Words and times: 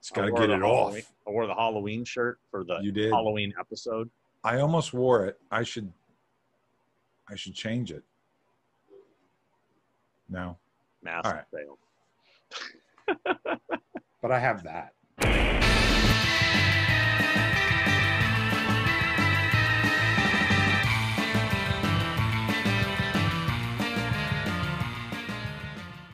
It's 0.00 0.10
I 0.12 0.16
got 0.16 0.24
to 0.26 0.32
get 0.32 0.50
it 0.50 0.62
off. 0.62 0.86
Halloween- 0.94 1.02
I 1.26 1.30
wore 1.30 1.46
the 1.46 1.54
Halloween 1.54 2.04
shirt 2.04 2.38
for 2.50 2.64
the 2.64 2.78
You 2.82 2.90
did. 2.90 3.12
Halloween 3.12 3.52
episode. 3.60 4.10
I 4.42 4.58
almost 4.60 4.92
wore 4.94 5.26
it. 5.26 5.38
I 5.50 5.62
should. 5.62 5.92
I 7.28 7.36
should 7.36 7.54
change 7.54 7.92
it. 7.92 8.02
No, 10.28 10.56
Massive 11.02 11.26
All 11.26 11.32
right. 11.32 11.44
fail. 11.52 11.78
but 14.22 14.30
I 14.32 14.38
have 14.38 14.62
that. 14.64 14.94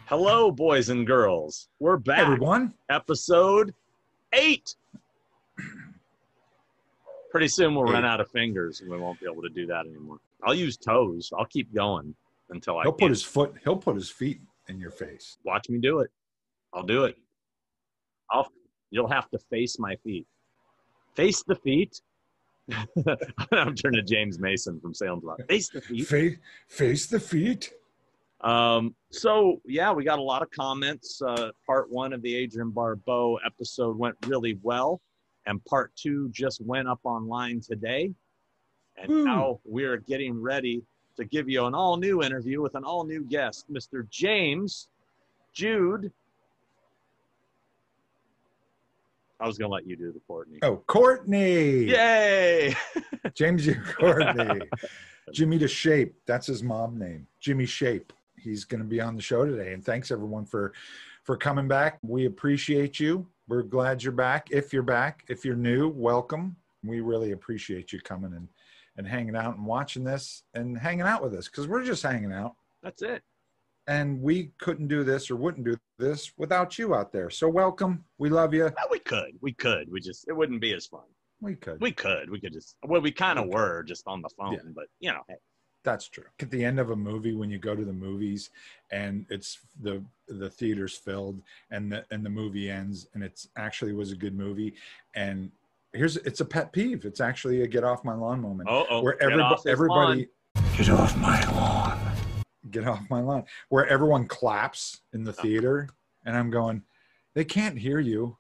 Hello, 0.07 0.53
boys 0.53 0.89
and 0.89 1.05
girls. 1.05 1.69
We're 1.81 1.97
back. 1.97 2.21
Everyone, 2.21 2.73
Episode 2.89 3.75
eight. 4.35 4.77
Pretty 7.33 7.49
soon 7.49 7.75
we'll 7.75 7.87
run 7.87 8.05
out 8.05 8.21
of 8.21 8.31
fingers 8.31 8.81
and 8.83 8.89
we 8.89 8.99
won't 8.99 9.19
be 9.19 9.27
able 9.29 9.43
to 9.43 9.49
do 9.49 9.67
that 9.67 9.85
anymore. 9.85 10.19
I'll 10.45 10.55
use 10.55 10.77
toes. 10.77 11.33
I'll 11.37 11.47
keep 11.47 11.75
going 11.75 12.15
until 12.51 12.79
I 12.79 12.85
he'll 12.85 12.93
put 12.93 13.11
his 13.11 13.25
foot. 13.25 13.57
He'll 13.65 13.77
put 13.77 13.97
his 13.97 14.09
feet 14.09 14.41
in 14.69 14.79
your 14.79 14.93
face. 14.93 15.39
Watch 15.43 15.69
me 15.69 15.79
do 15.81 15.99
it. 15.99 16.11
I'll 16.73 16.85
do 16.85 17.03
it. 17.03 17.17
I'll. 18.31 18.49
You'll 18.93 19.09
have 19.09 19.29
to 19.31 19.41
face 19.51 19.77
my 19.81 19.97
feet. 19.97 20.29
Face 21.17 21.43
the 21.43 21.57
feet. 21.57 22.01
I'm 23.51 23.75
turning 23.75 24.01
to 24.01 24.03
James 24.05 24.39
Mason 24.39 24.79
from 24.79 24.95
Salem's 24.95 25.25
Lot. 25.25 25.41
Face 25.49 25.69
the 25.69 25.81
feet. 25.81 26.07
Face, 26.07 26.37
face 26.69 27.07
the 27.07 27.19
feet. 27.19 27.73
Um, 28.47 28.95
so 29.11 29.61
yeah, 29.67 29.93
we 29.93 30.05
got 30.05 30.21
a 30.21 30.23
lot 30.23 30.41
of 30.41 30.51
comments. 30.53 31.21
Uh, 31.21 31.51
part 31.67 31.91
one 31.91 32.13
of 32.13 32.23
the 32.23 32.45
Adrienne 32.45 32.71
Barbeau 32.71 33.39
episode 33.45 33.99
went 33.99 34.15
really 34.27 34.57
well, 34.63 35.01
and 35.47 35.63
part 35.65 35.91
two 35.97 36.29
just 36.31 36.61
went 36.61 36.87
up 36.87 37.01
online 37.03 37.61
today. 37.61 38.13
And 38.97 39.09
Woo. 39.09 39.25
now 39.25 39.59
we're 39.65 39.97
getting 39.97 40.41
ready 40.41 40.85
to 41.17 41.25
give 41.25 41.49
you 41.49 41.65
an 41.65 41.75
all 41.75 41.97
new 41.97 42.23
interview 42.23 42.63
with 42.63 42.77
an 42.77 42.85
all 42.85 43.05
new 43.05 43.25
guest, 43.25 43.67
Mr. 43.71 44.09
James 44.11 44.87
Jude. 45.53 46.13
I 49.41 49.47
was 49.49 49.59
gonna 49.59 49.73
let 49.73 49.89
you 49.89 49.97
do 49.97 50.13
the 50.13 50.21
Courtney. 50.21 50.61
Oh, 50.63 50.85
Courtney. 50.87 51.87
Yay! 51.87 52.77
James 53.35 53.67
U. 53.67 53.75
Courtney. 53.99 54.61
Jimmy 55.33 55.59
to 55.59 55.67
Shape. 55.67 56.15
That's 56.27 56.47
his 56.47 56.63
mom 56.63 56.97
name. 56.97 57.27
Jimmy 57.41 57.67
Shape. 57.67 58.13
He's 58.47 58.65
going 58.65 58.81
to 58.81 58.87
be 58.87 59.01
on 59.01 59.17
the 59.17 59.23
show 59.23 59.45
today. 59.45 59.73
And 59.73 59.85
thanks 59.85 60.11
everyone 60.11 60.47
for 60.47 60.73
for 61.25 61.37
coming 61.37 61.67
back. 61.67 61.99
We 62.03 62.27
appreciate 62.27 63.01
you. 63.01 63.27
We're 63.49 63.63
glad 63.63 64.03
you're 64.03 64.13
back. 64.13 64.49
If 64.53 64.73
you're 64.73 64.83
back, 64.85 65.25
if 65.29 65.45
you're 65.45 65.57
new, 65.57 65.89
welcome. 65.89 66.57
We 66.85 67.01
really 67.01 67.33
appreciate 67.33 67.93
you 67.93 68.01
coming 68.01 68.33
and 68.35 68.49
and 68.97 69.07
hanging 69.07 69.37
out 69.37 69.57
and 69.57 69.67
watching 69.67 70.05
this 70.05 70.45
and 70.55 70.79
hanging 70.79 71.03
out 71.03 71.23
with 71.23 71.35
us 71.35 71.49
because 71.49 71.67
we're 71.69 71.85
just 71.85 72.03
hanging 72.03 72.33
out. 72.33 72.55
That's 72.83 73.03
it. 73.03 73.23
And 73.89 74.23
we 74.23 74.53
couldn't 74.59 74.89
do 74.89 75.05
this 75.05 75.31
or 75.31 75.37
wouldn't 75.37 75.67
do 75.67 75.77
this 75.99 76.33
without 76.39 76.79
you 76.79 76.95
out 76.95 77.13
there. 77.13 77.29
So 77.31 77.49
welcome. 77.49 78.05
We 78.19 78.31
love 78.31 78.55
you. 78.55 78.65
Well, 78.65 78.89
we 78.91 79.01
could. 79.01 79.33
We 79.43 79.53
could. 79.53 79.91
We 79.91 80.01
just 80.01 80.29
it 80.29 80.33
wouldn't 80.33 80.61
be 80.61 80.73
as 80.73 80.87
fun. 80.87 81.03
We 81.41 81.57
could. 81.57 81.81
We 81.81 81.91
could. 81.93 82.31
We 82.31 82.41
could 82.41 82.53
just. 82.53 82.77
Well, 82.85 83.01
we 83.03 83.11
kind 83.13 83.39
of 83.39 83.47
We 83.47 83.55
were 83.55 83.83
just 83.83 84.05
on 84.07 84.23
the 84.23 84.31
phone, 84.39 84.55
Yeah. 84.55 84.61
but 84.75 84.87
you 85.01 85.11
know, 85.11 85.21
hey, 85.29 85.35
That's 85.87 86.09
true. 86.09 86.25
At 86.41 86.51
the 86.51 86.65
end 86.65 86.81
of 86.81 86.91
a 86.91 86.97
movie, 86.97 87.37
when 87.37 87.49
you 87.49 87.59
go 87.59 87.77
to 87.77 87.85
the 87.85 87.93
movies 87.93 88.51
and 88.91 89.25
it's 89.31 89.61
the 89.81 90.03
the 90.27 90.51
theater's 90.51 90.97
filled 90.97 91.41
and 91.71 91.93
the 91.93 92.05
and 92.11 92.27
the 92.27 92.31
movie 92.31 92.69
ends 92.69 93.07
and 93.15 93.23
it's 93.23 93.49
actually 93.57 93.93
was 93.93 94.11
a 94.11 94.17
good 94.17 94.37
movie 94.37 94.75
and 95.15 95.49
here's 95.93 96.17
it's 96.19 96.41
a 96.41 96.45
pet 96.45 96.73
peeve. 96.73 97.05
It's 97.05 97.21
actually 97.21 97.63
a 97.63 97.69
get 97.69 97.85
off 97.85 98.05
my 98.05 98.15
lawn 98.15 98.41
moment 98.41 98.69
oh, 98.69 98.85
oh, 98.91 99.01
where 99.01 99.23
everybody 99.23 99.55
off 99.55 99.65
everybody 99.65 100.29
lawn. 100.57 100.75
get 100.77 100.91
off 100.91 101.17
my 101.19 101.41
lawn. 101.53 102.01
Get 102.73 102.89
off 102.89 103.09
my 103.09 103.21
lawn. 103.21 103.45
Where 103.69 103.87
everyone 103.87 104.27
claps 104.27 105.03
in 105.13 105.23
the 105.23 105.31
uh-huh. 105.31 105.43
theater 105.43 105.89
and 106.25 106.37
I'm 106.37 106.51
going, 106.51 106.83
they 107.35 107.45
can't 107.45 107.79
hear 107.79 108.01
you. 108.01 108.37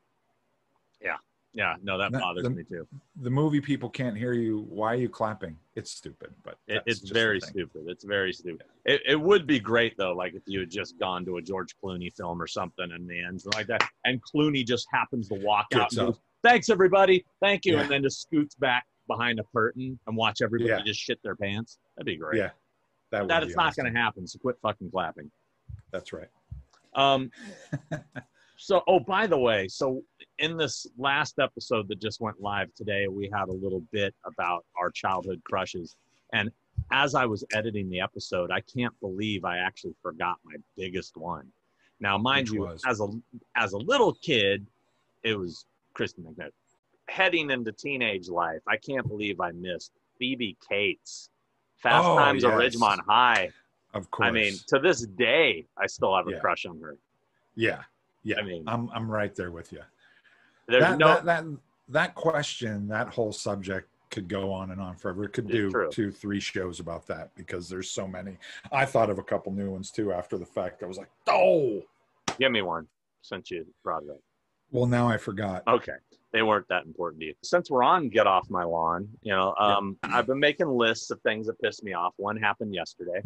Yeah, 1.56 1.76
no, 1.82 1.96
that 1.96 2.12
bothers 2.12 2.42
the- 2.44 2.50
me 2.50 2.64
too. 2.64 2.86
The 3.22 3.30
movie 3.30 3.62
people 3.62 3.88
can't 3.88 4.14
hear 4.16 4.34
you. 4.34 4.66
Why 4.68 4.92
are 4.92 4.96
you 4.96 5.08
clapping? 5.08 5.56
It's 5.74 5.90
stupid, 5.90 6.34
but 6.44 6.58
It, 6.68 6.82
it's 6.84 7.08
very 7.10 7.40
stupid. 7.40 7.84
It's 7.86 8.04
very 8.04 8.32
stupid. 8.34 8.66
It, 8.84 9.00
it 9.06 9.16
would 9.20 9.46
be 9.46 9.58
great 9.58 9.96
though, 9.96 10.12
like 10.14 10.34
if 10.34 10.42
you 10.46 10.60
had 10.60 10.70
just 10.70 10.98
gone 10.98 11.24
to 11.24 11.38
a 11.38 11.42
George 11.42 11.74
Clooney 11.82 12.12
film 12.14 12.40
or 12.42 12.46
something 12.46 12.92
and 12.92 13.08
the 13.08 13.22
ends 13.24 13.46
like 13.54 13.66
that, 13.68 13.82
and 14.04 14.20
Clooney 14.22 14.66
just 14.66 14.86
happens 14.92 15.28
to 15.28 15.34
walk 15.36 15.66
out 15.74 15.80
Gets 15.90 15.96
and 15.96 16.06
goes, 16.08 16.20
"Thanks 16.42 16.68
everybody, 16.68 17.24
thank 17.40 17.64
you," 17.64 17.74
Yeah. 17.76 17.80
and 17.82 17.90
then 17.90 18.02
just 18.02 18.20
scoots 18.20 18.54
back 18.54 18.84
behind 19.08 19.40
a 19.40 19.44
curtain 19.54 19.98
and 20.06 20.14
watch 20.16 20.42
everybody 20.42 20.68
Yeah. 20.70 20.82
just 20.84 21.00
shit 21.00 21.18
their 21.22 21.36
pants. 21.36 21.78
That'd 21.96 22.04
be 22.06 22.16
great. 22.16 22.38
Yeah, 22.38 22.50
that 23.12 23.22
would 23.22 23.30
that 23.30 23.42
it's 23.42 23.56
not 23.56 23.74
going 23.76 23.90
to 23.90 23.98
happen. 23.98 24.26
So 24.26 24.38
quit 24.38 24.56
fucking 24.60 24.90
clapping. 24.90 25.30
That's 25.90 26.12
right. 26.12 26.28
Um, 26.94 27.30
so, 28.58 28.82
oh, 28.88 29.00
by 29.00 29.26
the 29.26 29.38
way, 29.38 29.68
so 29.68 30.02
in 30.38 30.56
this 30.56 30.86
last 30.98 31.38
episode 31.38 31.88
that 31.88 32.00
just 32.00 32.20
went 32.20 32.40
live 32.40 32.72
today, 32.74 33.08
we 33.08 33.30
had 33.32 33.48
a 33.48 33.52
little 33.52 33.82
bit 33.90 34.14
about 34.24 34.64
our 34.78 34.90
childhood 34.90 35.40
crushes. 35.44 35.96
And 36.32 36.50
as 36.92 37.14
I 37.14 37.24
was 37.26 37.44
editing 37.52 37.88
the 37.88 38.00
episode, 38.00 38.50
I 38.50 38.60
can't 38.60 38.98
believe 39.00 39.44
I 39.44 39.58
actually 39.58 39.94
forgot 40.02 40.36
my 40.44 40.56
biggest 40.76 41.16
one. 41.16 41.48
Now, 42.00 42.18
mind 42.18 42.48
Which 42.50 42.54
you, 42.54 42.60
was? 42.62 42.82
as 42.86 43.00
a 43.00 43.08
as 43.54 43.72
a 43.72 43.78
little 43.78 44.12
kid, 44.14 44.66
it 45.22 45.38
was 45.38 45.64
Kristen 45.94 46.24
McNett. 46.24 46.50
Heading 47.08 47.50
into 47.50 47.72
teenage 47.72 48.28
life, 48.28 48.60
I 48.68 48.76
can't 48.76 49.08
believe 49.08 49.40
I 49.40 49.52
missed 49.52 49.92
Phoebe 50.18 50.56
Cates, 50.68 51.30
Fast 51.76 52.06
Oh, 52.06 52.18
Times 52.18 52.44
of 52.44 52.50
yes. 52.60 52.76
Ridgemont 52.76 52.98
High. 53.06 53.50
Of 53.94 54.10
course. 54.10 54.26
I 54.28 54.30
mean, 54.30 54.54
to 54.66 54.78
this 54.78 55.06
day, 55.06 55.64
I 55.78 55.86
still 55.86 56.14
have 56.14 56.28
a 56.28 56.32
Yeah. 56.32 56.40
crush 56.40 56.66
on 56.66 56.78
her. 56.80 56.96
yeah, 57.54 57.84
yeah. 58.24 58.36
I 58.38 58.42
mean- 58.42 58.64
I'm 58.68 58.90
I'm 58.90 59.10
right 59.10 59.34
there 59.34 59.50
with 59.50 59.72
you. 59.72 59.80
There's 60.68 60.82
That, 60.82 60.98
no 60.98 61.08
that 61.08 61.24
that 61.26 61.44
that 61.88 62.14
question, 62.14 62.88
that 62.88 63.08
whole 63.08 63.32
subject 63.32 63.88
could 64.10 64.28
go 64.28 64.52
on 64.52 64.70
and 64.70 64.80
on 64.80 64.96
forever. 64.96 65.24
It 65.24 65.32
could 65.32 65.48
do 65.48 65.70
true. 65.70 65.90
two, 65.90 66.10
three 66.10 66.40
shows 66.40 66.80
about 66.80 67.06
that 67.08 67.34
because 67.36 67.68
there's 67.68 67.90
so 67.90 68.06
many. 68.06 68.36
I 68.72 68.84
thought 68.84 69.10
of 69.10 69.18
a 69.18 69.22
couple 69.22 69.52
new 69.52 69.70
ones 69.70 69.90
too 69.90 70.12
after 70.12 70.38
the 70.38 70.46
fact. 70.46 70.82
I 70.82 70.86
was 70.86 70.98
like, 70.98 71.10
oh, 71.28 71.82
Give 72.38 72.50
me 72.52 72.62
one 72.62 72.86
since 73.22 73.50
you 73.50 73.64
brought 73.82 74.02
it 74.02 74.10
up. 74.10 74.20
well, 74.70 74.86
now 74.86 75.08
I 75.08 75.16
forgot. 75.16 75.62
Okay. 75.66 75.92
They 76.32 76.42
weren't 76.42 76.68
that 76.68 76.84
important 76.84 77.20
to 77.20 77.26
you. 77.28 77.34
Since 77.42 77.70
we're 77.70 77.82
on 77.84 78.08
Get 78.10 78.26
Off 78.26 78.50
My 78.50 78.62
Lawn, 78.64 79.08
you 79.22 79.32
know, 79.32 79.54
um, 79.58 79.96
I've 80.02 80.26
been 80.26 80.38
making 80.40 80.68
lists 80.68 81.10
of 81.10 81.20
things 81.22 81.46
that 81.46 81.58
piss 81.62 81.82
me 81.82 81.94
off. 81.94 82.12
One 82.18 82.36
happened 82.36 82.74
yesterday. 82.74 83.22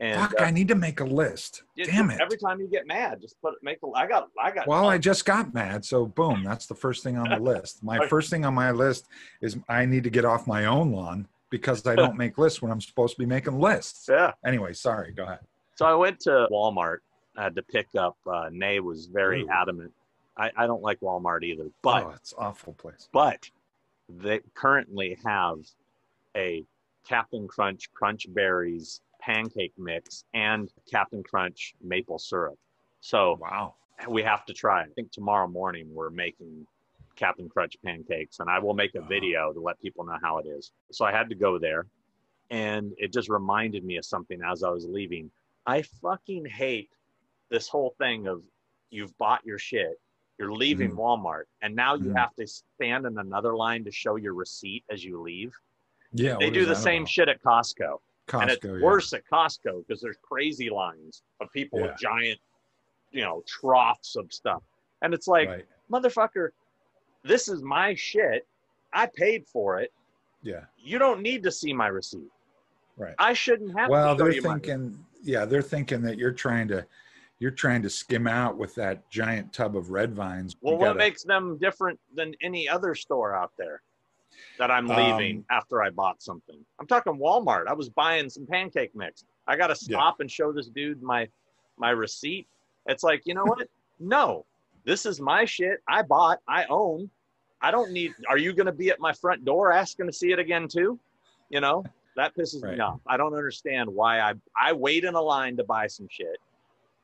And 0.00 0.18
Fuck, 0.18 0.40
uh, 0.40 0.44
I 0.44 0.50
need 0.50 0.68
to 0.68 0.74
make 0.74 1.00
a 1.00 1.04
list. 1.04 1.62
it- 1.76 1.86
Damn 1.86 2.10
it. 2.10 2.20
Every 2.20 2.38
time 2.38 2.58
you 2.58 2.66
get 2.66 2.86
mad, 2.86 3.20
just 3.20 3.40
put 3.42 3.54
make 3.62 3.78
a 3.84 3.88
I 3.94 4.06
got 4.06 4.28
I 4.42 4.50
got 4.50 4.66
Well, 4.66 4.88
I 4.88 4.96
just 4.96 5.26
got 5.26 5.52
mad, 5.52 5.84
so 5.84 6.06
boom, 6.06 6.42
that's 6.42 6.66
the 6.66 6.74
first 6.74 7.02
thing 7.04 7.18
on 7.18 7.28
the 7.28 7.38
list. 7.38 7.82
My 7.84 8.06
first 8.08 8.30
thing 8.30 8.44
on 8.46 8.54
my 8.54 8.70
list 8.70 9.06
is 9.42 9.58
I 9.68 9.84
need 9.84 10.04
to 10.04 10.10
get 10.10 10.24
off 10.24 10.46
my 10.46 10.64
own 10.64 10.90
lawn 10.92 11.28
because 11.50 11.86
I 11.86 11.96
don't 11.96 12.16
make 12.24 12.38
lists 12.38 12.62
when 12.62 12.70
I'm 12.72 12.80
supposed 12.80 13.14
to 13.16 13.18
be 13.18 13.26
making 13.26 13.60
lists. 13.60 14.06
yeah. 14.10 14.32
Anyway, 14.44 14.72
sorry, 14.72 15.12
go 15.12 15.24
ahead. 15.24 15.40
So 15.76 15.84
I 15.84 15.94
went 15.94 16.18
to 16.20 16.48
Walmart. 16.50 16.98
I 17.36 17.42
had 17.44 17.54
to 17.56 17.62
pick 17.62 17.88
up 17.96 18.16
uh 18.26 18.48
Nay 18.50 18.80
was 18.80 19.04
very 19.06 19.42
Ooh. 19.42 19.48
adamant. 19.50 19.92
I, 20.36 20.50
I 20.56 20.66
don't 20.66 20.82
like 20.82 20.98
Walmart 21.00 21.42
either. 21.42 21.66
But 21.82 22.04
oh, 22.04 22.10
it's 22.16 22.32
an 22.32 22.38
awful 22.40 22.72
place. 22.72 23.08
but 23.12 23.50
they 24.08 24.40
currently 24.54 25.18
have 25.24 25.58
a 26.34 26.64
Captain 27.06 27.46
Crunch 27.46 27.92
Crunch 27.92 28.26
Berries 28.32 29.02
pancake 29.20 29.72
mix 29.78 30.24
and 30.34 30.70
Captain 30.90 31.22
Crunch 31.22 31.74
maple 31.82 32.18
syrup. 32.18 32.58
So 33.00 33.36
Wow. 33.40 33.74
we 34.08 34.22
have 34.22 34.44
to 34.46 34.54
try. 34.54 34.82
I 34.82 34.88
think 34.88 35.10
tomorrow 35.12 35.46
morning 35.46 35.92
we're 35.94 36.10
making 36.10 36.66
Captain 37.16 37.48
Crunch 37.48 37.76
pancakes, 37.84 38.40
and 38.40 38.48
I 38.48 38.58
will 38.58 38.74
make 38.74 38.94
a 38.94 39.00
Oh. 39.00 39.04
video 39.06 39.52
to 39.52 39.60
let 39.60 39.78
people 39.80 40.04
know 40.04 40.16
how 40.22 40.38
it 40.38 40.46
is. 40.46 40.72
So 40.90 41.04
I 41.04 41.12
had 41.12 41.28
to 41.28 41.34
go 41.34 41.58
there, 41.58 41.86
and 42.50 42.94
it 42.98 43.12
just 43.12 43.28
reminded 43.28 43.84
me 43.84 43.96
of 43.96 44.04
something 44.04 44.40
as 44.42 44.62
I 44.62 44.70
was 44.70 44.86
leaving. 44.86 45.30
I 45.66 45.82
fucking 45.82 46.46
hate 46.46 46.90
this 47.50 47.68
whole 47.68 47.90
thing 47.98 48.26
of 48.26 48.42
you've 48.90 49.16
bought 49.18 49.44
your 49.44 49.58
shit, 49.58 50.00
you're 50.38 50.52
leaving 50.52 50.92
Mhm. 50.92 50.96
Walmart, 50.96 51.44
and 51.60 51.74
now 51.76 51.94
you 51.94 52.06
Mhm. 52.10 52.16
have 52.16 52.34
to 52.36 52.46
stand 52.46 53.04
in 53.06 53.18
another 53.18 53.54
line 53.54 53.84
to 53.84 53.90
show 53.92 54.16
your 54.16 54.32
receipt 54.34 54.84
as 54.88 55.04
you 55.04 55.20
leave. 55.20 55.54
Yeah, 56.12 56.36
they 56.38 56.50
do 56.50 56.64
the 56.64 56.74
same 56.74 57.02
about? 57.02 57.10
shit 57.10 57.28
at 57.28 57.42
Costco. 57.42 58.00
Costco, 58.30 58.42
and 58.42 58.50
it's 58.50 58.64
yeah. 58.64 58.80
worse 58.80 59.12
at 59.12 59.22
Costco 59.30 59.86
because 59.86 60.00
there's 60.00 60.16
crazy 60.22 60.70
lines 60.70 61.22
of 61.40 61.50
people 61.52 61.80
Yeah. 61.80 61.86
with 61.86 61.96
giant, 61.98 62.38
you 63.10 63.22
know, 63.22 63.42
troughs 63.46 64.16
of 64.16 64.32
stuff. 64.32 64.62
And 65.02 65.12
it's 65.14 65.26
like, 65.26 65.48
right. 65.48 65.66
motherfucker, 65.90 66.50
this 67.24 67.48
is 67.48 67.62
my 67.62 67.94
shit. 67.94 68.46
I 68.92 69.06
paid 69.06 69.46
for 69.46 69.80
it. 69.80 69.92
Yeah, 70.42 70.64
You 70.78 70.98
don't 70.98 71.20
need 71.20 71.42
to 71.42 71.50
see 71.50 71.72
my 71.72 71.88
receipt. 71.88 72.30
right. 72.96 73.14
I 73.18 73.32
shouldn't 73.34 73.78
have 73.78 73.90
Well, 73.90 74.14
they're 74.14 74.32
thinking, 74.32 75.04
yeah, 75.22 75.44
they're 75.44 75.60
thinking 75.62 76.00
that 76.02 76.18
you're 76.18 76.32
trying 76.32 76.68
to, 76.68 76.86
You're 77.38 77.50
trying 77.50 77.80
to 77.82 77.88
skim 77.90 78.26
out 78.26 78.58
with 78.58 78.74
that 78.74 79.08
giant 79.08 79.54
tub 79.54 79.74
of 79.74 79.90
red 79.90 80.14
vines. 80.14 80.54
Well, 80.60 80.76
what 80.76 80.88
gotta- 80.88 80.98
makes 80.98 81.22
them 81.24 81.56
different 81.56 81.98
than 82.14 82.34
any 82.42 82.68
other 82.68 82.94
store 82.94 83.34
out 83.34 83.52
there 83.56 83.80
that 84.58 84.70
I'm 84.70 84.86
leaving 84.88 85.38
Um, 85.38 85.44
after 85.50 85.82
I 85.82 85.90
bought 85.90 86.22
something? 86.22 86.64
I'm 86.78 86.86
talking 86.86 87.14
Walmart. 87.14 87.66
I 87.66 87.72
was 87.72 87.88
buying 87.88 88.28
some 88.28 88.46
pancake 88.46 88.94
mix. 88.94 89.24
I 89.46 89.56
got 89.56 89.68
to 89.68 89.72
Yeah. 89.88 89.96
stop 89.96 90.20
and 90.20 90.30
show 90.30 90.52
this 90.52 90.68
dude 90.68 91.02
my 91.02 91.28
my 91.78 91.90
receipt. 91.90 92.46
It's 92.86 93.02
like, 93.02 93.22
you 93.26 93.32
know 93.34 93.44
what? 93.44 93.68
no, 93.98 94.44
this 94.84 95.04
is 95.06 95.20
my 95.20 95.44
shit. 95.44 95.82
I 95.88 96.02
bought. 96.02 96.40
I 96.48 96.64
own. 96.66 97.10
I 97.62 97.70
don't 97.70 97.90
need. 97.92 98.14
Are 98.28 98.38
you 98.38 98.52
going 98.54 98.66
to 98.66 98.72
be 98.72 98.90
at 98.90 98.98
my 99.00 99.12
front 99.12 99.44
door 99.44 99.72
asking 99.72 100.06
to 100.06 100.12
see 100.12 100.32
it 100.32 100.38
again 100.38 100.68
too? 100.68 100.98
You 101.50 101.60
know 101.60 101.84
that 102.16 102.34
pisses 102.34 102.62
Right. 102.62 102.74
me 102.74 102.80
off. 102.80 103.00
I 103.06 103.16
don't 103.16 103.34
understand 103.34 103.88
why 103.88 104.20
I 104.20 104.34
I 104.60 104.72
wait 104.72 105.04
in 105.04 105.14
a 105.14 105.20
line 105.20 105.56
to 105.58 105.64
buy 105.64 105.86
some 105.86 106.08
shit. 106.08 106.38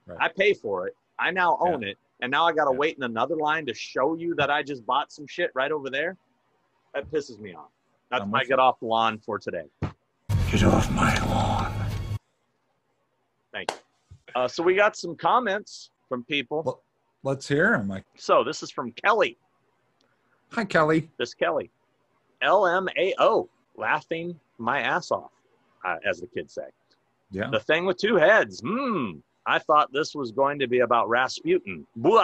Right. 0.06 0.18
I 0.20 0.28
pay 0.28 0.52
for 0.54 0.86
it. 0.88 0.94
I 1.18 1.30
now 1.30 1.56
own 1.60 1.82
it, 1.84 1.98
and 2.20 2.30
now 2.30 2.46
I 2.46 2.52
got 2.52 2.64
to 2.66 2.72
Yeah. 2.72 2.78
wait 2.78 2.96
in 2.96 3.02
another 3.02 3.36
line 3.36 3.64
to 3.66 3.74
show 3.74 4.14
you 4.14 4.34
that 4.36 4.50
I 4.50 4.62
just 4.62 4.84
bought 4.86 5.10
some 5.12 5.26
shit 5.26 5.50
right 5.54 5.72
over 5.72 5.88
there. 5.90 6.16
That 6.96 7.10
pisses 7.10 7.38
me 7.38 7.52
off. 7.54 7.68
That's 8.10 8.22
I'm 8.22 8.30
my 8.30 8.42
get 8.44 8.58
off 8.58 8.80
the 8.80 8.86
lawn 8.86 9.18
for 9.18 9.38
today. 9.38 9.64
Get 10.50 10.62
off 10.64 10.90
my 10.92 11.14
lawn. 11.26 11.70
Thank 13.52 13.70
you. 13.70 13.76
Uh, 14.34 14.48
so 14.48 14.62
we 14.62 14.74
got 14.74 14.96
some 14.96 15.14
comments 15.14 15.90
from 16.08 16.24
people. 16.24 16.62
Well- 16.64 16.82
Let's 17.22 17.46
hear 17.46 17.72
them. 17.72 17.86
Like, 17.88 18.04
So 18.16 18.42
this 18.44 18.62
is 18.62 18.70
from 18.70 18.92
Kelly. 18.92 19.36
hi, 20.52 20.64
Kelly. 20.64 21.10
This 21.18 21.34
Kelly, 21.34 21.70
LMAO, 22.42 23.48
laughing 23.76 24.38
my 24.56 24.80
ass 24.80 25.10
off, 25.10 25.32
uh, 25.84 25.96
as 26.08 26.20
the 26.20 26.28
kids 26.28 26.54
say. 26.54 26.68
Yeah. 27.30 27.50
The 27.50 27.58
thing 27.60 27.84
with 27.84 27.98
two 27.98 28.16
heads. 28.16 28.60
Hmm. 28.60 29.18
I 29.44 29.58
thought 29.58 29.92
this 29.92 30.14
was 30.14 30.30
going 30.32 30.58
to 30.60 30.66
be 30.68 30.78
about 30.80 31.10
Rasputin. 31.10 31.86
Blah. 31.96 32.22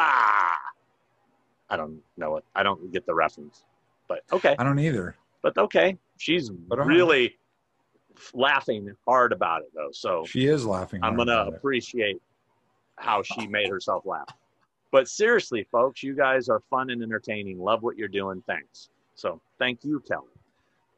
I 1.68 1.76
don't 1.76 2.00
know 2.16 2.36
it. 2.36 2.44
I 2.54 2.62
don't 2.62 2.90
get 2.92 3.04
the 3.04 3.14
reference. 3.14 3.64
But 4.30 4.36
okay. 4.36 4.56
I 4.58 4.64
don't 4.64 4.78
either. 4.78 5.16
But 5.42 5.56
okay. 5.58 5.96
She's 6.18 6.50
But 6.50 6.78
right. 6.78 6.86
really 6.86 7.36
laughing 8.34 8.94
hard 9.06 9.32
about 9.32 9.62
it 9.62 9.70
though. 9.74 9.90
So 9.92 10.24
She 10.26 10.46
is 10.46 10.64
laughing. 10.66 11.00
I'm 11.02 11.16
gonna 11.16 11.32
about 11.32 11.48
it. 11.48 11.56
appreciate 11.56 12.20
how 12.96 13.22
she 13.22 13.46
made 13.46 13.68
herself 13.68 14.04
laugh. 14.06 14.28
But 14.90 15.08
seriously, 15.08 15.66
folks, 15.72 16.02
you 16.02 16.14
guys 16.14 16.48
are 16.48 16.60
fun 16.68 16.90
and 16.90 17.02
entertaining. 17.02 17.58
Love 17.58 17.82
what 17.82 17.96
you're 17.96 18.08
doing. 18.08 18.42
Thanks. 18.46 18.90
So 19.14 19.40
thank 19.58 19.84
you, 19.84 20.00
Kelly, 20.00 20.28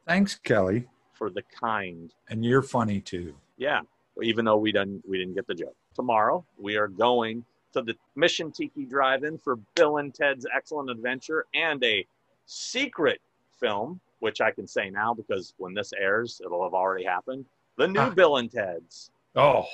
Thanks, 0.06 0.34
Kelly. 0.36 0.88
for 1.12 1.30
the 1.30 1.42
kind. 1.60 2.12
And 2.28 2.44
you're 2.44 2.62
funny 2.62 3.00
too. 3.00 3.34
Yeah. 3.56 3.80
Even 4.22 4.44
though 4.44 4.56
we 4.56 4.72
didn't 4.72 5.02
we 5.08 5.18
didn't 5.18 5.34
get 5.34 5.46
the 5.46 5.54
joke. 5.54 5.76
Tomorrow 5.94 6.44
we 6.58 6.76
are 6.76 6.88
going 6.88 7.44
to 7.72 7.82
the 7.82 7.96
Mission 8.14 8.52
Tiki 8.52 8.84
Drive-In 8.84 9.38
for 9.38 9.56
Bill 9.74 9.98
and 9.98 10.14
Ted's 10.14 10.46
Excellent 10.54 10.90
Adventure 10.90 11.46
and 11.54 11.82
a 11.82 12.06
secret 12.46 13.20
film, 13.58 14.00
which 14.20 14.40
I 14.40 14.50
can 14.50 14.66
say 14.66 14.90
now 14.90 15.14
because 15.14 15.54
when 15.58 15.74
this 15.74 15.92
airs, 15.92 16.40
it'll 16.44 16.62
have 16.62 16.74
already 16.74 17.04
happened. 17.04 17.44
The 17.76 17.88
new 17.88 18.00
Ah. 18.00 18.10
Bill 18.10 18.36
and 18.38 18.50
Ted's 18.50 19.10
Oh, 19.36 19.66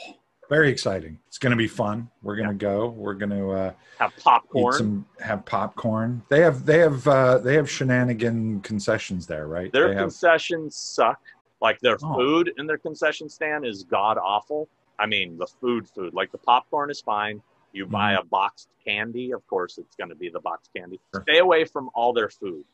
very 0.48 0.70
exciting. 0.70 1.18
It's 1.28 1.38
going 1.38 1.50
to 1.50 1.56
be 1.56 1.68
fun. 1.68 2.10
We're 2.22 2.36
going 2.36 2.48
to 2.48 2.54
go. 2.54 2.88
We're 2.88 3.14
going 3.14 3.30
to 3.30 3.50
uh, 3.50 3.72
have 3.98 4.12
eat 4.16 4.24
popcorn. 4.24 4.72
some, 4.72 5.06
have 5.20 5.44
popcorn. 5.44 6.22
They 6.30 6.40
have, 6.40 6.64
they 6.64 6.78
have, 6.78 7.06
uh, 7.06 7.38
they 7.38 7.54
have 7.54 7.70
shenanigan 7.70 8.62
concessions 8.62 9.26
there, 9.26 9.46
right? 9.48 9.70
Their 9.72 9.88
they 9.88 9.94
have, 9.96 10.04
concessions 10.04 10.76
suck. 10.76 11.20
Like 11.60 11.78
their 11.80 11.98
Oh. 12.02 12.14
food 12.14 12.52
in 12.56 12.66
their 12.66 12.78
concession 12.78 13.28
stand 13.28 13.66
is 13.66 13.84
god 13.84 14.16
awful. 14.16 14.66
I 14.98 15.04
mean, 15.06 15.36
the 15.36 15.46
food, 15.46 15.86
food. 15.86 16.14
Like 16.14 16.32
the 16.32 16.38
popcorn 16.38 16.90
is 16.90 17.00
fine. 17.02 17.42
You 17.72 17.86
buy 17.86 18.12
a 18.14 18.22
boxed 18.24 18.68
candy, 18.84 19.32
of 19.32 19.46
course, 19.46 19.78
it's 19.78 19.94
going 19.96 20.08
to 20.10 20.16
be 20.16 20.28
the 20.28 20.40
boxed 20.40 20.70
candy. 20.74 20.96
Mm-hmm. 20.96 21.18
Sure. 21.18 21.24
Stay 21.28 21.38
away 21.38 21.64
from 21.64 21.88
all 21.94 22.12
their 22.12 22.28
food. 22.28 22.64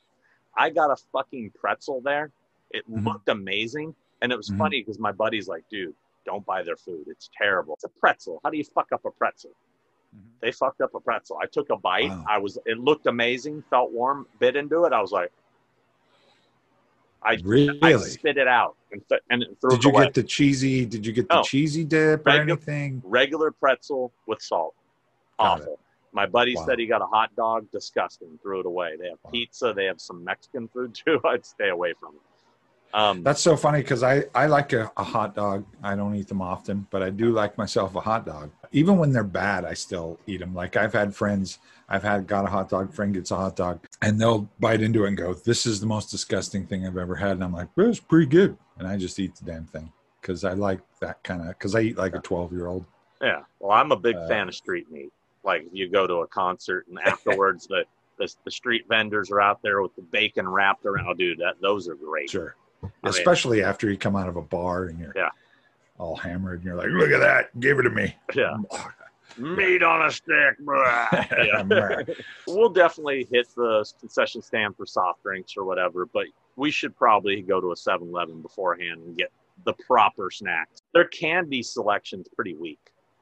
I 0.57 0.71
got 0.71 0.91
a 0.91 0.97
fucking 1.13 1.51
pretzel 1.51 2.01
there. 2.01 2.31
It 2.71 2.91
Mhm. 2.91 3.05
looked 3.05 3.29
amazing, 3.29 3.95
and 4.23 4.33
it 4.33 4.37
was 4.37 4.49
Mhm. 4.51 4.59
funny 4.59 4.81
because 4.81 4.99
my 4.99 5.13
buddy's 5.13 5.49
like, 5.49 5.69
"Dude, 5.69 5.95
don't 6.25 6.45
buy 6.47 6.63
their 6.63 6.77
food. 6.77 7.05
It's 7.09 7.29
terrible. 7.37 7.75
It's 7.75 7.85
a 7.85 7.89
pretzel. 7.91 8.41
How 8.43 8.51
do 8.51 8.57
you 8.57 8.65
fuck 8.65 8.91
up 8.93 9.05
a 9.05 9.11
pretzel?" 9.11 9.51
Mhm. 10.17 10.21
They 10.41 10.51
fucked 10.53 10.81
up 10.81 10.95
a 10.95 11.01
pretzel. 11.01 11.39
I 11.43 11.47
took 11.47 11.69
a 11.71 11.77
bite. 11.77 12.09
Wow. 12.09 12.25
I 12.27 12.39
was. 12.39 12.59
It 12.65 12.79
looked 12.79 13.07
amazing. 13.07 13.63
Felt 13.69 13.91
warm. 13.93 14.27
Bit 14.39 14.57
into 14.57 14.85
it. 14.85 14.93
I 14.95 15.01
was 15.03 15.13
like, 15.13 15.31
I 17.23 17.33
I 17.33 17.39
really. 17.45 18.09
spit 18.11 18.37
it 18.37 18.47
out 18.47 18.77
and, 18.93 19.03
th- 19.09 19.21
and 19.31 19.43
it 19.43 19.57
threw 19.61 19.71
Did 19.71 19.79
it 19.81 19.85
you 19.85 19.91
away. 19.91 20.05
get 20.05 20.15
the 20.15 20.23
cheesy? 20.23 20.87
Did 20.87 21.05
you 21.05 21.13
get 21.13 21.29
the 21.29 21.37
No. 21.37 21.43
cheesy 21.43 21.85
dip 21.85 22.25
or 22.27 22.31
anything? 22.31 23.03
regular 23.05 23.51
pretzel 23.51 24.13
with 24.27 24.41
salt? 24.41 24.75
Awful. 25.39 25.79
My 26.13 26.27
buddy 26.27 26.55
Wow. 26.55 26.65
said 26.67 26.79
he 26.79 26.87
got 26.87 27.03
a 27.03 27.07
hot 27.07 27.35
dog. 27.37 27.71
Disgusting. 27.73 28.39
Threw 28.43 28.61
it 28.61 28.67
away. 28.67 28.97
They 28.99 29.09
have 29.09 29.19
Wow. 29.25 29.31
pizza. 29.33 29.73
They 29.75 29.85
have 29.85 30.01
some 30.01 30.25
Mexican 30.25 30.69
food 30.69 30.95
too. 31.07 31.21
I'd 31.25 31.45
stay 31.45 31.69
away 31.69 31.95
from 32.01 32.15
it. 32.15 32.21
Um, 32.95 33.23
That's 33.23 33.43
so 33.43 33.57
funny 33.57 33.81
because 33.81 34.03
I, 34.03 34.25
I 34.35 34.47
like 34.47 34.73
a, 34.73 34.91
a 34.97 35.05
hot 35.05 35.35
dog. 35.35 35.67
I 35.83 35.95
don't 35.97 36.15
eat 36.15 36.29
them 36.29 36.41
often, 36.41 36.87
but 36.91 37.03
I 37.03 37.11
do 37.11 37.31
like 37.33 37.59
myself 37.59 37.95
a 37.95 38.01
hot 38.01 38.25
dog. 38.25 38.51
Even 38.73 38.97
when 38.97 39.13
they're 39.13 39.25
bad, 39.25 39.67
I 39.67 39.75
still 39.75 40.19
eat 40.27 40.39
them. 40.41 40.55
Like 40.55 40.77
I've 40.77 40.95
had 40.95 41.15
friends, 41.15 41.59
I've 41.91 42.05
had 42.05 42.27
got 42.27 42.47
a 42.47 42.49
hot 42.49 42.71
dog, 42.71 42.95
friend 42.95 43.13
gets 43.13 43.31
a 43.33 43.37
hot 43.37 43.57
dog, 43.57 43.81
and 44.01 44.19
they'll 44.19 44.49
bite 44.61 44.81
into 44.81 45.05
it 45.05 45.09
and 45.09 45.17
go, 45.17 45.35
This 45.35 45.67
is 45.67 45.81
the 45.81 45.87
most 45.87 46.11
disgusting 46.11 46.67
thing 46.67 46.87
I've 46.87 46.97
ever 46.97 47.17
had. 47.17 47.33
And 47.33 47.45
I'm 47.45 47.53
like, 47.53 47.69
well, 47.77 47.91
It's 47.91 48.01
pretty 48.01 48.27
good. 48.27 48.57
And 48.79 48.89
I 48.89 48.97
just 48.97 49.19
eat 49.19 49.35
the 49.35 49.45
damn 49.45 49.67
thing 49.67 49.93
because 50.23 50.45
I 50.45 50.55
like 50.55 50.81
that 51.01 51.23
kind 51.23 51.43
of, 51.43 51.49
because 51.49 51.75
I 51.75 51.81
eat 51.81 51.99
like 51.99 52.15
a 52.15 52.21
12 52.21 52.53
year 52.53 52.67
old. 52.69 52.87
yeah. 53.21 53.43
Well, 53.61 53.73
I'm 53.73 53.93
a 53.93 53.97
big 53.97 54.17
Uh, 54.17 54.29
fan 54.29 54.49
of 54.49 54.55
street 54.55 54.91
meat. 54.91 55.13
Like 55.47 55.67
you 55.73 55.89
go 55.89 56.07
to 56.07 56.17
a 56.17 56.27
concert 56.27 56.87
and 56.89 56.99
afterwards 57.07 57.67
the, 57.67 57.85
the 58.19 58.31
the 58.45 58.51
street 58.51 58.85
vendors 58.89 59.31
are 59.31 59.41
out 59.41 59.63
there 59.63 59.81
with 59.81 59.95
the 59.97 60.03
bacon 60.03 60.47
wrapped 60.49 60.85
around. 60.85 61.07
Oh, 61.09 61.15
dude, 61.15 61.39
that 61.39 61.55
those 61.63 61.89
are 61.89 61.95
great. 61.95 62.29
Sure. 62.29 62.57
mean- 62.83 62.91
Especially 63.05 63.63
after 63.63 63.91
you 63.91 63.97
come 63.97 64.17
out 64.17 64.29
of 64.29 64.37
a 64.37 64.43
bar 64.43 64.87
and 64.87 64.99
you're 64.99 65.13
Yeah. 65.17 65.31
all 65.99 66.17
hammered 66.17 66.57
and 66.59 66.65
you're 66.67 66.75
like, 66.77 66.89
Look 66.89 67.11
at 67.11 67.21
that. 67.21 67.59
Give 67.61 67.79
it 67.79 67.83
to 67.85 67.91
me. 67.91 68.15
Yeah. 68.35 68.57
Meat 69.39 69.83
on 69.83 70.07
a 70.07 70.11
stick. 70.11 70.57
yeah. 70.67 72.03
We'll 72.47 72.71
definitely 72.71 73.27
hit 73.31 73.49
the 73.55 73.85
concession 74.01 74.41
stand 74.41 74.77
for 74.77 74.87
soft 74.87 75.23
drinks 75.23 75.57
or 75.59 75.65
whatever, 75.65 76.07
but 76.07 76.27
we 76.57 76.71
should 76.71 76.97
probably 76.97 77.43
go 77.43 77.61
to 77.61 77.73
a 77.73 77.77
7 77.77 78.09
Eleven 78.09 78.41
beforehand 78.41 79.03
and 79.05 79.17
get 79.17 79.31
the 79.65 79.75
proper 79.75 80.31
snacks. 80.31 80.81
Their 80.95 81.05
candy 81.09 81.63
selection's 81.63 82.29
pretty 82.35 82.55
weak, 82.55 82.79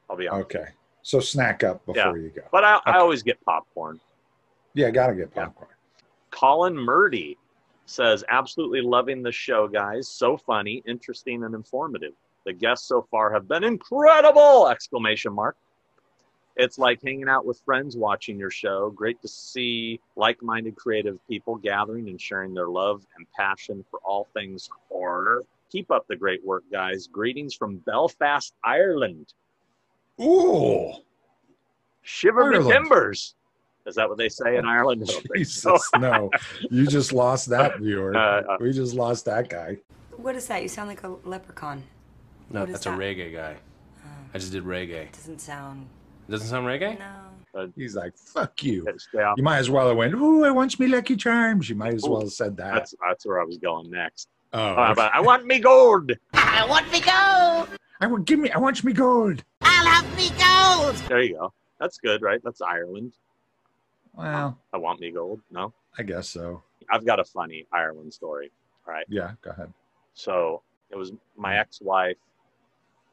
I'll 0.08 0.16
be 0.16 0.28
honest. 0.28 0.54
Okay. 0.54 0.66
So 1.04 1.20
snack 1.20 1.62
up 1.62 1.84
before 1.84 2.16
you 2.16 2.30
go. 2.30 2.42
But 2.50 2.64
I, 2.64 2.80
I 2.86 2.98
always 2.98 3.22
get 3.22 3.38
popcorn. 3.44 4.00
Yeah, 4.72 4.90
gotta 4.90 5.14
get 5.14 5.30
Yeah. 5.36 5.44
popcorn. 5.44 5.70
Colin 6.30 6.74
Murdy 6.74 7.36
says, 7.86 8.24
absolutely 8.30 8.80
loving 8.80 9.22
the 9.22 9.30
show, 9.30 9.68
guys. 9.68 10.08
So 10.08 10.38
funny, 10.38 10.82
interesting, 10.86 11.44
and 11.44 11.54
informative. 11.54 12.14
The 12.46 12.54
guests 12.54 12.88
so 12.88 13.06
far 13.10 13.30
have 13.32 13.46
been 13.46 13.64
incredible! 13.64 14.68
Exclamation 14.68 15.34
mark. 15.34 15.56
It's 16.56 16.78
like 16.78 17.02
hanging 17.02 17.28
out 17.28 17.44
with 17.44 17.60
friends 17.66 17.96
watching 17.96 18.38
your 18.38 18.50
show. 18.50 18.90
Great 18.90 19.20
to 19.22 19.28
see 19.28 20.00
like 20.16 20.42
minded 20.42 20.76
creative 20.76 21.18
people 21.28 21.56
gathering 21.56 22.08
and 22.08 22.20
sharing 22.20 22.54
their 22.54 22.68
love 22.68 23.06
and 23.16 23.26
passion 23.36 23.84
for 23.90 24.00
all 24.04 24.28
things 24.32 24.70
horror. 24.88 25.42
Keep 25.70 25.90
up 25.90 26.06
the 26.08 26.16
great 26.16 26.42
work, 26.44 26.64
guys. 26.72 27.08
Greetings 27.08 27.54
from 27.54 27.76
Belfast, 27.78 28.54
Ireland. 28.64 29.34
Ooh. 30.20 30.92
Shiver 32.02 32.50
me 32.50 32.56
Ireland. 32.56 32.72
timbers. 32.72 33.34
Is 33.86 33.94
that 33.96 34.08
what 34.08 34.16
they 34.18 34.28
say 34.28 34.56
in 34.56 34.64
Ireland? 34.64 35.02
I 35.02 35.42
so. 35.42 35.72
Jesus, 35.72 35.90
no. 35.98 36.30
You 36.70 36.86
just 36.86 37.12
lost 37.12 37.48
that 37.50 37.78
viewer. 37.80 38.16
Uh, 38.16 38.42
uh. 38.42 38.56
we 38.60 38.72
just 38.72 38.94
lost 38.94 39.24
that 39.26 39.48
guy. 39.48 39.78
What 40.16 40.36
is 40.36 40.46
that? 40.46 40.62
You 40.62 40.68
sound 40.68 40.88
like 40.88 41.02
a 41.02 41.08
leprechaun. 41.24 41.82
No, 42.50 42.60
What 42.60 42.68
is 42.70 42.74
that's 42.74 42.84
that? 42.84 42.94
a 42.94 42.96
reggae 42.96 43.32
guy. 43.34 43.56
I 44.32 44.38
just 44.38 44.52
did 44.52 44.64
reggae. 44.64 45.12
Doesn't 45.12 45.40
sound. 45.40 45.86
Doesn't 46.28 46.48
sound 46.48 46.66
reggae? 46.66 46.98
No. 46.98 47.70
He's 47.76 47.94
like, 47.94 48.16
fuck 48.16 48.62
you. 48.64 48.86
Stay. 48.96 49.24
You 49.36 49.44
might 49.44 49.58
as 49.58 49.70
well 49.70 49.88
have 49.88 49.96
went, 49.96 50.14
ooh, 50.14 50.44
I 50.44 50.50
want 50.50 50.78
me 50.80 50.88
Lucky 50.88 51.14
Charms. 51.14 51.68
You 51.68 51.76
might 51.76 51.94
as 51.94 52.02
well 52.02 52.20
have 52.20 52.32
said 52.32 52.56
that. 52.56 52.74
That's 52.74 52.94
that's 53.06 53.26
where 53.26 53.40
I 53.40 53.44
was 53.44 53.58
going 53.58 53.90
next. 53.90 54.28
oh, 54.52 54.58
Uh, 54.58 54.94
but 54.94 55.12
I 55.14 55.20
want 55.20 55.46
me 55.46 55.60
gold. 55.60 56.10
I 56.32 56.66
want 56.68 56.90
me 56.90 57.00
gold. 57.00 57.68
I 58.00 58.06
want, 58.08 58.24
give 58.26 58.40
me, 58.40 58.50
I 58.50 58.58
want 58.58 58.82
me 58.82 58.92
gold. 58.92 59.44
I'll 59.86 60.02
have 60.02 60.16
me 60.16 60.30
gold. 60.30 60.96
There 61.08 61.20
you 61.22 61.34
go. 61.34 61.52
That's 61.78 61.98
good, 61.98 62.22
right? 62.22 62.40
That's 62.42 62.60
Ireland. 62.62 63.12
Well, 64.14 64.58
I 64.72 64.76
want 64.78 65.00
me 65.00 65.10
gold. 65.10 65.40
No, 65.50 65.72
I 65.98 66.02
guess 66.02 66.28
so. 66.28 66.62
I've 66.90 67.04
got 67.04 67.20
a 67.20 67.24
funny 67.24 67.66
Ireland 67.72 68.12
story. 68.14 68.50
All 68.86 68.94
right. 68.94 69.06
Yeah, 69.08 69.32
go 69.42 69.50
ahead. 69.50 69.72
So 70.14 70.62
it 70.90 70.96
was 70.96 71.12
my 71.36 71.58
ex-wife 71.58 72.16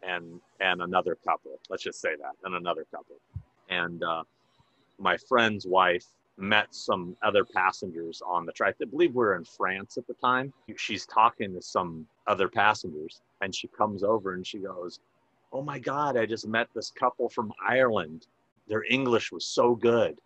and 0.03 0.39
and 0.59 0.81
another 0.81 1.15
couple. 1.15 1.59
Let's 1.69 1.83
just 1.83 1.99
say 1.99 2.15
that, 2.15 2.33
and 2.45 2.55
another 2.55 2.85
couple. 2.91 3.15
And 3.69 4.03
uh, 4.03 4.23
my 4.99 5.17
friend's 5.17 5.65
wife 5.65 6.05
met 6.37 6.73
some 6.73 7.15
other 7.23 7.43
passengers 7.43 8.21
on 8.25 8.45
the 8.45 8.51
track. 8.51 8.75
I 8.81 8.85
believe 8.85 9.11
we 9.11 9.17
were 9.17 9.35
in 9.35 9.45
France 9.45 9.97
at 9.97 10.07
the 10.07 10.13
time. 10.15 10.53
She's 10.75 11.05
talking 11.05 11.53
to 11.53 11.61
some 11.61 12.07
other 12.27 12.47
passengers, 12.47 13.21
and 13.41 13.53
she 13.53 13.67
comes 13.67 14.03
over 14.03 14.33
and 14.33 14.45
she 14.45 14.59
goes, 14.59 14.99
oh 15.51 15.61
my 15.61 15.79
God, 15.79 16.17
I 16.17 16.25
just 16.25 16.47
met 16.47 16.67
this 16.73 16.91
couple 16.91 17.29
from 17.29 17.51
Ireland. 17.67 18.27
Their 18.67 18.83
English 18.89 19.31
was 19.31 19.45
so 19.45 19.75
good. 19.75 20.19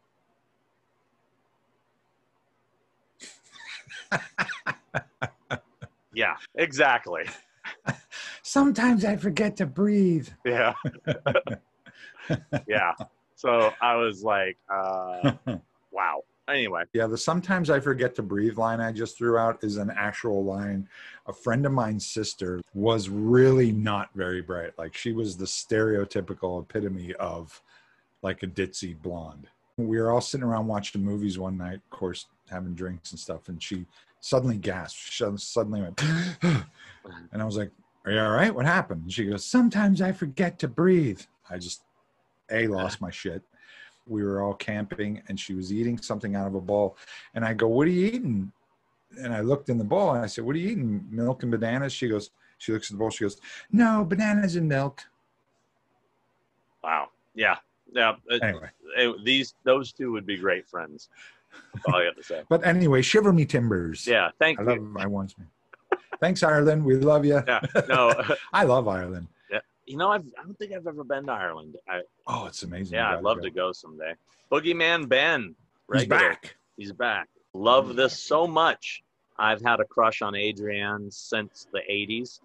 yeah, 6.13 6.35
exactly. 6.55 7.23
Sometimes 8.43 9.03
I 9.03 9.15
forget 9.15 9.57
to 9.57 9.65
breathe. 9.65 10.29
Yeah. 10.45 10.73
yeah. 12.67 12.93
So 13.35 13.73
I 13.81 13.95
was 13.95 14.23
like, 14.23 14.57
uh, 14.69 15.33
wow. 15.91 16.23
Anyway, 16.47 16.83
Yeah, 16.93 17.07
the 17.07 17.17
sometimes 17.17 17.69
I 17.69 17.79
forget 17.79 18.13
to 18.15 18.23
breathe 18.23 18.57
line 18.57 18.79
I 18.79 18.91
just 18.91 19.17
threw 19.17 19.37
out 19.37 19.63
is 19.63 19.77
an 19.77 19.91
actual 19.95 20.43
line. 20.43 20.87
A 21.27 21.33
friend 21.33 21.65
of 21.65 21.71
mine's 21.71 22.05
sister 22.05 22.61
was 22.73 23.09
really 23.09 23.71
not 23.71 24.09
very 24.13 24.41
bright. 24.41 24.77
Like 24.77 24.95
she 24.95 25.11
was 25.11 25.37
the 25.37 25.45
stereotypical 25.45 26.61
epitome 26.61 27.13
of 27.15 27.61
like 28.21 28.43
a 28.43 28.47
ditzy 28.47 28.99
blonde. 29.01 29.47
We 29.77 29.99
were 29.99 30.11
all 30.11 30.21
sitting 30.21 30.45
around 30.45 30.67
watching 30.67 31.03
movies 31.03 31.39
one 31.39 31.57
night, 31.57 31.75
of 31.75 31.89
course, 31.89 32.27
having 32.49 32.75
drinks 32.75 33.11
and 33.11 33.19
stuff, 33.19 33.49
and 33.49 33.61
she 33.61 33.85
suddenly 34.21 34.57
gasped. 34.57 34.99
She 35.11 35.25
suddenly 35.37 35.81
went, 35.81 36.01
and 36.43 37.41
I 37.41 37.43
was 37.43 37.57
like, 37.57 37.71
Are 38.05 38.11
you 38.11 38.19
all 38.19 38.31
right? 38.31 38.53
What 38.53 38.65
happened? 38.65 39.03
And 39.03 39.11
she 39.11 39.25
goes, 39.25 39.43
Sometimes 39.43 40.01
I 40.01 40.11
forget 40.11 40.59
to 40.59 40.67
breathe. 40.67 41.21
I 41.49 41.57
just, 41.57 41.83
A, 42.51 42.67
lost 42.67 43.01
my 43.01 43.09
shit 43.09 43.41
we 44.07 44.23
were 44.23 44.41
all 44.41 44.53
camping 44.53 45.21
and 45.27 45.39
she 45.39 45.53
was 45.53 45.71
eating 45.73 45.97
something 45.97 46.35
out 46.35 46.47
of 46.47 46.55
a 46.55 46.61
bowl 46.61 46.97
and 47.33 47.43
i 47.45 47.53
go 47.53 47.67
what 47.67 47.87
are 47.87 47.91
you 47.91 48.05
eating 48.07 48.51
and 49.19 49.33
i 49.33 49.41
looked 49.41 49.69
in 49.69 49.77
the 49.77 49.83
bowl 49.83 50.11
and 50.13 50.23
i 50.23 50.27
said 50.27 50.43
what 50.43 50.55
are 50.55 50.59
you 50.59 50.69
eating 50.69 51.05
milk 51.09 51.43
and 51.43 51.51
bananas 51.51 51.91
she 51.93 52.07
goes 52.07 52.31
she 52.57 52.71
looks 52.71 52.89
at 52.89 52.93
the 52.93 52.97
bowl 52.97 53.09
she 53.09 53.23
goes 53.23 53.39
no 53.71 54.03
bananas 54.05 54.55
and 54.55 54.67
milk 54.67 55.03
wow. 56.83 57.09
Yeah. 57.33 57.57
Yeah. 57.93 58.15
Anyway 58.41 58.69
these, 59.23 59.55
those 59.63 59.91
two 59.91 60.11
would 60.11 60.25
be 60.25 60.37
great 60.37 60.67
friends. 60.67 61.09
That's 61.73 61.85
all 61.87 61.95
I 61.95 62.03
have 62.05 62.15
to 62.15 62.23
say. 62.23 62.43
but 62.49 62.65
anyway 62.65 63.01
shiver 63.01 63.33
me 63.33 63.45
timbers 63.45 64.05
Yeah. 64.05 64.29
Thank 64.39 64.59
i 64.59 64.63
you. 64.63 64.69
love 64.69 64.97
i 64.97 65.07
me 65.07 65.27
thanks 66.21 66.43
ireland 66.43 66.83
we 66.85 66.95
love 66.95 67.25
you 67.25 67.41
Yeah. 67.47 67.61
No, 67.89 68.13
i 68.53 68.63
love 68.63 68.87
ireland 68.87 69.27
you 69.85 69.97
know, 69.97 70.09
I've, 70.11 70.25
I 70.39 70.43
don't 70.43 70.57
think 70.57 70.73
I've 70.73 70.87
ever 70.87 71.03
been 71.03 71.25
to 71.27 71.31
Ireland. 71.31 71.75
I, 71.87 72.01
oh 72.27 72.45
it's 72.45 72.63
amazing 72.63 72.95
yeah, 72.95 73.15
I'd 73.15 73.23
love 73.23 73.37
go. 73.37 73.43
to 73.43 73.49
go 73.51 73.71
someday. 73.71 74.13
Boogeyman 74.51 75.07
Ben. 75.09 75.55
he's 75.93 76.05
back 76.05 76.55
He's 76.77 76.91
back. 76.91 77.29
Love 77.53 77.95
this 77.95 78.17
so 78.19 78.45
much. 78.47 79.01
I've 79.37 79.61
had 79.61 79.79
a 79.79 79.85
crush 79.85 80.21
on 80.21 80.35
Adrienne 80.35 81.09
since 81.09 81.67
the 81.71 81.79
80s. 81.89 82.39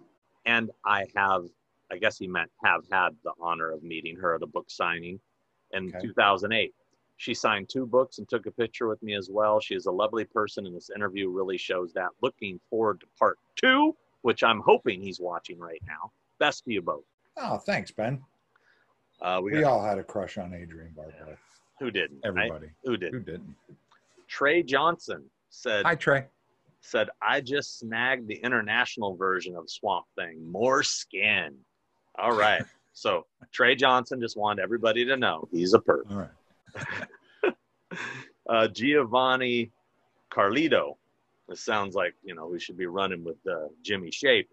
And 0.45 0.71
I 0.85 1.05
have, 1.15 1.45
I 1.91 1.97
guess 1.97 2.17
he 2.17 2.27
meant 2.27 2.49
have 2.63 2.81
had 2.91 3.09
the 3.23 3.33
honor 3.41 3.71
of 3.71 3.83
meeting 3.83 4.15
her 4.17 4.35
at 4.35 4.41
a 4.41 4.47
book 4.47 4.65
signing 4.69 5.19
in 5.73 5.89
Okay. 5.89 6.07
2008. 6.07 6.73
She 7.17 7.33
signed 7.33 7.69
two 7.69 7.85
books 7.85 8.17
and 8.17 8.27
took 8.27 8.45
a 8.47 8.51
picture 8.51 8.87
with 8.87 9.03
me 9.03 9.13
as 9.15 9.29
well. 9.29 9.59
She 9.59 9.75
is 9.75 9.85
a 9.85 9.91
lovely 9.91 10.23
person, 10.25 10.65
and 10.65 10.75
this 10.75 10.89
interview 10.95 11.29
really 11.29 11.57
shows 11.57 11.93
that. 11.93 12.09
Looking 12.21 12.59
forward 12.69 13.01
to 13.01 13.05
part 13.19 13.37
two, 13.55 13.95
which 14.23 14.43
I'm 14.43 14.59
hoping 14.61 15.01
he's 15.01 15.19
watching 15.19 15.59
right 15.59 15.81
now. 15.85 16.11
Best 16.39 16.63
to 16.65 16.71
you 16.73 16.81
both. 16.81 17.03
Oh 17.37 17.57
thanks 17.57 17.91
ben 17.91 18.21
Uh, 19.21 19.39
we, 19.43 19.51
we 19.53 19.61
got, 19.61 19.71
all 19.71 19.83
had 19.83 19.97
a 19.97 20.03
crush 20.03 20.37
on 20.37 20.53
adrienne 20.53 20.93
barbeau 20.95 21.35
who 21.79 21.91
didn't? 21.91 22.19
everybody 22.23 22.67
Who 22.83 22.91
who 22.91 22.97
didn't? 22.97 23.25
didn't 23.25 23.55
Trey 24.27 24.63
Johnson 24.63 25.23
said, 25.49 25.85
hi 25.85 25.95
trey 25.95 26.25
said, 26.81 27.09
I 27.21 27.41
just 27.41 27.79
snagged 27.79 28.27
the 28.27 28.35
international 28.35 29.15
version 29.15 29.55
of 29.55 29.69
Swamp 29.69 30.05
Thing, 30.15 30.51
more 30.51 30.81
skin. 30.83 31.55
All 32.17 32.35
right. 32.35 32.63
so 32.93 33.25
Trey 33.51 33.75
Johnson 33.75 34.19
just 34.19 34.35
wanted 34.35 34.63
everybody 34.63 35.05
to 35.05 35.15
know 35.17 35.47
he's 35.51 35.73
a 35.73 35.79
perp. 35.79 36.09
all 36.11 36.17
right 36.17 37.53
Uh, 38.49 38.67
Giovanni 38.67 39.71
Carlito. 40.29 40.95
This 41.47 41.61
sounds 41.61 41.95
like, 41.95 42.15
you 42.23 42.35
know, 42.35 42.47
we 42.47 42.59
should 42.59 42.77
be 42.77 42.85
running 42.85 43.23
with 43.23 43.37
uh, 43.49 43.67
Jimmy 43.81 44.11
Shape. 44.11 44.49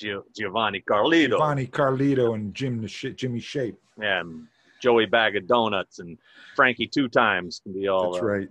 Gio- 0.00 0.24
Giovanni 0.34 0.82
Carlito. 0.88 1.30
Giovanni 1.30 1.66
Carlito 1.66 2.34
and 2.34 2.54
Jim 2.54 2.80
the 2.80 2.88
Sh- 2.88 3.14
Jimmy 3.16 3.40
Shape. 3.40 3.78
And 3.98 4.46
Joey 4.82 5.06
Bag 5.06 5.36
of 5.36 5.46
Donuts 5.46 5.98
and 6.00 6.18
Frankie 6.54 6.86
Two 6.86 7.08
Times 7.08 7.60
can 7.62 7.72
be 7.72 7.88
all. 7.88 8.12
That's 8.12 8.22
uh, 8.22 8.26
right. 8.26 8.48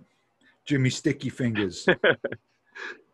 Jimmy 0.64 0.90
Sticky 0.90 1.28
Fingers. 1.28 1.86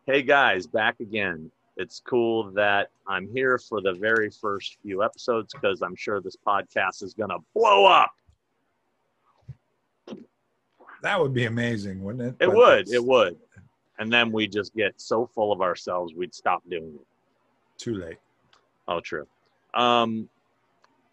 Hey 0.05 0.21
guys, 0.21 0.67
back 0.67 0.99
again. 0.99 1.49
It's 1.77 2.01
cool 2.05 2.51
that 2.51 2.89
I'm 3.07 3.25
here 3.33 3.57
for 3.57 3.79
the 3.79 3.93
very 3.93 4.29
first 4.29 4.77
few 4.83 5.01
episodes 5.01 5.53
because 5.53 5.81
I'm 5.81 5.95
sure 5.95 6.19
this 6.19 6.35
podcast 6.45 7.01
is 7.03 7.13
going 7.13 7.29
to 7.29 7.37
blow 7.55 7.85
up. 7.85 8.11
that 11.01 11.17
would 11.17 11.33
be 11.33 11.45
amazing, 11.45 12.03
wouldn't 12.03 12.21
it? 12.21 12.43
It 12.43 12.47
But 12.47 12.55
would, 12.55 12.89
it 12.89 13.01
would. 13.03 13.37
And 13.97 14.11
then 14.11 14.29
we 14.33 14.45
just 14.45 14.75
get 14.75 14.99
so 14.99 15.25
full 15.25 15.53
of 15.53 15.61
ourselves, 15.61 16.13
we'd 16.13 16.35
stop 16.35 16.61
doing 16.69 16.95
it. 16.95 17.07
Too 17.77 17.95
late. 17.95 18.17
Oh, 18.87 18.99
true. 18.99 19.27
Um, 19.73 20.29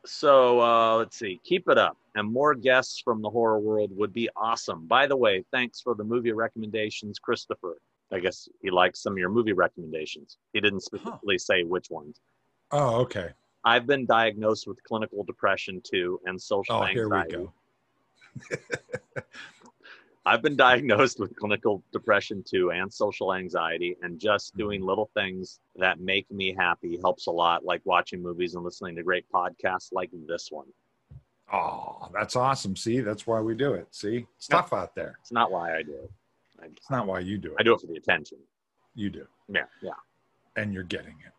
so 0.04 0.60
uh, 0.60 0.96
let's 0.96 1.18
see. 1.18 1.40
Keep 1.44 1.68
it 1.68 1.78
up, 1.78 1.96
and 2.14 2.30
more 2.30 2.54
guests 2.54 3.00
from 3.00 3.22
the 3.22 3.30
horror 3.30 3.58
world 3.58 3.90
would 3.96 4.12
be 4.12 4.28
awesome. 4.36 4.86
By 4.86 5.06
the 5.06 5.16
way, 5.16 5.44
thanks 5.52 5.80
for 5.80 5.94
the 5.94 6.04
movie 6.04 6.32
recommendations, 6.32 7.18
Christopher. 7.18 7.76
I 8.12 8.18
guess 8.18 8.48
he 8.60 8.70
likes 8.70 9.00
some 9.02 9.12
of 9.12 9.18
your 9.18 9.28
movie 9.28 9.52
recommendations. 9.52 10.38
He 10.52 10.60
didn't 10.60 10.80
specifically 10.80 11.38
say 11.38 11.62
which 11.62 11.90
ones. 11.90 12.20
Oh, 12.72 12.96
okay. 13.02 13.28
I've 13.64 13.86
been 13.86 14.06
diagnosed 14.06 14.66
with 14.66 14.82
clinical 14.84 15.22
depression 15.22 15.80
too 15.84 16.18
and 16.24 16.40
social 16.40 16.76
Oh, 16.76 16.84
here 16.86 17.04
anxiety. 17.04 17.36
we 17.36 17.42
go. 17.44 17.52
I've 20.26 20.42
been 20.42 20.56
diagnosed 20.68 21.18
with 21.18 21.34
clinical 21.36 21.82
depression 21.92 22.44
too 22.48 22.70
and 22.72 22.92
social 22.92 23.34
anxiety, 23.34 23.96
and 24.02 24.18
just 24.18 24.52
mm-hmm. 24.52 24.58
doing 24.60 24.82
little 24.82 25.10
things 25.14 25.60
that 25.76 26.00
make 26.00 26.30
me 26.30 26.54
happy 26.56 26.98
helps 27.02 27.26
a 27.26 27.30
lot, 27.30 27.64
like 27.64 27.80
watching 27.84 28.22
movies 28.22 28.54
and 28.54 28.64
listening 28.64 28.96
to 28.96 29.02
great 29.02 29.24
podcasts 29.32 29.92
like 29.92 30.10
this 30.26 30.48
one. 30.50 30.66
Oh, 31.52 32.08
that's 32.14 32.36
awesome. 32.36 32.76
See, 32.76 33.00
that's 33.00 33.26
why 33.26 33.40
we 33.40 33.54
do 33.54 33.74
it. 33.74 33.88
See, 33.90 34.26
it's 34.36 34.48
Yeah. 34.48 34.56
tough 34.56 34.72
out 34.72 34.94
there. 34.94 35.16
It's 35.20 35.32
not 35.32 35.50
why 35.50 35.76
I 35.76 35.82
do 35.82 35.94
it. 35.94 36.10
I, 36.62 36.66
It's 36.66 36.90
not 36.90 37.06
why 37.06 37.20
you 37.20 37.38
do 37.38 37.52
it. 37.52 37.56
I 37.58 37.62
do 37.62 37.74
it 37.74 37.80
for 37.80 37.86
the 37.88 37.96
attention. 37.96 38.38
You 38.94 39.10
do, 39.10 39.26
Yeah, 39.48 39.64
yeah. 39.82 39.92
and 40.56 40.72
you're 40.72 40.84
getting 40.84 41.16
it. 41.26 41.32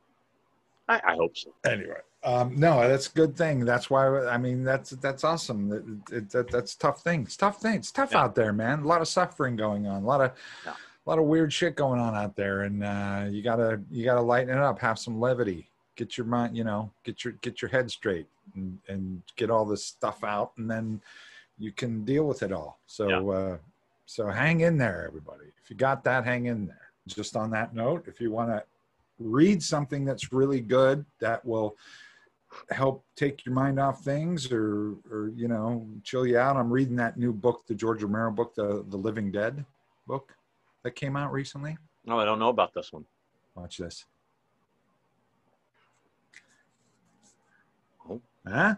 I, 0.89 1.13
I 1.13 1.15
hope 1.15 1.37
so. 1.37 1.53
Anyway, 1.65 2.01
um, 2.23 2.55
no, 2.55 2.87
that's 2.87 3.07
a 3.07 3.11
good 3.13 3.35
thing. 3.35 3.65
That's 3.65 3.89
why 3.89 4.25
I 4.27 4.37
mean 4.37 4.63
that's 4.63 4.91
that's 4.91 5.23
awesome. 5.23 5.69
That, 5.69 6.15
it, 6.17 6.29
that 6.31 6.51
that's 6.51 6.75
tough 6.75 7.01
thing. 7.01 7.21
It's 7.23 7.35
tough 7.37 7.61
thing. 7.61 7.75
It's 7.75 7.91
tough 7.91 8.11
Yeah. 8.11 8.23
out 8.23 8.35
there, 8.35 8.53
man. 8.53 8.79
A 8.79 8.87
lot 8.87 9.01
of 9.01 9.07
suffering 9.07 9.55
going 9.55 9.87
on. 9.87 10.03
A 10.03 10.05
lot 10.05 10.21
of 10.21 10.31
Yeah. 10.65 10.73
a 10.73 11.09
lot 11.09 11.17
of 11.19 11.25
weird 11.25 11.51
shit 11.51 11.75
going 11.75 11.99
on 11.99 12.15
out 12.15 12.35
there, 12.35 12.61
and 12.61 12.83
uh, 12.83 13.25
you 13.29 13.41
gotta 13.41 13.81
you 13.89 14.05
gotta 14.05 14.21
lighten 14.21 14.49
it 14.55 14.61
up. 14.61 14.79
Have 14.79 14.99
some 14.99 15.19
levity. 15.19 15.67
Get 15.95 16.17
your 16.17 16.25
mind, 16.27 16.55
you 16.55 16.63
know, 16.63 16.91
get 17.03 17.23
your 17.23 17.33
get 17.41 17.61
your 17.61 17.69
head 17.69 17.89
straight, 17.89 18.27
and, 18.55 18.77
and 18.87 19.21
get 19.35 19.49
all 19.49 19.65
this 19.65 19.83
stuff 19.85 20.23
out, 20.23 20.51
and 20.57 20.69
then 20.69 21.01
you 21.57 21.71
can 21.71 22.05
deal 22.05 22.25
with 22.25 22.43
it 22.43 22.51
all. 22.51 22.79
So 22.85 23.29
uh, 23.31 23.57
so 24.05 24.27
hang 24.27 24.61
in 24.61 24.77
there, 24.77 25.05
everybody. 25.07 25.45
If 25.63 25.69
you 25.69 25.75
got 25.75 26.03
that, 26.03 26.23
hang 26.23 26.45
in 26.45 26.67
there. 26.67 26.91
Just 27.07 27.35
on 27.35 27.49
that 27.51 27.73
note, 27.73 28.05
if 28.07 28.21
you 28.21 28.31
want 28.31 28.49
to 28.51 28.63
read 29.19 29.61
something 29.61 30.05
that's 30.05 30.31
really 30.31 30.61
good 30.61 31.03
that 31.19 31.43
will 31.45 31.75
help 32.69 33.05
take 33.15 33.45
your 33.45 33.55
mind 33.55 33.79
off 33.79 34.03
things 34.03 34.51
or 34.51 34.95
or 35.09 35.31
you 35.35 35.47
know 35.47 35.87
chill 36.03 36.25
you 36.25 36.37
out. 36.37 36.57
I'm 36.57 36.69
reading 36.71 36.95
that 36.97 37.17
new 37.17 37.31
book 37.33 37.63
the 37.67 37.73
george 37.75 38.03
romero 38.03 38.31
book 38.31 38.55
the 38.55 38.83
the 38.89 38.97
living 38.97 39.31
dead 39.31 39.65
book 40.07 40.35
that 40.83 40.91
came 40.91 41.15
out 41.15 41.31
recently. 41.31 41.77
No, 42.05 42.19
I 42.19 42.25
don't 42.25 42.39
know 42.39 42.49
about 42.49 42.73
this 42.73 42.91
one. 42.91 43.05
watch 43.55 43.77
this. 43.77 44.05
Oh. 48.09 48.21
huh? 48.47 48.75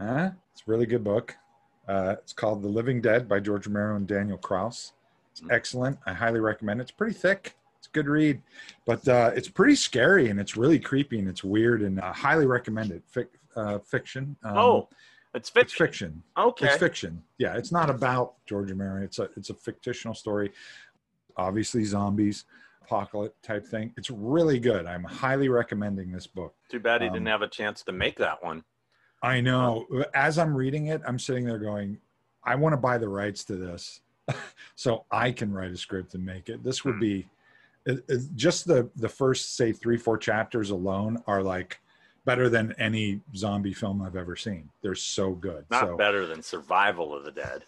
Huh? 0.00 0.30
It's 0.52 0.62
a 0.66 0.70
really 0.70 0.86
good 0.86 1.04
book. 1.04 1.36
Uh, 1.86 2.16
it's 2.22 2.32
called 2.32 2.62
the 2.62 2.68
living 2.68 3.00
dead 3.02 3.28
by 3.28 3.38
george 3.38 3.66
romero 3.66 3.96
and 3.96 4.06
daniel 4.06 4.38
kraus 4.38 4.92
it's 5.32 5.42
Mm. 5.42 5.52
excellent. 5.52 5.98
I 6.06 6.12
highly 6.14 6.38
recommend 6.40 6.78
it. 6.80 6.84
It's 6.84 6.90
pretty 6.92 7.12
thick 7.12 7.56
it's 7.84 7.88
a 7.88 7.92
good 7.92 8.08
read 8.08 8.40
but 8.86 9.06
uh, 9.08 9.30
it's 9.34 9.48
pretty 9.48 9.74
scary 9.74 10.30
and 10.30 10.40
it's 10.40 10.56
really 10.56 10.78
creepy 10.78 11.18
and 11.18 11.28
it's 11.28 11.44
weird 11.44 11.82
and 11.82 12.00
I 12.00 12.12
highly 12.14 12.46
recommended 12.46 13.02
Fic- 13.14 13.28
uh, 13.56 13.78
fiction 13.78 14.36
um, 14.42 14.56
oh, 14.56 14.88
it's 15.34 15.50
it's 15.50 15.50
fiction. 15.50 15.86
fiction. 15.86 16.22
Okay. 16.38 16.66
it's 16.66 16.76
fiction. 16.78 17.22
Yeah 17.38 17.56
it's 17.56 17.70
not 17.72 17.90
about 17.90 18.34
george 18.46 18.70
romero 18.70 19.02
it's 19.02 19.18
a 19.18 19.28
it's 19.36 19.50
a 19.50 19.54
fictional 19.54 20.14
story. 20.14 20.50
Obviously 21.36 21.84
zombies 21.84 22.44
apocalypse 22.82 23.34
type 23.42 23.66
thing. 23.66 23.92
It's 23.96 24.10
really 24.10 24.58
good. 24.58 24.84
I'm 24.86 25.04
highly 25.04 25.48
recommending 25.48 26.12
this 26.12 26.26
book. 26.26 26.54
Too 26.70 26.78
bad 26.80 27.00
he 27.02 27.08
Um, 27.08 27.14
didn't 27.14 27.28
have 27.28 27.42
a 27.42 27.48
chance 27.48 27.82
to 27.84 27.92
make 27.92 28.16
that 28.18 28.42
one. 28.42 28.64
i 29.22 29.40
know. 29.42 29.86
As 30.14 30.38
i'm 30.38 30.54
reading 30.56 30.86
it 30.86 31.02
i'm 31.06 31.18
sitting 31.18 31.44
there 31.44 31.58
going 31.58 31.98
i 32.44 32.54
want 32.54 32.72
to 32.72 32.78
buy 32.78 32.96
the 32.98 33.08
rights 33.08 33.44
to 33.44 33.56
this 33.56 34.00
so 34.74 35.04
i 35.10 35.30
can 35.30 35.52
write 35.52 35.70
a 35.70 35.76
script 35.76 36.14
and 36.14 36.24
make 36.24 36.48
it. 36.48 36.62
This 36.64 36.82
would 36.84 36.94
Hmm. 36.94 37.00
be 37.00 37.28
it, 37.86 38.04
it- 38.08 38.34
just 38.36 38.66
the 38.66 38.88
the 38.96 39.08
first 39.08 39.56
say 39.56 39.72
three 39.72 39.96
four 39.96 40.16
chapters 40.18 40.70
alone 40.70 41.22
are 41.26 41.42
like 41.42 41.80
better 42.24 42.48
than 42.48 42.72
any 42.78 43.20
zombie 43.36 43.74
film 43.74 44.00
I've 44.02 44.16
ever 44.16 44.34
seen. 44.36 44.70
They're 44.82 44.94
so 44.94 45.32
good. 45.32 45.66
Not 45.70 45.88
so 45.88 45.96
better 45.96 46.26
than 46.26 46.42
Survival 46.42 47.14
of 47.14 47.24
the 47.24 47.30
Dead. 47.32 47.64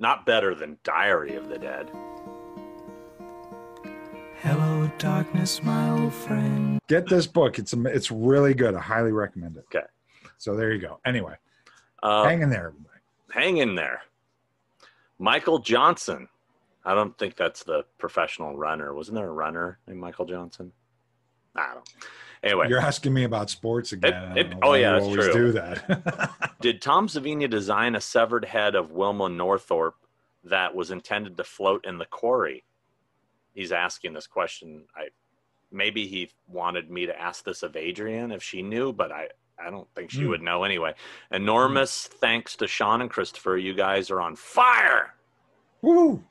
Not 0.00 0.26
better 0.26 0.54
than 0.54 0.78
Diary 0.84 1.34
of 1.36 1.48
the 1.48 1.58
Dead. 1.58 1.90
Hello, 4.40 4.88
darkness, 4.98 5.62
my 5.64 5.90
old 5.90 6.14
friend. 6.14 6.78
get 6.86 7.08
this 7.08 7.26
book. 7.26 7.58
It's 7.58 7.72
it's 7.72 8.10
really 8.10 8.54
good. 8.54 8.74
I 8.74 8.80
highly 8.80 9.12
recommend 9.12 9.56
it. 9.56 9.64
Okay. 9.74 9.86
So 10.36 10.54
there 10.54 10.72
you 10.72 10.80
go. 10.80 11.00
Anyway, 11.04 11.34
Uh, 12.02 12.24
hang 12.24 12.42
in 12.42 12.50
there, 12.50 12.68
everybody. 12.68 13.00
hang 13.32 13.56
in 13.58 13.74
there. 13.74 14.02
Michael 15.18 15.58
Johnson. 15.58 16.28
I 16.84 16.94
don't 16.94 17.16
think 17.18 17.36
that's 17.36 17.64
the 17.64 17.84
professional 17.98 18.56
runner. 18.56 18.94
Wasn't 18.94 19.14
there 19.16 19.28
a 19.28 19.32
runner 19.32 19.78
named 19.86 20.00
Michael 20.00 20.24
Johnson? 20.26 20.72
I 21.56 21.74
don't. 21.74 21.88
Anyway, 22.42 22.68
You're 22.68 22.78
asking 22.80 23.12
me 23.14 23.24
about 23.24 23.50
sports 23.50 23.92
again. 23.92 24.14
I 24.14 24.28
don't 24.28 24.38
it- 24.38 24.58
oh, 24.62 24.74
yeah, 24.74 24.92
that's 24.92 25.04
always 25.04 25.24
true. 25.24 25.32
do 25.34 25.52
that. 25.52 26.54
did 26.60 26.80
Tom 26.80 27.08
Savini 27.08 27.50
design 27.50 27.96
a 27.96 28.00
severed 28.00 28.44
head 28.44 28.74
of 28.76 28.92
Wilma 28.92 29.28
Northrup 29.28 29.96
that 30.44 30.74
was 30.74 30.90
intended 30.92 31.36
to 31.36 31.44
float 31.44 31.84
in 31.84 31.98
the 31.98 32.04
quarry? 32.06 32.64
He's 33.54 33.72
asking 33.72 34.12
this 34.12 34.28
question. 34.28 34.84
I 34.94 35.08
maybe 35.72 36.06
he 36.06 36.30
wanted 36.46 36.90
me 36.90 37.06
to 37.06 37.20
ask 37.20 37.44
this 37.44 37.62
of 37.64 37.76
Adrienne 37.76 38.30
if 38.30 38.42
she 38.42 38.62
knew, 38.62 38.92
but 38.92 39.10
I 39.10 39.28
I 39.60 39.68
don't 39.70 39.88
think 39.96 40.12
she 40.12 40.22
Hmm. 40.22 40.28
would 40.28 40.42
know 40.42 40.62
anyway. 40.62 40.94
Enormous 41.32 42.06
thanks 42.06 42.54
to 42.56 42.68
Sean 42.68 43.00
and 43.00 43.10
Christopher. 43.10 43.56
You 43.56 43.74
guys 43.74 44.10
are 44.12 44.20
on 44.20 44.36
fire. 44.36 45.14
Woo! 45.82 46.22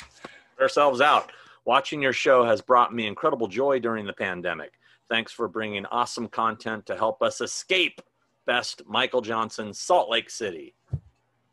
Ourselves 0.60 1.02
out. 1.02 1.32
Watching 1.66 2.02
your 2.02 2.14
show 2.14 2.46
has 2.46 2.62
brought 2.62 2.94
me 2.94 3.08
incredible 3.08 3.48
joy 3.48 3.80
during 3.80 4.06
the 4.06 4.14
pandemic. 4.14 4.74
Thanks 5.10 5.32
for 5.32 5.48
bringing 5.48 5.86
awesome 5.88 6.28
content 6.28 6.86
to 6.86 6.96
help 6.96 7.22
us 7.22 7.42
escape. 7.42 8.02
Best 8.46 8.82
Michael 8.88 9.22
Johnson, 9.22 9.74
Salt 9.74 10.10
Lake 10.10 10.30
City. 10.30 10.74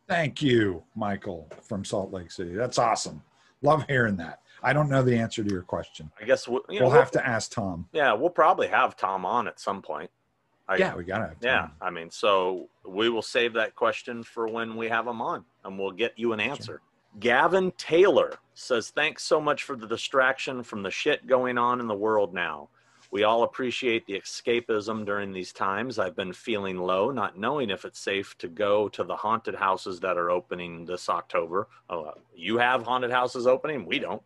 Thank 0.08 0.42
you, 0.42 0.82
Michael 0.94 1.50
from 1.62 1.84
Salt 1.84 2.12
Lake 2.12 2.30
City. 2.30 2.54
That's 2.54 2.78
awesome. 2.78 3.22
Love 3.62 3.84
hearing 3.88 4.16
that. 4.18 4.40
I 4.62 4.72
don't 4.72 4.88
know 4.88 5.02
the 5.02 5.16
answer 5.16 5.42
to 5.42 5.50
your 5.50 5.62
question. 5.62 6.10
I 6.20 6.24
guess 6.24 6.46
we, 6.46 6.58
you 6.68 6.80
know, 6.80 6.86
We'll 6.86 6.94
have 6.94 7.10
to 7.12 7.26
ask 7.26 7.50
Tom. 7.50 7.88
Yeah, 7.92 8.12
we'll 8.12 8.30
probably 8.30 8.68
have 8.68 8.96
Tom 8.96 9.26
on 9.26 9.48
at 9.48 9.58
some 9.58 9.82
point. 9.82 10.10
I, 10.68 10.76
Yeah, 10.76 10.94
we 10.94 11.04
gotta. 11.04 11.32
Yeah, 11.42 11.68
I 11.80 11.90
mean, 11.90 12.10
so 12.10 12.68
we 12.86 13.10
will 13.10 13.22
save 13.22 13.52
that 13.54 13.74
question 13.74 14.22
for 14.22 14.46
when 14.46 14.76
we 14.76 14.88
have 14.88 15.06
him 15.06 15.20
on, 15.20 15.44
and 15.64 15.78
we'll 15.78 15.90
get 15.92 16.12
you 16.16 16.32
an 16.32 16.40
answer. 16.40 16.80
Gavin 17.20 17.72
Taylor 17.72 18.38
says, 18.54 18.90
"Thanks 18.90 19.22
so 19.24 19.40
much 19.40 19.62
for 19.62 19.76
the 19.76 19.86
distraction 19.86 20.62
from 20.62 20.82
the 20.82 20.90
shit 20.90 21.26
going 21.26 21.58
on 21.58 21.80
in 21.80 21.86
the 21.86 21.94
world 21.94 22.34
now. 22.34 22.68
We 23.10 23.22
all 23.22 23.44
appreciate 23.44 24.06
the 24.06 24.20
escapism 24.20 25.04
during 25.04 25.32
these 25.32 25.52
times. 25.52 25.98
I've 25.98 26.16
been 26.16 26.32
feeling 26.32 26.78
low, 26.78 27.12
not 27.12 27.38
knowing 27.38 27.70
if 27.70 27.84
it's 27.84 28.00
safe 28.00 28.36
to 28.38 28.48
go 28.48 28.88
to 28.88 29.04
the 29.04 29.14
haunted 29.14 29.54
houses 29.54 30.00
that 30.00 30.18
are 30.18 30.30
opening 30.30 30.84
this 30.84 31.08
October. 31.08 31.68
Oh, 31.88 32.14
you 32.34 32.58
have 32.58 32.82
haunted 32.82 33.12
houses 33.12 33.46
opening? 33.46 33.86
We 33.86 33.98
don't." 33.98 34.22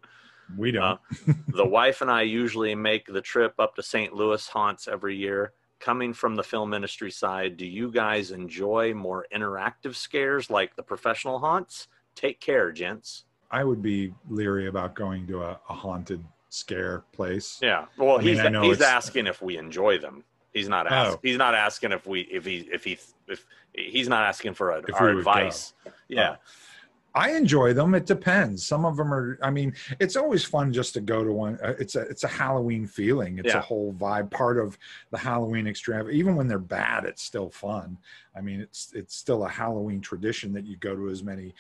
We 0.57 0.71
don't. 0.71 0.99
Uh, 1.29 1.35
the 1.49 1.67
wife 1.67 2.01
and 2.01 2.11
I 2.11 2.23
usually 2.23 2.75
make 2.75 3.07
the 3.07 3.21
trip 3.21 3.55
up 3.59 3.77
to 3.77 3.83
St. 3.83 4.15
Louis 4.15 4.49
haunts 4.49 4.89
every 4.89 5.15
year. 5.15 5.53
Coming 5.79 6.15
from 6.15 6.35
the 6.35 6.43
film 6.43 6.73
industry 6.73 7.11
side, 7.11 7.57
do 7.57 7.67
you 7.67 7.91
guys 7.91 8.31
enjoy 8.31 8.95
more 8.95 9.27
interactive 9.35 9.95
scares 9.95 10.49
like 10.49 10.75
the 10.75 10.83
professional 10.83 11.39
haunts? 11.39 11.89
Take 12.19 12.41
care, 12.41 12.73
gents. 12.73 13.27
I 13.49 13.63
would 13.63 13.81
be 13.81 14.13
leery 14.29 14.67
about 14.67 14.97
going 14.97 15.25
to 15.29 15.41
a, 15.45 15.61
a 15.69 15.73
haunted 15.73 16.23
scare 16.49 17.05
place. 17.13 17.61
Yeah. 17.63 17.85
Well, 17.97 18.19
I 18.19 18.23
he's 18.23 18.39
know 18.43 18.63
he's 18.63 18.81
asking 18.81 19.29
if 19.29 19.41
we 19.41 19.57
enjoy 19.57 19.99
them. 19.99 20.25
He's 20.53 20.69
not 20.69 20.91
ask, 20.91 21.17
Oh. 21.17 21.21
he's 21.23 21.37
not 21.37 21.55
asking 21.55 21.93
if 21.93 22.09
we 22.09 22.23
if 22.23 22.45
he 22.45 22.69
if 22.73 22.83
he 22.83 22.99
if 23.29 23.47
he's 23.73 24.09
not 24.09 24.25
asking 24.25 24.55
for 24.55 24.71
a, 24.73 24.75
our 24.95 25.07
would 25.07 25.13
go. 25.13 25.19
advice. 25.19 25.75
Yeah. 26.09 26.37
I 27.15 27.31
enjoy 27.37 27.73
them. 27.73 27.95
It 27.95 28.05
depends. 28.07 28.67
Some 28.67 28.85
of 28.85 28.97
them 28.97 29.13
are. 29.15 29.39
I 29.43 29.51
mean, 29.51 29.75
it's 29.99 30.15
always 30.17 30.45
fun 30.45 30.73
just 30.73 30.93
to 30.95 31.01
go 31.01 31.25
to 31.25 31.33
one. 31.33 31.59
uh, 31.65 31.75
It's 31.79 31.95
a 31.97 32.01
it's 32.03 32.25
a 32.25 32.29
Halloween 32.29 32.87
feeling. 32.87 33.39
It's 33.39 33.49
Yeah. 33.49 33.59
a 33.59 33.63
whole 33.63 33.93
vibe. 33.95 34.31
Part 34.31 34.59
of 34.59 34.77
the 35.11 35.19
Halloween 35.19 35.67
extravaganza. 35.69 36.17
Even 36.17 36.35
when 36.37 36.49
they're 36.49 36.59
bad, 36.59 37.05
it's 37.05 37.23
still 37.23 37.51
fun. 37.51 37.97
I 38.37 38.41
mean, 38.41 38.61
it's 38.61 38.93
it's 38.95 39.17
still 39.17 39.45
a 39.45 39.49
Halloween 39.49 40.01
tradition 40.01 40.53
that 40.55 40.65
you 40.65 40.77
go 40.77 40.95
to 40.97 41.09
as 41.09 41.23
many 41.23 41.55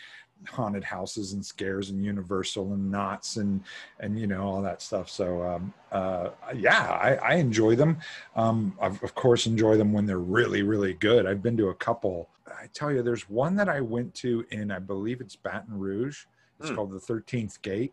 haunted 0.47 0.85
houses 0.85 1.33
and 1.33 1.45
scares 1.45 1.91
and 1.91 2.05
Universal 2.05 2.73
and 2.73 2.91
Knott's 2.91 3.37
and 3.37 3.63
and 4.01 4.19
you 4.19 4.27
know 4.27 4.43
all 4.43 4.63
that 4.63 4.81
stuff. 4.83 5.09
So 5.11 5.43
um, 5.43 5.75
uh, 5.93 6.31
yeah, 6.55 6.89
I, 6.91 7.15
I 7.17 7.35
enjoy 7.35 7.77
them. 7.77 7.99
Um, 8.37 8.77
I've, 8.81 9.03
of 9.03 9.15
course, 9.15 9.47
enjoy 9.47 9.77
them 9.77 9.93
when 9.93 10.07
they're 10.07 10.19
really 10.19 10.63
really 10.63 10.95
good. 10.95 11.27
I've 11.27 11.43
been 11.43 11.57
to 11.59 11.69
a 11.69 11.75
couple. 11.75 12.29
I 12.47 12.67
tell 12.73 12.93
you, 12.93 13.03
there's 13.03 13.29
one 13.29 13.57
that 13.57 13.69
I 13.69 13.81
went 13.81 14.15
to 14.17 14.45
in 14.51 14.71
I 14.71 14.79
believe 14.79 15.21
it's 15.21 15.37
Baton 15.37 15.79
Rouge. 15.79 16.25
It's 16.61 16.71
Hmm. 16.71 16.77
called 16.77 16.93
the 16.93 17.01
Thirteenth 17.01 17.61
Gate, 17.63 17.93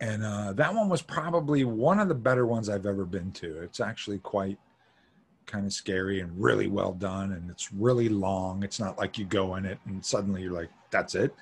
and 0.00 0.24
uh, 0.24 0.52
that 0.54 0.74
one 0.74 0.88
was 0.88 1.02
probably 1.02 1.64
one 1.64 2.00
of 2.00 2.08
the 2.08 2.14
better 2.14 2.46
ones 2.46 2.68
I've 2.68 2.86
ever 2.86 3.04
been 3.04 3.32
to. 3.32 3.62
It's 3.62 3.80
actually 3.80 4.18
quite 4.18 4.58
kind 5.46 5.66
of 5.66 5.72
scary 5.72 6.20
and 6.20 6.30
really 6.40 6.68
well 6.68 6.92
done 6.92 7.32
and 7.32 7.50
it's 7.50 7.72
really 7.72 8.08
long 8.08 8.62
it's 8.62 8.78
not 8.78 8.96
like 8.96 9.18
you 9.18 9.24
go 9.24 9.56
in 9.56 9.64
it 9.66 9.76
and 9.86 10.02
suddenly 10.04 10.40
you're 10.42 10.52
like 10.52 10.70
that's 10.92 11.16
it 11.16 11.34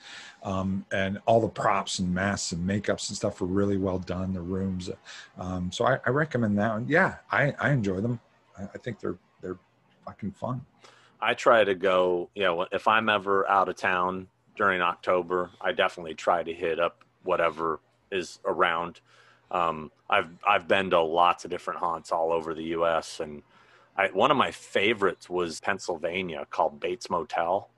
um, 0.43 0.87
and 0.93 1.21
all 1.27 1.41
the 1.41 1.49
props 1.49 1.99
and 1.99 2.15
masks 2.15 2.53
and 2.53 2.67
makeups 2.67 3.11
and 3.11 3.17
stuff 3.17 3.43
are 3.43 3.47
really 3.47 3.77
well 3.77 3.99
done 3.99 4.33
the 4.33 4.41
rooms 4.41 4.89
um, 5.39 5.71
so 5.71 5.85
I, 5.85 5.99
I 6.07 6.11
recommend 6.11 6.59
that 6.59 6.73
one 6.73 6.87
yeah 6.89 7.17
i, 7.31 7.53
I 7.61 7.71
enjoy 7.71 8.01
them 8.01 8.19
I, 8.59 8.63
I 8.63 8.79
think 8.79 8.99
they're 9.01 9.19
they're 9.43 9.59
fucking 10.07 10.33
fun 10.33 10.65
I 11.21 11.35
try 11.35 11.65
to 11.65 11.75
go, 11.75 12.31
you 12.35 12.43
know, 12.43 12.67
if 12.73 12.89
I'm 12.89 13.09
ever 13.09 13.49
out 13.49 13.69
of 13.69 13.77
town 13.77 14.29
during 14.57 14.81
October, 14.81 15.51
I 15.61 15.73
definitely 15.73 16.15
try 16.15 16.43
to 16.43 16.53
hit 16.53 16.81
up 16.81 17.05
whatever 17.25 17.81
is 18.11 18.41
around. 18.45 19.01
Um, 19.51 19.91
I've 20.09 20.31
I've 20.49 20.67
been 20.67 20.91
to 20.91 21.01
lots 21.01 21.45
of 21.45 21.51
different 21.51 21.81
haunts 21.81 22.13
all 22.13 22.33
over 22.33 22.55
the 22.55 22.65
U.S. 22.65 23.21
and 23.21 23.43
I, 23.97 24.09
one 24.09 24.31
of 24.31 24.37
my 24.37 24.51
favorites 24.51 25.29
was 25.29 25.61
Pennsylvania 25.61 26.47
called 26.51 26.81
Bates 26.81 27.11
Motel. 27.11 27.69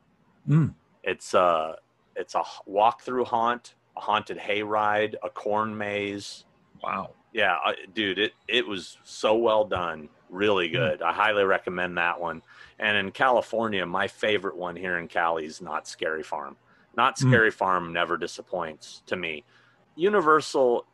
Mm. 0.49 0.75
It's 1.03 1.35
a 1.35 1.77
it's 2.17 2.35
a 2.35 2.43
walk 2.67 3.03
through 3.03 3.25
haunt, 3.25 3.75
a 3.97 4.01
haunted 4.01 4.39
hayride, 4.39 5.15
a 5.23 5.31
corn 5.31 5.77
maze. 5.77 6.45
wow 6.83 7.11
Yeah, 7.33 7.57
I, 7.65 7.75
dude, 7.95 8.19
it 8.19 8.33
it 8.49 8.67
was 8.67 8.99
so 9.05 9.35
well 9.37 9.65
done, 9.65 10.09
really 10.29 10.69
good. 10.69 11.03
I 11.03 11.13
highly 11.13 11.45
recommend 11.45 11.97
that 11.99 12.21
one. 12.21 12.43
And 12.79 12.97
in 12.97 13.11
California, 13.13 13.85
my 13.87 14.09
favorite 14.09 14.57
one 14.57 14.77
here 14.77 14.99
in 14.99 15.09
Cali 15.09 15.47
is 15.47 15.61
Knott's 15.63 15.91
Scary 15.91 16.23
Farm. 16.23 16.57
Knott's 16.97 17.23
Mm. 17.25 17.29
Scary 17.29 17.51
Farm 17.51 17.93
never 17.93 18.17
disappoints 18.17 19.03
to 19.07 19.17
me. 19.17 19.45
Universal, 19.95 20.85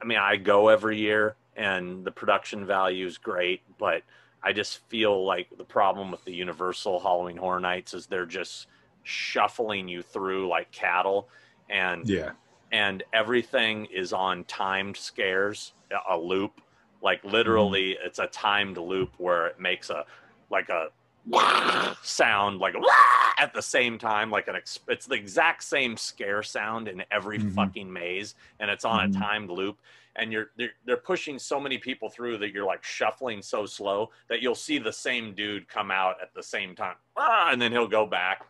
I 0.00 0.04
mean, 0.04 0.18
I 0.18 0.36
go 0.36 0.68
every 0.68 0.98
year, 0.98 1.36
and 1.56 2.04
the 2.04 2.10
production 2.10 2.66
value 2.66 3.06
is 3.06 3.18
great, 3.18 3.62
but 3.78 4.02
I 4.42 4.52
just 4.52 4.86
feel 4.88 5.24
like 5.24 5.48
the 5.56 5.64
problem 5.64 6.10
with 6.10 6.24
the 6.24 6.34
Universal 6.34 7.00
Halloween 7.00 7.36
Horror 7.36 7.60
Nights 7.60 7.94
is 7.94 8.06
they're 8.06 8.26
just 8.26 8.66
shuffling 9.02 9.88
you 9.88 10.02
through 10.02 10.48
like 10.48 10.70
cattle, 10.72 11.28
and 11.70 12.08
yeah. 12.08 12.30
and 12.70 13.02
everything 13.12 13.86
is 13.86 14.12
on 14.12 14.44
timed 14.44 14.96
scares 14.96 15.72
a 16.10 16.16
loop. 16.16 16.60
Like 17.02 17.22
literally 17.24 17.96
it's 18.02 18.18
a 18.18 18.26
timed 18.28 18.76
loop 18.78 19.10
where 19.18 19.46
it 19.48 19.58
makes 19.60 19.90
a 19.90 20.04
like 20.50 20.68
a 20.68 20.88
sound 22.02 22.58
like 22.60 22.74
a 22.74 22.80
at 23.38 23.52
the 23.54 23.62
same 23.62 23.98
time 23.98 24.30
like 24.30 24.48
an 24.48 24.56
ex- 24.56 24.80
it's 24.88 25.06
the 25.06 25.14
exact 25.14 25.62
same 25.64 25.96
scare 25.96 26.42
sound 26.42 26.88
in 26.88 27.02
every 27.10 27.38
Mhm. 27.38 27.54
fucking 27.54 27.92
maze 27.92 28.34
and 28.60 28.70
it's 28.70 28.84
on 28.84 29.10
Mhm. 29.10 29.16
a 29.16 29.18
timed 29.20 29.50
loop. 29.50 29.78
And 30.14 30.30
you're 30.30 30.50
they're, 30.56 30.72
they're 30.84 30.96
pushing 30.98 31.38
so 31.38 31.58
many 31.58 31.78
people 31.78 32.10
through 32.10 32.38
that 32.38 32.50
you're 32.52 32.66
like 32.66 32.84
shuffling 32.84 33.40
so 33.40 33.64
slow 33.66 34.10
that 34.28 34.42
you'll 34.42 34.54
see 34.54 34.78
the 34.78 34.92
same 34.92 35.32
dude 35.34 35.68
come 35.68 35.90
out 35.90 36.20
at 36.20 36.34
the 36.34 36.42
same 36.42 36.74
time 36.76 36.96
and 37.16 37.60
then 37.60 37.72
he'll 37.72 37.88
go 37.88 38.06
back 38.06 38.46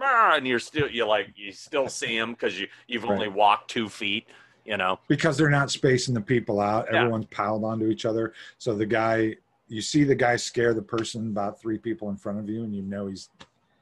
and 0.00 0.46
you're 0.46 0.58
still 0.58 0.88
you 0.88 1.06
like 1.06 1.28
you 1.36 1.52
still 1.52 1.88
see 1.88 2.18
them 2.18 2.32
because 2.32 2.58
you 2.58 2.68
you've 2.86 3.04
only 3.04 3.28
walked 3.28 3.70
two 3.70 3.88
feet 3.88 4.26
you 4.64 4.76
know? 4.76 4.98
Because 5.08 5.38
they're 5.38 5.48
not 5.48 5.70
spacing 5.70 6.12
the 6.12 6.20
people 6.20 6.60
out. 6.60 6.88
Yeah. 6.92 6.98
everyone's 6.98 7.24
piled 7.26 7.64
onto 7.64 7.86
each 7.86 8.04
other. 8.04 8.34
So 8.58 8.74
the 8.74 8.84
guy 8.84 9.36
you 9.66 9.80
see 9.82 10.04
the 10.04 10.14
guy 10.14 10.36
scare 10.36 10.74
the 10.74 10.82
person 10.82 11.28
about 11.28 11.60
three 11.60 11.78
people 11.78 12.10
in 12.10 12.16
front 12.16 12.38
of 12.38 12.48
you 12.48 12.64
and 12.64 12.74
you 12.74 12.82
know 12.82 13.06
he's 13.06 13.30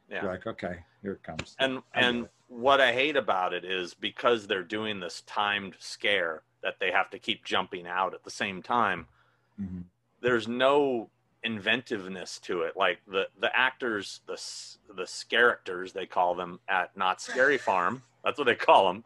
yeah. 0.09 0.21
you're 0.21 0.31
like 0.31 0.47
okay 0.47 0.77
here 1.01 1.13
it 1.13 1.23
comes. 1.23 1.55
And 1.59 1.79
I 1.93 2.01
and 2.01 2.27
what 2.49 2.79
i 2.79 2.93
hate 2.93 3.17
about 3.17 3.53
it 3.53 3.65
is 3.65 3.93
because 3.93 4.47
they're 4.47 4.63
doing 4.63 4.99
this 5.01 5.21
timed 5.27 5.75
scare 5.79 6.43
that 6.63 6.79
they 6.79 6.91
have 6.91 7.09
to 7.09 7.19
keep 7.19 7.43
jumping 7.43 7.85
out 7.85 8.13
at 8.13 8.23
the 8.23 8.29
same 8.29 8.61
time 8.61 9.05
Mhm. 9.61 9.83
there's 10.21 10.47
no 10.47 11.09
inventiveness 11.57 12.39
to 12.39 12.61
it 12.63 12.75
like 12.75 12.99
the 13.07 13.23
the 13.39 13.49
actors 13.57 14.21
the 14.27 14.37
the 14.95 15.07
characters 15.29 15.93
they 15.93 16.05
call 16.05 16.35
them 16.35 16.59
at 16.67 16.95
knott's 16.97 17.23
scary 17.25 17.57
farm 17.69 18.03
that's 18.23 18.37
what 18.37 18.45
they 18.45 18.55
call 18.55 18.87
them 18.87 19.03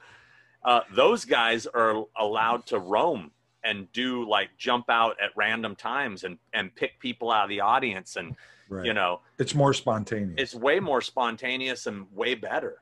uh, 0.64 0.82
those 0.94 1.24
guys 1.26 1.66
are 1.68 2.04
allowed 2.20 2.66
to 2.66 2.78
roam 2.80 3.32
and 3.64 3.92
do 3.94 4.28
like 4.28 4.50
jump 4.58 4.90
out 4.90 5.16
at 5.24 5.30
random 5.36 5.76
times 5.76 6.24
and 6.24 6.38
and 6.54 6.74
pick 6.76 7.00
people 7.00 7.32
out 7.32 7.44
of 7.44 7.50
the 7.50 7.62
audience 7.62 8.16
and 8.16 8.36
Right. 8.70 8.86
you 8.86 8.94
know 8.94 9.20
it's 9.38 9.54
more 9.54 9.74
spontaneous. 9.74 10.36
it's 10.38 10.56
way 10.56 10.80
more 10.80 11.02
spontaneous 11.02 11.88
and 11.88 12.08
way 12.14 12.36
better. 12.36 12.82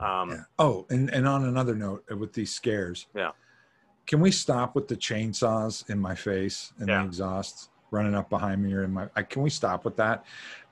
Um, 0.00 0.30
Yeah. 0.30 0.42
Oh, 0.58 0.84
and, 0.90 1.10
and 1.10 1.28
on 1.28 1.44
another 1.44 1.76
note, 1.76 2.04
uh, 2.10 2.16
with 2.16 2.32
these 2.32 2.52
scares, 2.52 3.06
Yeah. 3.14 3.30
Can 4.08 4.18
we 4.20 4.32
stop 4.32 4.74
with 4.74 4.88
the 4.88 4.96
chainsaws 4.96 5.88
in 5.88 5.98
my 6.00 6.16
face 6.16 6.72
and 6.80 6.88
Yeah. 6.88 7.02
the 7.02 7.06
exhausts 7.06 7.68
running 7.90 8.14
up 8.14 8.28
behind 8.30 8.62
me 8.62 8.72
or 8.72 8.84
in 8.84 8.92
my? 8.92 9.08
I, 9.16 9.22
can 9.22 9.42
we 9.42 9.50
stop 9.50 9.84
with 9.84 9.96
that? 9.96 10.24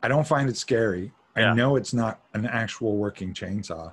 I 0.02 0.09
don't 0.09 0.26
find 0.26 0.48
it 0.48 0.57
scary. 0.57 1.12
Yeah. 1.37 1.50
I 1.50 1.55
know 1.55 1.76
it's 1.76 1.92
not 1.92 2.20
an 2.35 2.46
actual 2.46 2.96
working 2.96 3.35
chainsaw, 3.35 3.92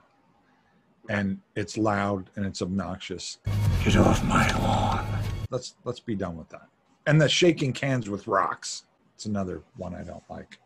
and 1.10 1.40
it's 1.56 1.78
loud 1.78 2.30
and 2.36 2.46
it's 2.46 2.62
obnoxious. 2.62 3.40
Get 3.84 3.98
off 3.98 4.24
my 4.24 4.50
lawn. 4.60 5.06
Let's 5.50 5.76
let's 5.84 6.00
be 6.00 6.16
done 6.16 6.38
with 6.38 6.50
that. 6.50 6.68
And 7.06 7.20
the 7.20 7.28
shaking 7.28 7.74
cans 7.74 8.10
with 8.10 8.28
rocks. 8.28 8.86
It's 9.16 9.26
another 9.26 9.62
one 9.78 9.94
I 9.94 10.04
don't 10.04 10.24
like. 10.30 10.58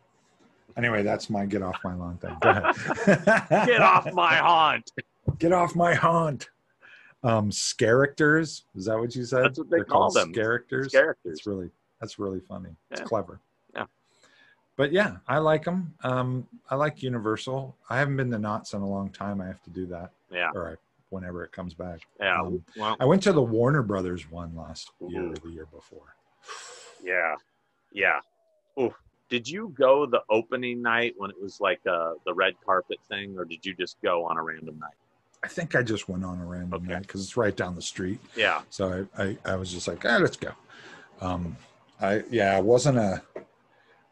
Anyway, 0.76 1.02
that's 1.02 1.28
my 1.28 1.44
get 1.44 1.62
off 1.62 1.76
my 1.82 1.94
lawn 1.94 2.18
thing. 2.18 2.36
Go 2.40 2.50
ahead. 2.50 3.46
Get 3.66 3.80
off 3.80 4.12
my 4.12 4.36
haunt. 4.36 4.92
Get 5.38 5.52
off 5.52 5.74
my 5.74 5.92
haunt. 5.92 6.48
Um, 7.24 7.50
characters. 7.76 8.64
Is 8.76 8.84
that 8.84 8.96
what 8.96 9.14
you 9.16 9.24
said? 9.24 9.44
That's 9.44 9.58
what 9.58 9.70
they 9.70 9.78
They're 9.78 9.84
call 9.84 10.10
them. 10.12 10.32
Characters. 10.32 10.92
Characters. 10.92 11.38
It's 11.38 11.46
really 11.48 11.70
that's 12.00 12.18
really 12.18 12.40
funny. 12.40 12.70
It's 12.90 13.00
Yeah. 13.00 13.06
clever. 13.06 13.40
Yeah. 13.74 13.86
But 14.76 14.92
yeah, 14.92 15.16
I 15.26 15.38
like 15.38 15.64
them. 15.64 15.94
Um, 16.04 16.46
I 16.70 16.76
like 16.76 17.02
Universal. 17.02 17.76
I 17.90 17.98
haven't 17.98 18.16
been 18.16 18.30
to 18.30 18.38
Knott's 18.38 18.74
in 18.74 18.80
a 18.80 18.88
long 18.88 19.10
time. 19.10 19.40
I 19.40 19.46
have 19.46 19.62
to 19.64 19.70
do 19.70 19.86
that, 19.86 20.12
Yeah, 20.30 20.50
or 20.54 20.68
I, 20.70 20.74
whenever 21.10 21.44
it 21.44 21.50
comes 21.52 21.74
back. 21.74 22.00
yeah. 22.20 22.40
Um, 22.40 22.64
well, 22.76 22.96
I 23.00 23.04
went 23.04 23.22
to 23.24 23.32
the 23.32 23.42
Warner 23.42 23.82
Brothers 23.82 24.30
one 24.30 24.54
last 24.54 24.90
year 25.08 25.32
or 25.32 25.34
the 25.34 25.50
year 25.50 25.66
before. 25.66 26.14
yeah, 27.02 27.34
yeah. 27.92 28.20
Ooh. 28.78 28.94
Did 29.28 29.46
you 29.48 29.74
go 29.76 30.06
the 30.06 30.22
opening 30.30 30.80
night 30.80 31.12
when 31.18 31.30
it 31.30 31.36
was 31.42 31.60
like 31.60 31.80
uh, 31.86 32.12
the 32.24 32.32
red 32.32 32.54
carpet 32.64 32.98
thing, 33.08 33.36
or 33.36 33.44
did 33.44 33.66
you 33.66 33.74
just 33.74 34.00
go 34.00 34.24
on 34.24 34.38
a 34.38 34.42
random 34.42 34.78
night? 34.78 34.94
I 35.44 35.48
think 35.48 35.74
I 35.76 35.82
just 35.82 36.08
went 36.08 36.24
on 36.24 36.40
a 36.40 36.44
random 36.46 36.82
Okay. 36.82 36.92
night 36.92 37.02
because 37.02 37.22
it's 37.22 37.36
right 37.36 37.54
down 37.54 37.74
the 37.74 37.82
street. 37.82 38.20
Yeah, 38.36 38.62
So 38.70 39.06
I, 39.18 39.22
I, 39.22 39.36
I 39.44 39.56
was 39.56 39.70
just 39.72 39.86
like, 39.86 40.04
ah, 40.04 40.16
let's 40.18 40.36
go. 40.36 40.50
Um, 41.20 41.56
I 42.00 42.22
yeah, 42.30 42.58
it 42.58 42.64
wasn't 42.64 42.98
a 42.98 43.22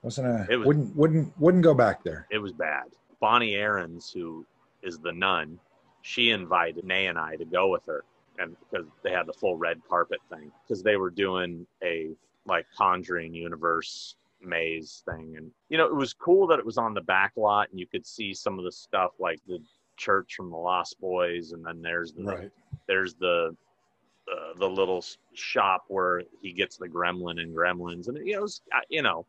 wasn't 0.03 0.27
a 0.29 0.46
It 0.51 0.57
was- 0.57 0.66
wouldn't 0.66 0.96
wouldn't 0.96 1.40
wouldn't 1.40 1.64
go 1.64 1.75
back 1.75 2.03
there. 2.03 2.27
it 2.31 2.38
was 2.38 2.53
bad. 2.53 2.85
Bonnie 3.20 3.55
Aarons, 3.55 4.11
who 4.12 4.44
is 4.83 4.99
the 4.99 5.12
nun, 5.12 5.59
she 6.03 6.31
invited 6.31 6.85
Nay 6.85 7.07
and 7.07 7.18
I 7.18 7.37
to 7.37 7.44
go 7.44 7.68
with 7.68 7.85
her, 7.87 8.05
and 8.38 8.57
because 8.61 8.87
they 9.03 9.11
had 9.11 9.27
the 9.27 9.33
full 9.33 9.57
red 9.57 9.81
carpet 9.88 10.20
thing, 10.31 10.53
because 10.62 10.83
they 10.83 10.96
were 10.96 11.11
doing 11.11 11.66
a 11.83 12.11
like 12.44 12.66
Conjuring 12.77 13.35
universe 13.35 14.16
maze 14.40 15.03
thing, 15.09 15.35
and 15.37 15.51
you 15.68 15.79
know 15.79 15.87
it 15.87 15.94
was 15.94 16.12
cool 16.12 16.46
that 16.49 16.59
it 16.59 16.64
was 16.66 16.79
on 16.79 16.94
the 16.94 17.01
back 17.01 17.33
lot 17.37 17.68
and 17.70 17.81
you 17.81 17.87
could 17.87 18.07
see 18.07 18.33
some 18.35 18.59
of 18.59 18.64
the 18.64 18.70
stuff 18.72 19.12
like 19.18 19.40
the 19.49 19.59
church 19.96 20.35
from 20.37 20.51
the 20.51 20.57
Lost 20.57 21.01
Boys, 21.01 21.53
and 21.53 21.64
then 21.64 21.81
there's 21.83 22.12
the 22.12 22.22
Right. 22.25 22.51
there's 22.87 23.14
the 23.14 23.57
uh, 24.33 24.55
the 24.59 24.69
little 24.69 25.05
shop 25.35 25.85
where 25.89 26.23
he 26.41 26.53
gets 26.53 26.77
the 26.77 26.89
gremlin 26.89 27.41
and 27.41 27.55
gremlins 27.55 28.09
and 28.09 28.17
you 28.27 28.33
know, 28.35 28.39
it 28.39 28.43
was, 28.43 28.61
I- 28.73 28.83
you 28.89 29.03
know 29.03 29.27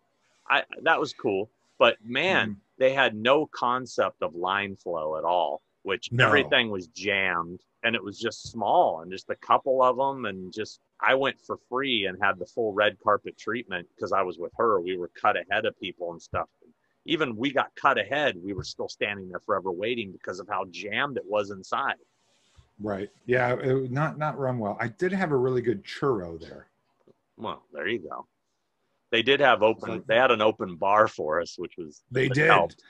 i 0.49 0.63
that 0.83 0.99
was 0.99 1.13
cool 1.13 1.49
but 1.79 1.97
man 2.03 2.49
Mm-hmm. 2.49 2.59
they 2.79 2.93
had 2.93 3.15
no 3.15 3.45
concept 3.47 4.21
of 4.21 4.35
line 4.35 4.75
flow 4.75 5.17
at 5.17 5.23
all 5.23 5.61
which 5.83 6.09
No. 6.11 6.25
everything 6.25 6.69
was 6.69 6.87
jammed 6.87 7.61
and 7.83 7.95
it 7.95 8.03
was 8.03 8.19
just 8.19 8.49
small 8.51 9.01
and 9.01 9.11
just 9.11 9.29
a 9.29 9.35
couple 9.35 9.83
of 9.83 9.97
them 9.97 10.25
and 10.25 10.51
just 10.53 10.79
i 11.01 11.13
went 11.13 11.39
for 11.41 11.57
free 11.69 12.05
and 12.05 12.17
had 12.21 12.39
the 12.39 12.45
full 12.45 12.73
red 12.73 12.97
carpet 13.03 13.37
treatment 13.37 13.87
because 13.95 14.11
i 14.11 14.21
was 14.21 14.37
with 14.39 14.51
her 14.57 14.79
we 14.81 14.97
were 14.97 15.11
cut 15.21 15.35
ahead 15.37 15.65
of 15.65 15.79
people 15.79 16.11
and 16.11 16.21
stuff 16.21 16.47
even 17.05 17.37
we 17.37 17.51
got 17.51 17.73
cut 17.75 17.97
ahead 17.97 18.35
we 18.43 18.53
were 18.53 18.63
still 18.63 18.89
standing 18.89 19.29
there 19.29 19.39
forever 19.39 19.71
waiting 19.71 20.11
because 20.11 20.39
of 20.39 20.47
how 20.49 20.65
jammed 20.71 21.17
it 21.17 21.25
was 21.25 21.51
inside 21.51 21.95
Right. 22.79 23.09
Yeah. 23.25 23.55
It, 23.55 23.91
not 23.91 24.17
not 24.17 24.37
run 24.37 24.59
well. 24.59 24.77
I 24.79 24.87
did 24.89 25.11
have 25.13 25.31
a 25.31 25.37
really 25.37 25.61
good 25.61 25.83
churro 25.83 26.39
there. 26.39 26.67
Well, 27.37 27.63
there 27.73 27.87
you 27.87 27.99
go. 27.99 28.27
They 29.11 29.21
did 29.21 29.39
have 29.39 29.63
open. 29.63 30.03
they 30.07 30.15
had 30.17 30.31
an 30.31 30.41
open 30.41 30.75
bar 30.75 31.07
for 31.07 31.39
us, 31.41 31.55
which 31.57 31.73
was 31.77 32.03
They 32.11 32.27
did. 32.27 32.47
helped, 32.47 32.83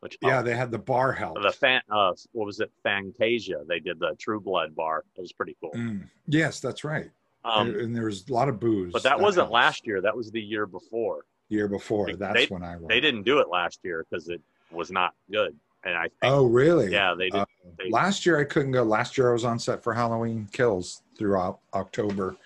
which 0.00 0.18
Yeah, 0.20 0.30
helped. 0.30 0.46
they 0.46 0.56
had 0.56 0.70
the 0.70 0.78
bar 0.78 1.12
help. 1.12 1.40
the 1.40 1.52
fan. 1.52 1.82
Uh, 1.90 2.12
what 2.32 2.46
was 2.46 2.58
it? 2.60 2.70
Fantasia. 2.82 3.62
They 3.68 3.78
did 3.80 3.98
the 4.00 4.16
True 4.18 4.40
Blood 4.40 4.74
bar. 4.74 5.04
It 5.16 5.20
was 5.20 5.32
pretty 5.32 5.56
cool. 5.60 5.70
Mm. 5.74 6.08
Yes, 6.26 6.58
that's 6.60 6.82
right. 6.84 7.10
Um, 7.44 7.68
and, 7.68 7.76
and 7.76 7.96
there 7.96 8.06
was 8.06 8.28
a 8.28 8.32
lot 8.32 8.48
of 8.48 8.58
booze. 8.58 8.92
but 8.92 9.04
that 9.04 9.20
wasn't 9.20 9.44
helps. 9.44 9.52
last 9.54 9.86
year. 9.86 10.00
That 10.00 10.16
was 10.16 10.32
the 10.32 10.40
year 10.42 10.66
before. 10.66 11.24
year 11.48 11.68
before. 11.68 12.06
They- 12.06 12.14
That's 12.14 12.50
when 12.50 12.64
I 12.64 12.74
went. 12.76 12.88
They 12.88 12.98
didn't 13.00 13.22
do 13.22 13.38
it 13.38 13.48
last 13.48 13.78
year 13.84 14.04
because 14.10 14.28
it 14.28 14.40
was 14.72 14.90
not 14.90 15.14
good. 15.30 15.54
And 15.86 15.94
I 15.94 16.02
think, 16.02 16.12
Oh, 16.24 16.46
really? 16.46 16.90
yeah, 16.90 17.14
they 17.16 17.30
did. 17.30 17.40
Uh, 17.40 17.46
they, 17.78 17.90
Last 17.90 18.26
year 18.26 18.40
I 18.40 18.44
couldn't 18.44 18.72
go. 18.72 18.82
Last 18.82 19.16
year 19.16 19.30
I 19.30 19.32
was 19.32 19.44
on 19.44 19.58
set 19.60 19.82
for 19.84 19.94
Halloween 19.94 20.48
Kills 20.52 21.02
throughout 21.16 21.60
October 21.74 22.36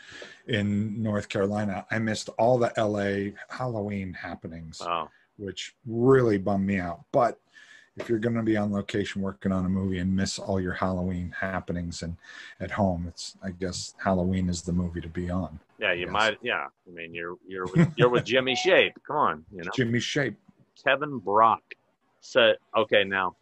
in 0.46 1.02
North 1.02 1.28
Carolina. 1.30 1.86
I 1.90 1.98
missed 1.98 2.28
all 2.38 2.58
the 2.58 2.70
LA 2.76 3.32
Halloween 3.48 4.12
happenings, 4.12 4.82
oh, 4.84 5.08
which 5.38 5.74
really 5.86 6.36
bummed 6.36 6.66
me 6.66 6.78
out. 6.78 7.00
But 7.12 7.38
if 7.96 8.08
you're 8.10 8.18
going 8.18 8.36
to 8.36 8.42
be 8.42 8.56
on 8.58 8.72
location 8.72 9.22
working 9.22 9.52
on 9.52 9.64
a 9.64 9.68
movie 9.68 9.98
and 10.00 10.14
miss 10.14 10.38
all 10.38 10.60
your 10.60 10.74
Halloween 10.74 11.34
happenings 11.38 12.02
and 12.02 12.16
at 12.60 12.70
home, 12.70 13.06
it's 13.08 13.36
I 13.42 13.50
guess 13.52 13.94
Halloween 14.02 14.48
is 14.50 14.62
the 14.62 14.72
movie 14.72 15.00
to 15.00 15.08
be 15.08 15.30
on. 15.30 15.58
yeah, 15.78 15.92
you 15.92 16.08
might. 16.08 16.36
Yeah, 16.42 16.66
I 16.86 16.90
mean, 16.92 17.14
you're 17.14 17.36
you're 17.46 17.66
with, 17.66 17.88
you're 17.96 18.10
with 18.10 18.24
Jimmy 18.32 18.54
Shape. 18.54 18.92
Come 19.06 19.16
on, 19.16 19.44
you 19.50 19.62
know. 19.64 19.70
Jimmy 19.74 20.00
Shape. 20.00 20.36
Kevin 20.84 21.18
Brock 21.18 21.62
said, 22.20 22.56
okay, 22.76 23.04
now 23.04 23.36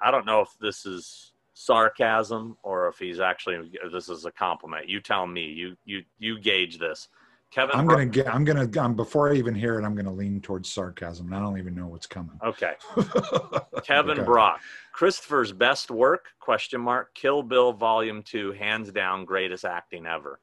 I 0.00 0.10
don't 0.10 0.26
know 0.26 0.40
if 0.40 0.50
this 0.60 0.86
is 0.86 1.32
sarcasm 1.54 2.56
or 2.62 2.86
if 2.88 2.98
he's 2.98 3.18
actually 3.20 3.70
if 3.82 3.92
this 3.92 4.08
is 4.08 4.24
a 4.24 4.30
compliment. 4.30 4.88
You 4.88 5.00
tell 5.00 5.26
me. 5.26 5.44
You 5.46 5.76
you 5.84 6.02
you 6.18 6.38
gauge 6.40 6.78
this. 6.78 7.08
Kevin 7.50 7.74
I'm 7.76 7.86
gonna 7.86 8.06
get. 8.06 8.32
I'm 8.32 8.44
gonna. 8.44 8.68
Um, 8.78 8.94
before 8.94 9.30
I 9.32 9.34
even 9.34 9.54
hear 9.54 9.78
it, 9.78 9.84
I'm 9.84 9.94
gonna 9.94 10.12
lean 10.12 10.40
towards 10.40 10.70
sarcasm. 10.70 11.26
and 11.26 11.34
I 11.34 11.40
don't 11.40 11.58
even 11.58 11.74
know 11.74 11.86
what's 11.86 12.06
coming. 12.06 12.38
Okay. 12.44 12.74
Kevin 13.84 14.18
Okay. 14.18 14.22
Brock. 14.22 14.60
Christopher's 14.92 15.52
best 15.52 15.90
work? 15.90 16.26
Question 16.40 16.80
mark. 16.80 17.14
Kill 17.14 17.42
Bill 17.42 17.72
Volume 17.72 18.22
2 18.22 18.52
hands 18.52 18.92
down 18.92 19.24
greatest 19.24 19.64
acting 19.64 20.06
ever. 20.06 20.40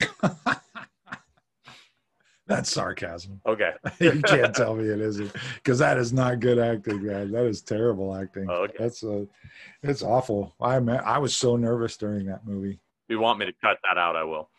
That's 2.46 2.70
sarcasm. 2.70 3.40
Okay. 3.46 3.72
you 3.98 4.22
can't 4.22 4.54
tell 4.54 4.74
me 4.74 4.84
it 4.88 5.00
isn't 5.00 5.32
because 5.56 5.78
that 5.78 5.98
is 5.98 6.12
not 6.12 6.40
good 6.40 6.58
acting, 6.58 7.04
man. 7.04 7.32
That 7.32 7.44
is 7.44 7.62
terrible 7.62 8.14
acting. 8.14 8.46
Oh, 8.48 8.64
okay. 8.64 8.76
That's 8.78 9.02
a, 9.02 9.26
it's 9.82 10.02
awful. 10.02 10.54
I 10.60 10.76
I 10.76 11.18
was 11.18 11.34
so 11.36 11.56
nervous 11.56 11.96
during 11.96 12.26
that 12.26 12.46
movie. 12.46 12.72
If 12.72 13.10
you 13.10 13.20
want 13.20 13.38
me 13.38 13.46
to 13.46 13.52
cut 13.62 13.78
that 13.88 13.98
out, 13.98 14.16
I 14.16 14.24
will. 14.24 14.50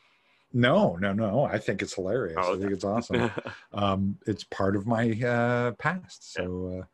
No, 0.53 0.95
no, 0.95 1.13
no. 1.13 1.43
I 1.43 1.57
think 1.57 1.81
it's 1.81 1.93
hilarious. 1.93 2.37
Oh, 2.39 2.55
I 2.55 2.59
think 2.59 2.71
it's 2.71 2.83
awesome. 2.83 3.29
um, 3.73 4.17
it's 4.25 4.43
part 4.45 4.75
of 4.75 4.87
my 4.87 5.11
uh, 5.21 5.71
past. 5.73 6.33
So, 6.33 6.79
uh, 6.79 6.85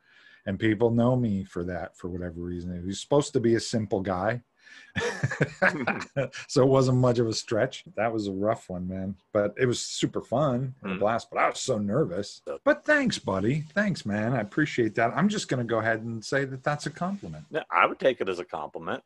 and 0.45 0.59
people 0.59 0.89
know 0.89 1.15
me 1.15 1.43
for 1.43 1.63
that 1.65 1.95
for 1.95 2.09
whatever 2.09 2.41
reason. 2.41 2.83
He's 2.85 2.99
supposed 2.99 3.33
to 3.33 3.39
be 3.39 3.55
a 3.55 3.59
simple 3.59 4.01
guy. 4.01 4.41
so 6.47 6.63
it 6.63 6.67
wasn't 6.69 6.97
much 6.97 7.19
of 7.19 7.27
a 7.27 7.33
stretch. 7.33 7.83
That 7.95 8.11
was 8.13 8.27
a 8.27 8.31
rough 8.31 8.69
one, 8.69 8.87
man. 8.87 9.15
But 9.31 9.55
it 9.57 9.65
was 9.65 9.81
super 9.81 10.21
fun 10.21 10.75
and 10.83 10.91
a 10.93 10.95
Mm. 10.95 10.99
blast. 10.99 11.29
But 11.31 11.39
I 11.39 11.49
was 11.49 11.59
so 11.59 11.77
nervous. 11.77 12.41
But 12.63 12.85
thanks, 12.85 13.17
buddy. 13.19 13.61
Thanks, 13.73 14.05
man. 14.05 14.33
I 14.33 14.41
appreciate 14.41 14.95
that. 14.95 15.11
I'm 15.15 15.29
just 15.29 15.47
going 15.47 15.65
to 15.65 15.69
go 15.69 15.79
ahead 15.79 16.01
and 16.01 16.23
say 16.23 16.45
that 16.45 16.63
that's 16.63 16.85
a 16.85 16.91
compliment. 16.91 17.45
Yeah, 17.49 17.63
I 17.71 17.85
would 17.85 17.99
take 17.99 18.21
it 18.21 18.29
as 18.29 18.39
a 18.39 18.45
compliment. 18.45 19.03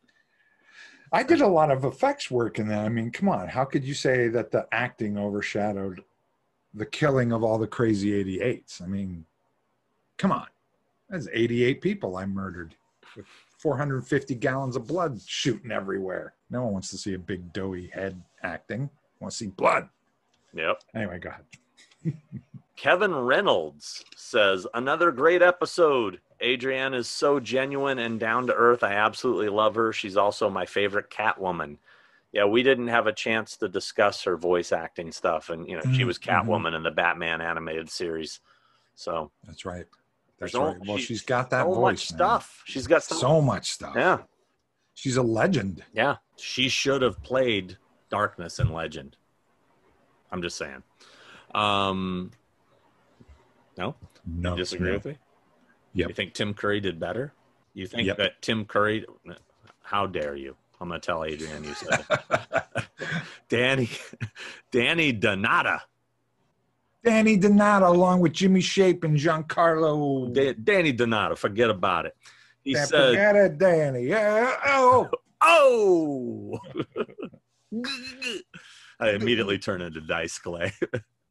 I 1.13 1.23
did 1.23 1.39
a 1.39 1.47
lot 1.47 1.71
of 1.71 1.85
effects 1.85 2.29
work 2.29 2.59
in 2.59 2.67
that. 2.67 2.83
I 2.85 2.89
mean, 2.89 3.11
come 3.11 3.29
on. 3.29 3.47
How 3.47 3.63
could 3.63 3.85
you 3.85 3.93
say 3.93 4.27
that 4.27 4.51
the 4.51 4.67
acting 4.73 5.17
overshadowed 5.17 6.03
the 6.73 6.85
killing 6.85 7.31
of 7.31 7.43
all 7.45 7.57
the 7.57 7.65
crazy 7.67 8.11
88s? 8.11 8.81
I 8.81 8.87
mean, 8.87 9.25
come 10.17 10.33
on. 10.33 10.47
That's 11.09 11.29
88 11.31 11.79
people 11.81 12.17
I 12.17 12.25
murdered 12.25 12.75
450 13.57 14.35
gallons 14.35 14.75
of 14.75 14.87
blood 14.87 15.19
shooting 15.25 15.71
everywhere. 15.71 16.33
No 16.49 16.63
one 16.63 16.73
wants 16.73 16.89
to 16.91 16.97
see 16.97 17.13
a 17.15 17.19
big 17.19 17.51
doughy 17.53 17.87
head 17.87 18.21
acting. 18.43 18.89
Wants 19.19 19.37
to 19.39 19.45
see 19.45 19.49
blood. 19.49 19.89
Yep. 20.53 20.81
Anyway, 20.95 21.19
go 21.19 21.29
ahead. 21.29 22.15
Kevin 22.75 23.15
Reynolds 23.15 24.05
says, 24.15 24.67
another 24.73 25.11
great 25.11 25.41
episode. 25.41 26.19
Adrienne 26.41 26.93
is 26.93 27.07
so 27.07 27.39
genuine 27.39 27.97
and 27.97 28.19
down 28.19 28.45
to 28.47 28.53
earth. 28.53 28.83
I 28.83 28.93
absolutely 28.93 29.49
love 29.49 29.73
her. 29.75 29.91
She's 29.91 30.15
also 30.17 30.49
my 30.49 30.65
favorite 30.67 31.09
Catwoman. 31.09 31.77
Yeah, 32.31 32.45
we 32.45 32.61
didn't 32.61 32.89
have 32.89 33.07
a 33.07 33.13
chance 33.13 33.57
to 33.57 33.67
discuss 33.67 34.23
her 34.23 34.37
voice 34.37 34.71
acting 34.71 35.11
stuff. 35.11 35.49
And, 35.49 35.67
you 35.67 35.75
know, 35.77 35.81
she 35.93 36.03
Mhm, 36.03 36.07
was 36.07 36.19
Catwoman 36.19 36.75
in 36.75 36.83
the 36.83 36.91
Batman 36.91 37.41
animated 37.41 37.89
series. 37.89 38.41
So, 38.93 39.31
That's 39.45 39.65
right. 39.65 39.85
That's 40.39 40.53
There's 40.53 40.63
right. 40.63 40.77
Well, 40.87 40.97
she- 40.97 41.05
she's 41.05 41.21
got 41.23 41.49
that 41.49 41.63
so 41.63 41.73
voice. 41.73 41.81
much 41.81 42.11
man. 42.11 42.17
stuff. 42.17 42.63
She's 42.65 42.87
got 42.87 43.03
so, 43.03 43.15
So 43.15 43.41
much 43.41 43.71
stuff. 43.71 43.93
Yeah. 43.95 44.19
She's 44.93 45.17
a 45.17 45.23
legend. 45.23 45.83
Yeah. 45.93 46.17
She 46.37 46.69
should 46.69 47.01
have 47.01 47.21
played 47.23 47.77
Darkness 48.09 48.59
and 48.59 48.71
Legend. 48.73 49.15
I'm 50.31 50.41
just 50.41 50.57
saying. 50.57 50.83
Um, 51.55 52.31
no, 53.77 53.95
No, 54.25 54.51
you 54.51 54.57
disagree 54.57 54.89
no. 54.89 54.93
with 54.95 55.05
me? 55.05 55.17
Yep. 55.93 56.09
You 56.09 56.13
think 56.15 56.33
Tim 56.33 56.53
Curry 56.53 56.79
did 56.79 56.99
better? 56.99 57.33
You 57.73 57.87
think 57.87 58.05
Yep. 58.07 58.17
that 58.17 58.41
Tim 58.41 58.65
Curry? 58.65 59.05
How 59.83 60.05
dare 60.07 60.35
you? 60.35 60.55
I'm 60.79 60.89
gonna 60.89 60.99
tell 60.99 61.23
Adrienne 61.23 61.63
you 61.63 61.73
said 61.73 62.05
it. 62.09 62.63
Danny, 63.49 63.89
Danny 64.71 65.11
Donata. 65.13 65.79
Danny 67.03 67.37
Donato 67.37 67.91
along 67.91 68.19
with 68.21 68.33
Jimmy 68.33 68.61
Shape 68.61 69.03
and 69.03 69.17
Giancarlo. 69.17 70.33
Da- 70.33 70.53
Danny 70.53 70.91
Donato. 70.91 71.35
Forget 71.35 71.69
about 71.69 72.05
it. 72.05 72.15
He 72.63 72.75
said, 72.75 72.89
forget 72.89 73.35
it, 73.35 73.57
Danny. 73.57 74.03
Yeah. 74.03 74.55
Oh. 74.65 75.09
"Oh." 75.41 76.59
I 78.99 79.11
immediately 79.11 79.59
turn 79.59 79.81
into 79.81 80.01
Dice 80.01 80.39
Clay. 80.39 80.73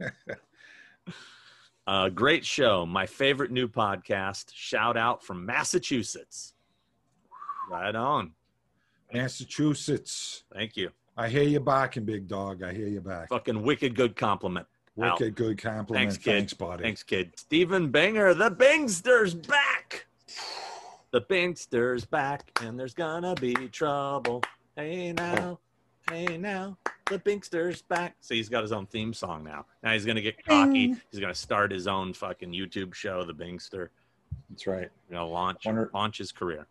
uh, 1.87 2.09
great 2.11 2.45
show. 2.45 2.87
My 2.87 3.07
favorite 3.07 3.51
new 3.51 3.69
podcast. 3.69 4.47
Shout 4.53 4.97
out 4.97 5.25
from 5.25 5.45
Massachusetts. 5.45 6.55
Right 7.69 7.95
on. 7.95 8.33
Massachusetts. 9.13 10.45
Thank 10.55 10.77
you. 10.77 10.91
I 11.17 11.29
hear 11.29 11.43
you 11.43 11.61
barking, 11.61 12.05
big 12.05 12.29
dog. 12.29 12.63
I 12.63 12.73
hear 12.73 12.89
you 12.89 13.01
back. 13.01 13.29
Fucking 13.29 13.63
wicked 13.63 13.97
good 13.97 14.15
compliment. 14.15 14.67
Out. 15.03 15.21
Wicked 15.21 15.35
good 15.35 15.59
compliment. 15.59 16.11
Thanks, 16.11 16.17
kid. 16.17 16.33
Thanks, 16.33 16.55
buddy. 16.55 16.83
Thanks, 16.83 17.03
kid. 17.03 17.33
Stephen 17.37 17.91
Banger, 17.91 18.35
the 18.35 18.51
Bingster's 18.51 19.35
back. 19.35 20.07
The 21.13 21.21
Bingster's 21.21 22.05
back, 22.05 22.51
and 22.63 22.79
there's 22.79 22.95
gonna 22.95 23.35
be 23.37 23.55
trouble. 23.69 24.43
Hey 24.77 25.13
now, 25.13 25.59
oh. 26.11 26.13
hey 26.13 26.37
now, 26.37 26.77
the 27.07 27.19
Bingster's 27.19 27.81
back. 27.83 28.17
So 28.21 28.35
he's 28.35 28.49
got 28.49 28.63
his 28.63 28.73
own 28.73 28.87
theme 28.87 29.15
song 29.15 29.45
now. 29.45 29.65
Now 29.83 29.93
he's 29.93 30.05
gonna 30.05 30.21
get 30.21 30.45
cocky. 30.45 30.97
He's 31.11 31.21
gonna 31.21 31.35
start 31.35 31.71
his 31.73 31.87
own 31.87 32.13
fucking 32.13 32.53
YouTube 32.53 32.93
show, 32.93 33.25
The 33.25 33.33
Bingster. 33.33 33.89
That's 34.51 34.67
right. 34.67 34.91
You 35.09 35.15
know, 35.15 35.29
launch 35.29 35.65
Wonder- 35.65 35.91
launch 35.95 36.19
his 36.19 36.33
career. 36.33 36.67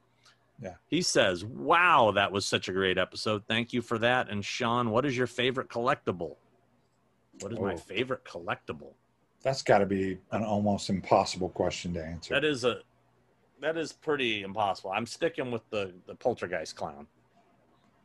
Yeah. 0.62 0.76
He 0.88 1.02
says, 1.02 1.44
"Wow, 1.44 2.12
that 2.12 2.32
was 2.32 2.46
such 2.46 2.70
a 2.70 2.72
great 2.72 2.98
episode. 2.98 3.44
Thank 3.48 3.74
you 3.74 3.82
for 3.82 3.98
that." 4.00 4.30
And 4.30 4.44
Sean, 4.44 4.90
what 4.90 5.06
is 5.06 5.18
your 5.18 5.28
favorite 5.28 5.70
collectible? 5.70 6.36
What 7.42 7.52
is 7.52 7.60
my 7.60 7.74
Oh. 7.74 7.78
favorite 7.78 8.24
collectible? 8.26 8.94
That's 9.44 9.62
got 9.62 9.80
to 9.80 9.86
be 9.86 10.20
an 10.32 10.44
almost 10.44 10.90
impossible 10.90 11.50
question 11.50 11.94
to 11.94 12.04
answer. 12.04 12.34
That 12.34 12.44
is 12.46 12.64
a 12.64 12.82
that 13.62 13.78
is 13.78 13.94
pretty 13.94 14.42
impossible. 14.42 14.92
I'm 14.92 15.06
sticking 15.06 15.52
with 15.52 15.68
the 15.70 15.94
the 16.08 16.16
poltergeist 16.16 16.76
clown. 16.76 17.08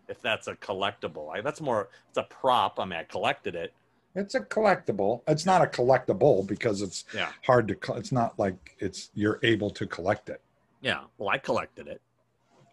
If 0.09 0.21
that's 0.21 0.49
a 0.49 0.57
collectible, 0.57 1.29
like 1.29 1.45
that's 1.45 1.61
more 1.61 1.89
it's 2.09 2.19
a 2.19 2.25
prop. 2.25 2.79
I 2.79 2.85
mean, 2.85 2.99
I 2.99 3.05
collected 3.05 3.55
it. 3.55 3.73
It's 4.15 4.35
a 4.35 4.41
collectible. 4.41 5.23
It's 5.29 5.47
not 5.47 5.63
a 5.63 5.67
collectible 5.67 6.47
because 6.47 6.83
it's 6.83 7.05
Yeah, 7.15 7.31
hard 7.47 7.69
to. 7.69 7.95
It's 7.95 8.13
not 8.13 8.39
like 8.39 8.77
it's 8.79 9.11
you're 9.15 9.39
able 9.43 9.71
to 9.71 9.87
collect 9.87 10.29
it. 10.29 10.43
yeah. 10.81 11.05
Well, 11.17 11.29
I 11.29 11.39
collected 11.39 11.87
it. 11.87 12.03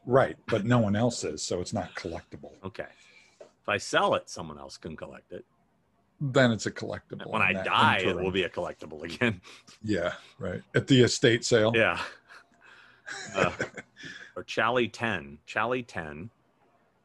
Right, 0.05 0.37
but 0.47 0.65
no 0.65 0.79
one 0.79 0.95
else 0.95 1.23
is, 1.23 1.43
so 1.43 1.61
it's 1.61 1.73
not 1.73 1.93
collectible. 1.93 2.53
Okay. 2.63 2.87
If 3.41 3.69
I 3.69 3.77
sell 3.77 4.15
it, 4.15 4.29
someone 4.29 4.57
else 4.57 4.77
can 4.77 4.95
collect 4.95 5.31
it. 5.33 5.45
Then 6.19 6.51
it's 6.51 6.65
a 6.65 6.71
collectible. 6.71 7.27
When 7.29 7.41
I 7.41 7.53
that 7.53 7.65
die, 7.65 7.97
it 7.99 8.15
will 8.15 8.31
be 8.31 8.43
a 8.43 8.49
collectible 8.49 9.03
again. 9.03 9.39
Yeah, 9.83 10.13
right. 10.39 10.61
At 10.75 10.87
the 10.87 11.01
estate 11.03 11.43
sale. 11.45 11.71
Yeah. 11.75 11.99
Uh, 13.35 13.51
or 14.35 14.43
Chally 14.43 14.89
10. 14.89 15.37
Chally 15.45 15.81
10 15.81 16.29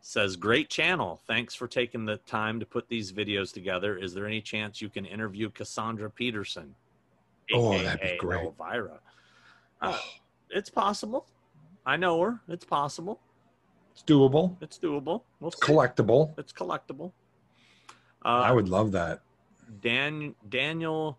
says, 0.01 0.35
Great 0.35 0.69
channel. 0.69 1.21
Thanks 1.29 1.55
for 1.55 1.69
taking 1.69 2.05
the 2.05 2.17
time 2.17 2.59
to 2.59 2.67
put 2.67 2.89
these 2.89 3.13
videos 3.13 3.53
together. 3.53 3.97
Is 3.97 4.13
there 4.13 4.27
any 4.27 4.41
chance 4.41 4.83
you 4.83 4.89
can 4.89 5.05
interview 5.07 5.49
Cassandra 5.51 6.11
Peterson? 6.11 6.75
Oh, 7.55 7.79
that'd 7.81 8.01
be 8.01 8.17
great. 8.19 8.43
Elvira. 8.45 8.99
Uh, 9.81 9.93
Oh, 9.97 10.01
it's 10.51 10.71
possible. 10.71 11.27
I 11.87 11.97
know 11.97 12.21
her. 12.21 12.41
It's 12.49 12.65
possible. 12.65 13.21
it's 13.93 14.03
doable. 14.03 14.57
It's 14.61 14.81
doable. 14.81 15.23
We'll 15.39 15.53
It's 15.53 15.65
see. 15.65 15.73
collectible. 15.73 16.37
It's 16.37 16.53
collectible. 16.53 17.13
Uh, 18.25 18.29
I 18.29 18.53
would 18.53 18.69
love 18.69 18.93
that. 18.93 19.21
Dan 19.81 20.35
Daniel 20.49 21.19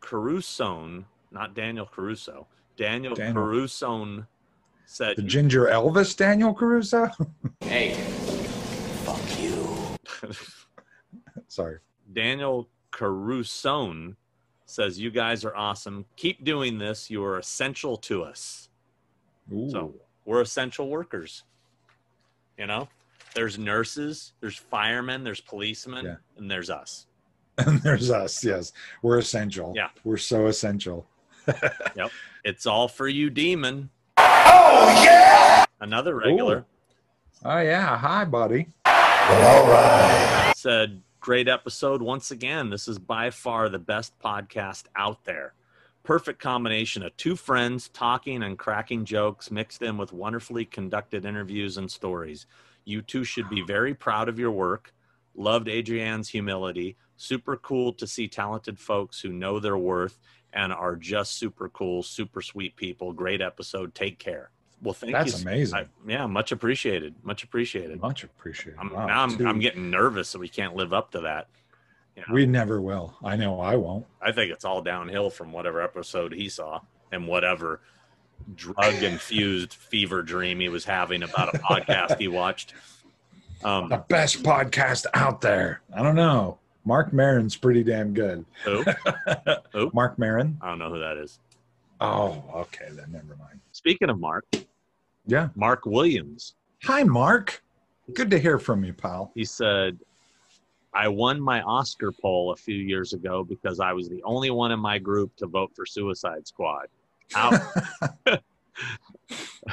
Caruso, 0.00 1.04
not 1.30 1.54
Daniel 1.54 1.86
Caruso. 1.86 2.46
Daniel, 2.76 3.14
Daniel. 3.14 3.34
Caruso 3.34 4.26
said 4.86 5.16
The 5.16 5.22
ginger 5.22 5.66
Elvis 5.66 6.16
Daniel 6.16 6.54
Caruso. 6.54 7.10
Hey, 7.60 7.94
fuck 9.04 9.40
you. 9.40 9.66
Sorry. 11.48 11.78
Daniel 12.12 12.68
Caruso 12.90 14.14
says 14.66 14.98
you 14.98 15.10
guys 15.10 15.44
are 15.44 15.56
awesome. 15.56 16.04
Keep 16.16 16.44
doing 16.44 16.78
this. 16.78 17.10
You 17.10 17.24
are 17.24 17.38
essential 17.38 17.96
to 17.98 18.22
us. 18.22 18.68
Ooh. 19.52 19.68
So 19.70 19.94
we're 20.24 20.40
essential 20.40 20.88
workers. 20.88 21.44
You 22.58 22.66
know, 22.66 22.88
there's 23.36 23.58
nurses, 23.58 24.32
there's 24.40 24.56
firemen, 24.56 25.22
there's 25.22 25.40
policemen, 25.42 26.04
Yeah. 26.06 26.14
and 26.38 26.50
there's 26.50 26.70
us. 26.70 27.06
and 27.58 27.80
there's 27.82 28.10
us. 28.10 28.42
Yes, 28.42 28.72
we're 29.02 29.18
essential. 29.18 29.72
Yeah. 29.76 29.88
we're 30.02 30.16
so 30.16 30.46
essential. 30.46 31.06
Yep. 31.94 32.10
It's 32.44 32.66
all 32.66 32.88
for 32.88 33.06
you, 33.06 33.30
demon. 33.30 33.88
Oh 34.18 35.02
yeah! 35.04 35.64
Another 35.80 36.16
regular. 36.16 36.64
Oh 37.44 37.60
yeah. 37.60 37.96
Hi, 37.96 38.24
buddy. 38.24 38.66
All 38.84 39.66
right. 39.68 40.52
Said, 40.56 41.02
Great 41.20 41.48
episode 41.48 42.02
once 42.02 42.30
again. 42.32 42.70
This 42.70 42.86
is 42.88 42.98
by 42.98 43.30
far 43.30 43.68
the 43.68 43.78
best 43.78 44.16
podcast 44.20 44.84
out 44.96 45.24
there. 45.24 45.54
Perfect 46.04 46.40
combination 46.40 47.02
of 47.02 47.16
two 47.16 47.34
friends 47.36 47.88
talking 47.88 48.42
and 48.44 48.56
cracking 48.58 49.04
jokes 49.04 49.50
mixed 49.50 49.82
in 49.82 49.96
with 49.98 50.12
wonderfully 50.12 50.64
conducted 50.64 51.24
interviews 51.24 51.78
and 51.78 51.90
stories. 51.90 52.46
You 52.86 53.02
two 53.02 53.24
should 53.24 53.50
be 53.50 53.62
very 53.62 53.92
proud 53.92 54.30
of 54.30 54.38
your 54.38 54.52
work. 54.52 54.94
Loved 55.34 55.66
Adrienne's 55.66 56.28
humility. 56.28 56.96
Super 57.16 57.56
cool 57.56 57.92
to 57.94 58.06
see 58.06 58.28
talented 58.28 58.78
folks 58.78 59.20
who 59.20 59.30
know 59.32 59.58
their 59.58 59.76
worth 59.76 60.18
and 60.52 60.72
are 60.72 60.96
just 60.96 61.34
super 61.34 61.68
cool, 61.68 62.02
super 62.02 62.40
sweet 62.40 62.76
people. 62.76 63.12
Great 63.12 63.42
episode. 63.42 63.94
Take 63.94 64.18
care. 64.18 64.50
Well, 64.80 64.94
thank 64.94 65.12
That's 65.12 65.26
you. 65.26 65.32
That's 65.32 65.42
amazing. 65.42 65.78
I- 65.78 66.10
yeah, 66.10 66.26
much 66.26 66.52
appreciated. 66.52 67.14
Much 67.22 67.42
appreciated. 67.42 68.00
Much 68.00 68.22
appreciated. 68.24 68.78
I'm, 68.78 68.92
Wow, 68.92 69.06
now 69.06 69.22
I'm, 69.22 69.46
I'm 69.46 69.58
getting 69.58 69.90
nervous 69.90 70.32
that 70.32 70.38
we 70.38 70.48
can't 70.48 70.76
live 70.76 70.92
up 70.92 71.10
to 71.12 71.20
that. 71.22 71.48
You 72.14 72.22
know, 72.22 72.34
We 72.34 72.46
never 72.46 72.80
will. 72.80 73.16
I 73.22 73.36
know 73.36 73.60
I 73.60 73.76
won't. 73.76 74.06
I 74.22 74.32
think 74.32 74.52
it's 74.52 74.64
all 74.64 74.80
downhill 74.80 75.28
from 75.28 75.52
whatever 75.52 75.82
episode 75.82 76.32
he 76.32 76.48
saw 76.48 76.80
and 77.10 77.26
whatever 77.26 77.80
drug 78.54 79.02
infused 79.02 79.74
fever 79.74 80.22
dream 80.22 80.60
he 80.60 80.68
was 80.68 80.84
having 80.84 81.22
about 81.22 81.54
a 81.54 81.58
podcast 81.58 82.18
he 82.18 82.28
watched. 82.28 82.74
Um, 83.64 83.88
The 83.88 83.98
best 84.08 84.42
podcast 84.42 85.06
out 85.14 85.40
there. 85.40 85.80
I 85.94 86.02
don't 86.02 86.14
know. 86.14 86.58
Marc 86.84 87.12
Maron's 87.12 87.56
pretty 87.56 87.82
damn 87.82 88.14
good. 88.14 88.44
who? 88.64 88.84
Who? 89.72 89.90
Marc 89.92 90.18
Maron. 90.18 90.56
I 90.62 90.68
don't 90.68 90.78
know 90.78 90.90
who 90.90 91.00
that 91.00 91.16
is. 91.16 91.40
Oh, 92.00 92.44
okay. 92.54 92.86
Then 92.92 93.10
never 93.10 93.34
mind. 93.36 93.58
Speaking 93.72 94.08
of 94.10 94.20
Mark, 94.20 94.44
Yeah. 95.26 95.48
Mark 95.56 95.84
Williams, 95.86 96.54
Hi, 96.84 97.02
Mark. 97.02 97.62
Good 98.14 98.30
to 98.30 98.38
hear 98.38 98.58
from 98.60 98.84
you, 98.84 98.92
pal. 98.92 99.32
he 99.34 99.44
said, 99.44 99.98
I 100.94 101.08
won 101.08 101.40
my 101.40 101.60
Oscar 101.62 102.12
poll 102.12 102.52
a 102.52 102.56
few 102.56 102.76
years 102.76 103.12
ago 103.14 103.42
because 103.42 103.80
I 103.80 103.92
was 103.92 104.08
the 104.08 104.22
only 104.22 104.50
one 104.50 104.70
in 104.70 104.78
my 104.78 104.98
group 104.98 105.34
to 105.38 105.46
vote 105.46 105.72
for 105.74 105.84
Suicide 105.84 106.46
Squad. 106.46 106.86
How, 107.32 107.50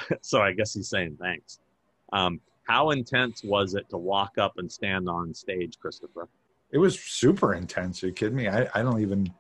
so 0.22 0.42
I 0.42 0.54
guess 0.54 0.74
he's 0.74 0.90
saying 0.90 1.18
thanks. 1.20 1.60
Um, 2.12 2.40
how 2.68 2.92
intense 2.92 3.44
was 3.44 3.76
it 3.76 3.90
to 3.90 3.98
walk 3.98 4.38
up 4.38 4.58
and 4.58 4.72
stand 4.72 5.10
on 5.10 5.34
stage, 5.34 5.78
Christopher? 5.80 6.30
It 6.72 6.78
was 6.78 7.00
super 7.00 7.54
intense. 7.54 8.04
Are 8.04 8.08
you 8.08 8.14
kidding 8.14 8.36
me? 8.36 8.48
I, 8.48 8.68
I 8.74 8.82
don't 8.82 9.02
even, 9.02 9.32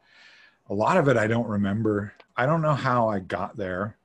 a 0.69 0.73
lot 0.73 0.97
of 0.97 1.07
it 1.07 1.17
I 1.17 1.27
don't 1.27 1.47
remember. 1.47 2.13
I 2.35 2.45
don't 2.45 2.61
know 2.61 2.75
how 2.75 3.07
I 3.07 3.19
got 3.19 3.55
there. 3.57 3.97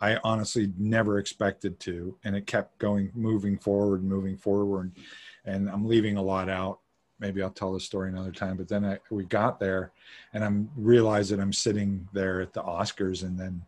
I 0.00 0.18
honestly 0.24 0.72
never 0.78 1.18
expected 1.18 1.78
to. 1.80 2.16
And 2.24 2.36
it 2.36 2.46
kept 2.46 2.78
going, 2.78 3.10
moving 3.14 3.56
forward, 3.56 4.04
moving 4.04 4.36
forward. 4.36 4.92
And 5.44 5.70
I'm 5.70 5.86
leaving 5.86 6.16
a 6.16 6.22
lot 6.22 6.48
out. 6.48 6.80
Maybe 7.22 7.40
I'll 7.40 7.50
tell 7.50 7.72
the 7.72 7.78
story 7.80 8.08
another 8.10 8.32
time. 8.32 8.56
But 8.56 8.68
then 8.68 8.84
I, 8.84 8.98
we 9.10 9.24
got 9.24 9.60
there 9.60 9.92
and 10.34 10.42
I'm 10.44 10.68
realizing 10.76 11.38
I'm 11.40 11.52
sitting 11.52 12.06
there 12.12 12.40
at 12.42 12.52
the 12.52 12.62
Oscars 12.62 13.22
and 13.22 13.38
then 13.38 13.62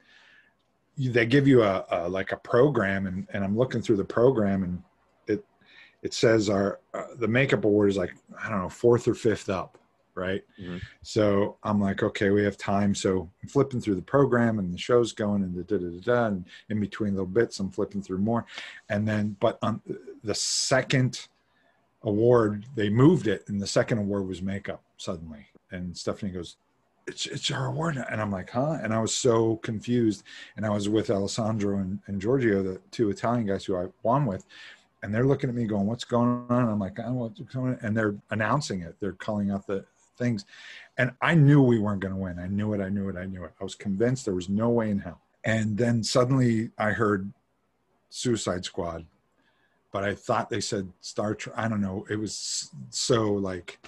they 0.99 1.25
give 1.25 1.47
you 1.47 1.63
a, 1.63 1.85
a 1.91 2.09
like 2.09 2.33
a 2.33 2.37
program 2.37 3.07
and, 3.07 3.29
and 3.33 3.45
I'm 3.45 3.57
looking 3.57 3.81
through 3.81 3.97
the 3.99 4.05
program 4.05 4.65
and 4.65 4.83
it 5.29 5.45
it 6.03 6.13
says 6.15 6.51
our 6.51 6.81
uh, 6.95 7.07
the 7.19 7.29
makeup 7.29 7.65
award 7.65 7.91
is 7.91 7.97
like 7.97 8.15
I 8.43 8.51
don't 8.51 8.61
know 8.61 8.69
fourth 8.69 9.07
or 9.07 9.15
fifth 9.15 9.49
up, 9.49 9.79
right? 10.17 10.43
Mhm. 10.61 10.81
So 11.03 11.57
I'm 11.63 11.81
like, 11.81 12.03
okay, 12.03 12.31
we 12.31 12.43
have 12.45 12.57
time. 12.57 12.93
So 12.93 13.31
I'm 13.41 13.49
flipping 13.49 13.81
through 13.81 13.95
the 13.97 14.03
program 14.03 14.59
and 14.59 14.75
the 14.75 14.79
show's 14.79 15.13
going 15.13 15.43
and 15.45 15.55
da 15.55 15.77
da 15.77 15.85
da, 15.85 16.01
da 16.01 16.27
and 16.27 16.45
in 16.71 16.81
between 16.81 17.13
little 17.13 17.27
bits, 17.27 17.61
I'm 17.61 17.71
flipping 17.71 18.03
through 18.03 18.19
more, 18.19 18.47
and 18.89 19.07
then 19.07 19.37
but 19.39 19.59
on 19.63 19.81
the 20.25 20.35
second 20.35 21.29
award, 22.05 22.67
they 22.77 22.89
moved 22.89 23.27
it, 23.27 23.45
and 23.49 23.61
the 23.61 23.67
second 23.67 23.99
award 23.99 24.29
was 24.29 24.43
makeup 24.43 24.83
suddenly. 24.97 25.47
And 25.71 25.97
Stephanie 25.97 26.33
goes, 26.33 26.57
"It's 27.07 27.27
it's 27.27 27.51
our 27.51 27.67
award," 27.67 27.97
and 27.97 28.21
I'm 28.21 28.31
like, 28.31 28.51
"Huh?" 28.51 28.79
And 28.83 28.95
I 28.95 29.01
was 29.01 29.15
so 29.15 29.57
confused. 29.57 30.23
And 30.57 30.65
I 30.65 30.71
was 30.71 30.89
with 30.89 31.11
Alessandro 31.11 31.79
and, 31.79 32.01
and 32.07 32.21
Giorgio, 32.21 32.63
the 32.63 32.81
two 32.91 33.11
Italian 33.11 33.47
guys 33.47 33.65
who 33.65 33.77
I 33.77 33.89
won 34.03 34.27
with, 34.27 34.45
and 35.03 35.15
they're 35.15 35.27
looking 35.27 35.51
at 35.51 35.57
me 35.57 35.65
going, 35.65 35.87
"What's 35.87 36.05
going 36.05 36.47
on?" 36.49 36.69
I'm 36.69 36.79
like, 36.79 37.01
"I 37.01 37.05
don't 37.05 37.15
know 37.15 37.23
what's 37.23 37.41
going 37.41 37.75
on," 37.75 37.79
and 37.83 37.97
they're 37.97 38.15
announcing 38.31 38.83
it. 38.83 38.97
They're 39.01 39.13
calling 39.13 39.51
out 39.51 39.67
the 39.67 39.85
things, 40.17 40.45
and 40.97 41.13
I 41.21 41.35
knew 41.35 41.63
we 41.63 41.79
weren't 41.79 42.01
going 42.01 42.15
to 42.15 42.21
win. 42.21 42.39
I 42.39 42.47
knew 42.47 42.73
it. 42.75 42.81
I 42.81 42.89
knew 42.89 43.09
it. 43.09 43.17
I 43.17 43.27
knew 43.27 43.45
it. 43.45 43.53
I 43.61 43.65
was 43.65 43.75
convinced 43.75 44.25
there 44.25 44.35
was 44.35 44.49
no 44.49 44.71
way 44.71 44.91
in 44.91 45.01
hell. 45.01 45.21
And 45.45 45.77
then 45.77 46.03
suddenly 46.03 46.71
I 46.79 46.91
heard 46.91 47.33
Suicide 48.09 48.65
Squad, 48.65 49.05
but 49.95 50.03
I 50.03 50.13
thought 50.13 50.51
they 50.51 50.61
said 50.61 50.93
Star 51.03 51.37
Trek. 51.37 51.55
I 51.57 51.69
don't 51.69 51.81
know. 51.81 52.05
It 52.11 52.17
was 52.17 52.69
so 52.91 53.33
like 53.35 53.79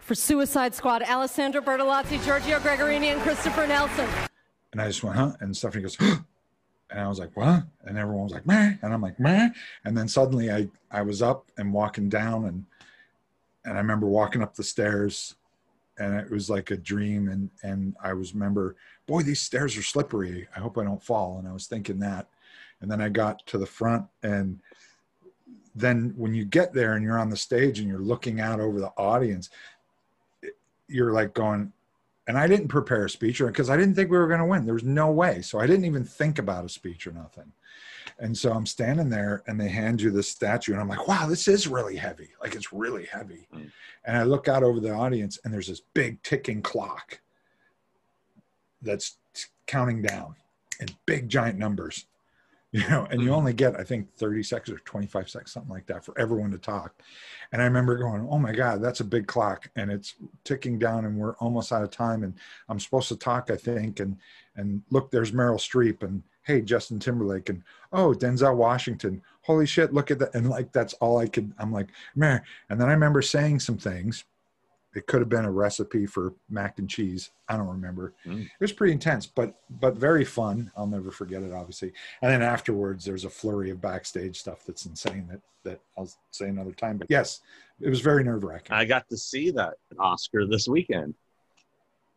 For 0.00 0.14
Suicide 0.14 0.74
Squad, 0.74 1.02
Alessandro 1.02 1.62
Bertolazzi, 1.62 2.22
Giorgio 2.22 2.58
Gregorini, 2.58 3.06
and 3.06 3.22
Christopher 3.22 3.66
Nelson. 3.66 4.06
And 4.72 4.82
I 4.82 4.88
just 4.88 5.02
went, 5.02 5.16
huh? 5.16 5.32
And 5.40 5.56
Stephanie 5.56 5.80
goes, 5.80 5.96
huh? 5.96 6.16
and 6.90 7.00
I 7.00 7.08
was 7.08 7.18
like, 7.18 7.34
what? 7.34 7.62
And 7.84 7.96
everyone 7.96 8.24
was 8.24 8.32
like, 8.32 8.46
meh. 8.46 8.74
And 8.82 8.92
I'm 8.92 9.00
like, 9.00 9.18
meh. 9.18 9.48
And 9.86 9.96
then 9.96 10.06
suddenly 10.06 10.52
I, 10.52 10.68
I 10.90 11.00
was 11.00 11.22
up 11.22 11.50
and 11.56 11.72
walking 11.72 12.10
down 12.10 12.44
and, 12.44 12.66
and 13.64 13.78
I 13.78 13.80
remember 13.80 14.08
walking 14.08 14.42
up 14.42 14.54
the 14.54 14.62
stairs 14.62 15.36
and 15.96 16.20
it 16.20 16.30
was 16.30 16.50
like 16.50 16.70
a 16.70 16.76
dream. 16.76 17.30
And, 17.30 17.48
and 17.62 17.96
I 18.04 18.12
was 18.12 18.34
remember, 18.34 18.76
boy, 19.06 19.22
these 19.22 19.40
stairs 19.40 19.74
are 19.78 19.82
slippery. 19.82 20.48
I 20.54 20.60
hope 20.60 20.76
I 20.76 20.84
don't 20.84 21.02
fall. 21.02 21.38
And 21.38 21.48
I 21.48 21.52
was 21.54 21.66
thinking 21.66 21.98
that. 22.00 22.28
And 22.80 22.90
then 22.90 23.00
I 23.00 23.08
got 23.08 23.44
to 23.46 23.58
the 23.58 23.66
front 23.66 24.06
and 24.22 24.60
then 25.74 26.12
when 26.16 26.34
you 26.34 26.44
get 26.44 26.72
there 26.72 26.94
and 26.94 27.04
you're 27.04 27.18
on 27.18 27.30
the 27.30 27.36
stage 27.36 27.78
and 27.78 27.88
you're 27.88 27.98
looking 27.98 28.40
out 28.40 28.60
over 28.60 28.80
the 28.80 28.92
audience, 28.96 29.50
you're 30.88 31.12
like 31.12 31.34
going, 31.34 31.72
and 32.26 32.36
I 32.36 32.46
didn't 32.46 32.68
prepare 32.68 33.04
a 33.04 33.10
speech 33.10 33.40
or 33.40 33.46
because 33.46 33.70
I 33.70 33.76
didn't 33.76 33.94
think 33.94 34.10
we 34.10 34.18
were 34.18 34.26
going 34.26 34.40
to 34.40 34.46
win. 34.46 34.64
There 34.64 34.74
was 34.74 34.84
no 34.84 35.10
way. 35.10 35.42
So 35.42 35.58
I 35.58 35.66
didn't 35.66 35.84
even 35.84 36.04
think 36.04 36.38
about 36.38 36.64
a 36.64 36.68
speech 36.68 37.06
or 37.06 37.12
nothing. 37.12 37.52
And 38.18 38.36
so 38.36 38.52
I'm 38.52 38.66
standing 38.66 39.08
there 39.08 39.42
and 39.46 39.58
they 39.58 39.68
hand 39.68 40.02
you 40.02 40.10
this 40.10 40.28
statue 40.28 40.72
and 40.72 40.80
I'm 40.80 40.88
like, 40.88 41.08
wow, 41.08 41.26
this 41.26 41.48
is 41.48 41.66
really 41.66 41.96
heavy. 41.96 42.30
Like 42.40 42.54
it's 42.54 42.72
really 42.72 43.06
heavy. 43.06 43.48
Mm. 43.54 43.70
And 44.04 44.16
I 44.16 44.24
look 44.24 44.48
out 44.48 44.62
over 44.62 44.80
the 44.80 44.92
audience 44.92 45.38
and 45.44 45.54
there's 45.54 45.68
this 45.68 45.80
big 45.94 46.22
ticking 46.22 46.60
clock 46.60 47.20
that's 48.82 49.16
counting 49.66 50.02
down 50.02 50.34
in 50.80 50.88
big 51.06 51.28
giant 51.28 51.58
numbers. 51.58 52.06
You 52.72 52.88
know, 52.88 53.04
and 53.10 53.20
you 53.20 53.30
Mhm. 53.30 53.34
only 53.34 53.52
get, 53.52 53.74
I 53.78 53.82
think, 53.82 54.14
30 54.14 54.44
seconds 54.44 54.70
or 54.76 54.78
25 54.84 55.28
seconds, 55.28 55.50
something 55.50 55.72
like 55.72 55.86
that, 55.86 56.04
for 56.04 56.16
everyone 56.16 56.52
to 56.52 56.58
talk. 56.58 57.02
And 57.50 57.60
I 57.60 57.64
remember 57.64 57.96
going, 57.98 58.28
oh 58.30 58.38
my 58.38 58.52
God, 58.52 58.80
that's 58.80 59.00
a 59.00 59.04
big 59.04 59.26
clock. 59.26 59.68
And 59.74 59.90
it's 59.90 60.14
ticking 60.44 60.78
down 60.78 61.04
and 61.04 61.18
we're 61.18 61.34
almost 61.38 61.72
out 61.72 61.82
of 61.82 61.90
time. 61.90 62.22
And 62.22 62.34
I'm 62.68 62.78
supposed 62.78 63.08
to 63.08 63.16
talk, 63.16 63.50
I 63.50 63.56
think. 63.56 63.98
And 63.98 64.18
and 64.54 64.82
look, 64.90 65.10
there's 65.10 65.32
Meryl 65.32 65.56
Streep 65.58 66.02
and 66.04 66.22
hey, 66.42 66.60
Justin 66.60 67.00
Timberlake 67.00 67.48
and 67.48 67.62
oh, 67.92 68.12
Denzel 68.12 68.56
Washington. 68.56 69.20
Holy 69.42 69.66
shit, 69.66 69.92
look 69.92 70.10
at 70.12 70.18
that. 70.20 70.34
And 70.34 70.48
like 70.48 70.70
that's 70.72 70.94
all 70.94 71.18
I 71.18 71.26
could, 71.26 71.52
I'm 71.58 71.72
like, 71.72 71.88
man. 72.14 72.40
And 72.68 72.80
then 72.80 72.88
I 72.88 72.92
remember 72.92 73.20
saying 73.22 73.60
some 73.60 73.78
things. 73.78 74.24
It 74.94 75.06
could 75.06 75.20
have 75.20 75.28
been 75.28 75.44
a 75.44 75.50
recipe 75.50 76.04
for 76.04 76.34
mac 76.48 76.78
and 76.80 76.90
cheese. 76.90 77.30
I 77.48 77.56
don't 77.56 77.68
remember. 77.68 78.12
Mm. 78.26 78.42
It 78.42 78.50
was 78.60 78.72
pretty 78.72 78.92
intense, 78.92 79.24
but 79.26 79.54
but 79.80 79.94
very 79.94 80.24
fun. 80.24 80.70
I'll 80.76 80.86
never 80.86 81.10
forget 81.10 81.42
it, 81.42 81.52
obviously. 81.52 81.92
And 82.22 82.30
then 82.32 82.42
afterwards, 82.42 83.04
there's 83.04 83.24
a 83.24 83.30
flurry 83.30 83.70
of 83.70 83.80
backstage 83.80 84.40
stuff 84.40 84.64
that's 84.66 84.86
insane 84.86 85.28
that 85.30 85.40
that 85.62 85.80
I'll 85.96 86.10
say 86.32 86.48
another 86.48 86.72
time. 86.72 86.96
But 86.96 87.06
yes, 87.10 87.40
it 87.80 87.88
was 87.88 88.00
very 88.00 88.24
nerve 88.24 88.42
wracking. 88.42 88.72
I 88.72 88.84
got 88.84 89.08
to 89.10 89.16
see 89.16 89.50
that 89.52 89.74
Oscar 89.98 90.46
this 90.46 90.66
weekend. 90.66 91.14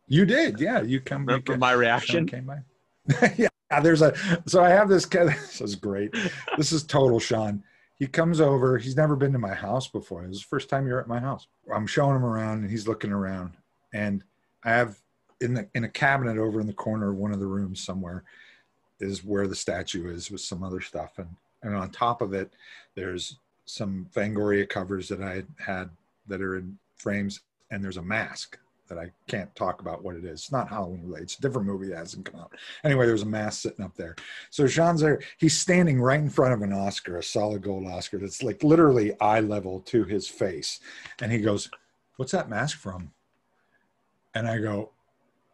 You 0.08 0.24
did, 0.26 0.60
yeah. 0.60 0.82
You 0.82 1.00
come. 1.00 1.22
you 1.22 1.26
Remember 1.28 1.52
came- 1.52 1.60
my 1.60 1.72
reaction? 1.72 2.26
came 2.26 2.44
by. 2.44 2.58
yeah, 3.36 3.48
there's 3.82 4.02
a. 4.02 4.14
So 4.46 4.62
I 4.64 4.70
have 4.70 4.88
this. 4.88 5.06
This 5.12 5.60
is 5.60 5.76
great. 5.76 6.12
This 6.56 6.72
is 6.72 6.82
total 6.82 7.20
Sean. 7.20 7.62
He 7.98 8.06
comes 8.06 8.40
over. 8.40 8.76
He's 8.78 8.96
never 8.96 9.16
been 9.16 9.32
to 9.32 9.38
my 9.38 9.54
house 9.54 9.88
before. 9.88 10.24
It 10.24 10.28
was 10.28 10.40
the 10.40 10.46
first 10.46 10.68
time 10.68 10.86
you're 10.86 11.00
at 11.00 11.06
my 11.06 11.20
house. 11.20 11.46
I'm 11.72 11.86
showing 11.86 12.16
him 12.16 12.24
around, 12.24 12.62
and 12.62 12.70
he's 12.70 12.88
looking 12.88 13.12
around. 13.12 13.56
And 13.92 14.24
I 14.64 14.70
have 14.70 14.98
in 15.40 15.54
the 15.54 15.68
in 15.74 15.84
a 15.84 15.88
cabinet 15.88 16.38
over 16.38 16.60
in 16.60 16.66
the 16.66 16.72
corner 16.72 17.10
of 17.10 17.16
one 17.16 17.32
of 17.32 17.40
the 17.40 17.46
rooms 17.46 17.84
somewhere 17.84 18.24
is 19.00 19.24
where 19.24 19.46
the 19.46 19.54
statue 19.54 20.08
is 20.10 20.30
with 20.30 20.40
some 20.40 20.62
other 20.62 20.80
stuff, 20.80 21.18
and 21.18 21.28
and 21.62 21.74
on 21.74 21.90
top 21.90 22.20
of 22.20 22.34
it, 22.34 22.52
there's 22.94 23.38
some 23.64 24.06
Fangoria 24.14 24.68
covers 24.68 25.08
that 25.08 25.22
I 25.22 25.34
had 25.34 25.46
had 25.58 25.90
that 26.26 26.42
are 26.42 26.56
in 26.56 26.78
frames, 26.96 27.40
and 27.70 27.82
there's 27.82 27.96
a 27.96 28.02
mask 28.02 28.58
that 28.94 29.00
I 29.00 29.10
can't 29.28 29.54
talk 29.54 29.80
about 29.80 30.02
what 30.02 30.16
it 30.16 30.24
is. 30.24 30.40
It's 30.40 30.52
not 30.52 30.68
Halloween 30.68 31.02
related. 31.04 31.24
It's 31.24 31.38
a 31.38 31.42
different 31.42 31.66
movie 31.66 31.88
that 31.88 31.96
hasn't 31.98 32.30
come 32.30 32.40
out. 32.40 32.52
Anyway, 32.84 33.06
there's 33.06 33.22
a 33.22 33.26
mask 33.26 33.62
sitting 33.62 33.84
up 33.84 33.94
there. 33.96 34.14
So 34.50 34.66
Sean's 34.66 35.00
there. 35.00 35.20
He's 35.38 35.58
standing 35.58 36.00
right 36.00 36.20
in 36.20 36.30
front 36.30 36.54
of 36.54 36.62
an 36.62 36.72
Oscar, 36.72 37.18
a 37.18 37.22
solid 37.22 37.62
gold 37.62 37.86
Oscar 37.86 38.18
that's 38.18 38.42
like 38.42 38.62
literally 38.62 39.18
eye 39.20 39.40
level 39.40 39.80
to 39.80 40.04
his 40.04 40.28
face. 40.28 40.80
And 41.20 41.30
he 41.32 41.38
goes, 41.38 41.70
What's 42.16 42.32
that 42.32 42.48
mask 42.48 42.78
from? 42.78 43.10
And 44.34 44.46
I 44.48 44.58
go, 44.58 44.90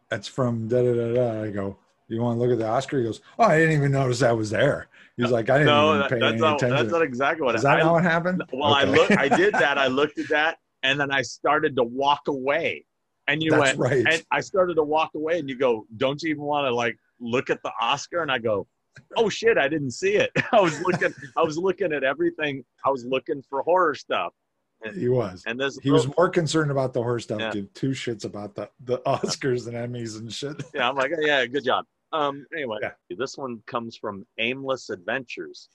That's 0.09 0.27
from 0.27 0.67
da 0.67 0.81
da 0.83 0.93
da 0.93 1.13
da. 1.13 1.43
I 1.43 1.49
go, 1.51 1.77
You 2.07 2.21
want 2.21 2.37
to 2.37 2.41
look 2.41 2.51
at 2.51 2.59
the 2.59 2.67
Oscar? 2.67 2.99
He 2.99 3.05
goes, 3.05 3.21
Oh, 3.39 3.45
I 3.45 3.57
didn't 3.57 3.75
even 3.77 3.91
notice 3.91 4.19
that 4.19 4.37
was 4.37 4.49
there. 4.49 4.87
He's 5.17 5.31
like, 5.31 5.49
I 5.49 5.59
didn't 5.59 5.73
No, 5.73 5.87
even 5.89 5.99
that, 6.01 6.09
pay 6.09 6.19
that's, 6.19 6.31
any 6.33 6.41
not, 6.41 6.55
attention. 6.55 6.77
that's 6.77 6.91
not 6.91 7.01
exactly 7.01 7.45
what 7.45 7.55
Is 7.55 7.63
that 7.63 7.77
I, 7.77 7.83
not 7.83 7.93
what 7.93 8.03
happened? 8.03 8.43
Well, 8.53 8.73
I 8.73 8.83
Okay. 8.83 8.91
look, 8.91 9.11
I 9.11 9.27
did 9.29 9.53
that. 9.59 9.77
I 9.77 9.87
looked 9.87 10.17
at 10.19 10.29
that, 10.29 10.57
and 10.83 10.99
then 10.99 11.11
I 11.11 11.21
started 11.21 11.75
to 11.75 11.83
walk 11.83 12.27
away. 12.27 12.85
And 13.27 13.41
you 13.41 13.51
That's 13.51 13.77
went, 13.77 13.79
right. 13.79 14.05
and 14.13 14.25
I 14.31 14.41
started 14.41 14.75
to 14.75 14.83
walk 14.83 15.11
away, 15.15 15.39
and 15.39 15.47
you 15.47 15.57
go, 15.57 15.85
"Don't 15.97 16.21
you 16.21 16.29
even 16.31 16.43
want 16.43 16.65
to 16.67 16.73
like 16.73 16.97
look 17.19 17.49
at 17.49 17.61
the 17.63 17.71
Oscar?" 17.79 18.21
And 18.21 18.31
I 18.31 18.39
go, 18.39 18.67
"Oh 19.15 19.29
shit, 19.29 19.57
I 19.57 19.67
didn't 19.67 19.91
see 19.91 20.15
it. 20.15 20.31
I 20.51 20.59
was 20.59 20.81
looking, 20.81 21.13
I 21.37 21.43
was 21.43 21.57
looking 21.57 21.93
at 21.93 22.03
everything. 22.03 22.63
I 22.85 22.89
was 22.89 23.05
looking 23.05 23.41
for 23.49 23.61
horror 23.61 23.95
stuff." 23.95 24.33
He 24.95 25.09
was. 25.09 25.43
And 25.45 25.59
this, 25.59 25.77
He 25.83 25.91
was 25.91 26.07
more 26.17 26.27
concerned 26.27 26.71
about 26.71 26.93
the 26.93 27.03
horror 27.03 27.19
stuff. 27.19 27.39
Yeah. 27.39 27.51
Give 27.51 27.73
two 27.73 27.91
shits 27.91 28.25
about 28.25 28.55
the, 28.55 28.67
the 28.83 28.97
Oscars 29.05 29.67
and 29.67 29.75
Emmys 29.75 30.17
and 30.17 30.31
shit. 30.33 30.61
yeah, 30.73 30.89
I'm 30.89 30.95
like, 30.95 31.11
yeah, 31.19 31.45
good 31.45 31.63
job. 31.63 31.85
Um, 32.11 32.45
anyway, 32.53 32.77
Yeah. 32.81 32.91
this 33.17 33.37
one 33.37 33.61
comes 33.67 33.95
from 33.95 34.25
Aimless 34.39 34.89
Adventures. 34.89 35.69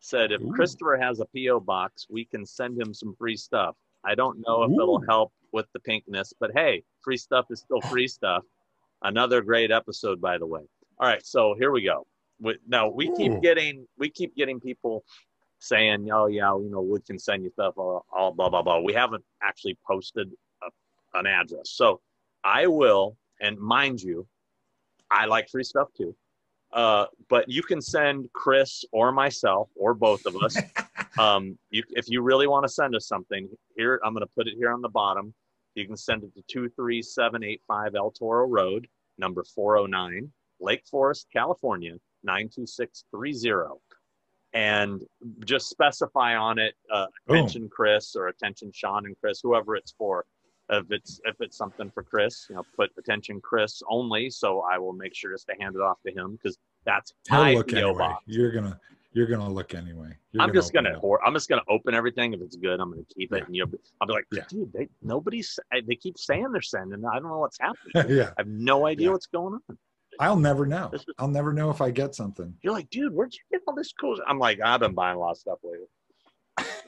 Said 0.00 0.32
if 0.32 0.40
Ooh. 0.40 0.52
Christopher 0.52 0.96
has 0.96 1.20
a 1.20 1.26
PO 1.36 1.60
box, 1.60 2.06
we 2.10 2.24
can 2.24 2.44
send 2.44 2.80
him 2.80 2.92
some 2.92 3.14
free 3.16 3.36
stuff. 3.36 3.76
I 4.04 4.14
don't 4.14 4.42
know 4.46 4.62
if 4.62 4.70
it'll 4.70 5.02
help 5.08 5.32
with 5.52 5.66
the 5.72 5.80
pinkness, 5.80 6.32
but 6.38 6.50
hey, 6.54 6.82
free 7.02 7.16
stuff 7.16 7.46
is 7.50 7.60
still 7.60 7.80
free 7.82 8.08
stuff. 8.08 8.44
Another 9.02 9.42
great 9.42 9.70
episode, 9.70 10.20
by 10.20 10.38
the 10.38 10.46
way. 10.46 10.62
All 10.98 11.08
right, 11.08 11.24
so 11.24 11.54
here 11.58 11.70
we 11.70 11.84
go. 11.84 12.06
Now 12.66 12.88
we 12.88 13.08
Ooh. 13.08 13.16
keep 13.16 13.40
getting 13.42 13.86
we 13.98 14.10
keep 14.10 14.34
getting 14.36 14.60
people 14.60 15.04
saying, 15.58 16.08
"Oh 16.12 16.26
yeah, 16.26 16.56
you 16.56 16.68
know, 16.70 16.80
we 16.80 17.00
can 17.00 17.18
send 17.18 17.42
you 17.44 17.50
stuff." 17.50 17.74
All, 17.76 18.04
all 18.12 18.32
blah 18.32 18.48
blah 18.48 18.62
blah. 18.62 18.80
We 18.80 18.92
haven't 18.92 19.24
actually 19.42 19.76
posted 19.86 20.30
a, 20.62 21.18
an 21.18 21.26
address, 21.26 21.70
so 21.70 22.00
I 22.44 22.66
will. 22.66 23.16
And 23.40 23.56
mind 23.58 24.00
you, 24.00 24.26
I 25.10 25.26
like 25.26 25.48
free 25.48 25.64
stuff 25.64 25.88
too. 25.96 26.14
Uh, 26.72 27.06
but 27.28 27.48
you 27.48 27.62
can 27.62 27.80
send 27.80 28.28
Chris 28.32 28.84
or 28.92 29.12
myself 29.12 29.68
or 29.74 29.94
both 29.94 30.26
of 30.26 30.36
us. 30.36 30.56
um, 31.18 31.58
you, 31.70 31.82
if 31.90 32.08
you 32.08 32.22
really 32.22 32.46
want 32.46 32.64
to 32.64 32.68
send 32.68 32.94
us 32.94 33.06
something, 33.06 33.48
here 33.76 34.00
I'm 34.04 34.12
going 34.12 34.26
to 34.26 34.32
put 34.34 34.46
it 34.46 34.54
here 34.56 34.70
on 34.72 34.80
the 34.80 34.88
bottom. 34.88 35.34
You 35.74 35.86
can 35.86 35.96
send 35.96 36.24
it 36.24 36.34
to 36.34 36.42
two 36.48 36.68
three 36.70 37.02
seven 37.02 37.44
eight 37.44 37.62
five 37.66 37.94
El 37.94 38.10
Toro 38.10 38.46
Road, 38.46 38.86
number 39.16 39.44
four 39.44 39.76
hundred 39.76 39.90
nine, 39.90 40.32
Lake 40.60 40.84
Forest, 40.90 41.28
California 41.32 41.94
nine 42.22 42.48
two 42.52 42.66
six 42.66 43.04
three 43.10 43.32
zero, 43.32 43.80
and 44.52 45.02
just 45.44 45.68
specify 45.68 46.36
on 46.36 46.58
it 46.58 46.74
uh, 46.92 47.06
attention 47.28 47.68
Chris 47.68 48.16
or 48.16 48.28
attention 48.28 48.70
Sean 48.72 49.06
and 49.06 49.16
Chris, 49.20 49.40
whoever 49.42 49.76
it's 49.76 49.94
for. 49.96 50.24
If 50.70 50.90
it's 50.90 51.20
if 51.24 51.36
it's 51.40 51.56
something 51.56 51.90
for 51.90 52.02
Chris, 52.02 52.46
you 52.50 52.56
know, 52.56 52.62
put 52.76 52.90
attention 52.98 53.40
Chris 53.40 53.80
only. 53.88 54.28
So 54.30 54.62
I 54.70 54.78
will 54.78 54.92
make 54.92 55.14
sure 55.14 55.32
just 55.32 55.46
to 55.46 55.54
hand 55.58 55.76
it 55.76 55.80
off 55.80 55.98
to 56.06 56.12
him 56.12 56.32
because 56.32 56.58
that's 56.84 57.14
He'll 57.28 57.38
my 57.38 57.54
look 57.54 57.70
PO 57.70 57.76
anyway. 57.78 57.98
box. 57.98 58.24
You're 58.26 58.52
gonna 58.52 58.78
you're 59.18 59.26
gonna 59.26 59.50
look 59.52 59.74
anyway. 59.74 60.16
You're 60.32 60.42
I'm 60.44 60.54
just 60.54 60.72
gonna. 60.72 61.00
I'm 61.26 61.34
just 61.34 61.48
gonna 61.48 61.62
open 61.68 61.92
everything. 61.94 62.32
If 62.34 62.40
it's 62.40 62.54
good, 62.56 62.78
I'm 62.80 62.90
gonna 62.90 63.02
keep 63.16 63.32
it. 63.32 63.38
Yeah. 63.38 63.44
And 63.46 63.56
you'll, 63.56 63.66
be- 63.66 63.78
I'll 64.00 64.06
be 64.06 64.12
like, 64.14 64.26
Yeah. 64.32 64.44
dude, 64.48 64.72
they 64.72 64.88
nobody's. 65.02 65.58
Eh, 65.74 65.80
they 65.86 65.96
keep 65.96 66.16
saying 66.18 66.52
they're 66.52 66.62
sending. 66.62 67.04
I 67.04 67.18
don't 67.18 67.28
know 67.28 67.38
what's 67.38 67.58
happening. 67.60 68.16
yeah. 68.16 68.30
I 68.38 68.42
have 68.42 68.46
no 68.46 68.86
idea 68.86 69.06
Yeah. 69.06 69.12
what's 69.12 69.26
going 69.26 69.54
on. 69.68 69.78
I'll 70.20 70.36
never 70.36 70.66
know. 70.66 70.90
Is- 70.92 71.04
I'll 71.18 71.28
never 71.28 71.52
know 71.52 71.70
if 71.70 71.80
I 71.80 71.90
get 71.90 72.14
something. 72.14 72.54
You're 72.62 72.72
like, 72.72 72.88
dude, 72.90 73.12
where'd 73.12 73.34
you 73.34 73.40
get 73.50 73.62
all 73.66 73.74
this 73.74 73.92
cool? 73.92 74.16
I'm 74.26 74.38
like, 74.38 74.60
I've 74.64 74.80
been 74.80 74.94
buying 74.94 75.16
a 75.16 75.20
lot 75.20 75.32
of 75.32 75.38
stuff 75.38 75.58
lately. 75.64 75.86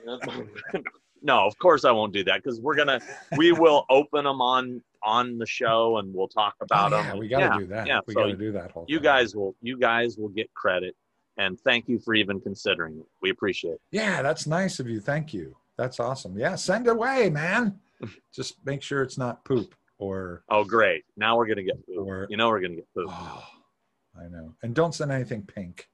no, 1.22 1.46
of 1.46 1.58
course 1.58 1.84
I 1.84 1.90
won't 1.92 2.12
do 2.12 2.24
that 2.24 2.42
because 2.42 2.60
we're 2.60 2.76
gonna. 2.76 3.00
We 3.36 3.52
will 3.52 3.84
open 3.90 4.24
them 4.24 4.40
on 4.40 4.82
on 5.02 5.38
the 5.38 5.46
show 5.46 5.96
and 5.98 6.12
we'll 6.14 6.28
talk 6.28 6.54
oh, 6.60 6.64
about 6.64 6.92
Oh, 6.92 6.96
them. 6.96 7.06
yeah, 7.06 7.14
we 7.20 7.28
gotta 7.28 7.44
Yeah, 7.46 7.58
do 7.58 7.66
that. 7.66 7.86
Yeah, 7.86 8.00
we 8.06 8.14
so 8.14 8.20
gotta 8.20 8.36
do 8.36 8.52
that 8.52 8.70
whole 8.70 8.84
you 8.88 8.98
thing. 8.98 9.04
guys 9.04 9.34
will. 9.34 9.54
You 9.62 9.78
guys 9.78 10.16
will 10.18 10.28
get 10.28 10.52
credit. 10.54 10.94
And 11.36 11.58
thank 11.60 11.88
you 11.88 11.98
for 11.98 12.14
even 12.14 12.40
considering 12.40 12.98
it. 12.98 13.06
We 13.22 13.30
appreciate 13.30 13.72
it. 13.74 13.80
Yeah, 13.92 14.20
that's 14.22 14.46
nice 14.46 14.78
of 14.80 14.88
you. 14.88 15.00
Thank 15.00 15.32
you. 15.32 15.56
That's 15.78 15.98
awesome. 16.00 16.36
Yeah, 16.38 16.54
send 16.56 16.86
it 16.86 16.90
away, 16.90 17.30
man. 17.30 17.78
Just 18.34 18.56
make 18.66 18.82
sure 18.82 19.02
it's 19.02 19.16
not 19.18 19.44
poop 19.44 19.74
or 19.98 20.42
Oh, 20.50 20.64
great. 20.64 21.04
Now 21.16 21.36
we're 21.36 21.46
gonna 21.46 21.62
get 21.62 21.84
poop. 21.86 22.06
Or- 22.06 22.26
You 22.28 22.36
know 22.36 22.48
we're 22.48 22.60
gonna 22.60 22.76
get 22.76 22.92
poop. 22.94 23.06
oh, 23.10 23.44
I 24.18 24.28
know. 24.28 24.54
And 24.62 24.74
don't 24.74 24.94
send 24.94 25.10
anything 25.12 25.42
pink. 25.42 25.88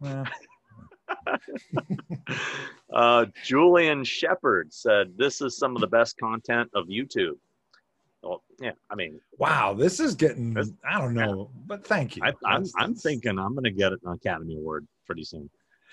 Well, 0.00 0.26
Uh, 2.92 3.26
Julian 3.44 4.04
Shepard 4.04 4.72
said, 4.72 5.16
"This 5.18 5.40
is 5.40 5.58
some 5.58 5.74
of 5.74 5.80
the 5.80 5.86
best 5.86 6.16
content 6.18 6.70
of 6.74 6.86
YouTube." 6.86 7.36
Well, 8.22 8.42
yeah, 8.60 8.72
I 8.90 8.94
mean, 8.94 9.20
wow, 9.38 9.74
this 9.74 10.00
is 10.00 10.14
getting 10.14 10.54
That's- 10.54 10.72
I 10.88 10.98
don't 11.00 11.14
know, 11.14 11.50
but 11.66 11.86
thank 11.86 12.16
you. 12.16 12.22
I, 12.24 12.28
I'm, 12.28 12.34
That's- 12.64 12.72
I'm 12.78 12.94
thinking 12.94 13.38
I'm 13.38 13.54
gonna 13.54 13.70
get 13.70 13.92
an 13.92 13.98
Academy 14.06 14.56
Award 14.56 14.86
pretty 15.06 15.24
soon. 15.24 15.48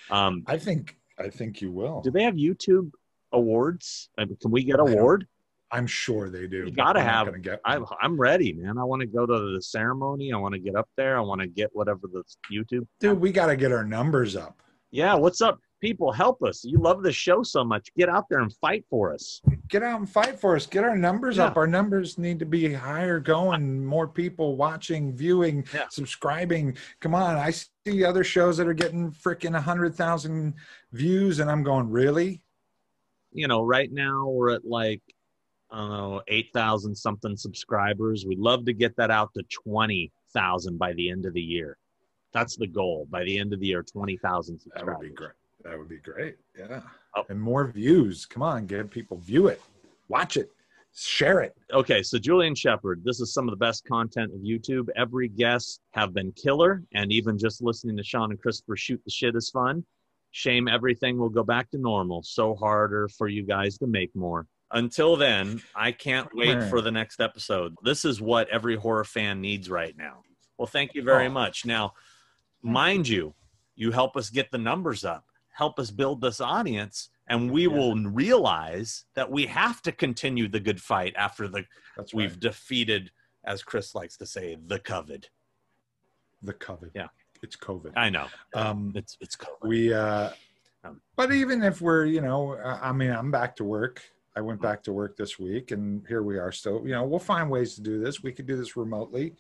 Um, 0.09 0.43
I 0.47 0.57
think 0.57 0.97
I 1.19 1.29
think 1.29 1.61
you 1.61 1.71
will. 1.71 2.01
do 2.01 2.11
they 2.11 2.23
have 2.23 2.35
YouTube 2.35 2.91
awards? 3.31 4.09
I 4.17 4.25
mean, 4.25 4.37
can 4.41 4.51
we 4.51 4.63
get 4.63 4.79
I 4.79 4.83
award? 4.83 5.27
I'm 5.71 5.87
sure 5.87 6.29
they 6.29 6.45
do. 6.47 6.65
You 6.65 6.71
gotta 6.71 7.01
have- 7.01 7.41
get 7.41 7.59
I'm. 7.65 7.85
I'm 8.01 8.19
ready, 8.19 8.53
man. 8.53 8.77
I 8.77 8.83
want 8.83 8.99
to 9.01 9.07
go 9.07 9.25
to 9.25 9.53
the 9.55 9.61
ceremony. 9.61 10.31
I 10.31 10.37
want 10.37 10.53
to 10.53 10.59
get 10.59 10.75
up 10.75 10.87
there. 10.97 11.17
I 11.17 11.21
want 11.21 11.41
to 11.41 11.47
get 11.47 11.69
whatever 11.73 12.01
the 12.11 12.23
YouTube. 12.51 12.85
dude. 12.99 13.19
We 13.19 13.31
got 13.31 13.47
to 13.47 13.55
get 13.55 13.71
our 13.71 13.83
numbers 13.83 14.35
up. 14.35 14.61
Yeah, 14.91 15.15
what's 15.15 15.41
up, 15.41 15.59
people? 15.83 16.11
Help 16.13 16.41
us! 16.41 16.63
You 16.63 16.79
love 16.79 17.03
the 17.03 17.11
show 17.11 17.43
so 17.43 17.63
much. 17.63 17.93
Get 17.97 18.07
out 18.07 18.25
there 18.29 18.39
and 18.39 18.51
fight 18.53 18.85
for 18.89 19.13
us. 19.13 19.41
Get 19.67 19.83
out 19.83 19.99
and 19.99 20.09
fight 20.09 20.39
for 20.39 20.55
us. 20.55 20.65
Get 20.65 20.83
our 20.85 20.95
numbers 20.97 21.37
Yeah. 21.37 21.47
up. 21.47 21.57
Our 21.57 21.67
numbers 21.67 22.17
need 22.17 22.39
to 22.39 22.45
be 22.45 22.71
higher 22.73 23.19
going. 23.19 23.85
More 23.85 24.07
people 24.07 24.55
watching, 24.55 25.13
viewing, 25.13 25.65
Yeah. 25.73 25.89
subscribing. 25.89 26.77
Come 27.01 27.13
on. 27.13 27.35
I 27.35 27.51
see 27.51 28.03
other 28.05 28.23
shows 28.23 28.55
that 28.57 28.67
are 28.67 28.73
getting 28.73 29.11
freaking 29.11 29.55
100,000 29.55 30.53
views, 30.93 31.39
and 31.39 31.51
I'm 31.51 31.63
going, 31.63 31.89
really? 31.89 32.41
you 33.35 33.47
know, 33.47 33.63
right 33.63 33.91
now 33.91 34.27
we're 34.29 34.51
at 34.51 34.63
like, 34.63 35.01
I 35.71 35.77
don't 35.77 35.89
know, 35.89 36.21
8,000 36.27 36.93
something 36.95 37.35
subscribers. 37.35 38.27
We'd 38.27 38.37
love 38.37 38.63
to 38.65 38.73
get 38.73 38.95
that 38.97 39.09
out 39.09 39.33
to 39.33 39.41
20,000 39.51 40.77
by 40.77 40.93
the 40.93 41.09
end 41.09 41.25
of 41.25 41.33
the 41.33 41.41
year. 41.41 41.79
That's 42.31 42.55
the 42.57 42.67
goal. 42.67 43.07
By 43.09 43.23
the 43.23 43.39
end 43.39 43.51
of 43.51 43.59
the 43.59 43.65
year, 43.65 43.81
20,000 43.81 44.59
subscribers. 44.59 44.85
That 44.87 44.99
would 44.99 45.09
be 45.09 45.15
great. 45.15 45.31
That 45.63 45.77
would 45.77 45.89
be 45.89 45.97
great. 45.97 46.37
Yeah. 46.57 46.81
Oh. 47.15 47.23
And 47.29 47.41
more 47.41 47.67
views. 47.67 48.25
Come 48.25 48.43
on. 48.43 48.65
Get 48.65 48.89
people 48.91 49.17
view 49.17 49.47
it, 49.47 49.61
watch 50.09 50.35
it, 50.37 50.49
share 50.95 51.41
it. 51.41 51.55
Okay, 51.71 52.03
so 52.03 52.17
Julian 52.19 52.53
Shepard, 52.55 53.01
this 53.03 53.19
is 53.21 53.33
some 53.33 53.47
of 53.47 53.51
the 53.51 53.57
best 53.65 53.85
content 53.85 54.33
of 54.33 54.41
YouTube. 54.41 54.87
Every 54.95 55.27
guest 55.29 55.79
have 55.91 56.13
been 56.13 56.31
killer, 56.33 56.83
and 56.93 57.11
even 57.11 57.37
just 57.37 57.61
listening 57.61 57.95
to 57.97 58.03
Sean 58.03 58.31
and 58.31 58.41
Christopher 58.41 58.75
shoot 58.75 59.01
the 59.05 59.11
shit 59.11 59.35
is 59.35 59.49
fun. 59.49 59.85
Shame 60.31 60.67
everything 60.67 61.17
will 61.17 61.29
go 61.29 61.43
back 61.43 61.69
to 61.71 61.77
normal. 61.77 62.23
So 62.23 62.55
harder 62.55 63.07
for 63.07 63.27
you 63.27 63.43
guys 63.43 63.77
to 63.77 63.87
make 63.87 64.13
more. 64.15 64.47
Until 64.71 65.15
then, 65.15 65.61
I 65.75 65.91
can't 65.91 66.27
wait 66.33 66.63
for 66.69 66.81
the 66.81 66.89
next 66.91 67.19
episode. 67.21 67.75
This 67.83 68.03
is 68.05 68.19
what 68.19 68.49
every 68.49 68.75
horror 68.75 69.03
fan 69.03 69.39
needs 69.39 69.69
right 69.69 69.95
now. 69.95 70.23
Well, 70.57 70.65
thank 70.65 70.95
you 70.95 71.03
very 71.03 71.27
Oh. 71.27 71.31
much. 71.31 71.63
Now, 71.65 71.93
mind 72.63 73.07
you, 73.07 73.35
you 73.75 73.91
help 73.91 74.17
us 74.17 74.31
get 74.31 74.49
the 74.49 74.57
numbers 74.57 75.05
up, 75.05 75.25
help 75.53 75.79
us 75.79 75.89
build 75.91 76.21
this 76.21 76.41
audience, 76.41 77.09
and 77.27 77.49
we 77.51 77.67
will 77.67 77.95
realize 77.95 79.05
that 79.15 79.31
we 79.31 79.45
have 79.47 79.81
to 79.83 79.91
continue 79.91 80.47
the 80.47 80.59
good 80.59 80.81
fight 80.81 81.13
after 81.15 81.47
the 81.47 81.65
That's 81.95 82.13
we've 82.13 82.31
right. 82.31 82.39
defeated, 82.39 83.11
as 83.45 83.63
Chris 83.63 83.95
likes 83.95 84.17
to 84.17 84.25
say, 84.25 84.57
the 84.67 84.79
COVID. 84.79 85.25
the 86.41 86.53
COVID. 86.53 86.91
Yeah. 86.93 87.07
It's 87.41 87.55
COVID. 87.55 87.93
I 87.95 88.09
know 88.09 88.27
Um, 88.53 88.91
it's 88.95 89.17
it's 89.21 89.35
COVID. 89.35 89.67
we 89.67 89.93
uh 89.93 90.29
Um, 90.83 91.01
but 91.15 91.31
even 91.31 91.63
if 91.63 91.79
we're 91.81 92.05
you 92.05 92.19
know 92.21 92.57
i 92.89 92.91
mean 92.91 93.11
i'm 93.11 93.31
back 93.31 93.55
to 93.57 93.63
work 93.63 94.01
i 94.35 94.41
went 94.41 94.61
back 94.61 94.83
to 94.83 94.91
work 94.91 95.15
this 95.15 95.39
week 95.39 95.71
and 95.71 96.05
here 96.07 96.23
we 96.23 96.37
are 96.37 96.51
still 96.51 96.81
you 96.85 96.91
know 96.93 97.03
we'll 97.05 97.19
find 97.33 97.49
ways 97.49 97.75
to 97.75 97.81
do 97.81 98.01
this 98.03 98.21
we 98.23 98.31
can 98.33 98.45
do 98.45 98.55
this 98.57 98.75
remotely 98.75 99.33